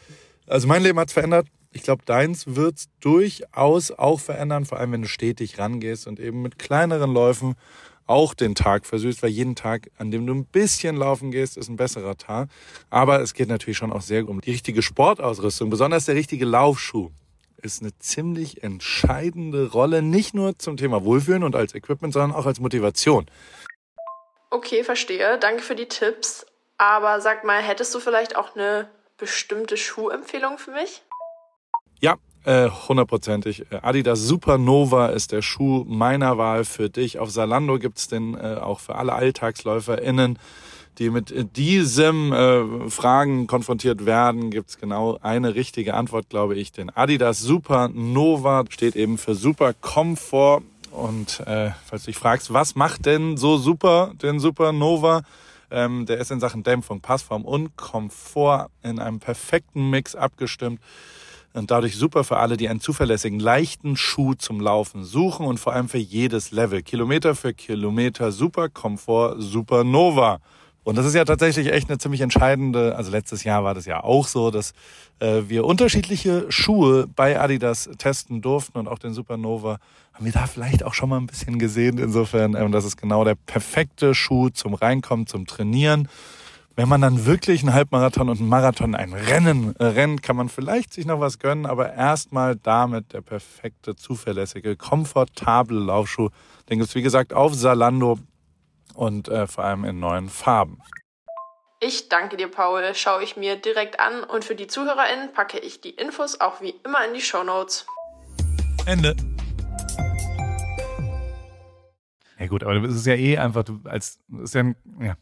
also 0.48 0.68
mein 0.68 0.82
Leben 0.82 1.00
hat's 1.00 1.14
verändert. 1.14 1.48
Ich 1.72 1.84
glaube, 1.84 2.04
deins 2.06 2.56
wird's 2.56 2.90
durchaus 3.00 3.92
auch 3.92 4.20
verändern, 4.20 4.66
vor 4.66 4.80
allem 4.80 4.92
wenn 4.94 5.04
du 5.04 5.08
stetig 5.08 5.60
rangehst 5.60 6.08
und 6.08 6.20
eben 6.20 6.42
mit 6.42 6.58
kleineren 6.58 7.14
Läufen 7.14 7.56
auch 8.08 8.34
den 8.34 8.56
Tag 8.56 8.88
versüßt, 8.88 9.22
weil 9.22 9.30
jeden 9.30 9.56
Tag, 9.56 9.92
an 9.98 10.10
dem 10.10 10.26
du 10.26 10.34
ein 10.34 10.46
bisschen 10.46 10.96
laufen 10.96 11.30
gehst, 11.30 11.58
ist 11.58 11.70
ein 11.70 11.76
besserer 11.76 12.18
Tag. 12.18 12.50
Aber 12.90 13.22
es 13.22 13.36
geht 13.36 13.50
natürlich 13.50 13.78
schon 13.78 13.94
auch 13.94 14.02
sehr 14.02 14.28
um 14.28 14.42
die 14.42 14.50
richtige 14.50 14.82
Sportausrüstung, 14.82 15.70
besonders 15.70 16.06
der 16.06 16.16
richtige 16.16 16.46
Laufschuh 16.46 17.12
ist 17.62 17.82
eine 17.82 17.98
ziemlich 18.00 18.64
entscheidende 18.64 19.72
Rolle, 19.72 20.02
nicht 20.02 20.34
nur 20.34 20.58
zum 20.58 20.78
Thema 20.78 21.04
Wohlfühlen 21.04 21.44
und 21.44 21.56
als 21.56 21.76
Equipment, 21.76 22.14
sondern 22.14 22.32
auch 22.32 22.46
als 22.46 22.60
Motivation. 22.60 23.26
Okay, 24.50 24.84
verstehe. 24.84 25.38
Danke 25.38 25.62
für 25.62 25.76
die 25.76 25.88
Tipps. 25.88 26.46
Aber 26.80 27.20
sag 27.20 27.44
mal, 27.44 27.62
hättest 27.62 27.94
du 27.94 28.00
vielleicht 28.00 28.38
auch 28.38 28.56
eine 28.56 28.88
bestimmte 29.18 29.76
Schuhempfehlung 29.76 30.58
für 30.58 30.72
mich? 30.72 31.04
Ja, 32.00 32.16
äh, 32.46 32.70
hundertprozentig. 32.70 33.70
Äh, 33.70 33.80
Adidas 33.82 34.22
Supernova 34.22 35.08
ist 35.08 35.34
der 35.34 35.42
Schuh 35.42 35.84
meiner 35.86 36.38
Wahl 36.38 36.64
für 36.64 36.90
dich. 36.90 37.20
Auf 37.20 37.32
Salando 37.32 37.80
gibt's 37.80 38.08
den 38.08 38.34
äh, 38.34 38.56
auch 38.62 38.80
für 38.80 38.96
alle 38.96 39.12
AlltagsläuferInnen, 39.12 40.40
die 41.00 41.10
mit 41.10 41.58
diesem 41.58 42.32
äh, 42.32 42.90
Fragen 42.90 43.48
konfrontiert 43.48 44.06
werden, 44.06 44.50
gibt's 44.50 44.78
genau 44.78 45.20
eine 45.22 45.56
richtige 45.56 45.96
Antwort, 45.96 46.30
glaube 46.30 46.56
ich. 46.56 46.72
Den 46.72 46.96
Adidas 46.96 47.42
Supernova 47.42 48.64
steht 48.70 48.96
eben 48.96 49.18
für 49.18 49.36
Super 49.36 49.74
Komfort. 49.74 50.62
Und 50.92 51.42
äh, 51.42 51.72
falls 51.86 52.04
du 52.04 52.12
dich 52.12 52.18
fragst, 52.18 52.54
was 52.54 52.76
macht 52.76 53.06
denn 53.06 53.36
so 53.36 53.58
super 53.58 54.14
den 54.22 54.40
Supernova? 54.40 55.24
Ähm, 55.72 56.06
der 56.06 56.18
ist 56.18 56.32
in 56.32 56.40
Sachen 56.40 56.64
Dämpfung, 56.64 57.02
Passform 57.02 57.46
und 57.46 57.76
Komfort 57.76 58.70
in 58.84 59.00
einem 59.00 59.20
perfekten 59.20 59.90
Mix 59.90 60.16
abgestimmt 60.16 60.80
und 61.54 61.72
dadurch 61.72 61.96
super 61.96 62.24
für 62.24 62.38
alle, 62.38 62.58
die 62.58 62.70
einen 62.70 62.80
zuverlässigen, 62.80 63.40
leichten 63.40 63.96
Schuh 63.96 64.34
zum 64.36 64.60
Laufen 64.60 65.04
suchen 65.04 65.46
und 65.46 65.60
vor 65.60 65.74
allem 65.74 65.90
für 65.90 65.98
jedes 65.98 66.52
Level. 66.52 66.82
Kilometer 66.84 67.36
für 67.36 67.54
Kilometer, 67.54 68.32
super 68.32 68.70
Komfort, 68.70 69.36
Supernova. 69.40 70.40
Und 70.84 70.98
das 70.98 71.06
ist 71.06 71.14
ja 71.16 71.26
tatsächlich 71.26 71.72
echt 71.72 71.90
eine 71.90 71.98
ziemlich 71.98 72.22
entscheidende, 72.22 72.96
also 72.96 73.12
letztes 73.12 73.44
Jahr 73.44 73.64
war 73.64 73.74
das 73.74 73.86
ja 73.86 74.04
auch 74.04 74.28
so, 74.28 74.50
dass 74.50 74.74
äh, 75.20 75.44
wir 75.48 75.66
unterschiedliche 75.66 76.46
Schuhe 76.50 77.08
bei 77.08 77.40
Adidas 77.40 77.90
testen 77.98 78.42
durften 78.42 78.78
und 78.78 78.88
auch 78.88 79.00
den 79.00 79.14
Supernova 79.14 79.78
haben 80.20 80.26
wir 80.26 80.34
da 80.34 80.48
vielleicht 80.48 80.84
auch 80.84 80.94
schon 80.94 81.08
mal 81.08 81.18
ein 81.18 81.28
bisschen 81.28 81.60
gesehen. 81.60 81.98
Insofern, 81.98 82.54
ähm, 82.54 82.74
das 82.74 82.84
ist 82.84 82.98
genau 82.98 83.24
der 83.24 83.36
perfekte 83.36 84.14
Schuh 84.14 84.50
zum 84.50 84.74
Reinkommen, 84.74 85.28
zum 85.28 85.48
Trainieren. 85.48 86.10
Wenn 86.76 86.90
man 86.90 87.00
dann 87.00 87.26
wirklich 87.26 87.62
einen 87.62 87.74
Halbmarathon 87.74 88.28
und 88.28 88.40
einen 88.40 88.50
Marathon, 88.50 88.96
ein 88.96 89.14
Rennen 89.14 89.78
äh, 89.78 89.86
rennt, 89.86 90.22
kann 90.22 90.36
man 90.36 90.50
vielleicht 90.50 90.92
sich 90.92 91.06
noch 91.06 91.22
was 91.22 91.40
gönnen, 91.40 91.66
aber 91.66 91.94
erstmal 91.94 92.58
damit 92.58 93.14
der 93.14 93.22
perfekte, 93.22 93.96
zuverlässige, 93.96 94.76
komfortable 94.76 95.80
Laufschuh. 95.80 96.30
Den 96.70 96.80
gibt's 96.80 96.96
wie 96.96 97.02
gesagt 97.02 97.32
auf 97.32 97.54
Salando 97.54 98.20
und 98.96 99.30
äh, 99.30 99.48
vor 99.48 99.64
allem 99.64 99.86
in 99.86 100.02
neuen 100.02 100.28
Farben. 100.28 100.82
Ich 101.80 102.10
danke 102.10 102.36
dir, 102.36 102.50
Paul. 102.50 102.84
Schaue 102.94 103.24
ich 103.24 103.38
mir 103.38 103.56
direkt 103.56 104.02
an 104.02 104.26
und 104.26 104.44
für 104.44 104.56
die 104.56 104.68
ZuhörerInnen 104.68 105.32
packe 105.32 105.60
ich 105.60 105.80
die 105.80 105.92
Infos 105.92 106.42
auch 106.42 106.60
wie 106.60 106.76
immer 106.84 107.06
in 107.08 107.14
die 107.14 107.22
Shownotes. 107.22 107.86
Ende. 108.86 109.16
Ja 112.40 112.48
gut, 112.48 112.64
aber 112.64 112.84
es 112.84 112.96
ist 112.96 113.06
ja 113.06 113.16
eh 113.16 113.38
einfach, 113.38 113.64
du 113.64 113.80
als, 113.84 114.20
ist 114.44 114.56
ja, 114.56 114.62
ein, 114.62 114.76
ja, 115.02 115.16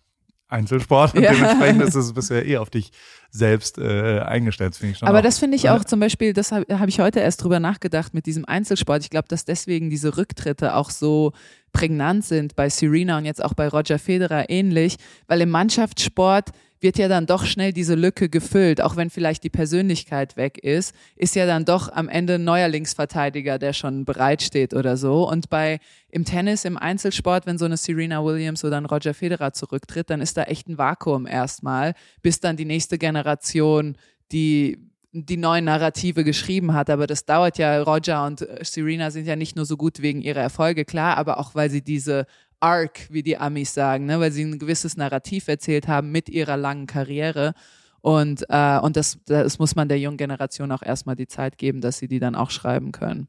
Einzelsport 0.49 1.13
und 1.15 1.23
Ja. 1.23 1.33
dementsprechend 1.33 1.81
ist 1.81 1.95
es 1.95 2.13
bisher 2.13 2.45
eh 2.45 2.57
auf 2.57 2.69
dich 2.69 2.91
selbst 3.31 3.77
äh, 3.77 4.19
eingestellt, 4.21 4.75
finde 4.75 4.93
ich 4.93 4.99
schon. 4.99 5.07
Aber 5.07 5.19
auch. 5.19 5.23
das 5.23 5.39
finde 5.39 5.57
ich 5.57 5.69
auch 5.69 5.83
zum 5.83 5.99
Beispiel, 5.99 6.31
das 6.33 6.51
habe 6.51 6.79
hab 6.79 6.87
ich 6.87 6.99
heute 6.99 7.19
erst 7.19 7.43
drüber 7.43 7.59
nachgedacht 7.59 8.13
mit 8.13 8.25
diesem 8.25 8.45
Einzelsport. 8.45 9.01
Ich 9.03 9.09
glaube, 9.09 9.27
dass 9.27 9.43
deswegen 9.43 9.89
diese 9.89 10.15
Rücktritte 10.15 10.75
auch 10.75 10.89
so 10.89 11.33
prägnant 11.73 12.23
sind 12.23 12.55
bei 12.55 12.69
Serena 12.69 13.17
und 13.17 13.25
jetzt 13.25 13.43
auch 13.43 13.53
bei 13.53 13.67
Roger 13.67 13.99
Federer 13.99 14.49
ähnlich, 14.49 14.95
weil 15.27 15.41
im 15.41 15.49
Mannschaftssport 15.49 16.51
wird 16.79 16.97
ja 16.97 17.07
dann 17.07 17.25
doch 17.25 17.45
schnell 17.45 17.73
diese 17.73 17.95
Lücke 17.95 18.29
gefüllt, 18.29 18.81
auch 18.81 18.95
wenn 18.95 19.09
vielleicht 19.09 19.43
die 19.43 19.49
Persönlichkeit 19.49 20.37
weg 20.37 20.57
ist, 20.57 20.93
ist 21.15 21.35
ja 21.35 21.45
dann 21.45 21.65
doch 21.65 21.91
am 21.91 22.09
Ende 22.09 22.35
ein 22.35 22.43
neuer 22.43 22.67
Linksverteidiger, 22.67 23.57
der 23.59 23.73
schon 23.73 24.05
bereitsteht 24.05 24.73
oder 24.73 24.97
so. 24.97 25.27
Und 25.29 25.49
bei 25.49 25.79
im 26.09 26.25
Tennis, 26.25 26.65
im 26.65 26.77
Einzelsport, 26.77 27.45
wenn 27.45 27.57
so 27.57 27.65
eine 27.65 27.77
Serena 27.77 28.23
Williams 28.23 28.63
oder 28.63 28.77
ein 28.77 28.85
Roger 28.85 29.13
Federer 29.13 29.53
zurücktritt, 29.53 30.09
dann 30.09 30.21
ist 30.21 30.37
da 30.37 30.43
echt 30.43 30.67
ein 30.67 30.77
Vakuum 30.77 31.25
erstmal, 31.25 31.93
bis 32.21 32.39
dann 32.39 32.57
die 32.57 32.65
nächste 32.65 32.97
Generation 32.97 33.97
die 34.31 34.77
die 35.13 35.37
neuen 35.37 35.65
Narrative 35.65 36.23
geschrieben 36.23 36.73
hat, 36.73 36.89
aber 36.89 37.07
das 37.07 37.25
dauert 37.25 37.57
ja. 37.57 37.81
Roger 37.81 38.25
und 38.25 38.45
Serena 38.61 39.09
sind 39.09 39.25
ja 39.25 39.35
nicht 39.35 39.55
nur 39.55 39.65
so 39.65 39.77
gut 39.77 40.01
wegen 40.01 40.21
ihrer 40.21 40.41
Erfolge, 40.41 40.85
klar, 40.85 41.17
aber 41.17 41.39
auch 41.39 41.55
weil 41.55 41.69
sie 41.69 41.81
diese 41.81 42.25
Arc, 42.59 43.07
wie 43.11 43.23
die 43.23 43.37
Amis 43.37 43.73
sagen, 43.73 44.05
ne? 44.05 44.19
weil 44.19 44.31
sie 44.31 44.43
ein 44.43 44.59
gewisses 44.59 44.97
Narrativ 44.97 45.47
erzählt 45.47 45.87
haben 45.87 46.11
mit 46.11 46.29
ihrer 46.29 46.57
langen 46.57 46.87
Karriere. 46.87 47.53
Und, 48.01 48.45
äh, 48.49 48.79
und 48.79 48.95
das, 48.95 49.19
das 49.25 49.59
muss 49.59 49.75
man 49.75 49.89
der 49.89 49.99
jungen 49.99 50.17
Generation 50.17 50.71
auch 50.71 50.83
erstmal 50.83 51.15
die 51.15 51.27
Zeit 51.27 51.57
geben, 51.57 51.81
dass 51.81 51.97
sie 51.97 52.07
die 52.07 52.19
dann 52.19 52.35
auch 52.35 52.51
schreiben 52.51 52.91
können. 52.91 53.27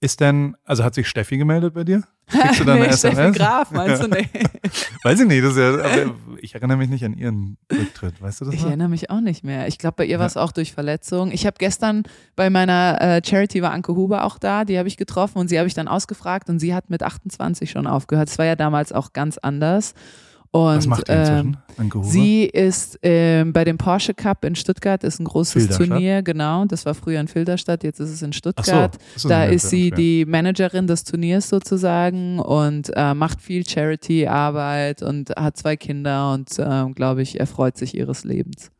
Ist 0.00 0.20
denn, 0.20 0.56
also 0.64 0.82
hat 0.82 0.94
sich 0.94 1.08
Steffi 1.08 1.36
gemeldet 1.36 1.74
bei 1.74 1.84
dir? 1.84 2.04
Kriegst 2.30 2.60
du 2.60 2.64
da 2.64 2.74
eine 2.74 2.86
nee, 2.86 2.92
Steffi 2.92 3.16
SMS? 3.16 3.36
Graf, 3.36 3.70
meinst 3.70 4.02
du? 4.02 4.08
Nee. 4.08 4.28
Weiß 5.02 5.20
ich 5.20 5.26
nicht, 5.26 5.44
das 5.44 5.52
ist 5.52 5.58
ja, 5.58 5.74
aber 5.74 6.14
ich 6.40 6.54
erinnere 6.54 6.78
mich 6.78 6.88
nicht 6.88 7.04
an 7.04 7.14
ihren 7.14 7.56
Rücktritt, 7.72 8.20
weißt 8.20 8.40
du 8.40 8.44
das 8.46 8.54
Ich 8.54 8.60
noch? 8.62 8.68
erinnere 8.68 8.88
mich 8.88 9.10
auch 9.10 9.20
nicht 9.20 9.44
mehr. 9.44 9.66
Ich 9.68 9.78
glaube, 9.78 9.96
bei 9.98 10.04
ihr 10.04 10.18
war 10.18 10.26
es 10.26 10.36
auch 10.36 10.52
durch 10.52 10.72
Verletzung. 10.72 11.32
Ich 11.32 11.46
habe 11.46 11.56
gestern 11.58 12.04
bei 12.36 12.50
meiner 12.50 13.00
äh, 13.00 13.22
Charity 13.24 13.62
war 13.62 13.72
Anke 13.72 13.94
Huber 13.94 14.24
auch 14.24 14.38
da, 14.38 14.64
die 14.64 14.78
habe 14.78 14.88
ich 14.88 14.96
getroffen 14.96 15.38
und 15.38 15.48
sie 15.48 15.58
habe 15.58 15.68
ich 15.68 15.74
dann 15.74 15.88
ausgefragt 15.88 16.48
und 16.48 16.58
sie 16.58 16.74
hat 16.74 16.90
mit 16.90 17.02
28 17.02 17.70
schon 17.70 17.86
aufgehört. 17.86 18.28
Es 18.28 18.38
war 18.38 18.46
ja 18.46 18.56
damals 18.56 18.92
auch 18.92 19.12
ganz 19.12 19.38
anders. 19.38 19.94
Und, 20.52 20.76
Was 20.78 20.86
macht 20.88 21.08
die 21.08 21.12
inzwischen? 21.12 21.58
Huber? 21.78 22.04
Sie 22.04 22.44
ist 22.44 22.98
ähm, 23.02 23.52
bei 23.52 23.64
dem 23.64 23.78
Porsche 23.78 24.14
Cup 24.14 24.44
in 24.44 24.56
Stuttgart, 24.56 25.04
ist 25.04 25.20
ein 25.20 25.24
großes? 25.24 25.76
Turnier, 25.76 26.22
genau. 26.22 26.64
Das 26.64 26.84
war 26.86 26.94
früher 26.94 27.20
in 27.20 27.28
Filderstadt, 27.28 27.84
jetzt 27.84 28.00
ist 28.00 28.10
es 28.10 28.22
in 28.22 28.32
Stuttgart. 28.32 28.96
ist 29.14 29.30
da 29.30 29.44
ist 29.44 29.70
sie 29.70 29.92
die 29.92 30.24
Managerin 30.24 30.88
des 30.88 31.04
Turniers 31.04 31.48
sozusagen 31.48 32.40
und 32.40 32.90
äh, 32.96 33.14
macht 33.14 33.40
viel 33.40 33.66
Charity-Arbeit 33.66 35.02
und 35.02 35.30
hat 35.30 35.56
zwei 35.56 35.76
Kinder 35.76 36.32
und, 36.34 36.50
ähm, 36.58 36.94
glaube 36.94 37.22
ich, 37.22 37.38
erfreut 37.38 37.76
sich 37.76 37.94
ihres 37.94 38.24
Lebens. 38.24 38.72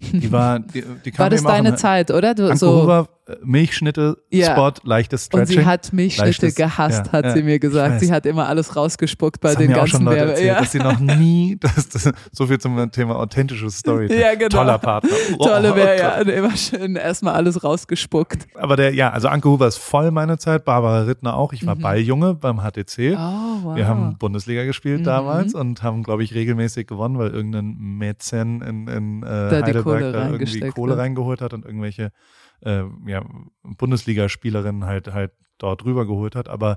Die 0.00 0.30
war, 0.32 0.58
die, 0.60 0.84
die 1.04 1.10
kam 1.10 1.24
War 1.24 1.30
das 1.30 1.42
deine 1.42 1.70
in- 1.70 1.76
Zeit, 1.78 2.10
oder? 2.10 2.34
Du, 2.34 2.54
so, 2.56 3.06
äh, 3.28 3.32
Milchschnitte, 3.42 4.18
Ja. 4.30 4.52
Spot, 4.52 4.72
leichtes 4.84 5.24
und 5.32 5.40
Stretching. 5.46 5.58
sie 5.60 5.64
hat 5.66 5.92
Milchschnitte 5.92 6.26
Leichtes- 6.28 6.54
gehasst, 6.54 7.06
ja, 7.06 7.12
hat 7.12 7.24
ja, 7.24 7.32
sie 7.32 7.42
mir 7.42 7.58
gesagt. 7.58 7.98
Sie 8.00 8.12
hat 8.12 8.24
immer 8.26 8.46
alles 8.46 8.76
rausgespuckt 8.76 9.40
bei 9.40 9.48
das 9.48 9.56
haben 9.56 9.62
den 9.64 9.70
mir 9.72 9.82
auch 9.82 9.86
schon 9.88 10.04
ganzen 10.04 10.04
Leute 10.04 10.18
Werbe. 10.18 10.30
erzählt, 10.32 10.48
Ja. 10.48 10.58
dass 10.60 10.72
sie 10.72 10.78
noch 10.78 11.00
nie, 11.00 11.56
das, 11.60 11.88
das, 11.88 12.12
so 12.30 12.46
viel 12.46 12.58
zum 12.58 12.90
Thema 12.92 13.16
authentisches 13.16 13.78
Storytelling. 13.78 14.22
Ja, 14.22 14.34
genau. 14.34 14.48
Toller 14.48 14.78
Partner. 14.78 15.10
Oh, 15.38 15.44
Tolle 15.44 15.72
oh 15.72 15.76
wäre 15.76 15.96
Gott. 16.18 16.26
ja 16.28 16.32
immer 16.34 16.56
schön 16.56 16.94
erstmal 16.96 17.34
alles 17.34 17.64
rausgespuckt. 17.64 18.46
Aber 18.54 18.76
der, 18.76 18.94
ja, 18.94 19.10
also 19.10 19.28
Anke 19.28 19.48
Huber 19.48 19.66
ist 19.66 19.78
voll 19.78 20.10
meine 20.10 20.38
Zeit, 20.38 20.64
Barbara 20.64 21.00
Rittner 21.02 21.36
auch. 21.36 21.52
Ich 21.52 21.66
war 21.66 21.74
Mhm. 21.74 21.80
Balljunge 21.80 22.34
beim 22.34 22.60
HTC. 22.60 23.14
Oh, 23.16 23.18
wow. 23.64 23.76
Wir 23.76 23.88
haben 23.88 24.16
Bundesliga 24.18 24.64
gespielt 24.64 25.00
Mhm. 25.00 25.04
damals 25.04 25.54
und 25.54 25.82
haben, 25.82 26.02
glaube 26.02 26.22
ich, 26.22 26.34
regelmäßig 26.34 26.86
gewonnen, 26.86 27.18
weil 27.18 27.30
irgendein 27.30 27.76
Mäzen 27.78 28.62
in, 28.62 28.86
in 28.88 29.22
äh, 29.22 29.48
Kohle 29.94 30.12
da 30.12 30.30
irgendwie 30.30 30.60
Kohle 30.70 30.92
hat. 30.92 30.98
reingeholt 31.00 31.40
hat 31.40 31.52
und 31.54 31.64
irgendwelche 31.64 32.12
äh, 32.62 32.84
ja, 33.06 33.22
Bundesligaspielerinnen 33.62 34.84
halt 34.84 35.12
halt 35.12 35.32
dort 35.58 35.84
rüber 35.84 36.06
geholt 36.06 36.34
hat. 36.36 36.48
Aber 36.48 36.76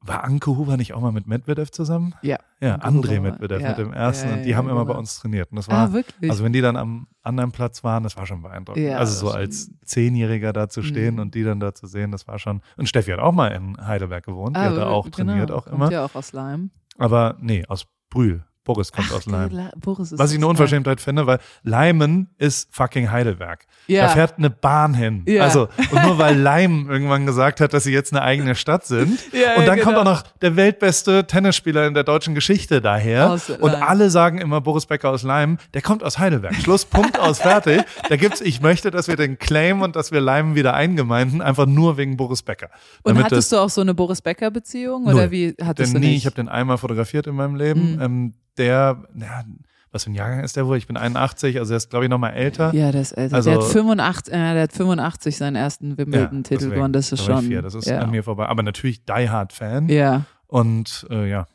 war 0.00 0.24
Anke 0.24 0.56
Huber 0.56 0.76
nicht 0.76 0.92
auch 0.92 1.00
mal 1.00 1.10
mit 1.10 1.26
Medvedev 1.26 1.70
zusammen? 1.70 2.14
Ja. 2.22 2.38
Ja, 2.60 2.76
Anke 2.76 3.08
André 3.08 3.18
Huber, 3.18 3.30
Medvedev 3.30 3.60
ja. 3.62 3.68
mit 3.70 3.78
dem 3.78 3.92
ersten 3.92 4.28
Ja, 4.28 4.34
und 4.36 4.42
die 4.44 4.50
ja, 4.50 4.56
haben 4.56 4.68
immer 4.68 4.82
genau. 4.82 4.92
bei 4.92 4.98
uns 4.98 5.18
trainiert. 5.18 5.50
Und 5.50 5.56
das 5.56 5.68
war, 5.68 5.88
Ah, 5.88 5.92
wirklich? 5.92 6.30
also 6.30 6.44
wenn 6.44 6.52
die 6.52 6.60
dann 6.60 6.76
am 6.76 7.08
anderen 7.22 7.50
Platz 7.50 7.82
waren, 7.82 8.02
das 8.02 8.16
war 8.16 8.26
schon 8.26 8.42
beeindruckend. 8.42 8.84
Ja, 8.84 8.98
also 8.98 9.26
so 9.26 9.32
als 9.32 9.70
Zehnjähriger 9.84 10.52
da 10.52 10.68
zu 10.68 10.82
stehen 10.82 11.14
Mhm. 11.14 11.20
und 11.20 11.34
die 11.34 11.42
dann 11.44 11.60
da 11.60 11.74
zu 11.74 11.86
sehen, 11.86 12.12
das 12.12 12.28
war 12.28 12.38
schon. 12.38 12.60
Und 12.76 12.88
Steffi 12.88 13.10
hat 13.10 13.20
auch 13.20 13.32
mal 13.32 13.48
in 13.48 13.76
Heidelberg 13.84 14.24
gewohnt, 14.24 14.54
die 14.56 14.60
hat 14.60 14.76
da 14.76 14.84
Ah, 14.86 14.90
auch 14.90 15.08
trainiert, 15.08 15.48
genau. 15.48 15.58
auch 15.58 15.64
Kommt 15.64 15.74
immer. 15.76 15.90
ja 15.90 16.04
auch 16.04 16.14
aus 16.14 16.32
Leim. 16.32 16.70
Aber 16.98 17.36
nee, 17.40 17.64
aus 17.66 17.86
Brühl. 18.10 18.44
Boris 18.66 18.92
kommt 18.92 19.10
aus 19.12 19.24
Leim. 19.24 19.48
Der 19.48 19.58
La- 19.64 19.70
Boris 19.80 20.12
ist 20.12 20.18
Was 20.18 20.30
ich 20.32 20.36
eine 20.36 20.44
aus 20.44 20.50
Unverschämtheit 20.50 21.00
finde, 21.00 21.26
weil 21.26 21.38
Leimen 21.62 22.28
ist 22.36 22.68
fucking 22.74 23.10
Heidelberg. 23.10 23.64
Ja. 23.86 24.02
Da 24.02 24.08
fährt 24.10 24.34
eine 24.36 24.50
Bahn 24.50 24.92
hin. 24.92 25.22
Ja. 25.26 25.44
Also, 25.44 25.68
und 25.90 26.02
nur 26.02 26.18
weil 26.18 26.36
Leim 26.36 26.90
irgendwann 26.90 27.24
gesagt 27.24 27.60
hat, 27.62 27.72
dass 27.72 27.84
sie 27.84 27.92
jetzt 27.92 28.12
eine 28.12 28.20
eigene 28.22 28.54
Stadt 28.54 28.84
sind. 28.84 29.18
Ja, 29.32 29.56
und 29.56 29.66
dann 29.66 29.78
ja, 29.78 29.84
kommt 29.84 29.96
genau. 29.96 30.10
auch 30.10 30.14
noch 30.16 30.22
der 30.42 30.56
weltbeste 30.56 31.26
Tennisspieler 31.26 31.86
in 31.86 31.94
der 31.94 32.04
deutschen 32.04 32.34
Geschichte 32.34 32.80
daher. 32.80 33.30
Aus 33.30 33.48
und 33.50 33.70
Leim. 33.72 33.82
alle 33.82 34.10
sagen 34.10 34.38
immer 34.38 34.60
Boris 34.60 34.86
Becker 34.86 35.10
aus 35.10 35.22
Leim, 35.22 35.58
der 35.74 35.82
kommt 35.82 36.02
aus 36.02 36.18
Heidelberg. 36.18 36.54
Schluss, 36.56 36.84
Punkt 36.84 37.18
aus, 37.18 37.38
fertig. 37.40 37.82
Da 38.08 38.16
gibt's, 38.16 38.40
ich 38.40 38.60
möchte, 38.60 38.90
dass 38.90 39.08
wir 39.08 39.16
den 39.16 39.38
Claim 39.38 39.82
und 39.82 39.94
dass 39.94 40.10
wir 40.10 40.20
Leim 40.20 40.54
wieder 40.54 40.74
eingemeinden, 40.74 41.40
einfach 41.42 41.66
nur 41.66 41.96
wegen 41.96 42.16
Boris 42.16 42.42
Becker. 42.42 42.70
Und 43.02 43.10
Damit 43.14 43.24
hattest 43.26 43.52
das- 43.52 43.58
du 43.58 43.62
auch 43.62 43.70
so 43.70 43.80
eine 43.82 43.94
Boris 43.94 44.20
Becker 44.22 44.50
Beziehung 44.50 45.04
Null. 45.04 45.14
oder 45.14 45.30
wie 45.30 45.54
hattest 45.62 45.92
denn 45.94 46.00
du 46.00 46.06
nie, 46.06 46.12
nicht? 46.14 46.22
ich 46.22 46.26
habe 46.26 46.36
den 46.36 46.48
einmal 46.48 46.78
fotografiert 46.78 47.26
in 47.26 47.34
meinem 47.36 47.54
Leben. 47.56 47.96
Mhm. 47.96 48.02
Ähm, 48.02 48.34
der, 48.58 49.02
ja, 49.14 49.44
was 49.92 50.04
für 50.04 50.10
ein 50.10 50.14
Jahrgang 50.14 50.40
ist 50.44 50.56
der 50.56 50.66
wohl? 50.66 50.76
Ich 50.76 50.86
bin 50.86 50.96
81, 50.96 51.58
also 51.58 51.72
er 51.72 51.76
ist, 51.78 51.88
glaube 51.90 52.04
ich, 52.04 52.10
noch 52.10 52.18
mal 52.18 52.30
älter. 52.30 52.74
ja, 52.74 52.92
der 52.92 53.00
ist 53.00 53.12
älter. 53.12 53.36
Also- 53.36 53.50
der, 53.50 53.58
hat 53.60 53.66
85, 53.66 54.32
äh, 54.34 54.36
der 54.54 54.62
hat 54.64 54.72
85 54.72 55.36
seinen 55.36 55.56
ersten 55.56 55.96
Wimbledon-Titel 55.96 56.54
deswegen. 56.58 56.74
gewonnen. 56.74 56.92
Das 56.92 57.12
ist 57.12 57.24
schon. 57.24 57.42
Vier. 57.44 57.62
Das 57.62 57.74
ist 57.74 57.86
ja. 57.86 58.00
an 58.00 58.10
mir 58.10 58.22
vorbei. 58.22 58.46
Aber 58.46 58.62
natürlich 58.62 59.04
Die 59.04 59.28
Hard 59.30 59.52
Fan. 59.52 59.88
ja, 59.88 60.24
Und 60.48 61.06
äh, 61.10 61.28
ja, 61.30 61.46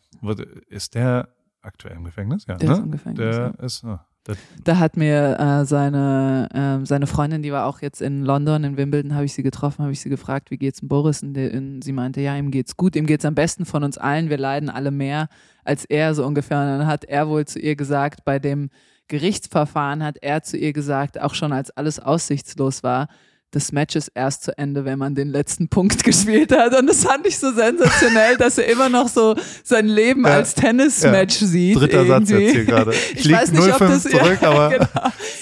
ist 0.69 0.95
der 0.95 1.29
aktuell 1.61 1.95
im 1.97 2.03
Gefängnis? 2.03 2.45
Ja, 2.47 2.55
Der 2.55 2.69
ne? 2.69 2.75
ist 2.75 2.81
im 2.83 2.91
Gefängnis, 2.91 3.35
Der 3.35 3.53
ist, 3.63 3.83
oh, 3.83 3.99
da 4.63 4.77
hat 4.77 4.97
mir 4.97 5.39
äh, 5.39 5.65
seine, 5.65 6.47
ähm, 6.53 6.85
seine 6.85 7.07
Freundin, 7.07 7.41
die 7.41 7.51
war 7.51 7.65
auch 7.65 7.81
jetzt 7.81 8.01
in 8.01 8.23
London, 8.23 8.63
in 8.63 8.77
Wimbledon, 8.77 9.15
habe 9.15 9.25
ich 9.25 9.33
sie 9.33 9.41
getroffen, 9.41 9.83
habe 9.83 9.91
ich 9.91 10.01
sie 10.01 10.09
gefragt, 10.09 10.51
wie 10.51 10.57
geht's 10.57 10.79
dem 10.79 10.89
Boris? 10.89 11.23
Und, 11.23 11.33
der, 11.33 11.53
und 11.53 11.81
sie 11.81 11.91
meinte, 11.91 12.21
ja, 12.21 12.37
ihm 12.37 12.51
geht's 12.51 12.77
gut, 12.77 12.95
ihm 12.95 13.07
geht's 13.07 13.25
am 13.25 13.35
besten 13.35 13.65
von 13.65 13.83
uns 13.83 13.97
allen, 13.97 14.29
wir 14.29 14.37
leiden 14.37 14.69
alle 14.69 14.91
mehr 14.91 15.27
als 15.63 15.85
er, 15.85 16.13
so 16.13 16.25
ungefähr. 16.25 16.59
Und 16.59 16.67
dann 16.67 16.87
hat 16.87 17.03
er 17.05 17.27
wohl 17.27 17.45
zu 17.45 17.59
ihr 17.59 17.75
gesagt, 17.75 18.23
bei 18.23 18.37
dem 18.37 18.69
Gerichtsverfahren 19.07 20.03
hat 20.03 20.17
er 20.21 20.43
zu 20.43 20.57
ihr 20.57 20.73
gesagt, 20.73 21.19
auch 21.19 21.33
schon 21.33 21.51
als 21.51 21.71
alles 21.71 21.99
aussichtslos 21.99 22.83
war, 22.83 23.07
das 23.51 23.71
Match 23.73 23.95
ist 23.97 24.09
erst 24.15 24.43
zu 24.43 24.57
Ende, 24.57 24.85
wenn 24.85 24.97
man 24.97 25.13
den 25.13 25.29
letzten 25.29 25.67
Punkt 25.67 26.03
gespielt 26.05 26.51
hat. 26.51 26.73
Und 26.77 26.87
das 26.87 27.03
fand 27.03 27.27
ich 27.27 27.37
so 27.37 27.51
sensationell, 27.51 28.37
dass 28.37 28.57
er 28.57 28.67
immer 28.71 28.87
noch 28.89 29.07
so 29.09 29.35
sein 29.63 29.87
Leben 29.87 30.25
Ja. 30.25 30.35
als 30.35 30.53
Tennismatch 30.55 31.35
sieht. 31.35 31.77
dritter 31.77 32.05
Satz 32.05 32.29
irgendwie. 32.29 32.45
jetzt 32.45 32.55
hier 32.55 32.65
gerade. 32.65 32.91
Ich, 32.91 33.13
Ich 33.19 33.23
lieg 33.25 33.35
weiß 33.35 33.51
nicht, 33.51 33.61
ob 33.73 33.81
0,5 33.81 33.87
das 33.89 34.03
zurück, 34.03 34.37
ja, 34.41 34.49
aber 34.51 34.69
genau. 34.69 34.87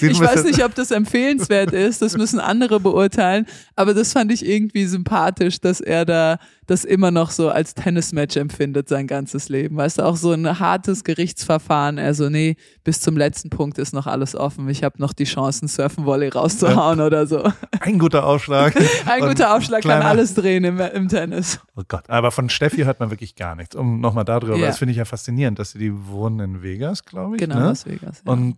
ich 0.12 0.20
weiß 0.20 0.44
nicht, 0.44 0.64
ob 0.64 0.74
das 0.74 0.90
empfehlenswert 0.90 1.72
ist. 1.72 2.02
Das 2.02 2.16
müssen 2.16 2.40
andere 2.40 2.80
beurteilen. 2.80 3.46
Aber 3.76 3.94
das 3.94 4.12
fand 4.12 4.32
ich 4.32 4.44
irgendwie 4.44 4.86
sympathisch, 4.86 5.60
dass 5.60 5.80
er 5.80 6.04
da 6.04 6.38
das 6.66 6.84
immer 6.84 7.10
noch 7.10 7.30
so 7.32 7.48
als 7.48 7.74
Tennismatch 7.74 8.36
empfindet 8.36 8.88
sein 8.88 9.08
ganzes 9.08 9.48
Leben. 9.48 9.76
Weißt 9.76 9.98
du, 9.98 10.02
auch 10.04 10.14
so 10.16 10.30
ein 10.32 10.60
hartes 10.60 11.02
Gerichtsverfahren. 11.02 11.98
Er 11.98 12.14
so, 12.14 12.28
nee, 12.28 12.54
bis 12.84 13.00
zum 13.00 13.16
letzten 13.16 13.50
Punkt 13.50 13.78
ist 13.78 13.92
noch 13.92 14.06
alles 14.06 14.36
offen. 14.36 14.68
Ich 14.68 14.84
habe 14.84 14.94
noch 14.98 15.12
die 15.12 15.24
Chancen, 15.24 15.66
Surfenvolley 15.66 16.28
rauszuhauen 16.28 17.00
oder 17.00 17.26
so. 17.26 17.42
ein 17.80 17.98
guter 18.00 18.26
Aufschlag. 18.26 18.74
Ein 19.06 19.20
guter 19.20 19.54
Aufschlag 19.56 19.82
kann 19.82 19.90
kleiner- 20.00 20.06
alles 20.06 20.34
drehen 20.34 20.64
im, 20.64 20.80
im 20.80 21.08
Tennis. 21.08 21.60
Oh 21.76 21.82
Gott, 21.86 22.10
aber 22.10 22.32
von 22.32 22.48
Steffi 22.48 22.82
hört 22.82 22.98
man 22.98 23.10
wirklich 23.10 23.36
gar 23.36 23.54
nichts. 23.54 23.76
Um 23.76 24.00
nochmal 24.00 24.24
darüber, 24.24 24.56
Ja. 24.56 24.66
das 24.66 24.78
finde 24.78 24.90
ich 24.92 24.98
ja 24.98 25.04
faszinierend, 25.04 25.58
dass 25.58 25.70
sie 25.72 25.78
die 25.78 26.06
wohnen 26.08 26.40
in 26.40 26.62
Vegas, 26.62 27.04
glaube 27.04 27.36
ich. 27.36 27.40
Genau, 27.40 27.56
ne? 27.60 27.64
Las 27.66 27.86
Vegas. 27.86 28.22
Ja. 28.26 28.32
Und 28.32 28.56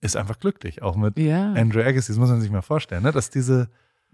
ist 0.00 0.16
einfach 0.16 0.38
glücklich, 0.40 0.82
auch 0.82 0.96
mit 0.96 1.18
ja. 1.18 1.52
Andrew 1.52 1.80
Agassi. 1.80 2.12
Das 2.12 2.18
muss 2.18 2.28
man 2.30 2.40
sich 2.40 2.50
mal 2.50 2.62
vorstellen, 2.62 3.02
ne? 3.02 3.12
dass 3.12 3.30
diese 3.30 3.68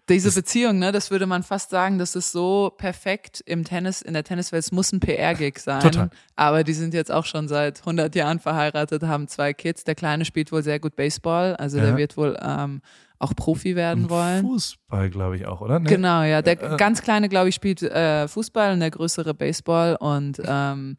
Diese 0.09 0.31
Beziehung, 0.33 0.79
ne, 0.79 0.93
das 0.93 1.11
würde 1.11 1.27
man 1.27 1.43
fast 1.43 1.71
sagen, 1.71 1.99
das 1.99 2.15
ist 2.17 2.31
so 2.33 2.71
perfekt 2.77 3.43
im 3.47 3.65
Tennis, 3.65 4.03
in 4.03 4.13
der 4.15 4.23
Tenniswelt. 4.25 4.63
Es 4.65 4.71
muss 4.73 4.93
ein 4.93 5.01
PR-Gig 5.01 5.59
sein. 5.59 5.81
Total. 5.81 6.11
Aber 6.37 6.63
die 6.65 6.75
sind 6.75 6.93
jetzt 6.95 7.11
auch 7.11 7.25
schon 7.25 7.49
seit 7.49 7.81
100 7.81 8.15
Jahren 8.15 8.39
verheiratet, 8.39 9.03
haben 9.05 9.29
zwei 9.29 9.53
Kids. 9.55 9.85
Der 9.85 9.95
Kleine 9.95 10.25
spielt 10.27 10.53
wohl 10.53 10.63
sehr 10.63 10.79
gut 10.81 10.95
Baseball, 10.97 11.55
also 11.57 11.79
Ja. 11.79 11.85
der 11.85 11.97
wird 11.97 12.17
wohl 12.19 12.37
ähm, 12.43 12.81
auch 13.25 13.35
Profi 13.35 13.75
werden 13.75 14.11
wollen. 14.11 14.43
Fußball, 14.43 15.11
glaube 15.11 15.37
ich, 15.37 15.47
auch, 15.47 15.61
oder? 15.61 15.81
Nee? 15.81 15.89
Genau, 15.89 16.23
ja. 16.23 16.43
Der 16.43 16.63
Äh, 16.63 16.77
ganz 16.77 17.03
Kleine, 17.03 17.29
glaube 17.29 17.49
ich, 17.49 17.55
spielt 17.55 17.83
äh, 17.83 18.29
Fußball 18.29 18.73
und 18.73 18.81
der 18.81 18.91
größere 18.91 19.35
Baseball 19.35 19.97
und 19.97 20.41
ähm, 20.45 20.97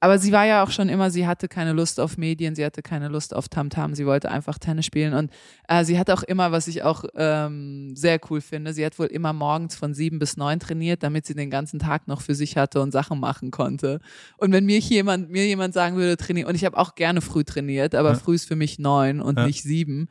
aber 0.00 0.18
sie 0.18 0.30
war 0.32 0.46
ja 0.46 0.62
auch 0.62 0.70
schon 0.70 0.88
immer, 0.88 1.10
sie 1.10 1.26
hatte 1.26 1.48
keine 1.48 1.72
Lust 1.72 1.98
auf 1.98 2.18
Medien, 2.18 2.54
sie 2.54 2.64
hatte 2.64 2.82
keine 2.82 3.08
Lust 3.08 3.34
auf 3.34 3.48
Tamtam, 3.48 3.90
-Tam, 3.90 3.94
sie 3.96 4.06
wollte 4.06 4.30
einfach 4.30 4.58
Tennis 4.58 4.86
spielen 4.86 5.12
und 5.12 5.32
äh, 5.66 5.84
sie 5.84 5.98
hat 5.98 6.08
auch 6.10 6.22
immer, 6.22 6.52
was 6.52 6.68
ich 6.68 6.84
auch 6.84 7.04
ähm, 7.16 7.96
sehr 7.96 8.20
cool 8.30 8.40
finde, 8.40 8.72
sie 8.72 8.86
hat 8.86 8.98
wohl 8.98 9.06
immer 9.06 9.32
morgens 9.32 9.74
von 9.74 9.94
sieben 9.94 10.20
bis 10.20 10.36
neun 10.36 10.60
trainiert, 10.60 11.02
damit 11.02 11.26
sie 11.26 11.34
den 11.34 11.50
ganzen 11.50 11.80
Tag 11.80 12.06
noch 12.06 12.20
für 12.20 12.34
sich 12.34 12.56
hatte 12.56 12.80
und 12.80 12.92
Sachen 12.92 13.18
machen 13.18 13.50
konnte. 13.50 13.98
Und 14.36 14.52
wenn 14.52 14.66
mir 14.66 14.78
jemand, 14.78 15.30
mir 15.30 15.46
jemand 15.46 15.74
sagen 15.74 15.96
würde, 15.96 16.16
trainieren, 16.16 16.48
und 16.48 16.54
ich 16.54 16.64
habe 16.64 16.76
auch 16.76 16.94
gerne 16.94 17.20
früh 17.20 17.42
trainiert, 17.42 17.94
aber 17.96 18.10
ja. 18.10 18.14
früh 18.14 18.36
ist 18.36 18.46
für 18.46 18.56
mich 18.56 18.78
neun 18.78 19.20
und 19.20 19.36
ja. 19.36 19.46
nicht 19.46 19.62
sieben. 19.64 20.08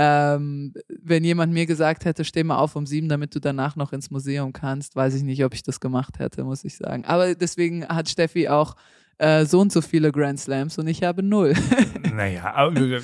Ähm, 0.00 0.74
wenn 1.02 1.24
jemand 1.24 1.52
mir 1.52 1.66
gesagt 1.66 2.04
hätte, 2.04 2.24
steh 2.24 2.44
mal 2.44 2.58
auf 2.58 2.76
um 2.76 2.86
sieben, 2.86 3.08
damit 3.08 3.34
du 3.34 3.40
danach 3.40 3.74
noch 3.74 3.92
ins 3.92 4.12
Museum 4.12 4.52
kannst, 4.52 4.94
weiß 4.94 5.12
ich 5.14 5.24
nicht, 5.24 5.44
ob 5.44 5.54
ich 5.54 5.64
das 5.64 5.80
gemacht 5.80 6.20
hätte, 6.20 6.44
muss 6.44 6.62
ich 6.62 6.76
sagen. 6.76 7.04
Aber 7.04 7.34
deswegen 7.34 7.84
hat 7.84 8.08
Steffi 8.08 8.48
auch 8.48 8.76
äh, 9.18 9.44
so 9.44 9.58
und 9.58 9.72
so 9.72 9.80
viele 9.80 10.12
Grand 10.12 10.38
Slams 10.38 10.78
und 10.78 10.86
ich 10.86 11.02
habe 11.02 11.24
null. 11.24 11.54
naja, 12.14 12.54
aber. 12.54 12.76
Äh, 12.76 13.00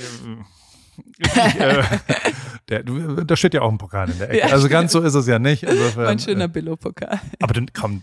ich, 1.19 1.37
äh, 1.37 1.83
der, 2.69 2.85
da 2.85 3.35
steht 3.35 3.55
ja 3.55 3.63
auch 3.63 3.73
ein 3.73 3.79
Pokal 3.79 4.09
in 4.11 4.19
der 4.19 4.31
Ecke. 4.31 4.39
Ja, 4.39 4.53
also 4.53 4.69
ganz 4.69 4.93
so 4.93 5.01
ist 5.01 5.15
es 5.15 5.27
ja 5.27 5.41
nicht. 5.41 5.65
Insofern, 5.65 6.05
mein 6.05 6.21
schöner 6.21 6.45
äh, 6.45 6.49
Billo-Pokal. 6.49 7.21
Aber 7.43 7.55
dann 7.55 7.73
komm, 7.73 8.03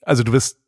also 0.00 0.22
du 0.22 0.32
bist 0.32 0.58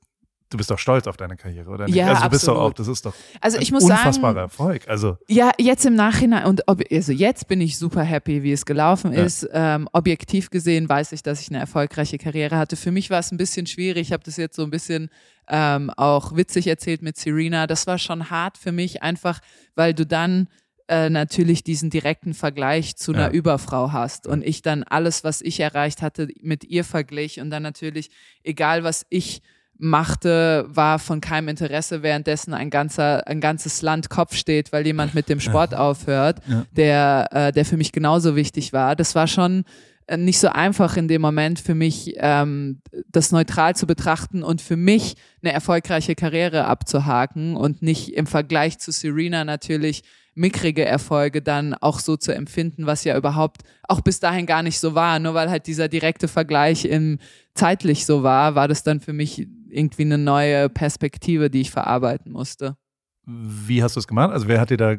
Du 0.48 0.56
bist 0.58 0.70
doch 0.70 0.78
stolz 0.78 1.08
auf 1.08 1.16
deine 1.16 1.36
Karriere, 1.36 1.68
oder 1.68 1.86
nicht? 1.86 1.96
Ja, 1.96 2.08
also 2.08 2.22
du 2.22 2.30
bist 2.30 2.46
doch 2.46 2.56
auch, 2.56 2.72
das 2.72 2.86
ist 2.86 3.04
doch 3.04 3.14
also 3.40 3.58
ich 3.58 3.72
ein 3.72 3.82
unfassbarer 3.82 4.34
sagen, 4.34 4.38
Erfolg. 4.38 4.88
Also 4.88 5.18
ja, 5.26 5.50
jetzt 5.58 5.84
im 5.84 5.96
Nachhinein 5.96 6.46
und 6.46 6.62
ob, 6.66 6.82
also 6.90 7.12
jetzt 7.12 7.48
bin 7.48 7.60
ich 7.60 7.78
super 7.78 8.02
happy, 8.02 8.44
wie 8.44 8.52
es 8.52 8.64
gelaufen 8.64 9.12
ja. 9.12 9.24
ist. 9.24 9.48
Ähm, 9.52 9.88
objektiv 9.92 10.50
gesehen 10.50 10.88
weiß 10.88 11.12
ich, 11.12 11.24
dass 11.24 11.40
ich 11.40 11.48
eine 11.48 11.58
erfolgreiche 11.58 12.18
Karriere 12.18 12.56
hatte. 12.56 12.76
Für 12.76 12.92
mich 12.92 13.10
war 13.10 13.18
es 13.18 13.32
ein 13.32 13.38
bisschen 13.38 13.66
schwierig. 13.66 14.08
Ich 14.08 14.12
habe 14.12 14.22
das 14.22 14.36
jetzt 14.36 14.54
so 14.54 14.62
ein 14.62 14.70
bisschen 14.70 15.10
ähm, 15.48 15.90
auch 15.90 16.36
witzig 16.36 16.68
erzählt 16.68 17.02
mit 17.02 17.16
Serena. 17.16 17.66
Das 17.66 17.88
war 17.88 17.98
schon 17.98 18.30
hart 18.30 18.56
für 18.56 18.72
mich, 18.72 19.02
einfach 19.02 19.40
weil 19.74 19.94
du 19.94 20.06
dann 20.06 20.48
äh, 20.88 21.10
natürlich 21.10 21.64
diesen 21.64 21.90
direkten 21.90 22.34
Vergleich 22.34 22.94
zu 22.94 23.12
einer 23.12 23.26
ja. 23.26 23.30
Überfrau 23.30 23.90
hast 23.90 24.28
und 24.28 24.44
ich 24.44 24.62
dann 24.62 24.84
alles, 24.84 25.24
was 25.24 25.40
ich 25.40 25.58
erreicht 25.58 26.02
hatte, 26.02 26.28
mit 26.40 26.62
ihr 26.62 26.84
verglich 26.84 27.40
und 27.40 27.50
dann 27.50 27.64
natürlich, 27.64 28.10
egal 28.44 28.84
was 28.84 29.04
ich 29.10 29.42
machte, 29.78 30.66
war 30.68 30.98
von 30.98 31.20
keinem 31.20 31.48
Interesse, 31.48 32.02
währenddessen 32.02 32.54
ein 32.54 32.70
ganzer, 32.70 33.26
ein 33.26 33.40
ganzes 33.40 33.82
Land 33.82 34.10
Kopf 34.10 34.34
steht, 34.34 34.72
weil 34.72 34.86
jemand 34.86 35.14
mit 35.14 35.28
dem 35.28 35.40
Sport 35.40 35.72
ja. 35.72 35.78
aufhört, 35.78 36.40
ja. 36.48 36.64
der, 36.72 37.28
äh, 37.32 37.52
der 37.52 37.64
für 37.64 37.76
mich 37.76 37.92
genauso 37.92 38.36
wichtig 38.36 38.72
war. 38.72 38.96
Das 38.96 39.14
war 39.14 39.26
schon 39.26 39.64
äh, 40.06 40.16
nicht 40.16 40.38
so 40.38 40.48
einfach 40.48 40.96
in 40.96 41.08
dem 41.08 41.20
Moment 41.20 41.60
für 41.60 41.74
mich, 41.74 42.14
ähm, 42.16 42.80
das 43.10 43.32
neutral 43.32 43.76
zu 43.76 43.86
betrachten 43.86 44.42
und 44.42 44.62
für 44.62 44.76
mich 44.76 45.16
eine 45.42 45.52
erfolgreiche 45.52 46.14
Karriere 46.14 46.66
abzuhaken 46.66 47.56
und 47.56 47.82
nicht 47.82 48.14
im 48.14 48.26
Vergleich 48.26 48.78
zu 48.78 48.92
Serena 48.92 49.44
natürlich 49.44 50.02
mickrige 50.36 50.84
Erfolge 50.84 51.40
dann 51.40 51.74
auch 51.74 51.98
so 51.98 52.16
zu 52.16 52.32
empfinden, 52.32 52.86
was 52.86 53.04
ja 53.04 53.16
überhaupt 53.16 53.62
auch 53.84 54.02
bis 54.02 54.20
dahin 54.20 54.44
gar 54.44 54.62
nicht 54.62 54.78
so 54.78 54.94
war. 54.94 55.18
Nur 55.18 55.34
weil 55.34 55.50
halt 55.50 55.66
dieser 55.66 55.88
direkte 55.88 56.28
Vergleich 56.28 56.84
im 56.84 57.18
zeitlich 57.54 58.04
so 58.04 58.22
war, 58.22 58.54
war 58.54 58.68
das 58.68 58.82
dann 58.82 59.00
für 59.00 59.14
mich 59.14 59.48
irgendwie 59.76 60.02
eine 60.02 60.18
neue 60.18 60.68
Perspektive, 60.68 61.50
die 61.50 61.60
ich 61.60 61.70
verarbeiten 61.70 62.32
musste. 62.32 62.76
Wie 63.24 63.82
hast 63.82 63.96
du 63.96 64.00
es 64.00 64.08
gemacht? 64.08 64.32
Also 64.32 64.48
wer 64.48 64.60
hat 64.60 64.70
dir 64.70 64.76
da, 64.76 64.96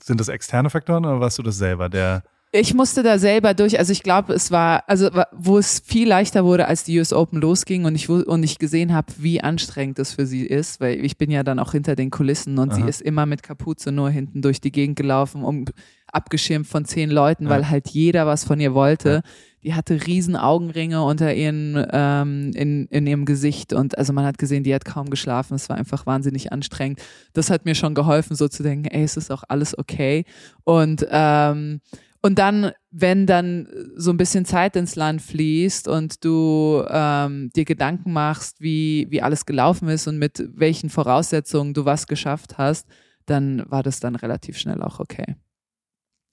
sind 0.00 0.20
das 0.20 0.28
externe 0.28 0.70
Faktoren 0.70 1.04
oder 1.04 1.20
warst 1.20 1.38
du 1.38 1.42
das 1.42 1.58
selber, 1.58 1.88
der 1.88 2.22
ich 2.50 2.72
musste 2.72 3.02
da 3.02 3.18
selber 3.18 3.52
durch, 3.52 3.78
also 3.78 3.92
ich 3.92 4.02
glaube, 4.02 4.32
es 4.32 4.50
war, 4.50 4.84
also 4.86 5.10
wo 5.32 5.58
es 5.58 5.82
viel 5.84 6.08
leichter 6.08 6.46
wurde, 6.46 6.66
als 6.66 6.82
die 6.82 6.98
US 6.98 7.12
Open 7.12 7.42
losging 7.42 7.84
und 7.84 7.94
ich 7.94 8.08
und 8.08 8.42
ich 8.42 8.58
gesehen 8.58 8.94
habe, 8.94 9.12
wie 9.18 9.42
anstrengend 9.42 9.98
das 9.98 10.14
für 10.14 10.24
sie 10.24 10.46
ist, 10.46 10.80
weil 10.80 11.04
ich 11.04 11.18
bin 11.18 11.30
ja 11.30 11.42
dann 11.42 11.58
auch 11.58 11.72
hinter 11.72 11.94
den 11.94 12.10
Kulissen 12.10 12.58
und 12.58 12.70
Aha. 12.70 12.76
sie 12.76 12.88
ist 12.88 13.02
immer 13.02 13.26
mit 13.26 13.42
Kapuze 13.42 13.92
nur 13.92 14.08
hinten 14.08 14.40
durch 14.40 14.62
die 14.62 14.72
Gegend 14.72 14.96
gelaufen, 14.96 15.42
um 15.44 15.66
abgeschirmt 16.10 16.66
von 16.66 16.86
zehn 16.86 17.10
Leuten, 17.10 17.44
ja. 17.44 17.50
weil 17.50 17.68
halt 17.68 17.88
jeder 17.88 18.26
was 18.26 18.44
von 18.44 18.60
ihr 18.60 18.72
wollte. 18.72 19.10
Ja. 19.10 19.30
Die 19.62 19.74
hatte 19.74 20.06
riesen 20.06 20.36
Augenringe 20.36 21.02
unter 21.02 21.34
ihren 21.34 21.86
ähm, 21.92 22.52
in, 22.54 22.86
in 22.86 23.06
ihrem 23.06 23.24
Gesicht 23.24 23.72
und 23.72 23.98
also 23.98 24.12
man 24.12 24.24
hat 24.24 24.38
gesehen, 24.38 24.62
die 24.62 24.74
hat 24.74 24.84
kaum 24.84 25.10
geschlafen. 25.10 25.54
Es 25.54 25.68
war 25.68 25.76
einfach 25.76 26.06
wahnsinnig 26.06 26.52
anstrengend. 26.52 27.00
Das 27.32 27.50
hat 27.50 27.64
mir 27.64 27.74
schon 27.74 27.94
geholfen, 27.94 28.36
so 28.36 28.48
zu 28.48 28.62
denken, 28.62 28.86
ey, 28.86 29.02
es 29.02 29.16
ist 29.16 29.30
auch 29.30 29.44
alles 29.48 29.76
okay 29.76 30.24
und 30.64 31.06
ähm, 31.10 31.80
und 32.20 32.38
dann, 32.38 32.72
wenn 32.90 33.26
dann 33.26 33.68
so 33.96 34.10
ein 34.10 34.16
bisschen 34.16 34.44
Zeit 34.44 34.74
ins 34.74 34.96
Land 34.96 35.22
fließt 35.22 35.86
und 35.86 36.24
du 36.24 36.84
ähm, 36.88 37.50
dir 37.54 37.64
Gedanken 37.64 38.12
machst, 38.12 38.60
wie, 38.60 39.06
wie 39.10 39.22
alles 39.22 39.46
gelaufen 39.46 39.88
ist 39.88 40.08
und 40.08 40.18
mit 40.18 40.44
welchen 40.54 40.90
Voraussetzungen 40.90 41.74
du 41.74 41.84
was 41.84 42.08
geschafft 42.08 42.58
hast, 42.58 42.88
dann 43.26 43.64
war 43.70 43.82
das 43.82 44.00
dann 44.00 44.16
relativ 44.16 44.58
schnell 44.58 44.82
auch 44.82 44.98
okay. 44.98 45.36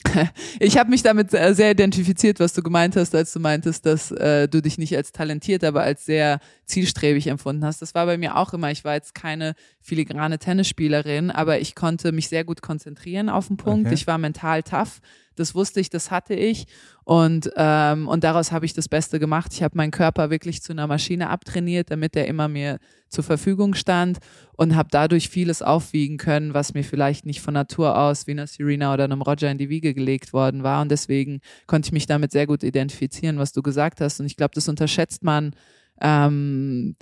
Ich 0.59 0.77
habe 0.77 0.89
mich 0.89 1.03
damit 1.03 1.31
sehr 1.31 1.71
identifiziert, 1.71 2.39
was 2.39 2.53
du 2.53 2.63
gemeint 2.63 2.95
hast, 2.95 3.13
als 3.13 3.33
du 3.33 3.39
meintest, 3.39 3.85
dass 3.85 4.11
äh, 4.11 4.47
du 4.47 4.61
dich 4.61 4.77
nicht 4.77 4.95
als 4.95 5.11
talentiert, 5.11 5.63
aber 5.63 5.83
als 5.83 6.05
sehr 6.05 6.39
zielstrebig 6.65 7.27
empfunden 7.27 7.65
hast. 7.65 7.81
Das 7.81 7.93
war 7.93 8.05
bei 8.05 8.17
mir 8.17 8.37
auch 8.37 8.53
immer. 8.53 8.71
Ich 8.71 8.85
war 8.85 8.93
jetzt 8.93 9.15
keine 9.15 9.53
filigrane 9.81 10.39
Tennisspielerin, 10.39 11.31
aber 11.31 11.59
ich 11.59 11.75
konnte 11.75 12.11
mich 12.11 12.29
sehr 12.29 12.43
gut 12.43 12.61
konzentrieren 12.61 13.29
auf 13.29 13.47
den 13.47 13.57
Punkt. 13.57 13.87
Okay. 13.87 13.95
Ich 13.95 14.07
war 14.07 14.17
mental 14.17 14.63
tough. 14.63 15.01
Das 15.35 15.53
wusste 15.53 15.79
ich, 15.79 15.89
das 15.89 16.11
hatte 16.11 16.33
ich. 16.33 16.65
Und, 17.05 17.51
ähm, 17.55 18.07
und 18.07 18.23
daraus 18.23 18.51
habe 18.51 18.65
ich 18.65 18.73
das 18.73 18.89
Beste 18.89 19.19
gemacht. 19.19 19.53
Ich 19.53 19.61
habe 19.61 19.77
meinen 19.77 19.91
Körper 19.91 20.31
wirklich 20.31 20.63
zu 20.63 20.73
einer 20.73 20.87
Maschine 20.87 21.29
abtrainiert, 21.29 21.91
damit 21.91 22.15
er 22.15 22.25
immer 22.25 22.47
mir 22.47 22.79
zur 23.09 23.23
Verfügung 23.23 23.75
stand 23.75 24.17
und 24.57 24.75
habe 24.75 24.89
dadurch 24.91 25.29
vieles 25.29 25.61
aufwiegen 25.61 26.17
können, 26.17 26.55
was 26.55 26.73
mir 26.73 26.83
vielleicht 26.83 27.27
nicht 27.27 27.41
von 27.41 27.53
Natur 27.53 27.95
aus 27.95 28.25
wie 28.25 28.31
einer 28.31 28.47
Serena 28.47 28.91
oder 28.91 29.03
einem 29.03 29.21
Roger 29.21 29.51
in 29.51 29.59
die 29.59 29.69
Wiege 29.69 29.93
gelegt 29.93 30.33
worden 30.33 30.63
war. 30.63 30.81
Und 30.81 30.89
deswegen 30.89 31.41
konnte 31.67 31.89
ich 31.89 31.93
mich 31.93 32.07
damit 32.07 32.31
sehr 32.31 32.47
gut 32.47 32.63
identifizieren, 32.63 33.37
was 33.37 33.53
du 33.53 33.61
gesagt 33.61 34.01
hast. 34.01 34.19
Und 34.19 34.25
ich 34.25 34.35
glaube, 34.35 34.55
das 34.55 34.67
unterschätzt 34.67 35.23
man. 35.23 35.53
Ähm, 36.01 36.95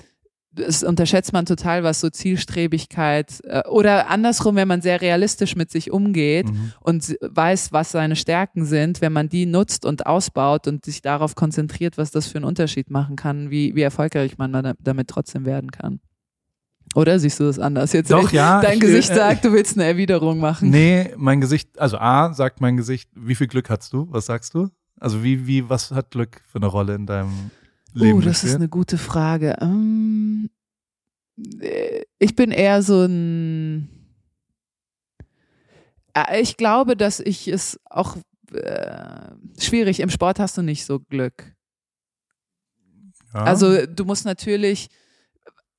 das 0.55 0.83
unterschätzt 0.83 1.33
man 1.33 1.45
total, 1.45 1.83
was 1.83 1.99
so 1.99 2.09
Zielstrebigkeit 2.09 3.41
äh, 3.43 3.67
oder 3.67 4.09
andersrum, 4.09 4.55
wenn 4.55 4.67
man 4.67 4.81
sehr 4.81 5.01
realistisch 5.01 5.55
mit 5.55 5.71
sich 5.71 5.91
umgeht 5.91 6.47
mhm. 6.47 6.73
und 6.81 7.17
weiß, 7.21 7.71
was 7.71 7.91
seine 7.91 8.15
Stärken 8.15 8.65
sind, 8.65 9.01
wenn 9.01 9.13
man 9.13 9.29
die 9.29 9.45
nutzt 9.45 9.85
und 9.85 10.05
ausbaut 10.05 10.67
und 10.67 10.85
sich 10.85 11.01
darauf 11.01 11.35
konzentriert, 11.35 11.97
was 11.97 12.11
das 12.11 12.27
für 12.27 12.37
einen 12.37 12.45
Unterschied 12.45 12.89
machen 12.89 13.15
kann, 13.15 13.49
wie, 13.49 13.75
wie 13.75 13.81
erfolgreich 13.81 14.37
man 14.37 14.75
damit 14.79 15.07
trotzdem 15.07 15.45
werden 15.45 15.71
kann. 15.71 15.99
Oder 16.95 17.17
siehst 17.17 17.39
du 17.39 17.45
das 17.45 17.57
anders? 17.57 17.93
Jetzt 17.93 18.11
Doch, 18.11 18.31
ja. 18.31 18.61
Dein 18.61 18.75
ich, 18.75 18.81
Gesicht 18.81 19.09
äh, 19.11 19.15
sagt, 19.15 19.45
du 19.45 19.51
willst 19.51 19.77
eine 19.77 19.85
Erwiderung 19.85 20.39
machen. 20.39 20.69
Nee, 20.69 21.11
mein 21.17 21.41
Gesicht, 21.41 21.79
also 21.79 21.97
A 21.97 22.33
sagt 22.33 22.61
mein 22.61 22.77
Gesicht, 22.77 23.09
wie 23.15 23.35
viel 23.35 23.47
Glück 23.47 23.69
hast 23.69 23.93
du? 23.93 24.07
Was 24.11 24.27
sagst 24.27 24.53
du? 24.53 24.69
Also 24.99 25.23
wie, 25.23 25.47
wie, 25.47 25.69
was 25.69 25.91
hat 25.91 26.11
Glück 26.11 26.41
für 26.49 26.59
eine 26.59 26.67
Rolle 26.67 26.93
in 26.95 27.05
deinem 27.05 27.51
Leben? 27.93 28.17
Oh, 28.17 28.21
das 28.21 28.43
ist 28.43 28.55
eine 28.55 28.69
gute 28.69 28.97
Frage. 28.97 29.57
Um, 29.61 30.49
ähm, 31.37 32.03
ich 32.19 32.35
bin 32.35 32.51
eher 32.51 32.81
so 32.81 33.05
ein. 33.05 33.89
Äh, 36.13 36.41
ich 36.41 36.57
glaube, 36.57 36.95
dass 36.95 37.19
ich 37.19 37.47
es 37.47 37.79
auch 37.85 38.17
äh, 38.51 39.31
schwierig. 39.59 39.99
Im 39.99 40.09
Sport 40.09 40.39
hast 40.39 40.57
du 40.57 40.61
nicht 40.61 40.85
so 40.85 40.99
Glück. 40.99 41.55
Ja. 43.33 43.43
Also 43.43 43.85
du 43.85 44.05
musst 44.05 44.25
natürlich. 44.25 44.89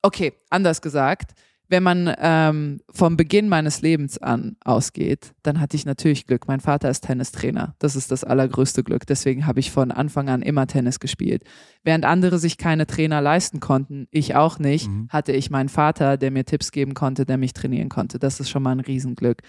Okay, 0.03 0.35
anders 0.51 0.83
gesagt 0.83 1.35
wenn 1.69 1.83
man 1.83 2.13
ähm, 2.19 2.81
vom 2.91 3.17
Beginn 3.17 3.49
meines 3.49 3.81
Lebens 3.81 4.19
an 4.19 4.57
ausgeht, 4.65 5.33
dann 5.43 5.61
hatte 5.61 5.77
ich 5.77 5.87
natürlich 5.87 6.27
Glück. 6.27 6.47
Mein 6.47 6.61
Vater 6.61 6.91
ist 6.91 7.03
Tennistrainer. 7.03 7.75
Das 7.79 7.97
ist 7.97 8.11
das 8.11 8.23
allergrößte 8.23 8.85
Glück. 8.85 9.07
Deswegen 9.07 9.47
habe 9.47 9.61
ich 9.61 9.71
von 9.71 9.91
Anfang 9.91 10.29
an 10.29 10.43
immer 10.43 10.67
Tennis 10.67 11.01
gespielt. 11.01 11.43
Während 11.83 12.05
andere 12.05 12.39
sich 12.39 12.59
keine 12.59 12.87
Trainer 12.87 13.21
leisten 13.21 13.61
konnten, 13.61 14.09
ich 14.11 14.35
auch 14.35 14.59
nicht, 14.59 14.89
mhm. 14.89 15.09
hatte 15.09 15.33
ich 15.33 15.51
meinen 15.51 15.71
Vater, 15.71 16.19
der 16.19 16.31
mir 16.31 16.45
Tipps 16.45 16.71
geben 16.71 16.95
konnte, 16.95 17.25
der 17.25 17.39
mich 17.39 17.55
trainieren 17.55 17.89
konnte. 17.89 18.19
Das 18.19 18.41
ist 18.41 18.51
schon 18.51 18.63
mal 18.63 18.73
ein 18.73 18.81
Riesenglück. 18.81 19.43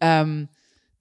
Ähm, 0.00 0.48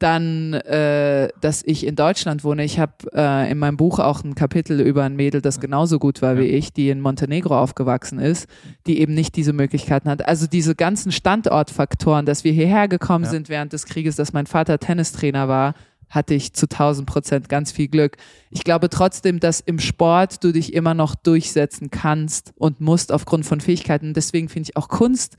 dann, 0.01 0.53
äh, 0.53 1.29
dass 1.41 1.63
ich 1.63 1.85
in 1.85 1.95
Deutschland 1.95 2.43
wohne. 2.43 2.63
Ich 2.63 2.79
habe 2.79 2.93
äh, 3.13 3.51
in 3.51 3.59
meinem 3.59 3.77
Buch 3.77 3.99
auch 3.99 4.23
ein 4.23 4.35
Kapitel 4.35 4.81
über 4.81 5.03
ein 5.03 5.15
Mädel, 5.15 5.41
das 5.41 5.59
genauso 5.59 5.99
gut 5.99 6.21
war 6.21 6.37
wie 6.37 6.45
ich, 6.45 6.73
die 6.73 6.89
in 6.89 7.01
Montenegro 7.01 7.59
aufgewachsen 7.59 8.19
ist, 8.19 8.47
die 8.87 8.99
eben 8.99 9.13
nicht 9.13 9.35
diese 9.35 9.53
Möglichkeiten 9.53 10.09
hat. 10.09 10.25
Also 10.27 10.47
diese 10.47 10.75
ganzen 10.75 11.11
Standortfaktoren, 11.11 12.25
dass 12.25 12.43
wir 12.43 12.51
hierher 12.51 12.87
gekommen 12.87 13.25
ja. 13.25 13.31
sind 13.31 13.49
während 13.49 13.73
des 13.73 13.85
Krieges, 13.85 14.15
dass 14.15 14.33
mein 14.33 14.47
Vater 14.47 14.79
Tennistrainer 14.79 15.47
war, 15.47 15.75
hatte 16.09 16.33
ich 16.33 16.53
zu 16.53 16.65
1000 16.65 17.07
Prozent 17.07 17.49
ganz 17.49 17.71
viel 17.71 17.87
Glück. 17.87 18.17
Ich 18.49 18.63
glaube 18.63 18.89
trotzdem, 18.89 19.39
dass 19.39 19.61
im 19.61 19.79
Sport 19.79 20.43
du 20.43 20.51
dich 20.51 20.73
immer 20.73 20.93
noch 20.93 21.15
durchsetzen 21.15 21.89
kannst 21.89 22.53
und 22.57 22.81
musst 22.81 23.11
aufgrund 23.11 23.45
von 23.45 23.61
Fähigkeiten. 23.61 24.13
Deswegen 24.13 24.49
finde 24.49 24.69
ich 24.69 24.77
auch 24.77 24.89
Kunst 24.89 25.37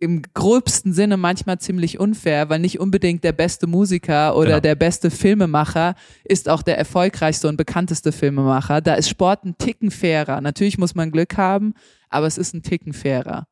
im 0.00 0.22
gröbsten 0.34 0.92
Sinne 0.92 1.16
manchmal 1.16 1.58
ziemlich 1.58 1.98
unfair, 1.98 2.48
weil 2.48 2.58
nicht 2.58 2.80
unbedingt 2.80 3.24
der 3.24 3.32
beste 3.32 3.66
Musiker 3.66 4.36
oder 4.36 4.46
genau. 4.46 4.60
der 4.60 4.74
beste 4.74 5.10
Filmemacher 5.10 5.94
ist 6.24 6.48
auch 6.48 6.62
der 6.62 6.76
erfolgreichste 6.78 7.48
und 7.48 7.56
bekannteste 7.56 8.12
Filmemacher. 8.12 8.80
Da 8.80 8.94
ist 8.94 9.08
Sport 9.08 9.44
ein 9.44 9.56
Ticken 9.56 9.90
fairer. 9.90 10.40
Natürlich 10.40 10.78
muss 10.78 10.94
man 10.94 11.10
Glück 11.10 11.36
haben, 11.36 11.74
aber 12.10 12.26
es 12.26 12.38
ist 12.38 12.54
ein 12.54 12.62
Ticken 12.62 12.92
fairer. 12.92 13.46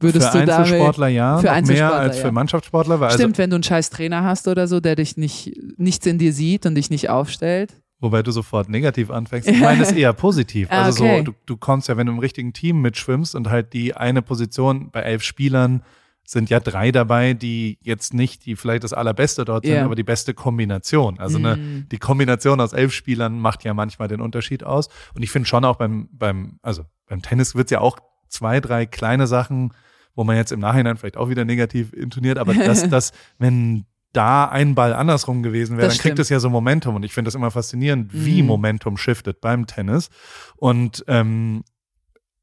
Würdest 0.00 0.28
für 0.28 0.44
du 0.44 0.52
Einzelsportler 0.52 1.08
ja, 1.08 1.38
für 1.38 1.50
Einzelsportler, 1.50 1.98
mehr 1.98 2.00
als 2.00 2.16
ja. 2.16 2.22
für 2.22 2.32
Mannschaftssportler. 2.32 3.00
Weil 3.00 3.10
Stimmt, 3.10 3.34
Also, 3.34 3.38
wenn 3.38 3.50
du 3.50 3.56
einen 3.56 3.62
scheiß 3.64 3.90
Trainer 3.90 4.22
hast 4.22 4.46
oder 4.46 4.68
so, 4.68 4.78
der 4.78 4.94
dich 4.94 5.16
nicht, 5.16 5.56
nichts 5.76 6.06
in 6.06 6.18
dir 6.18 6.32
sieht 6.32 6.66
und 6.66 6.76
dich 6.76 6.90
nicht 6.90 7.10
aufstellt. 7.10 7.74
Wobei 8.00 8.22
du 8.22 8.30
sofort 8.30 8.68
negativ 8.68 9.10
anfängst. 9.10 9.48
Ich 9.50 9.60
meine 9.60 9.82
es 9.82 9.92
eher 9.92 10.12
positiv. 10.12 10.68
Ah, 10.70 10.84
Also 10.84 11.04
okay. 11.04 11.18
so, 11.18 11.24
du, 11.24 11.32
du 11.46 11.56
kommst 11.56 11.88
ja, 11.88 11.96
wenn 11.96 12.06
du 12.06 12.12
im 12.12 12.18
richtigen 12.18 12.52
Team 12.52 12.80
mitschwimmst 12.80 13.34
und 13.34 13.48
halt 13.50 13.72
die 13.72 13.94
eine 13.96 14.22
Position 14.22 14.90
bei 14.90 15.00
elf 15.00 15.22
Spielern 15.22 15.82
sind 16.24 16.50
ja 16.50 16.60
drei 16.60 16.92
dabei, 16.92 17.32
die 17.32 17.78
jetzt 17.80 18.12
nicht 18.12 18.44
die 18.44 18.54
vielleicht 18.54 18.84
das 18.84 18.92
allerbeste 18.92 19.46
dort 19.46 19.64
sind, 19.64 19.74
Ja. 19.76 19.84
aber 19.86 19.94
die 19.94 20.02
beste 20.02 20.34
Kombination. 20.34 21.18
Also 21.18 21.38
ne, 21.38 21.56
Mm. 21.56 21.88
die 21.90 21.96
Kombination 21.98 22.60
aus 22.60 22.74
elf 22.74 22.92
Spielern 22.92 23.38
macht 23.40 23.64
ja 23.64 23.72
manchmal 23.72 24.08
den 24.08 24.20
Unterschied 24.20 24.62
aus. 24.62 24.88
Und 25.14 25.22
ich 25.22 25.30
finde 25.30 25.48
schon 25.48 25.64
auch 25.64 25.76
beim, 25.76 26.10
beim, 26.12 26.58
also 26.62 26.82
beim 27.06 27.22
Tennis 27.22 27.54
wird's 27.54 27.70
ja 27.70 27.80
auch 27.80 27.98
zwei, 28.28 28.60
drei 28.60 28.84
kleine 28.84 29.26
Sachen, 29.26 29.72
wo 30.14 30.22
man 30.22 30.36
jetzt 30.36 30.52
im 30.52 30.60
Nachhinein 30.60 30.98
vielleicht 30.98 31.16
auch 31.16 31.30
wieder 31.30 31.46
negativ 31.46 31.94
intoniert, 31.94 32.36
aber 32.36 32.52
dass, 32.52 32.86
dass 32.90 33.12
wenn 33.38 33.86
da 34.12 34.46
ein 34.46 34.74
Ball 34.74 34.94
andersrum 34.94 35.42
gewesen 35.42 35.76
wäre, 35.76 35.88
dann 35.88 35.98
kriegt 35.98 36.18
es 36.18 36.28
ja 36.30 36.40
so 36.40 36.48
Momentum. 36.50 36.94
Und 36.96 37.02
ich 37.04 37.12
finde 37.12 37.28
das 37.28 37.34
immer 37.34 37.50
faszinierend, 37.50 38.10
wie 38.12 38.40
Mhm. 38.42 38.48
Momentum 38.48 38.96
shiftet 38.96 39.40
beim 39.40 39.66
Tennis. 39.66 40.08
Und 40.56 41.04
ähm, 41.08 41.62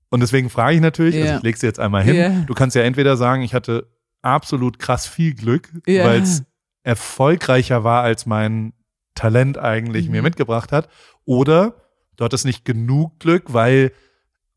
und 0.09 0.19
deswegen 0.21 0.49
frage 0.49 0.75
ich 0.75 0.81
natürlich, 0.81 1.15
also 1.15 1.27
Ja. 1.27 1.37
ich 1.37 1.43
lege 1.43 1.57
sie 1.57 1.65
jetzt 1.65 1.79
einmal 1.79 2.03
hin, 2.03 2.15
Ja. 2.15 2.29
du 2.45 2.53
kannst 2.53 2.75
ja 2.75 2.83
entweder 2.83 3.17
sagen, 3.17 3.41
ich 3.41 3.53
hatte 3.53 3.89
absolut 4.21 4.79
krass 4.79 5.07
viel 5.07 5.33
Glück, 5.33 5.69
Ja. 5.87 6.05
weil 6.05 6.21
es 6.21 6.43
erfolgreicher 6.83 7.83
war, 7.83 8.03
als 8.03 8.25
mein 8.25 8.73
Talent 9.15 9.57
eigentlich 9.57 10.05
Mhm. 10.05 10.11
mir 10.11 10.21
mitgebracht 10.21 10.71
hat. 10.71 10.87
Oder 11.25 11.75
du 12.15 12.23
hattest 12.23 12.45
nicht 12.45 12.63
genug 12.63 13.19
Glück, 13.19 13.53
weil 13.53 13.91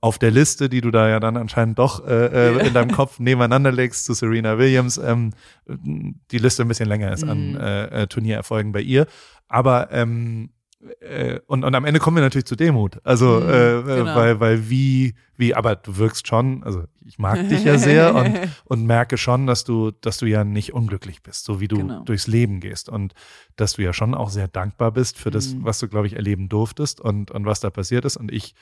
auf 0.01 0.19
der 0.19 0.31
Liste, 0.31 0.69
die 0.69 0.81
du 0.81 0.91
da 0.93 1.09
ja 1.09 1.19
dann 1.19 1.37
anscheinend 1.37 1.79
doch 1.79 2.07
äh, 2.07 2.27
äh, 2.57 2.67
in 2.69 2.75
deinem 2.75 2.93
Kopf 2.93 3.19
nebeneinander 3.19 3.73
legst 3.73 4.05
zu 4.05 4.15
Serena 4.15 4.57
Williams, 4.59 4.97
ähm, 4.99 5.33
die 5.67 6.39
Liste 6.39 6.63
ein 6.63 6.69
bisschen 6.69 6.89
länger 6.89 7.13
ist 7.13 7.25
an 7.25 7.53
Mhm. 7.53 7.57
äh, 7.61 7.85
äh, 8.03 8.07
Turniererfolgen 8.07 8.71
bei 8.73 8.81
ihr. 8.81 9.07
Aber 9.49 9.91
ähm, 9.91 10.51
äh, 11.01 11.41
und, 11.49 11.65
und 11.65 11.75
am 11.75 11.85
Ende 11.85 11.99
kommen 11.99 12.17
wir 12.19 12.23
natürlich 12.23 12.45
zu 12.47 12.55
Demut. 12.55 13.01
Also, 13.03 13.41
Mhm, 13.41 13.49
äh, 13.49 13.79
äh, 13.79 13.83
genau. 13.83 14.15
weil, 14.15 14.39
weil 14.39 14.71
wie, 14.71 15.15
wie, 15.37 15.53
aber 15.57 15.75
du 15.75 15.97
wirkst 15.97 16.29
schon, 16.29 16.63
also 16.63 16.85
ich 17.05 17.19
mag 17.19 17.49
dich 17.49 17.65
ja 17.65 17.77
sehr 17.79 18.15
und, 18.15 18.39
und 18.67 18.87
merke 18.87 19.19
schon, 19.19 19.49
dass 19.49 19.65
du, 19.65 19.91
dass 19.91 20.19
du 20.19 20.27
ja 20.27 20.45
nicht 20.45 20.73
unglücklich 20.75 21.25
bist, 21.25 21.45
so 21.45 21.59
wie 21.59 21.67
du 21.67 21.79
Genau. 21.79 22.05
durchs 22.05 22.29
Leben 22.29 22.61
gehst 22.61 22.89
und 22.89 23.15
dass 23.57 23.73
du 23.73 23.83
ja 23.83 23.93
schon 23.93 24.15
auch 24.15 24.31
sehr 24.31 24.47
dankbar 24.47 24.93
bist 24.93 25.19
für 25.19 25.33
das, 25.33 25.55
Mhm. 25.55 25.65
was 25.65 25.81
du, 25.81 25.89
glaube 25.89 26.07
ich, 26.07 26.15
erleben 26.15 26.49
durftest 26.49 27.01
und, 27.01 27.33
und 27.33 27.45
was 27.45 27.59
da 27.59 27.71
passiert 27.71 28.05
ist. 28.05 28.17
Und 28.17 28.31
ich, 28.31 28.55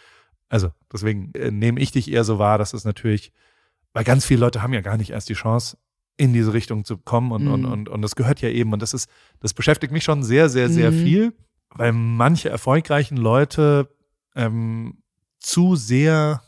also 0.49 0.71
deswegen 0.93 1.33
äh, 1.35 1.51
nehme 1.51 1.81
ich 1.81 1.91
dich 1.93 2.11
eher 2.11 2.25
so 2.25 2.39
wahr, 2.39 2.59
dass 2.59 2.73
es 2.73 2.85
natürlich, 2.85 3.33
weil 3.93 4.05
ganz 4.05 4.25
viele 4.25 4.41
Leute 4.41 4.63
haben 4.63 4.73
ja 4.73 4.81
gar 4.81 4.97
nicht 4.97 5.11
erst 5.11 5.29
die 5.29 5.35
Chance, 5.35 5.77
in 6.19 6.33
diese 6.33 6.53
Richtung 6.55 6.85
zu 6.85 6.97
kommen 6.97 7.31
und, 7.33 7.47
und, 7.49 7.61
Mhm. 7.63 7.73
und, 7.73 7.89
und 7.91 8.03
das 8.03 8.17
gehört 8.17 8.41
ja 8.41 8.49
eben 8.49 8.73
und 8.73 8.81
das 8.81 8.95
ist, 8.95 9.09
das 9.41 9.53
beschäftigt 9.53 9.93
mich 9.93 10.05
schon 10.05 10.23
sehr, 10.23 10.49
sehr, 10.49 10.71
sehr 10.71 10.91
Mhm. 10.91 11.03
viel, 11.03 11.33
weil 11.71 11.93
manche 11.93 12.49
erfolgreichen 12.49 13.17
Leute 13.19 13.89
ähm, 14.35 14.99
zu 15.39 15.77
sehr 15.77 16.43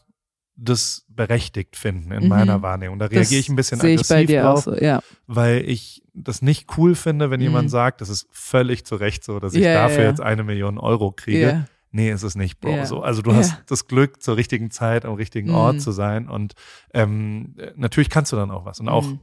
das 0.57 1.05
berechtigt 1.09 1.76
finden 1.76 2.11
in 2.12 2.24
Mhm. 2.24 2.28
meiner 2.28 2.62
Wahrnehmung. 2.62 2.99
Da 2.99 3.07
reagiere 3.07 3.40
ich 3.40 3.49
ein 3.49 3.57
bisschen 3.57 3.80
aggressiv 3.80 4.28
drauf, 4.30 4.64
so, 4.64 4.74
ja. 4.74 5.01
weil 5.26 5.68
ich 5.68 6.03
das 6.14 6.42
nicht 6.42 6.76
cool 6.76 6.94
finde, 6.96 7.30
wenn 7.30 7.38
Mhm. 7.40 7.44
jemand 7.46 7.70
sagt, 7.70 8.01
das 8.01 8.09
ist 8.09 8.26
völlig 8.32 8.84
zu 8.84 8.96
Recht 8.96 9.22
so, 9.22 9.38
dass 9.38 9.55
ich 9.55 9.62
ja, 9.64 9.74
dafür 9.74 10.05
ja. 10.05 10.09
jetzt 10.11 10.20
eine 10.20 10.42
Million 10.44 10.78
Euro 10.78 11.12
kriege. 11.12 11.40
Ja. 11.40 11.64
Nee, 11.91 12.11
ist 12.11 12.22
es 12.22 12.34
nicht, 12.34 12.61
Bro. 12.61 12.76
Ja. 12.76 12.86
So, 12.86 13.03
also 13.03 13.22
du 13.22 13.34
hast 13.34 13.62
das 13.66 13.86
Glück, 13.89 14.22
zur 14.22 14.36
richtigen 14.36 14.70
Zeit 14.70 15.05
am 15.07 15.14
richtigen 15.14 15.51
Ort 15.51 15.76
Mhm. 15.76 15.80
zu 15.80 15.93
sein. 15.93 16.28
Und 16.28 16.55
ähm, 16.93 17.55
äh, 17.59 17.72
natürlich 17.76 18.11
kannst 18.11 18.30
du 18.32 18.36
dann 18.36 18.51
auch 18.51 18.64
was. 18.66 18.78
Und 18.80 18.89
auch 18.89 19.07
Mhm. 19.07 19.20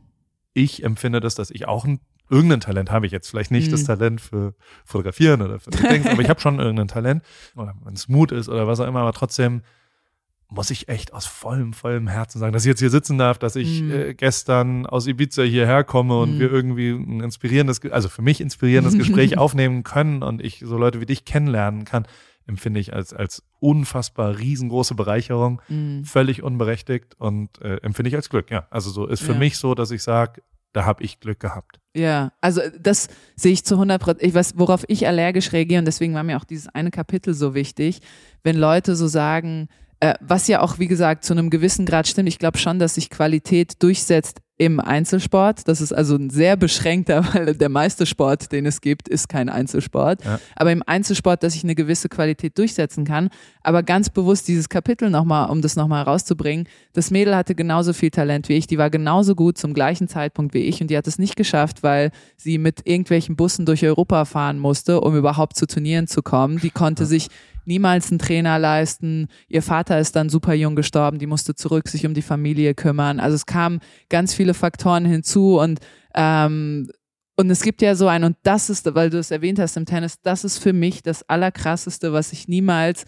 ich 0.53 0.83
empfinde 0.83 1.19
das, 1.19 1.35
dass 1.35 1.51
ich 1.51 1.67
auch 1.67 1.85
ein, 1.85 1.99
irgendein 2.29 2.61
Talent 2.61 2.89
habe 2.91 3.05
ich 3.05 3.11
jetzt. 3.11 3.29
Vielleicht 3.29 3.51
nicht 3.51 3.67
Mhm. 3.67 3.71
das 3.71 3.83
Talent 3.83 4.19
für 4.19 4.55
Fotografieren 4.83 5.43
oder 5.43 5.59
für 5.59 5.69
Dings, 5.69 6.07
aber 6.07 6.21
ich 6.23 6.29
habe 6.29 6.39
schon 6.39 6.59
irgendein 6.59 6.87
Talent. 6.87 7.23
Oder 7.55 7.75
wenn 7.83 7.93
es 7.93 8.07
Mut 8.07 8.31
ist 8.31 8.49
oder 8.49 8.65
was 8.67 8.79
auch 8.79 8.87
immer, 8.87 9.01
aber 9.01 9.13
trotzdem 9.13 9.61
muss 10.47 10.69
ich 10.69 10.89
echt 10.89 11.11
aus 11.13 11.25
vollem, 11.25 11.73
vollem 11.73 12.07
Herzen 12.07 12.37
sagen, 12.39 12.53
dass 12.53 12.63
ich 12.65 12.69
jetzt 12.69 12.79
hier 12.79 12.91
sitzen 12.91 13.17
darf, 13.17 13.37
dass 13.39 13.55
ich 13.55 13.81
Mhm. 13.81 13.91
äh, 13.91 14.13
gestern 14.13 14.85
aus 14.85 15.05
Ibiza 15.07 15.41
hierher 15.43 15.83
komme 15.83 16.19
und 16.19 16.35
Mhm. 16.35 16.39
wir 16.39 16.51
irgendwie 16.51 16.91
ein 16.91 17.19
inspirierendes, 17.21 17.81
also 17.91 18.09
für 18.09 18.21
mich 18.21 18.41
inspirierendes 18.41 18.97
Gespräch 18.97 19.37
aufnehmen 19.37 19.83
können 19.83 20.21
und 20.23 20.41
ich 20.43 20.63
so 20.65 20.77
Leute 20.77 21.01
wie 21.01 21.05
dich 21.07 21.25
kennenlernen 21.25 21.83
kann, 21.85 22.07
empfinde 22.47 22.79
ich 22.79 22.93
als, 22.93 23.13
als 23.13 23.43
unfassbar 23.59 24.37
riesengroße 24.37 24.95
Bereicherung, 24.95 25.61
Mhm. 25.69 26.03
völlig 26.05 26.43
unberechtigt 26.43 27.15
und 27.17 27.61
äh, 27.61 27.77
empfinde 27.77 28.09
ich 28.09 28.15
als 28.15 28.29
Glück, 28.29 28.51
ja. 28.51 28.67
Also 28.69 28.89
so 28.91 29.05
ist 29.07 29.21
für 29.23 29.33
Ja. 29.33 29.37
mich 29.39 29.57
so, 29.57 29.75
dass 29.75 29.91
ich 29.91 30.03
sage, 30.03 30.41
da 30.73 30.85
habe 30.85 31.03
ich 31.03 31.19
Glück 31.19 31.39
gehabt. 31.39 31.79
Ja, 31.95 32.33
also 32.41 32.61
das 32.79 33.07
sehe 33.35 33.53
ich 33.53 33.63
zu 33.63 33.75
100 33.77 34.01
Prozent. 34.01 34.23
Ich 34.27 34.33
weiß, 34.33 34.53
worauf 34.57 34.83
ich 34.89 35.07
allergisch 35.07 35.53
reagiere 35.53 35.79
und 35.79 35.85
deswegen 35.85 36.13
war 36.13 36.23
mir 36.23 36.37
auch 36.37 36.43
dieses 36.43 36.67
eine 36.67 36.91
Kapitel 36.91 37.33
so 37.33 37.55
wichtig, 37.55 37.99
wenn 38.43 38.57
Leute 38.57 38.95
so 38.97 39.07
sagen, 39.07 39.69
äh, 40.01 40.13
was 40.19 40.49
ja 40.49 40.59
auch, 40.59 40.77
wie 40.77 40.87
gesagt, 40.87 41.23
zu 41.23 41.31
einem 41.33 41.49
gewissen 41.49 41.85
Grad 41.85 42.05
stimmt. 42.07 42.27
Ich 42.27 42.37
glaube 42.39 42.57
schon, 42.57 42.79
dass 42.79 42.95
sich 42.95 43.09
Qualität 43.09 43.81
durchsetzt 43.81 44.41
im 44.57 44.79
Einzelsport. 44.79 45.67
Das 45.67 45.81
ist 45.81 45.91
also 45.91 46.15
ein 46.15 46.29
sehr 46.29 46.55
beschränkter, 46.55 47.25
weil 47.33 47.55
der 47.55 47.69
meiste 47.69 48.05
Sport, 48.05 48.51
den 48.51 48.65
es 48.65 48.81
gibt, 48.81 49.07
ist 49.07 49.27
kein 49.27 49.49
Einzelsport. 49.49 50.23
Ja. 50.23 50.39
Aber 50.55 50.71
im 50.71 50.81
Einzelsport, 50.85 51.43
dass 51.43 51.55
ich 51.55 51.63
eine 51.63 51.75
gewisse 51.75 52.09
Qualität 52.09 52.57
durchsetzen 52.57 53.05
kann. 53.05 53.29
Aber 53.63 53.83
ganz 53.83 54.09
bewusst 54.09 54.47
dieses 54.47 54.69
Kapitel 54.69 55.09
nochmal, 55.09 55.49
um 55.49 55.61
das 55.61 55.75
nochmal 55.75 56.03
rauszubringen. 56.03 56.67
Das 56.93 57.11
Mädel 57.11 57.35
hatte 57.35 57.55
genauso 57.55 57.93
viel 57.93 58.11
Talent 58.11 58.47
wie 58.47 58.53
ich. 58.53 58.67
Die 58.67 58.77
war 58.77 58.89
genauso 58.89 59.35
gut 59.35 59.57
zum 59.57 59.73
gleichen 59.73 60.07
Zeitpunkt 60.07 60.53
wie 60.53 60.63
ich 60.63 60.81
und 60.81 60.89
die 60.89 60.97
hat 60.97 61.07
es 61.07 61.19
nicht 61.19 61.35
geschafft, 61.35 61.83
weil 61.83 62.11
sie 62.37 62.57
mit 62.57 62.85
irgendwelchen 62.87 63.35
Bussen 63.35 63.65
durch 63.65 63.85
Europa 63.85 64.25
fahren 64.25 64.59
musste, 64.59 65.01
um 65.01 65.15
überhaupt 65.15 65.57
zu 65.57 65.67
Turnieren 65.67 66.07
zu 66.07 66.21
kommen. 66.21 66.59
Die 66.59 66.69
konnte 66.69 67.05
sich 67.05 67.27
niemals 67.65 68.11
einen 68.11 68.19
Trainer 68.19 68.57
leisten. 68.59 69.27
Ihr 69.47 69.61
Vater 69.61 69.99
ist 69.99 70.15
dann 70.15 70.29
super 70.29 70.53
jung 70.53 70.75
gestorben, 70.75 71.19
die 71.19 71.27
musste 71.27 71.55
zurück 71.55 71.87
sich 71.87 72.05
um 72.05 72.13
die 72.13 72.21
Familie 72.21 72.73
kümmern. 72.73 73.19
Also 73.19 73.35
es 73.35 73.45
kamen 73.45 73.79
ganz 74.09 74.33
viele 74.45 74.53
Faktoren 74.53 75.05
hinzu 75.05 75.59
und 75.59 75.79
ähm, 76.13 76.89
und 77.37 77.49
es 77.49 77.63
gibt 77.63 77.81
ja 77.81 77.95
so 77.95 78.07
ein, 78.07 78.23
und 78.23 78.37
das 78.43 78.69
ist, 78.69 78.95
weil 78.95 79.09
du 79.09 79.17
es 79.19 79.29
erwähnt 79.29 79.59
hast 79.59 79.75
im 79.75 79.85
Tennis, 79.85 80.21
das 80.21 80.45
ist 80.45 80.57
für 80.57 80.71
mich 80.71 81.03
das 81.03 81.27
Allerkrasseste, 81.27 82.13
was 82.13 82.31
ich 82.31 82.47
niemals, 82.47 83.03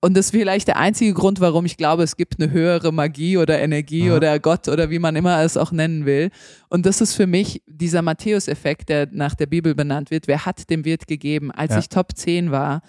und 0.00 0.16
das 0.16 0.26
ist 0.26 0.30
vielleicht 0.32 0.68
der 0.68 0.76
einzige 0.76 1.14
Grund, 1.14 1.40
warum 1.40 1.64
ich 1.64 1.76
glaube, 1.76 2.02
es 2.04 2.16
gibt 2.16 2.40
eine 2.40 2.52
höhere 2.52 2.92
Magie 2.92 3.38
oder 3.38 3.58
Energie 3.60 4.06
Ja. 4.06 4.16
oder 4.16 4.38
Gott 4.38 4.68
oder 4.68 4.90
wie 4.90 4.98
man 5.00 5.16
immer 5.16 5.42
es 5.42 5.56
auch 5.56 5.70
nennen 5.72 6.06
will. 6.06 6.30
Und 6.68 6.86
das 6.86 7.00
ist 7.00 7.14
für 7.14 7.26
mich 7.28 7.62
dieser 7.66 8.02
Matthäus-Effekt, 8.02 8.88
der 8.88 9.08
nach 9.12 9.34
der 9.36 9.46
Bibel 9.46 9.74
benannt 9.76 10.10
wird. 10.10 10.26
Wer 10.28 10.44
hat, 10.44 10.70
dem 10.70 10.84
wird 10.84 11.06
gegeben. 11.06 11.50
Als 11.52 11.72
Ja. 11.72 11.78
ich 11.78 11.88
Top 11.88 12.16
10 12.16 12.50
war, 12.50 12.82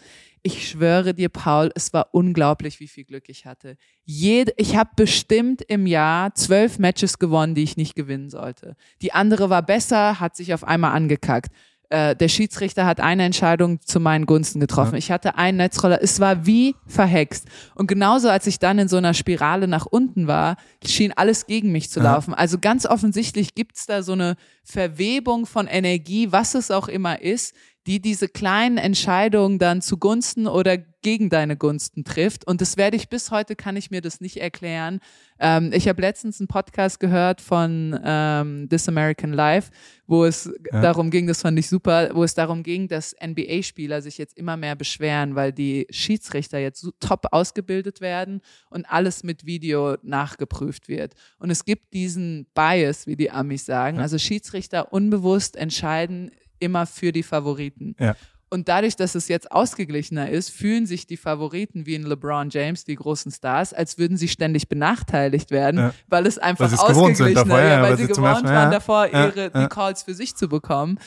ich 0.43 0.69
schwöre 0.69 1.13
dir, 1.13 1.29
Paul, 1.29 1.71
es 1.73 1.93
war 1.93 2.09
unglaublich, 2.11 2.79
wie 2.79 2.87
viel 2.87 3.05
Glück 3.05 3.29
ich 3.29 3.45
hatte. 3.45 3.77
Jede, 4.03 4.53
ich 4.57 4.75
habe 4.75 4.89
bestimmt 4.95 5.61
im 5.61 5.87
Jahr 5.87 6.35
zwölf 6.35 6.79
Matches 6.79 7.17
gewonnen, 7.17 7.55
die 7.55 7.63
ich 7.63 7.77
nicht 7.77 7.95
gewinnen 7.95 8.29
sollte. 8.29 8.75
Die 9.01 9.13
andere 9.13 9.49
war 9.49 9.61
besser, 9.63 10.19
hat 10.19 10.35
sich 10.35 10.53
auf 10.53 10.65
einmal 10.65 10.91
angekackt. 10.91 11.49
Äh, 11.89 12.15
der 12.15 12.27
Schiedsrichter 12.27 12.85
hat 12.85 12.99
eine 12.99 13.23
Entscheidung 13.23 13.79
zu 13.81 13.99
meinen 13.99 14.25
Gunsten 14.25 14.59
getroffen. 14.59 14.93
Ja. 14.93 14.97
Ich 14.97 15.11
hatte 15.11 15.37
einen 15.37 15.57
Netzroller. 15.57 16.01
Es 16.01 16.19
war 16.19 16.45
wie 16.45 16.75
verhext. 16.87 17.47
Und 17.75 17.87
genauso, 17.87 18.29
als 18.29 18.47
ich 18.47 18.57
dann 18.59 18.79
in 18.79 18.87
so 18.87 18.97
einer 18.97 19.13
Spirale 19.13 19.67
nach 19.67 19.85
unten 19.85 20.25
war, 20.27 20.57
schien 20.85 21.13
alles 21.15 21.45
gegen 21.45 21.71
mich 21.71 21.89
zu 21.91 21.99
Ja. 21.99 22.13
laufen. 22.13 22.33
Also 22.33 22.57
ganz 22.59 22.85
offensichtlich 22.85 23.53
gibt's 23.53 23.85
da 23.85 24.01
so 24.01 24.13
eine 24.13 24.35
Verwebung 24.63 25.45
von 25.45 25.67
Energie, 25.67 26.31
was 26.31 26.55
es 26.55 26.71
auch 26.71 26.87
immer 26.87 27.21
ist, 27.21 27.53
die 27.87 28.01
diese 28.01 28.27
kleinen 28.29 28.77
Entscheidungen 28.77 29.59
dann 29.59 29.81
zugunsten 29.81 30.47
oder 30.47 30.77
gegen 30.77 31.29
deine 31.29 31.57
Gunsten 31.57 32.05
trifft. 32.05 32.47
Und 32.47 32.61
das 32.61 32.77
werde 32.77 32.95
ich 32.95 33.09
bis 33.09 33.29
heute, 33.29 33.57
kann 33.57 33.75
ich 33.75 33.91
mir 33.91 33.99
das 33.99 34.21
nicht 34.21 34.37
erklären. 34.37 35.01
Ähm, 35.37 35.71
ich 35.73 35.89
habe 35.89 36.01
letztens 36.01 36.39
einen 36.39 36.47
Podcast 36.47 37.01
gehört 37.01 37.41
von 37.41 37.99
ähm, 38.05 38.69
This 38.69 38.87
American 38.87 39.33
Life, 39.33 39.69
wo 40.07 40.23
es 40.23 40.49
Ja. 40.71 40.81
darum 40.81 41.11
ging, 41.11 41.27
das 41.27 41.41
fand 41.41 41.59
ich 41.59 41.67
super, 41.67 42.11
wo 42.13 42.23
es 42.23 42.35
darum 42.35 42.63
ging, 42.63 42.87
dass 42.87 43.13
NBA-Spieler 43.21 44.01
sich 44.01 44.17
jetzt 44.17 44.37
immer 44.37 44.55
mehr 44.55 44.77
beschweren, 44.77 45.35
weil 45.35 45.51
die 45.51 45.87
Schiedsrichter 45.89 46.59
jetzt 46.59 46.79
so 46.79 46.91
top 47.01 47.25
ausgebildet 47.31 47.99
werden 47.99 48.39
und 48.69 48.85
alles 48.85 49.23
mit 49.23 49.45
Video 49.45 49.97
nachgeprüft 50.03 50.87
wird. 50.87 51.15
Und 51.37 51.49
es 51.49 51.65
gibt 51.65 51.93
diesen 51.93 52.47
Bias, 52.53 53.07
wie 53.07 53.17
die 53.17 53.29
Amis 53.29 53.65
sagen. 53.65 53.99
Also 53.99 54.17
Schiedsrichter 54.17 54.93
unbewusst 54.93 55.57
entscheiden 55.57 56.31
immer 56.63 56.85
für 56.85 57.11
die 57.11 57.23
Favoriten. 57.23 57.95
Ja. 57.99 58.15
Und 58.49 58.69
dadurch, 58.69 58.95
dass 58.95 59.15
es 59.15 59.29
jetzt 59.29 59.51
ausgeglichener 59.51 60.29
ist, 60.29 60.51
fühlen 60.51 60.85
sich 60.85 61.07
die 61.07 61.17
Favoriten 61.17 61.87
wie 61.87 61.95
in 61.95 62.03
LeBron 62.03 62.51
James, 62.51 62.83
die 62.83 62.93
großen 62.93 63.31
Stars, 63.31 63.73
als 63.73 63.97
würden 63.97 64.15
sie 64.15 64.27
ständig 64.27 64.69
benachteiligt 64.69 65.49
werden, 65.49 65.79
Ja. 65.79 65.93
weil 66.07 66.27
es 66.27 66.37
einfach 66.37 66.71
ausgeglichener, 66.71 67.33
davor, 67.33 67.59
ja, 67.59 67.81
weil, 67.81 67.89
weil 67.89 67.97
sie 67.97 68.03
sie 68.03 68.09
gewohnt 68.09 68.43
waren 68.43 68.71
davor, 68.71 69.07
ihre 69.07 69.49
die 69.49 69.67
Calls 69.69 70.03
für 70.03 70.13
sich 70.13 70.35
zu 70.35 70.47
bekommen. 70.47 70.99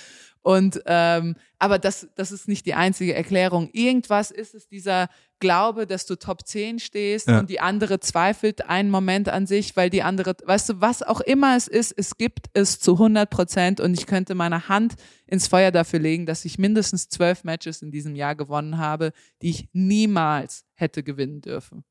Und 0.42 0.82
ähm, 0.86 1.36
aber 1.60 1.78
das, 1.78 2.08
das 2.16 2.32
ist 2.32 2.48
nicht 2.48 2.66
die 2.66 2.74
einzige 2.74 3.14
Erklärung. 3.14 3.68
Irgendwas 3.72 4.30
ist 4.32 4.54
es 4.54 4.66
dieser 4.68 5.08
glaube, 5.38 5.86
dass 5.86 6.06
du 6.06 6.16
Top 6.16 6.46
10 6.46 6.78
stehst 6.78 7.28
Ja. 7.28 7.38
und 7.40 7.50
die 7.50 7.60
andere 7.60 8.00
zweifelt 8.00 8.68
einen 8.68 8.90
Moment 8.90 9.28
an 9.28 9.46
sich, 9.46 9.76
weil 9.76 9.90
die 9.90 10.02
andere, 10.02 10.34
weißt 10.44 10.68
du, 10.70 10.80
was 10.80 11.02
auch 11.02 11.20
immer 11.20 11.56
es 11.56 11.68
ist, 11.68 11.92
es 11.96 12.16
gibt 12.16 12.46
es 12.54 12.80
zu 12.80 12.98
100 12.98 13.28
Prozent 13.28 13.80
und 13.80 13.94
ich 13.94 14.06
könnte 14.06 14.34
meine 14.34 14.68
Hand 14.68 14.94
ins 15.26 15.46
Feuer 15.48 15.70
dafür 15.70 15.98
legen, 15.98 16.26
dass 16.26 16.44
ich 16.44 16.58
mindestens 16.58 17.08
zwölf 17.08 17.44
Matches 17.44 17.82
in 17.82 17.90
diesem 17.90 18.14
Jahr 18.16 18.34
gewonnen 18.34 18.78
habe, 18.78 19.12
die 19.42 19.50
ich 19.50 19.68
niemals 19.72 20.64
hätte 20.74 21.02
gewinnen 21.02 21.40
dürfen. 21.40 21.84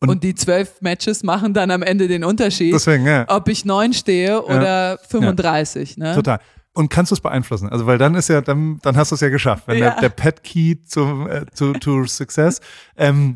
Und- 0.00 0.10
Und, 0.10 0.22
die 0.22 0.34
zwölf 0.36 0.80
Matches 0.80 1.24
machen 1.24 1.54
dann 1.54 1.72
am 1.72 1.82
Ende 1.82 2.06
den 2.06 2.22
Unterschied, 2.22 2.72
Deswegen, 2.72 3.04
ja. 3.04 3.24
ob 3.28 3.48
ich 3.48 3.64
neun 3.64 3.92
stehe 3.92 4.42
oder 4.44 4.96
35. 5.08 5.96
Ne? 5.96 6.14
Total. 6.14 6.38
Und 6.74 6.90
kannst 6.90 7.10
du 7.10 7.14
es 7.14 7.20
beeinflussen? 7.20 7.68
Also, 7.70 7.86
weil 7.86 7.98
dann 7.98 8.14
ist 8.14 8.28
ja, 8.28 8.40
dann, 8.40 8.78
dann 8.82 8.96
hast 8.96 9.10
du 9.10 9.14
es 9.16 9.20
ja 9.20 9.30
geschafft. 9.30 9.64
Wenn 9.66 9.78
Ja. 9.78 9.90
der, 9.92 10.00
der 10.00 10.08
Pet 10.10 10.44
Key 10.44 10.76
zum, 10.84 11.28
äh, 11.28 11.44
zu, 11.52 11.72
to 11.72 12.04
Success, 12.06 12.60
ähm, 12.96 13.34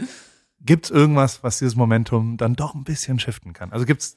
gibt's 0.60 0.90
irgendwas, 0.90 1.42
was 1.42 1.58
dieses 1.58 1.74
Momentum 1.74 2.36
dann 2.36 2.54
doch 2.54 2.74
ein 2.74 2.84
bisschen 2.84 3.18
shiften 3.18 3.52
kann? 3.52 3.72
Also 3.72 3.84
gibt's, 3.84 4.16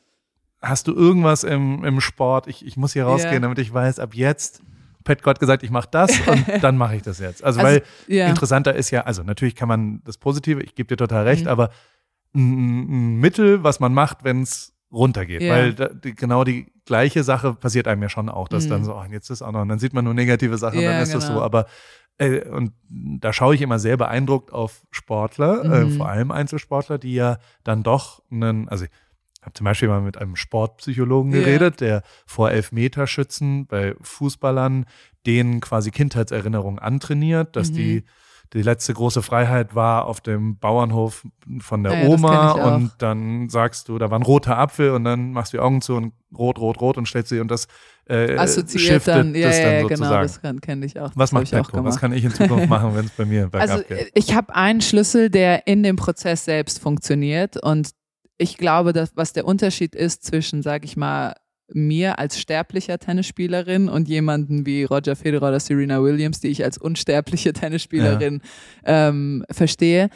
hast 0.61 0.87
du 0.87 0.93
irgendwas 0.93 1.43
im, 1.43 1.83
im 1.83 2.01
Sport? 2.01 2.45
Ich, 2.47 2.63
ich 2.65 2.77
muss 2.77 2.93
hier 2.93 3.05
rausgehen, 3.05 3.33
Ja. 3.35 3.39
damit 3.39 3.57
ich 3.57 3.73
weiß, 3.73 3.97
ab 3.99 4.13
jetzt, 4.13 4.61
Pat 5.03 5.23
Gott 5.23 5.39
gesagt, 5.39 5.63
ich 5.63 5.71
mache 5.71 5.87
das 5.89 6.11
und 6.27 6.45
dann 6.61 6.77
mache 6.77 6.95
ich 6.95 7.01
das 7.01 7.17
jetzt. 7.19 7.43
Also, 7.43 7.61
Also, 7.61 7.71
weil 7.71 7.83
ja. 8.07 8.27
interessanter 8.27 8.75
ist 8.75 8.91
ja, 8.91 9.01
also 9.01 9.23
natürlich 9.23 9.55
kann 9.55 9.67
man 9.67 10.01
das 10.03 10.17
Positive, 10.17 10.61
ich 10.61 10.75
gebe 10.75 10.87
dir 10.87 10.97
total 10.97 11.23
recht, 11.23 11.43
Mhm. 11.45 11.49
aber 11.49 11.69
ein, 12.35 13.15
ein 13.15 13.15
Mittel, 13.19 13.63
was 13.63 13.79
man 13.79 13.93
macht, 13.93 14.23
wenn 14.23 14.41
es 14.43 14.73
runtergeht. 14.91 15.41
Ja. 15.41 15.49
Weil 15.49 15.73
da, 15.73 15.87
die, 15.89 16.15
genau 16.15 16.43
die 16.43 16.71
gleiche 16.85 17.23
Sache 17.23 17.53
passiert 17.53 17.87
einem 17.87 18.01
ja 18.03 18.09
schon 18.09 18.29
auch, 18.29 18.47
dass 18.47 18.65
Mhm. 18.65 18.69
dann 18.69 18.83
so, 18.85 18.95
oh, 18.95 19.03
jetzt 19.11 19.29
ist 19.29 19.41
auch 19.41 19.51
noch, 19.51 19.61
und 19.61 19.69
dann 19.69 19.79
sieht 19.79 19.93
man 19.93 20.05
nur 20.05 20.13
negative 20.13 20.57
Sachen, 20.57 20.81
Ja, 20.81 20.91
dann 20.91 21.01
ist 21.01 21.13
das 21.13 21.27
genau. 21.27 21.39
so. 21.39 21.43
Aber 21.43 21.65
äh, 22.17 22.47
und 22.47 22.71
da 22.89 23.33
schaue 23.33 23.55
ich 23.55 23.61
immer 23.61 23.77
sehr 23.79 23.97
beeindruckt 23.97 24.53
auf 24.53 24.83
Sportler, 24.91 25.65
äh, 25.65 25.85
Mhm. 25.85 25.91
vor 25.91 26.07
allem 26.07 26.31
Einzelsportler, 26.31 26.97
die 26.97 27.13
ja 27.13 27.39
dann 27.63 27.83
doch 27.83 28.21
einen, 28.31 28.69
also 28.69 28.85
ich 28.85 28.91
habe 29.41 29.53
zum 29.53 29.65
Beispiel 29.65 29.89
mal 29.89 30.01
mit 30.01 30.17
einem 30.17 30.35
Sportpsychologen 30.35 31.31
geredet, 31.31 31.81
der 31.81 32.03
vor 32.25 32.51
Elfmeterschützen 32.51 33.67
bei 33.67 33.95
Fußballern 34.01 34.85
denen 35.25 35.59
quasi 35.59 35.91
Kindheitserinnerungen 35.91 36.79
antrainiert, 36.79 37.55
dass 37.55 37.71
Mhm. 37.71 37.75
die 37.75 38.03
die 38.53 38.61
letzte 38.61 38.93
große 38.93 39.21
Freiheit 39.21 39.75
war 39.75 40.05
auf 40.05 40.21
dem 40.21 40.57
Bauernhof 40.57 41.25
von 41.59 41.83
der 41.83 41.93
Ja, 41.93 41.99
ja, 42.03 42.09
Oma 42.09 42.51
und 42.75 42.91
dann 42.99 43.49
sagst 43.49 43.89
du, 43.89 43.97
da 43.97 44.09
war 44.11 44.19
ein 44.19 44.23
roter 44.23 44.57
Apfel 44.57 44.91
und 44.91 45.03
dann 45.03 45.31
machst 45.31 45.53
du 45.53 45.57
die 45.57 45.61
Augen 45.61 45.81
zu 45.81 45.95
und 45.95 46.13
rot, 46.37 46.59
rot, 46.59 46.79
rot 46.81 46.97
und 46.97 47.07
stellst 47.07 47.29
sie 47.29 47.39
und 47.39 47.49
das 47.49 47.67
äh, 48.07 48.37
Assoziiert 48.37 49.07
dann, 49.07 49.33
ja, 49.33 49.47
das 49.47 49.61
dann 49.61 49.73
ja, 49.73 49.81
sozusagen. 49.81 49.87
genau, 50.09 50.21
das 50.21 50.41
kann- 50.41 50.61
kenne 50.61 50.85
ich 50.85 50.99
auch. 50.99 51.09
Was 51.15 51.15
Das 51.15 51.31
macht 51.31 51.43
ich 51.43 51.55
auch 51.55 51.63
Petko? 51.71 51.83
Was 51.83 51.99
kann 51.99 52.13
ich 52.13 52.23
in 52.23 52.31
Zukunft 52.31 52.69
machen, 52.69 52.95
wenn 52.95 53.05
es 53.05 53.11
bei 53.11 53.25
mir 53.25 53.47
bergab 53.47 53.69
Also 53.77 53.83
geht? 53.83 54.11
ich 54.13 54.35
habe 54.35 54.53
einen 54.55 54.81
Schlüssel, 54.81 55.29
der 55.29 55.65
in 55.67 55.81
dem 55.81 55.95
Prozess 55.95 56.45
selbst 56.45 56.79
funktioniert 56.79 57.57
und 57.61 57.89
ich 58.37 58.57
glaube, 58.57 58.93
dass 58.93 59.15
was 59.15 59.33
der 59.33 59.45
Unterschied 59.45 59.95
ist 59.95 60.23
zwischen, 60.23 60.61
sag 60.61 60.83
ich 60.85 60.97
mal, 60.97 61.33
mir 61.73 62.19
als 62.19 62.39
sterblicher 62.39 62.99
Tennisspielerin 62.99 63.89
und 63.89 64.07
jemanden 64.07 64.65
wie 64.65 64.83
Roger 64.83 65.15
Federer 65.15 65.47
oder 65.49 65.59
Serena 65.59 66.01
Williams, 66.03 66.39
die 66.39 66.49
ich 66.49 66.63
als 66.63 66.77
unsterbliche 66.77 67.53
Tennisspielerin 67.53 68.41
ähm, 68.85 69.43
verstehe. 69.49 70.09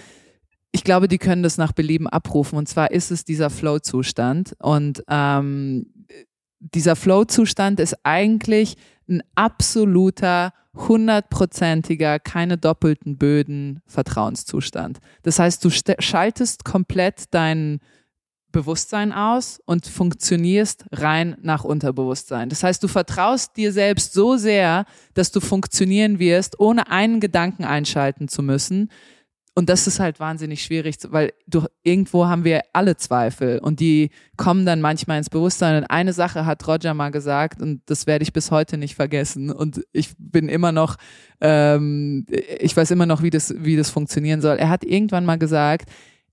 Ich 0.72 0.84
glaube, 0.84 1.08
die 1.08 1.18
können 1.18 1.41
das 1.41 1.58
nach 1.58 1.72
Belieben 1.72 2.08
abrufen. 2.08 2.58
Und 2.58 2.70
zwar 2.70 2.91
ist 2.91 3.10
es 3.10 3.26
dieser 3.26 3.50
Flow-Zustand. 3.50 4.56
Und 4.60 5.04
ähm, 5.10 5.88
dieser 6.60 6.95
Flow-Zustand 6.95 7.80
ist 7.80 7.95
eigentlich 8.04 8.76
ein 9.10 9.24
absoluter, 9.34 10.54
hundertprozentiger, 10.76 12.20
keine 12.20 12.58
doppelten 12.58 13.18
Böden 13.18 13.82
Vertrauenszustand. 13.88 15.00
Das 15.24 15.39
heißt, 15.39 15.64
du 15.66 15.70
st- 15.70 16.00
schaltest 16.02 16.64
komplett 16.64 17.24
dein 17.32 17.80
Bewusstsein 18.52 19.12
aus 19.12 19.62
und 19.66 19.86
funktionierst 19.86 20.86
rein 20.91 21.38
nach 21.41 21.64
Unterbewusstsein. 21.64 22.50
Das 22.50 22.64
heißt, 22.64 22.82
du 22.84 22.88
vertraust 22.88 23.58
dir 23.58 23.72
selbst 23.72 24.14
so 24.14 24.38
sehr, 24.38 24.86
dass 25.14 25.32
du 25.32 25.39
funktionieren 25.39 26.20
wirst, 26.20 26.60
ohne 26.60 26.89
einen 26.91 27.20
Gedanken 27.20 27.64
einschalten 27.64 28.28
zu 28.28 28.41
müssen. 28.41 28.89
Und 29.60 29.68
das 29.68 29.88
ist 29.88 30.00
halt 30.00 30.22
wahnsinnig 30.22 30.64
schwierig, 30.64 30.95
weil 31.10 31.34
du, 31.45 31.66
irgendwo 31.84 32.28
haben 32.28 32.45
wir 32.45 32.62
alle 32.72 32.95
Zweifel 32.95 33.60
und 33.60 33.82
die 33.82 34.10
kommen 34.38 34.66
dann 34.66 34.80
manchmal 34.80 35.18
ins 35.18 35.30
Bewusstsein. 35.30 35.76
Und 35.76 35.89
eine 35.89 36.14
Sache 36.14 36.45
hat 36.45 36.66
Roger 36.66 36.93
mal 36.93 37.10
gesagt 37.10 37.62
und 37.62 37.82
das 37.88 38.08
werde 38.08 38.24
ich 38.24 38.32
bis 38.32 38.52
heute 38.52 38.78
nicht 38.78 38.95
vergessen. 38.95 39.52
Und 39.52 39.82
ich 39.91 40.14
bin 40.18 40.47
immer 40.47 40.72
noch, 40.72 40.95
ähm, 41.41 42.26
ich 42.60 42.78
weiß 42.78 42.91
immer 42.91 43.06
noch, 43.06 43.22
wie 43.22 43.32
das, 43.32 43.54
wie 43.58 43.76
das 43.76 43.89
funktionieren 43.89 44.39
soll. 44.39 44.56
Er 44.56 44.70
hat 44.70 44.86
irgendwann 44.86 45.26
mal 45.26 45.38
gesagt, 45.38 45.89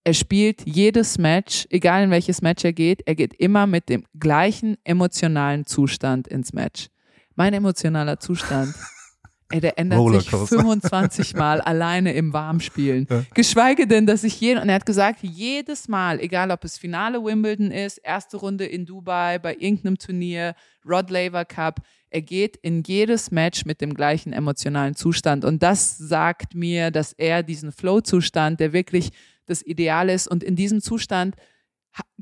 er 0.07 0.15
spielt 0.15 0.65
jedes 0.65 1.19
Match, 1.19 1.67
egal 1.69 2.05
in 2.05 2.11
welches 2.13 2.41
Match 2.41 2.65
er 2.65 2.73
geht, 2.73 3.03
er 3.07 3.17
geht 3.17 3.35
immer 3.35 3.67
mit 3.67 3.89
dem 3.89 4.05
gleichen 4.17 4.77
emotionalen 4.85 5.67
Zustand 5.67 6.29
ins 6.29 6.53
Match. 6.53 6.87
Mein 7.35 7.53
emotionaler 7.53 8.21
Zustand, 8.21 8.73
ey, 9.51 9.59
der 9.59 9.77
ändert 9.81 9.99
sich 9.99 10.33
Rollercoaster. 10.33 10.59
25 10.61 11.35
Mal 11.35 11.61
alleine 11.63 12.13
im 12.13 12.33
Warmspielen. 12.33 13.09
Ja. 13.11 13.25
Geschweige 13.35 13.89
denn, 13.89 14.07
dass 14.07 14.23
ich 14.23 14.41
jeden, 14.41 14.63
und 14.63 14.69
er 14.69 14.77
hat 14.77 14.87
gesagt, 14.87 15.25
jedes 15.25 15.89
Mal, 15.89 16.21
egal 16.21 16.53
ob 16.53 16.63
es 16.63 16.79
Finale 16.79 17.25
Wimbledon 17.25 17.73
ist, 17.73 17.99
erste 17.99 18.37
Runde 18.37 18.65
in 18.65 18.87
Dubai, 18.87 19.41
bei 19.41 19.57
irgendeinem 19.57 19.99
Turnier, 19.99 20.55
Rod 20.89 21.11
Laver 21.11 21.45
Cup, 21.45 21.81
er 22.11 22.23
geht 22.23 22.57
in 22.59 22.85
jedes 22.85 23.33
Match 23.33 23.65
mit 23.65 23.81
dem 23.81 23.93
gleichen 23.93 24.33
emotionalen 24.33 24.95
Zustand. 24.95 25.45
Und 25.45 25.65
das 25.65 25.99
sagt 25.99 26.55
mir, 26.55 26.93
dass 26.93 27.13
er 27.13 27.43
diesen 27.43 27.73
Flow-Zustand, 27.73 28.61
der 28.61 28.73
wirklich 28.73 29.11
das 29.47 29.63
Ideal 29.63 30.11
ist, 30.11 30.29
und 30.29 30.43
in 30.45 30.57
diesem 30.57 30.81
Zustand 30.81 31.37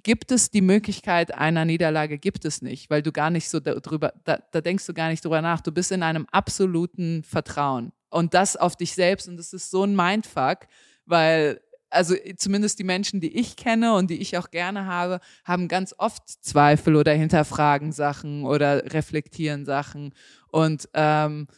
gibt 0.03 0.31
es 0.31 0.51
die 0.51 0.61
Möglichkeit 0.61 1.35
einer 1.35 1.65
Niederlage, 1.65 2.19
gibt 2.19 2.45
es 2.45 2.63
nicht, 2.63 2.91
weil 2.91 3.03
du 3.03 3.13
gar 3.13 3.31
nicht 3.31 3.49
so 3.49 3.61
darüber, 3.61 4.13
da, 4.25 4.39
da 4.53 4.61
denkst 4.61 4.87
du 4.87 4.95
gar 4.95 5.09
nicht 5.09 5.25
drüber 5.25 5.43
nach. 5.43 5.61
Du 5.61 5.73
bist 5.73 5.91
in 5.93 6.03
einem 6.03 6.27
absoluten 6.31 7.25
Vertrauen. 7.25 7.93
Und 8.11 8.35
das 8.35 8.57
auf 8.57 8.77
dich 8.77 8.95
selbst. 8.95 9.29
Und 9.29 9.37
das 9.37 9.53
ist 9.53 9.71
so 9.71 9.83
ein 9.83 9.97
Mindfuck, 9.97 10.69
weil, 11.07 11.61
also 11.91 12.15
zumindest 12.37 12.79
die 12.79 12.85
Menschen, 12.85 13.21
die 13.21 13.37
ich 13.37 13.57
kenne 13.57 13.95
und 13.95 14.11
die 14.11 14.19
ich 14.19 14.39
auch 14.39 14.51
gerne 14.51 14.87
habe, 14.87 15.21
haben 15.45 15.67
ganz 15.67 15.95
oft 15.99 16.29
Zweifel 16.29 16.95
oder 16.95 17.13
hinterfragen 17.13 17.91
Sachen 17.91 18.45
oder 18.45 18.93
reflektieren 18.93 19.65
Sachen. 19.65 20.15
Und, 20.49 20.89
ähm, 20.95 21.49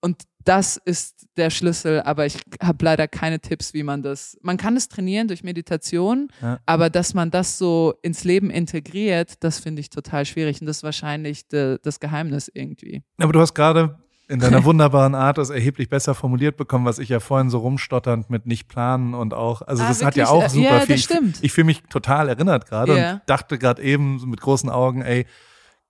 und 0.00 0.22
das 0.48 0.78
ist 0.78 1.26
der 1.36 1.50
Schlüssel, 1.50 2.00
aber 2.02 2.24
ich 2.26 2.38
habe 2.62 2.84
leider 2.84 3.06
keine 3.06 3.38
Tipps, 3.38 3.74
wie 3.74 3.82
man 3.82 4.02
das. 4.02 4.36
Man 4.42 4.56
kann 4.56 4.76
es 4.76 4.88
trainieren 4.88 5.28
durch 5.28 5.44
Meditation, 5.44 6.28
Ja. 6.42 6.58
aber 6.66 6.88
dass 6.90 7.12
man 7.14 7.30
das 7.30 7.58
so 7.58 7.94
ins 8.02 8.24
Leben 8.24 8.50
integriert, 8.50 9.34
das 9.44 9.58
finde 9.58 9.80
ich 9.80 9.90
total 9.90 10.24
schwierig 10.24 10.60
und 10.60 10.66
das 10.66 10.78
ist 10.78 10.82
wahrscheinlich 10.82 11.46
de, 11.48 11.78
das 11.82 12.00
Geheimnis 12.00 12.50
irgendwie. 12.52 13.02
Aber 13.20 13.32
du 13.32 13.40
hast 13.40 13.54
gerade 13.54 13.98
in 14.26 14.40
deiner 14.40 14.64
wunderbaren 14.64 15.14
Art 15.14 15.38
das 15.38 15.50
erheblich 15.50 15.88
besser 15.88 16.14
formuliert 16.14 16.56
bekommen, 16.56 16.84
was 16.84 16.98
ich 16.98 17.08
ja 17.10 17.20
vorhin 17.20 17.50
so 17.50 17.58
rumstotternd 17.58 18.28
mit 18.30 18.46
nicht 18.46 18.68
planen 18.68 19.14
und 19.14 19.34
auch, 19.34 19.62
also 19.62 19.84
Ah, 19.84 19.88
das 19.88 20.04
hat 20.04 20.16
ja 20.16 20.24
wirklich? 20.30 20.44
auch 20.44 20.48
super 20.50 20.64
Ja, 20.64 20.80
viel. 20.80 20.94
das 20.96 21.04
stimmt. 21.04 21.36
Ich, 21.38 21.44
ich 21.44 21.52
fühle 21.52 21.66
mich 21.66 21.82
total 21.84 22.28
erinnert 22.28 22.66
gerade 22.66 22.98
Ja. 22.98 23.12
und 23.14 23.20
dachte 23.26 23.58
gerade 23.58 23.82
eben 23.82 24.28
mit 24.28 24.40
großen 24.40 24.70
Augen, 24.70 25.02
ey, 25.02 25.26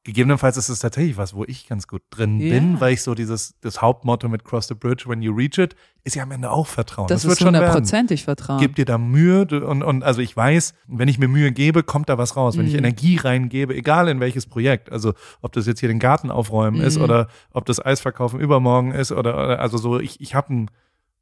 gegebenenfalls 0.08 0.56
ist 0.56 0.70
es 0.70 0.78
tatsächlich 0.80 1.18
was, 1.18 1.34
wo 1.34 1.44
ich 1.44 1.68
ganz 1.68 1.86
gut 1.86 2.00
drin 2.08 2.40
Ja. 2.40 2.48
bin, 2.48 2.80
weil 2.80 2.94
ich 2.94 3.02
so 3.02 3.14
dieses, 3.14 3.54
das 3.60 3.82
Hauptmotto 3.82 4.26
mit 4.30 4.42
Cross 4.42 4.68
the 4.68 4.74
Bridge, 4.74 5.04
when 5.06 5.20
you 5.20 5.34
reach 5.34 5.58
it, 5.58 5.76
ist 6.02 6.16
ja 6.16 6.22
am 6.22 6.30
Ende 6.30 6.50
auch 6.50 6.66
Vertrauen. 6.66 7.08
Das, 7.08 7.24
wird 7.24 7.38
ist 7.38 7.44
hundertprozentig 7.44 8.24
Vertrauen. 8.24 8.58
Gib 8.58 8.74
dir 8.76 8.86
da 8.86 8.96
Mühe 8.96 9.42
und, 9.66 9.82
und 9.82 10.02
also 10.02 10.22
ich 10.22 10.34
weiß, 10.34 10.72
wenn 10.86 11.08
ich 11.08 11.18
mir 11.18 11.28
Mühe 11.28 11.52
gebe, 11.52 11.82
kommt 11.82 12.08
da 12.08 12.16
was 12.16 12.36
raus. 12.36 12.56
Wenn 12.56 12.66
ich 12.66 12.72
Mhm. 12.72 12.78
Energie 12.78 13.16
reingebe, 13.16 13.74
egal 13.74 14.08
in 14.08 14.18
welches 14.18 14.46
Projekt, 14.46 14.90
also 14.90 15.12
ob 15.42 15.52
das 15.52 15.66
jetzt 15.66 15.80
hier 15.80 15.88
den 15.90 15.98
Garten 15.98 16.30
aufräumen 16.30 16.80
ist 16.80 16.96
Mhm. 16.96 17.04
oder 17.04 17.28
ob 17.52 17.66
das 17.66 17.84
Eisverkaufen 17.84 18.40
übermorgen 18.40 18.92
ist 18.92 19.12
oder, 19.12 19.34
oder 19.34 19.60
also 19.60 19.76
so, 19.76 20.00
ich, 20.00 20.20
ich 20.22 20.34
habe 20.34 20.54
ein 20.54 20.70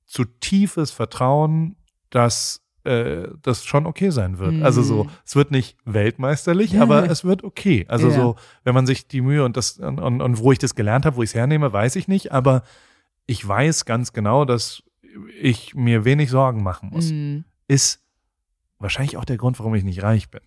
zu 0.05 0.25
tiefes 0.25 0.93
Vertrauen, 0.93 1.75
dass 2.11 2.63
äh, 2.87 3.29
das 3.43 3.65
schon 3.65 3.85
okay 3.87 4.11
sein 4.11 4.39
wird. 4.39 4.63
Also 4.63 4.83
so, 4.83 5.05
Mhm. 5.05 5.11
es 5.25 5.37
wird 5.37 5.51
nicht 5.51 5.77
weltmeisterlich, 5.85 6.81
aber 6.81 7.11
es 7.11 7.25
wird 7.25 7.45
okay. 7.45 7.85
Also 7.89 8.09
Ja. 8.09 8.15
so, 8.15 8.37
wenn 8.65 8.75
man 8.75 8.87
sich 8.87 9.09
die 9.09 9.21
Mühe 9.21 9.45
und 9.45 9.57
das 9.57 9.79
und, 9.79 9.99
und, 10.01 10.21
und 10.23 10.39
wo 10.39 10.53
ich 10.53 10.59
das 10.59 10.75
gelernt 10.75 11.05
habe, 11.07 11.17
wo 11.17 11.23
ich 11.23 11.31
es 11.31 11.35
hernehme, 11.35 11.73
weiß 11.73 11.97
ich 11.97 12.09
nicht, 12.09 12.33
aber 12.33 12.63
ich 13.27 13.47
weiß 13.47 13.85
ganz 13.85 14.13
genau, 14.13 14.45
dass 14.45 14.83
ich 15.41 15.75
mir 15.75 16.05
wenig 16.05 16.31
Sorgen 16.31 16.63
machen 16.63 16.91
muss 16.93 17.11
Mhm. 17.11 17.45
ist 17.69 18.01
wahrscheinlich 18.79 19.17
auch 19.17 19.25
der 19.25 19.37
Grund, 19.39 19.59
warum 19.59 19.75
ich 19.75 19.85
nicht 19.85 20.03
reich 20.03 20.31
bin. 20.31 20.41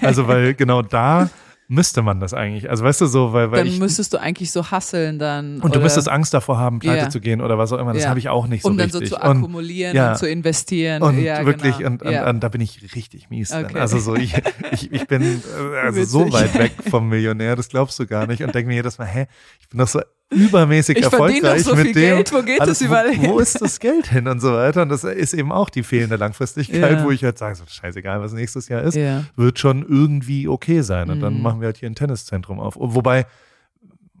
Also, 0.00 0.26
weil 0.26 0.54
genau 0.54 0.82
da 0.82 1.28
müsste 1.70 2.02
man 2.02 2.18
das 2.18 2.34
eigentlich. 2.34 2.68
Also, 2.68 2.82
weißt 2.82 3.00
du, 3.00 3.06
so, 3.06 3.32
weil, 3.32 3.52
weil 3.52 3.58
Dann 3.58 3.68
ich. 3.68 3.78
müsstest 3.78 4.12
du 4.12 4.18
eigentlich 4.18 4.50
so 4.50 4.72
hasseln 4.72 5.20
dann. 5.20 5.54
Und 5.60 5.62
du 5.62 5.68
oder- 5.68 5.80
müsstest 5.84 6.08
Angst 6.08 6.34
davor 6.34 6.58
haben, 6.58 6.80
pleite 6.80 7.04
Ja. 7.04 7.10
zu 7.10 7.20
gehen 7.20 7.40
oder 7.40 7.58
was 7.58 7.72
auch 7.72 7.78
immer. 7.78 7.92
Das 7.92 8.02
Ja. 8.02 8.08
habe 8.08 8.18
ich 8.18 8.28
auch 8.28 8.48
nicht 8.48 8.62
so 8.64 8.68
um 8.70 8.76
dann 8.76 8.90
richtig. 8.90 9.08
so 9.10 9.14
zu 9.16 9.22
und, 9.22 9.38
akkumulieren 9.38 9.94
ja. 9.94 10.10
und 10.10 10.18
zu 10.18 10.28
investieren. 10.28 11.00
und 11.00 11.18
ja, 11.20 11.46
wirklich, 11.46 11.78
genau. 11.78 11.90
und, 11.90 12.02
und, 12.02 12.10
ja. 12.12 12.28
und 12.28 12.40
da 12.40 12.48
bin 12.48 12.60
ich 12.60 12.94
richtig 12.96 13.30
mies. 13.30 13.52
Okay. 13.52 13.78
Also 13.78 14.00
so, 14.00 14.16
ich, 14.16 14.34
ich, 14.72 14.92
ich 14.92 15.06
bin 15.06 15.22
äh, 15.22 15.78
also 15.84 16.02
so 16.26 16.32
weit 16.32 16.58
weg 16.58 16.72
vom 16.90 17.08
Millionär, 17.08 17.54
das 17.54 17.68
glaubst 17.68 17.98
du 18.00 18.06
gar 18.06 18.26
nicht. 18.26 18.42
Und 18.42 18.52
denke 18.52 18.66
mir 18.66 18.74
jedes 18.74 18.98
Mal, 18.98 19.06
hä, 19.06 19.26
ich 19.60 19.68
bin 19.68 19.78
doch 19.78 19.86
so 19.88 20.00
übermäßig 20.30 20.98
Ich 20.98 21.04
erfolgreich 21.04 21.64
so 21.64 21.74
mit 21.74 21.86
dem. 21.88 21.92
Geld, 21.94 22.32
wo 22.32 22.42
geht 22.42 22.60
alles, 22.60 22.78
das 22.78 22.86
überall 22.86 23.16
wo, 23.18 23.34
wo 23.34 23.38
ist 23.40 23.60
das 23.60 23.78
Geld 23.80 24.06
hin 24.06 24.26
und 24.28 24.40
so 24.40 24.52
weiter? 24.52 24.82
Und 24.82 24.88
das 24.88 25.04
ist 25.04 25.34
eben 25.34 25.52
auch 25.52 25.68
die 25.70 25.82
fehlende 25.82 26.16
Langfristigkeit, 26.16 26.98
Ja. 26.98 27.04
wo 27.04 27.10
ich 27.10 27.22
halt 27.24 27.36
sage, 27.38 27.54
so 27.56 27.64
scheißegal, 27.66 28.20
was 28.20 28.32
nächstes 28.32 28.68
Jahr 28.68 28.82
ist, 28.82 28.94
Ja. 28.94 29.24
wird 29.36 29.58
schon 29.58 29.84
irgendwie 29.86 30.48
okay 30.48 30.82
sein. 30.82 31.10
Und 31.10 31.20
dann 31.20 31.34
Mhm. 31.34 31.42
machen 31.42 31.60
wir 31.60 31.66
halt 31.66 31.76
hier 31.78 31.90
ein 31.90 31.94
Tenniszentrum 31.94 32.60
auf. 32.60 32.76
Wobei, 32.78 33.26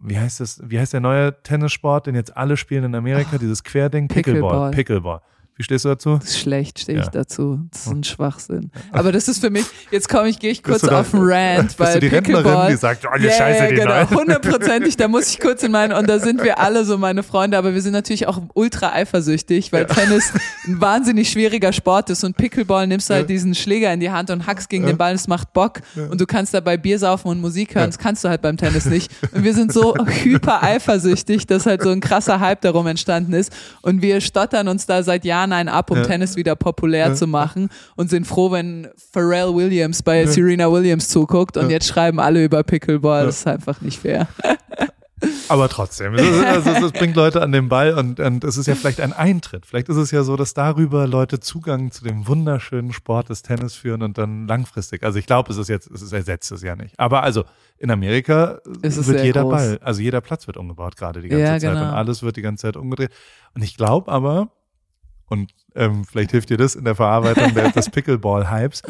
wie 0.02 0.18
heißt 0.18 0.40
das, 0.40 0.60
wie 0.64 0.78
heißt 0.78 0.92
der 0.92 1.00
neue 1.00 1.42
Tennissport, 1.42 2.06
den 2.06 2.14
jetzt 2.14 2.36
alle 2.36 2.56
spielen 2.56 2.84
in 2.84 2.94
Amerika, 2.94 3.38
dieses 3.38 3.62
Querding? 3.64 4.08
Pickleball. 4.08 4.70
Pickleball. 4.70 5.20
Pickleball. 5.20 5.20
Wie 5.60 5.64
stehst 5.64 5.84
du 5.84 5.90
dazu? 5.90 6.16
Das 6.18 6.30
ist 6.30 6.38
schlecht, 6.38 6.78
stehe 6.78 7.00
ich 7.00 7.04
Ja. 7.04 7.10
dazu. 7.10 7.60
Das 7.70 7.82
ist 7.84 7.92
ein 7.92 8.02
Schwachsinn. 8.02 8.70
Aber 8.92 9.12
das 9.12 9.28
ist 9.28 9.40
für 9.42 9.50
mich, 9.50 9.66
jetzt 9.90 10.08
komme 10.08 10.30
ich, 10.30 10.38
gehe 10.38 10.50
ich 10.50 10.62
kurz 10.62 10.80
Bist 10.80 10.90
da- 10.90 11.00
auf 11.02 11.10
den 11.10 11.20
Rant, 11.22 11.66
bist 11.66 11.78
weil 11.78 11.92
du 11.94 12.00
die 12.00 12.06
Rentnerin, 12.06 12.42
Pickleball, 12.44 12.70
die 12.70 12.76
sagt, 12.78 13.04
oh, 13.06 13.18
die 13.18 13.24
Ja, 13.26 13.30
Scheiße, 13.32 13.64
ja, 13.64 13.68
die 13.68 13.74
genau, 13.74 14.08
hundertprozentig, 14.10 14.96
da 14.96 15.06
muss 15.06 15.28
ich 15.28 15.38
kurz 15.38 15.62
in 15.62 15.70
meinen, 15.72 15.92
und 15.92 16.08
da 16.08 16.18
sind 16.18 16.42
wir 16.42 16.58
alle 16.60 16.86
so 16.86 16.96
meine 16.96 17.22
Freunde, 17.22 17.58
aber 17.58 17.74
wir 17.74 17.82
sind 17.82 17.92
natürlich 17.92 18.26
auch 18.26 18.40
ultra 18.54 18.92
eifersüchtig, 18.94 19.70
weil 19.70 19.84
Tennis 19.84 20.32
ein 20.66 20.80
wahnsinnig 20.80 21.28
schwieriger 21.30 21.74
Sport 21.74 22.08
ist 22.08 22.24
und 22.24 22.38
Pickleball 22.38 22.86
nimmst 22.86 23.10
du 23.10 23.14
halt 23.14 23.28
diesen 23.28 23.54
Schläger 23.54 23.92
in 23.92 24.00
die 24.00 24.10
Hand 24.10 24.30
und 24.30 24.46
hackst 24.46 24.70
gegen 24.70 24.86
den 24.86 24.96
Ball, 24.96 25.12
es 25.14 25.28
macht 25.28 25.52
Bock 25.52 25.80
und 26.10 26.18
du 26.18 26.24
kannst 26.24 26.54
dabei 26.54 26.78
Bier 26.78 26.98
saufen 26.98 27.28
und 27.28 27.38
Musik 27.42 27.74
hören, 27.74 27.90
das 27.90 27.98
kannst 27.98 28.24
du 28.24 28.30
halt 28.30 28.40
beim 28.40 28.56
Tennis 28.56 28.86
nicht. 28.86 29.12
Und 29.34 29.44
wir 29.44 29.52
sind 29.52 29.74
so 29.74 29.94
hyper 30.06 30.62
eifersüchtig, 30.62 31.46
dass 31.46 31.66
halt 31.66 31.82
so 31.82 31.90
ein 31.90 32.00
krasser 32.00 32.40
Hype 32.40 32.62
darum 32.62 32.86
entstanden 32.86 33.34
ist 33.34 33.52
und 33.82 34.00
wir 34.00 34.22
stottern 34.22 34.66
uns 34.68 34.86
da 34.86 35.02
seit 35.02 35.26
Jahren 35.26 35.49
einen 35.52 35.68
ab, 35.68 35.90
um 35.90 35.98
Ja. 35.98 36.02
Tennis 36.04 36.36
wieder 36.36 36.56
populär 36.56 37.14
zu 37.14 37.26
machen 37.26 37.68
und 37.96 38.10
sind 38.10 38.26
froh, 38.26 38.50
wenn 38.50 38.88
Pharrell 39.12 39.54
Williams 39.54 40.02
bei 40.02 40.26
Serena 40.26 40.70
Williams 40.70 41.08
zuguckt 41.08 41.56
und 41.56 41.70
jetzt 41.70 41.86
schreiben 41.88 42.20
alle 42.20 42.44
über 42.44 42.62
Pickleball, 42.62 43.26
das 43.26 43.38
ist 43.40 43.46
einfach 43.46 43.80
nicht 43.80 43.98
fair. 44.00 44.28
Aber 45.48 45.68
trotzdem, 45.68 46.14
es, 46.14 46.44
also, 46.44 46.86
es 46.86 46.92
bringt 46.92 47.14
Leute 47.14 47.42
an 47.42 47.52
den 47.52 47.68
Ball 47.68 47.92
und, 47.92 48.18
und 48.20 48.42
es 48.42 48.56
ist 48.56 48.66
ja 48.66 48.74
vielleicht 48.74 49.02
ein 49.02 49.12
Eintritt. 49.12 49.66
Vielleicht 49.66 49.90
ist 49.90 49.96
es 49.96 50.10
ja 50.12 50.22
so, 50.22 50.34
dass 50.34 50.54
darüber 50.54 51.06
Leute 51.06 51.40
Zugang 51.40 51.90
zu 51.90 52.04
dem 52.04 52.26
wunderschönen 52.26 52.94
Sport 52.94 53.28
des 53.28 53.42
Tennis 53.42 53.74
führen 53.74 54.02
und 54.02 54.16
dann 54.16 54.46
langfristig. 54.48 55.02
Also 55.02 55.18
ich 55.18 55.26
glaube, 55.26 55.52
es 55.52 55.58
ist 55.58 55.68
jetzt, 55.68 55.90
es 55.90 56.00
ist, 56.00 56.12
ersetzt 56.12 56.50
es 56.52 56.62
ja 56.62 56.74
nicht. 56.74 56.98
Aber 56.98 57.22
also 57.22 57.44
in 57.76 57.90
Amerika 57.90 58.60
Es 58.80 59.06
wird 59.06 59.22
jeder 59.22 59.42
groß. 59.42 59.52
Ball, 59.52 59.78
also 59.82 60.00
jeder 60.00 60.22
Platz 60.22 60.46
wird 60.46 60.56
umgebaut 60.56 60.96
gerade 60.96 61.20
die 61.20 61.28
ganze 61.28 61.42
Ja, 61.44 61.50
Zeit 61.58 61.60
genau. 61.74 61.82
und 61.82 61.94
alles 61.94 62.22
wird 62.22 62.36
die 62.36 62.42
ganze 62.42 62.62
Zeit 62.62 62.76
umgedreht. 62.76 63.10
Und 63.54 63.62
ich 63.62 63.76
glaube 63.76 64.10
aber, 64.10 64.48
und 65.30 65.52
ähm, 65.74 66.04
vielleicht 66.04 66.32
hilft 66.32 66.50
dir 66.50 66.58
das 66.58 66.74
in 66.74 66.84
der 66.84 66.94
Verarbeitung 66.94 67.54
der, 67.54 67.70
des 67.70 67.88
Pickleball-Hypes, 67.90 68.82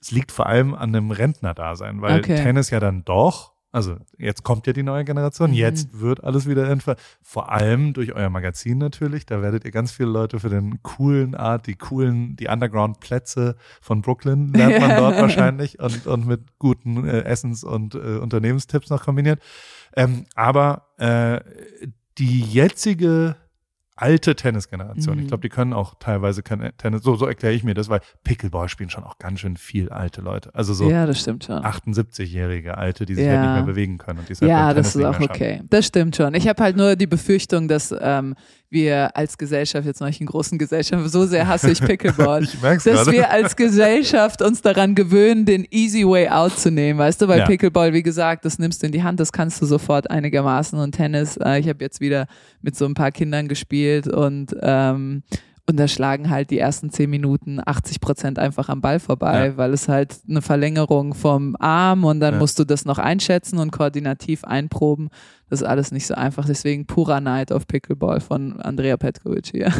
es 0.00 0.10
liegt 0.12 0.30
vor 0.30 0.46
allem 0.46 0.74
an 0.74 0.92
dem 0.92 1.10
Rentnerdasein, 1.10 2.00
weil 2.02 2.20
Okay. 2.20 2.36
Tennis 2.36 2.70
ja 2.70 2.78
dann 2.78 3.04
doch, 3.04 3.54
also 3.72 3.96
jetzt 4.16 4.42
kommt 4.44 4.66
ja 4.66 4.72
die 4.72 4.82
neue 4.82 5.04
Generation, 5.04 5.50
Mhm. 5.50 5.56
jetzt 5.56 5.98
wird 6.00 6.22
alles 6.22 6.46
wieder 6.48 6.68
entfer 6.70 6.96
vor 7.22 7.50
allem 7.50 7.92
durch 7.94 8.14
euer 8.14 8.30
Magazin 8.30 8.78
natürlich, 8.78 9.26
da 9.26 9.42
werdet 9.42 9.64
ihr 9.64 9.70
ganz 9.72 9.90
viele 9.90 10.10
Leute 10.10 10.38
für 10.38 10.48
den 10.50 10.82
coolen 10.82 11.34
Art, 11.34 11.66
die 11.66 11.74
coolen, 11.74 12.36
die 12.36 12.46
Underground-Plätze 12.48 13.56
von 13.80 14.02
Brooklyn 14.02 14.52
lernt 14.52 14.78
man 14.80 14.96
dort 14.96 15.16
wahrscheinlich 15.20 15.78
und, 15.80 16.06
und 16.06 16.26
mit 16.26 16.58
guten 16.58 17.06
äh, 17.08 17.22
Essens- 17.22 17.64
und 17.64 17.94
äh, 17.94 18.18
Unternehmenstipps 18.18 18.90
noch 18.90 19.04
kombiniert. 19.04 19.40
Ähm, 19.96 20.26
aber 20.34 20.88
äh, 20.98 21.40
die 22.18 22.40
jetzige 22.42 23.36
alte 23.96 24.36
Tennisgeneration, 24.36 25.16
Mhm. 25.16 25.22
ich 25.22 25.28
glaube, 25.28 25.40
die 25.40 25.48
können 25.48 25.72
auch 25.72 25.94
teilweise 25.98 26.42
kein 26.42 26.70
Tennis, 26.76 27.02
so, 27.02 27.16
so 27.16 27.26
erkläre 27.26 27.54
ich 27.54 27.64
mir 27.64 27.74
das, 27.74 27.88
weil 27.88 28.00
Pickleball 28.24 28.68
spielen 28.68 28.90
schon 28.90 29.04
auch 29.04 29.18
ganz 29.18 29.40
schön 29.40 29.56
viel 29.56 29.88
alte 29.88 30.20
Leute. 30.20 30.54
Also 30.54 30.74
so 30.74 30.88
Ja, 30.90 31.06
das 31.06 31.20
stimmt 31.20 31.44
schon. 31.44 31.64
78-jährige 31.64 32.76
Alte, 32.78 33.06
die 33.06 33.14
sich 33.14 33.24
Ja. 33.24 33.32
halt 33.32 33.40
nicht 33.42 33.52
mehr 33.54 33.62
bewegen 33.62 33.98
können. 33.98 34.18
Und 34.20 34.28
die 34.28 34.34
halt 34.34 34.42
Ja, 34.42 34.74
das 34.74 34.94
ist 34.94 35.04
auch 35.04 35.18
okay. 35.20 35.62
Das 35.70 35.86
stimmt 35.86 36.14
schon. 36.16 36.34
Ich 36.34 36.46
habe 36.48 36.62
halt 36.62 36.76
nur 36.76 36.96
die 36.96 37.06
Befürchtung, 37.06 37.68
dass 37.68 37.94
ähm, 37.98 38.34
wir 38.70 39.16
als 39.16 39.38
Gesellschaft, 39.38 39.86
jetzt 39.86 40.00
noch 40.00 40.08
nicht 40.08 40.20
in 40.20 40.26
großen 40.26 40.58
Gesellschaften, 40.58 41.08
so 41.08 41.24
sehr 41.26 41.46
hasse 41.46 41.70
ich 41.70 41.80
Pickleball, 41.84 42.42
Ich 42.44 42.58
dass 42.60 42.84
gerade. 42.84 43.12
wir 43.12 43.30
als 43.30 43.56
Gesellschaft 43.56 44.42
uns 44.42 44.60
daran 44.62 44.94
gewöhnen, 44.94 45.44
den 45.44 45.66
easy 45.70 46.04
way 46.06 46.28
out 46.28 46.58
zu 46.58 46.70
nehmen. 46.70 46.98
Weißt 46.98 47.22
du, 47.22 47.28
weil 47.28 47.38
Ja. 47.40 47.46
Pickleball, 47.46 47.92
wie 47.92 48.02
gesagt, 48.02 48.44
das 48.44 48.58
nimmst 48.58 48.82
du 48.82 48.86
in 48.86 48.92
die 48.92 49.02
Hand, 49.02 49.20
das 49.20 49.32
kannst 49.32 49.62
du 49.62 49.66
sofort 49.66 50.10
einigermaßen. 50.10 50.78
Und 50.78 50.92
Tennis, 50.92 51.36
äh, 51.36 51.60
ich 51.60 51.68
habe 51.68 51.82
jetzt 51.84 52.00
wieder 52.00 52.26
mit 52.62 52.76
so 52.76 52.84
ein 52.86 52.94
paar 52.94 53.12
Kindern 53.12 53.48
gespielt 53.48 54.08
und 54.08 54.54
ähm, 54.62 55.22
und 55.68 55.76
da 55.78 55.88
schlagen 55.88 56.30
halt 56.30 56.50
die 56.50 56.58
ersten 56.58 56.90
zehn 56.90 57.10
Minuten 57.10 57.58
80 57.64 58.00
Prozent 58.00 58.38
einfach 58.38 58.68
am 58.68 58.80
Ball 58.80 59.00
vorbei, 59.00 59.48
Ja. 59.48 59.56
weil 59.56 59.72
es 59.72 59.88
halt 59.88 60.16
eine 60.28 60.40
Verlängerung 60.42 61.14
vom 61.14 61.56
Arm 61.58 62.04
und 62.04 62.20
dann 62.20 62.34
Ja. 62.34 62.40
musst 62.40 62.58
du 62.58 62.64
das 62.64 62.84
noch 62.84 62.98
einschätzen 62.98 63.58
und 63.58 63.72
koordinativ 63.72 64.44
einproben. 64.44 65.08
Das 65.50 65.60
ist 65.62 65.66
alles 65.66 65.90
nicht 65.92 66.06
so 66.06 66.14
einfach. 66.14 66.44
Deswegen 66.46 66.86
purer 66.86 67.20
Night 67.20 67.50
auf 67.52 67.66
Pickleball 67.66 68.20
von 68.20 68.60
Andrea 68.60 68.96
Petkovic 68.96 69.46
hier. 69.46 69.72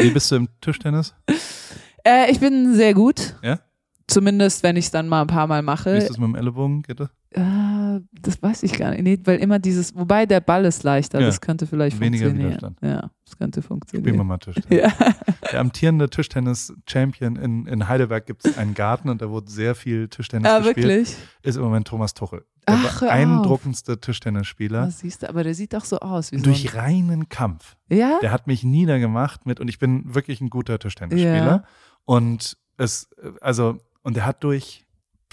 Wie 0.00 0.10
bist 0.10 0.30
du 0.30 0.36
im 0.36 0.48
Tischtennis? 0.60 1.14
äh, 2.04 2.30
ich 2.30 2.40
bin 2.40 2.74
sehr 2.74 2.94
gut. 2.94 3.36
Ja? 3.42 3.60
Zumindest, 4.06 4.62
wenn 4.62 4.76
ich 4.76 4.86
es 4.86 4.90
dann 4.90 5.08
mal 5.08 5.22
ein 5.22 5.26
paar 5.26 5.46
Mal 5.46 5.62
Wie 5.62 5.66
mache. 5.66 5.90
ist 5.90 6.08
das 6.10 6.18
mit 6.18 6.28
dem 6.28 6.34
Ellenbogen? 6.34 6.82
Geht 6.82 7.00
das? 7.00 7.08
Äh, 7.36 8.00
das 8.22 8.40
weiß 8.42 8.62
ich 8.62 8.74
gar 8.78 8.90
nicht. 8.90 9.02
Nee, 9.02 9.18
weil 9.24 9.38
immer 9.40 9.58
dieses, 9.58 9.94
wobei 9.96 10.24
der 10.24 10.40
Ball 10.40 10.64
ist 10.64 10.84
leichter, 10.84 11.18
Ja. 11.20 11.26
das 11.26 11.40
könnte 11.40 11.66
vielleicht 11.66 11.98
Weniger 11.98 12.26
funktionieren. 12.26 12.50
Widerstand. 12.60 12.78
Ja, 12.80 13.10
das 13.24 13.36
könnte 13.36 13.60
Spielen 13.60 13.80
wir 13.80 14.12
funktionieren. 14.14 14.26
mal 14.26 14.38
Tischtennis. 14.38 14.92
Ja. 14.98 15.14
Der 15.50 15.60
amtierende 15.60 16.08
Tischtennis-Champion 16.10 17.36
in, 17.36 17.66
in 17.66 17.88
Heidelberg 17.88 18.26
gibt 18.26 18.46
es 18.46 18.56
einen 18.56 18.74
Garten 18.74 19.08
und 19.08 19.20
da 19.20 19.30
wurde 19.30 19.50
sehr 19.50 19.74
viel 19.74 20.08
Tischtennis 20.08 20.50
Ah, 20.50 20.58
gespielt. 20.58 20.86
wirklich? 20.86 21.16
Ist 21.42 21.56
im 21.56 21.62
Moment 21.62 21.86
Thomas 21.88 22.14
Tuchel. 22.14 22.44
Der 22.66 22.76
Ach, 22.78 23.00
beeindruckendste 23.00 24.00
Tischtennisspieler. 24.00 24.82
Ah, 24.82 24.90
siehst 24.90 25.22
du, 25.22 25.28
aber 25.28 25.44
der 25.44 25.54
sieht 25.54 25.74
doch 25.74 25.84
so 25.84 25.98
aus 25.98 26.32
wie 26.32 26.36
Durch 26.38 26.70
so 26.70 26.78
reinen 26.78 27.28
Kampf. 27.28 27.76
Ja? 27.90 28.18
Der 28.22 28.30
hat 28.32 28.46
mich 28.46 28.62
niedergemacht 28.64 29.44
mit, 29.44 29.60
und 29.60 29.68
ich 29.68 29.78
bin 29.78 30.14
wirklich 30.14 30.40
ein 30.40 30.50
guter 30.50 30.78
Tischtennisspieler. 30.78 31.46
Ja. 31.46 31.64
Und 32.04 32.56
es, 32.76 33.08
also, 33.40 33.78
und 34.02 34.16
er 34.16 34.24
hat 34.26 34.42
durch 34.44 34.83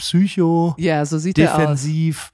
Psycho, 0.02 0.76
Ja, 0.78 1.06
so 1.06 1.18
sieht 1.20 1.38
er 1.38 1.54
aus. 1.54 1.60
defensiv, 1.60 2.32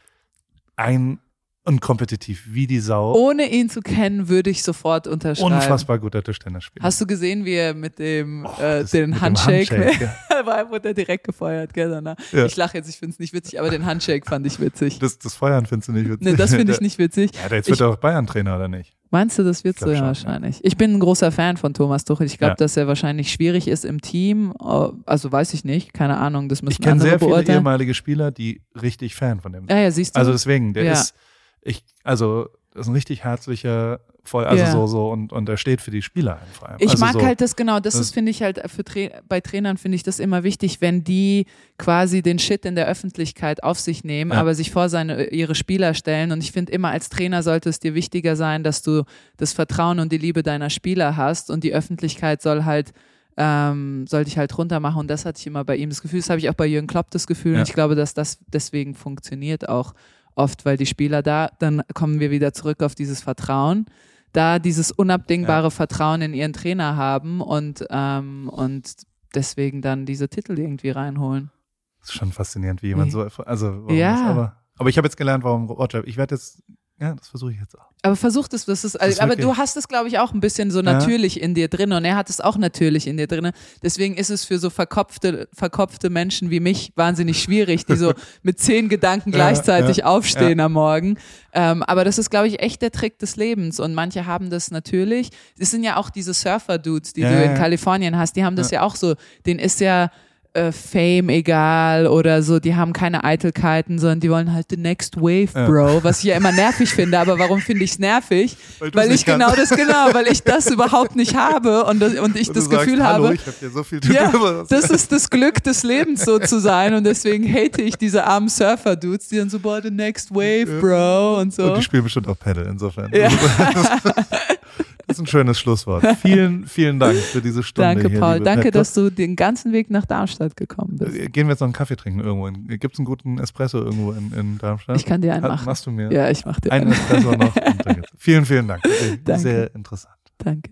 ein 0.75 1.19
und 1.65 1.81
kompetitiv 1.81 2.45
wie 2.47 2.65
die 2.65 2.79
Sau. 2.79 3.13
Ohne 3.13 3.51
ihn 3.51 3.69
zu 3.69 3.81
kennen, 3.81 4.29
würde 4.29 4.49
ich 4.49 4.63
sofort 4.63 5.05
unterschreiben. 5.05 5.53
Unfassbar 5.53 5.99
guter 5.99 6.23
Tischtennisspieler. 6.23 6.81
Hast 6.85 7.01
du 7.01 7.05
gesehen, 7.05 7.43
wie 7.43 7.55
er 7.55 7.73
mit 7.73 7.99
dem, 7.99 8.45
Oh, 8.45 8.61
äh, 8.61 8.85
den 8.85 9.09
mit 9.09 9.17
dem 9.17 9.21
Handshake, 9.21 9.75
Handshake, 9.75 10.09
ja. 10.31 10.45
war, 10.45 10.69
wurde 10.71 10.87
er 10.89 10.93
direkt 10.93 11.25
gefeuert, 11.25 11.73
gell? 11.73 12.01
Ja. 12.31 12.45
Ich 12.45 12.55
lache 12.55 12.77
jetzt, 12.77 12.87
ich 12.89 12.95
finde 12.97 13.13
es 13.13 13.19
nicht 13.19 13.33
witzig, 13.33 13.59
aber 13.59 13.69
den 13.69 13.85
Handshake 13.85 14.25
fand 14.25 14.47
ich 14.47 14.61
witzig. 14.61 14.99
Das, 14.99 15.19
das 15.19 15.33
Feuern 15.35 15.65
findest 15.65 15.89
du 15.89 15.91
nicht 15.91 16.07
witzig. 16.09 16.21
Nee, 16.25 16.35
das 16.37 16.53
finde 16.55 16.71
ich 16.71 16.79
nicht 16.81 16.97
witzig. 16.99 17.31
Ja, 17.33 17.53
jetzt 17.53 17.67
Ich- 17.67 17.71
wird 17.71 17.81
er 17.81 17.89
auch 17.89 17.97
Bayern-Trainer, 17.97 18.55
oder 18.55 18.69
nicht? 18.69 18.95
Meinst 19.09 19.39
du, 19.39 19.43
das 19.43 19.63
wird 19.63 19.75
Ich 19.77 19.81
so? 19.81 19.91
Ja, 19.91 20.01
wahrscheinlich. 20.01 20.59
Ich 20.63 20.75
bin 20.77 20.93
ein 20.93 20.99
großer 20.99 21.31
Fan 21.31 21.55
von 21.57 21.73
Thomas 21.73 22.03
Tuchel. 22.03 22.25
Ich 22.27 22.37
glaube, 22.37 22.51
Ja. 22.51 22.55
dass 22.55 22.75
er 22.77 22.87
wahrscheinlich 22.87 23.31
schwierig 23.31 23.67
ist 23.67 23.85
im 23.85 24.01
Team. 24.01 24.53
Oh, 24.59 24.91
Also 25.05 25.31
weiß 25.31 25.53
ich 25.53 25.63
nicht, 25.63 25.93
keine 25.93 26.17
Ahnung, 26.17 26.49
das 26.49 26.59
Ich 26.59 26.63
müssen 26.63 26.81
kenne 26.81 26.93
andere 26.93 27.09
sehr 27.09 27.19
viele 27.19 27.31
beurteilen. 27.31 27.57
ehemalige 27.59 27.93
Spieler, 27.93 28.31
die 28.31 28.61
richtig 28.81 29.15
Fan 29.15 29.39
von 29.39 29.53
dem 29.53 29.61
sind. 29.61 29.71
Ja, 29.71 29.77
ja, 29.79 29.91
siehst 29.91 30.15
du. 30.15 30.19
Also 30.19 30.31
deswegen, 30.33 30.73
der 30.73 30.83
Ja. 30.83 30.91
ist, 30.93 31.13
ich, 31.61 31.83
also, 32.03 32.47
das 32.77 32.85
ist 32.85 32.89
ein 32.91 32.95
richtig 32.95 33.23
herzlicher, 33.23 33.99
voll, 34.23 34.45
also 34.45 34.63
Ja. 34.63 34.71
so, 34.71 34.87
so, 34.87 35.09
und, 35.11 35.33
und 35.33 35.49
er 35.49 35.57
steht 35.57 35.81
für 35.81 35.91
die 35.91 36.01
Spieler 36.01 36.39
einfach. 36.39 36.75
Ich 36.79 36.91
also 36.91 37.03
mag 37.03 37.13
so, 37.13 37.21
halt 37.21 37.41
das 37.41 37.55
genau, 37.55 37.79
das, 37.79 37.93
das- 37.95 38.01
ist, 38.07 38.13
finde 38.13 38.29
ich 38.31 38.41
halt, 38.41 38.61
für 38.69 38.83
Tra 38.83 39.09
bei 39.27 39.41
Trainern 39.41 39.77
finde 39.77 39.95
ich 39.95 40.03
das 40.03 40.19
immer 40.19 40.43
wichtig, 40.43 40.79
wenn 40.81 41.03
die 41.03 41.45
quasi 41.77 42.21
den 42.21 42.39
Shit 42.39 42.65
in 42.65 42.75
der 42.75 42.87
Öffentlichkeit 42.87 43.63
auf 43.63 43.79
sich 43.79 44.03
nehmen, 44.03 44.31
Ja. 44.31 44.37
aber 44.39 44.53
sich 44.55 44.71
vor 44.71 44.89
seine, 44.89 45.25
ihre 45.29 45.55
Spieler 45.55 45.93
stellen. 45.93 46.31
Und 46.31 46.43
ich 46.43 46.51
finde 46.51 46.71
immer, 46.71 46.89
als 46.91 47.09
Trainer 47.09 47.43
sollte 47.43 47.69
es 47.69 47.79
dir 47.79 47.93
wichtiger 47.95 48.35
sein, 48.35 48.63
dass 48.63 48.81
du 48.81 49.03
das 49.37 49.53
Vertrauen 49.53 49.99
und 49.99 50.11
die 50.11 50.17
Liebe 50.17 50.43
deiner 50.43 50.69
Spieler 50.69 51.17
hast 51.17 51.49
und 51.49 51.63
die 51.63 51.73
Öffentlichkeit 51.73 52.41
soll 52.41 52.63
halt 52.65 52.93
ähm, 53.39 54.07
soll 54.07 54.23
dich 54.23 54.37
halt 54.39 54.57
runter 54.57 54.79
machen 54.79 54.97
und 55.01 55.07
das 55.09 55.23
hatte 55.23 55.39
ich 55.39 55.45
immer 55.45 55.63
bei 55.63 55.75
ihm 55.75 55.89
das 55.89 56.01
Gefühl, 56.01 56.21
das 56.21 56.29
habe 56.31 56.39
ich 56.39 56.49
auch 56.49 56.55
bei 56.55 56.65
Jürgen 56.65 56.87
Klopp 56.87 57.11
das 57.11 57.27
Gefühl 57.27 57.53
Ja. 57.53 57.59
und 57.59 57.67
ich 57.67 57.73
glaube, 57.75 57.93
dass 57.93 58.15
das 58.15 58.39
deswegen 58.47 58.95
funktioniert 58.95 59.69
auch 59.69 59.93
oft, 60.37 60.65
weil 60.65 60.77
die 60.77 60.85
Spieler 60.85 61.21
da, 61.21 61.49
dann 61.59 61.81
kommen 61.93 62.19
wir 62.19 62.31
wieder 62.31 62.53
zurück 62.53 62.83
auf 62.83 62.95
dieses 62.95 63.21
Vertrauen, 63.21 63.85
da 64.33 64.59
dieses 64.59 64.91
unabdingbare 64.91 65.71
Vertrauen 65.71 66.21
in 66.21 66.33
ihren 66.33 66.53
Trainer 66.53 66.95
haben 66.95 67.41
und, 67.41 67.85
ähm, 67.89 68.49
und 68.49 68.93
deswegen 69.35 69.81
dann 69.81 70.05
diese 70.05 70.29
Titel 70.29 70.57
irgendwie 70.57 70.89
reinholen. 70.89 71.51
Das 71.99 72.09
ist 72.09 72.15
schon 72.15 72.31
faszinierend, 72.31 72.81
wie 72.83 72.87
jemand 72.87 73.11
so, 73.11 73.21
also, 73.45 73.67
warum 73.67 73.95
Ja. 73.95 74.11
das, 74.13 74.21
aber, 74.21 74.57
aber 74.77 74.89
ich 74.89 74.97
habe 74.97 75.07
jetzt 75.07 75.17
gelernt, 75.17 75.43
warum 75.43 75.69
Roger, 75.69 76.05
ich 76.07 76.17
werde 76.17 76.35
jetzt, 76.35 76.63
ja, 76.99 77.13
das 77.13 77.27
versuche 77.27 77.51
ich 77.51 77.59
jetzt 77.59 77.77
auch. 77.77 77.85
Aber 78.01 78.15
versuch 78.15 78.47
das, 78.47 78.65
das 78.65 78.83
ist, 78.83 78.95
ist 78.95 79.21
aber 79.21 79.35
du 79.35 79.57
hast 79.57 79.75
es, 79.77 79.87
glaube 79.87 80.07
ich, 80.07 80.17
auch 80.17 80.33
ein 80.33 80.39
bisschen 80.39 80.71
so 80.71 80.81
natürlich 80.81 81.41
in 81.41 81.53
dir 81.53 81.67
drin 81.67 81.91
und 81.91 82.05
er 82.05 82.15
hat 82.15 82.29
es 82.29 82.39
auch 82.39 82.57
natürlich 82.57 83.05
in 83.05 83.17
dir 83.17 83.27
drin. 83.27 83.51
Deswegen 83.83 84.15
ist 84.15 84.29
es 84.29 84.45
für 84.45 84.57
so 84.59 84.69
verkopfte, 84.69 85.47
verkopfte 85.53 86.09
Menschen 86.09 86.49
wie 86.49 86.59
mich 86.59 86.93
wahnsinnig 86.95 87.41
schwierig, 87.41 87.85
die 87.85 87.95
so 87.95 88.13
mit 88.43 88.59
zehn 88.59 88.89
Gedanken 88.89 89.31
Ja, 89.31 89.37
gleichzeitig 89.37 89.97
ja, 89.97 90.05
aufstehen 90.05 90.59
am 90.59 90.73
Morgen. 90.73 91.17
Ähm, 91.53 91.83
aber 91.83 92.03
das 92.03 92.17
ist, 92.17 92.29
glaube 92.29 92.47
ich, 92.47 92.61
echt 92.61 92.81
der 92.81 92.91
Trick 92.91 93.19
des 93.19 93.35
Lebens 93.35 93.79
und 93.79 93.93
manche 93.93 94.25
haben 94.25 94.49
das 94.49 94.71
natürlich. 94.71 95.29
Es 95.59 95.71
sind 95.71 95.83
ja 95.83 95.97
auch 95.97 96.09
diese 96.09 96.33
Surfer-Dudes, 96.33 97.13
die 97.13 97.21
Ja, 97.21 97.29
du 97.29 97.35
ja, 97.35 97.41
in 97.43 97.51
ja. 97.51 97.57
Kalifornien 97.57 98.17
hast, 98.17 98.35
die 98.35 98.43
haben 98.43 98.55
das 98.55 98.71
ja, 98.71 98.81
auch 98.81 98.95
so, 98.95 99.15
denen 99.45 99.59
ist 99.59 99.79
ja 99.81 100.11
äh, 100.57 100.71
Fame 100.71 101.29
egal 101.29 102.07
oder 102.07 102.41
so, 102.41 102.59
die 102.59 102.75
haben 102.75 102.93
keine 102.93 103.23
Eitelkeiten, 103.23 103.99
sondern 103.99 104.19
die 104.19 104.29
wollen 104.29 104.53
halt 104.53 104.67
the 104.69 104.77
next 104.77 105.17
wave, 105.17 105.49
Bro, 105.53 105.97
ja. 105.97 106.03
was 106.03 106.19
ich 106.19 106.25
ja 106.25 106.35
immer 106.35 106.51
nervig 106.51 106.89
finde. 106.89 107.19
Aber 107.19 107.37
warum 107.37 107.61
finde 107.61 107.83
ich 107.83 107.91
es 107.91 107.99
nervig? 107.99 108.57
Weil, 108.79 108.93
weil 108.93 109.11
ich 109.11 109.25
genau 109.25 109.53
das, 109.55 109.69
genau, 109.69 110.13
weil 110.13 110.27
ich 110.27 110.43
das 110.43 110.69
überhaupt 110.69 111.15
nicht 111.15 111.35
habe 111.35 111.85
und, 111.85 111.99
das, 111.99 112.13
und 112.13 112.35
ich 112.35 112.49
und 112.49 112.57
das 112.57 112.69
Gefühl 112.69 112.97
sagst, 112.97 113.13
habe, 113.13 113.33
ich 113.33 113.45
hab 113.45 113.73
so 113.73 113.83
viel 113.83 113.99
ja, 114.11 114.31
das 114.69 114.89
ist 114.89 115.11
das 115.11 115.29
Glück 115.29 115.63
des 115.63 115.83
Lebens 115.83 116.23
so 116.23 116.37
zu 116.37 116.59
sein 116.59 116.93
und 116.93 117.03
deswegen 117.03 117.51
hate 117.51 117.81
ich 117.81 117.95
diese 117.95 118.25
armen 118.25 118.49
Surfer-Dudes, 118.49 119.29
die 119.29 119.37
dann 119.37 119.49
so, 119.49 119.59
boah, 119.59 119.81
the 119.81 119.89
next 119.89 120.31
wave, 120.31 120.79
Bro 120.79 121.39
und 121.39 121.53
so. 121.53 121.63
Und 121.63 121.77
die 121.77 121.83
spielen 121.83 122.03
bestimmt 122.03 122.27
auch 122.27 122.37
Pedal, 122.37 122.67
insofern. 122.67 123.11
Ja. 123.13 123.29
Das 125.07 125.17
ist 125.17 125.23
ein 125.23 125.27
schönes 125.27 125.57
Schlusswort. 125.57 126.05
Vielen, 126.21 126.67
vielen 126.67 126.99
Dank 126.99 127.17
für 127.17 127.41
diese 127.41 127.63
Stunde. 127.63 127.95
Danke, 127.95 128.09
hier, 128.09 128.19
Paul. 128.19 128.41
Danke, 128.41 128.71
dass 128.71 128.93
du 128.93 129.09
den 129.09 129.37
ganzen 129.37 129.71
Weg 129.71 129.89
nach 129.89 130.05
Darmstadt 130.05 130.57
gekommen 130.57 130.97
bist. 130.97 131.15
Äh, 131.15 131.29
gehen 131.29 131.47
wir 131.47 131.53
jetzt 131.53 131.61
noch 131.61 131.67
einen 131.67 131.73
Kaffee 131.73 131.95
trinken 131.95 132.19
irgendwo. 132.19 132.51
Gibt 132.77 132.93
es 132.93 132.99
einen 132.99 133.05
guten 133.05 133.39
Espresso 133.39 133.77
irgendwo 133.77 134.11
in, 134.11 134.33
in 134.33 134.57
Darmstadt? 134.57 134.97
Ich 134.97 135.05
kann 135.05 135.21
dir 135.21 135.33
einen 135.33 135.43
machen. 135.43 135.65
Machst 135.65 135.85
du 135.85 135.91
mir? 135.91 136.11
Ja, 136.11 136.29
ich 136.29 136.45
mach 136.45 136.59
dir 136.59 136.73
einen. 136.73 136.87
Einen 136.87 136.93
Espresso 136.93 137.31
noch. 137.31 137.53
vielen, 138.17 138.45
vielen 138.45 138.67
Dank. 138.67 138.83
Danke. 139.23 139.41
Sehr 139.41 139.73
interessant. 139.73 140.15
Danke. 140.39 140.71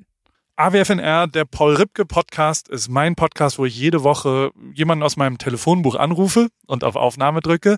AWFNR, 0.57 1.27
der 1.27 1.45
Paul 1.45 1.75
Ripke 1.75 2.05
Podcast, 2.05 2.69
ist 2.69 2.89
mein 2.89 3.15
Podcast, 3.15 3.57
wo 3.57 3.65
ich 3.65 3.77
jede 3.77 4.03
Woche 4.03 4.51
jemanden 4.73 5.03
aus 5.03 5.17
meinem 5.17 5.37
Telefonbuch 5.37 5.95
anrufe 5.95 6.47
und 6.65 6.83
auf 6.83 6.95
Aufnahme 6.95 7.41
drücke. 7.41 7.77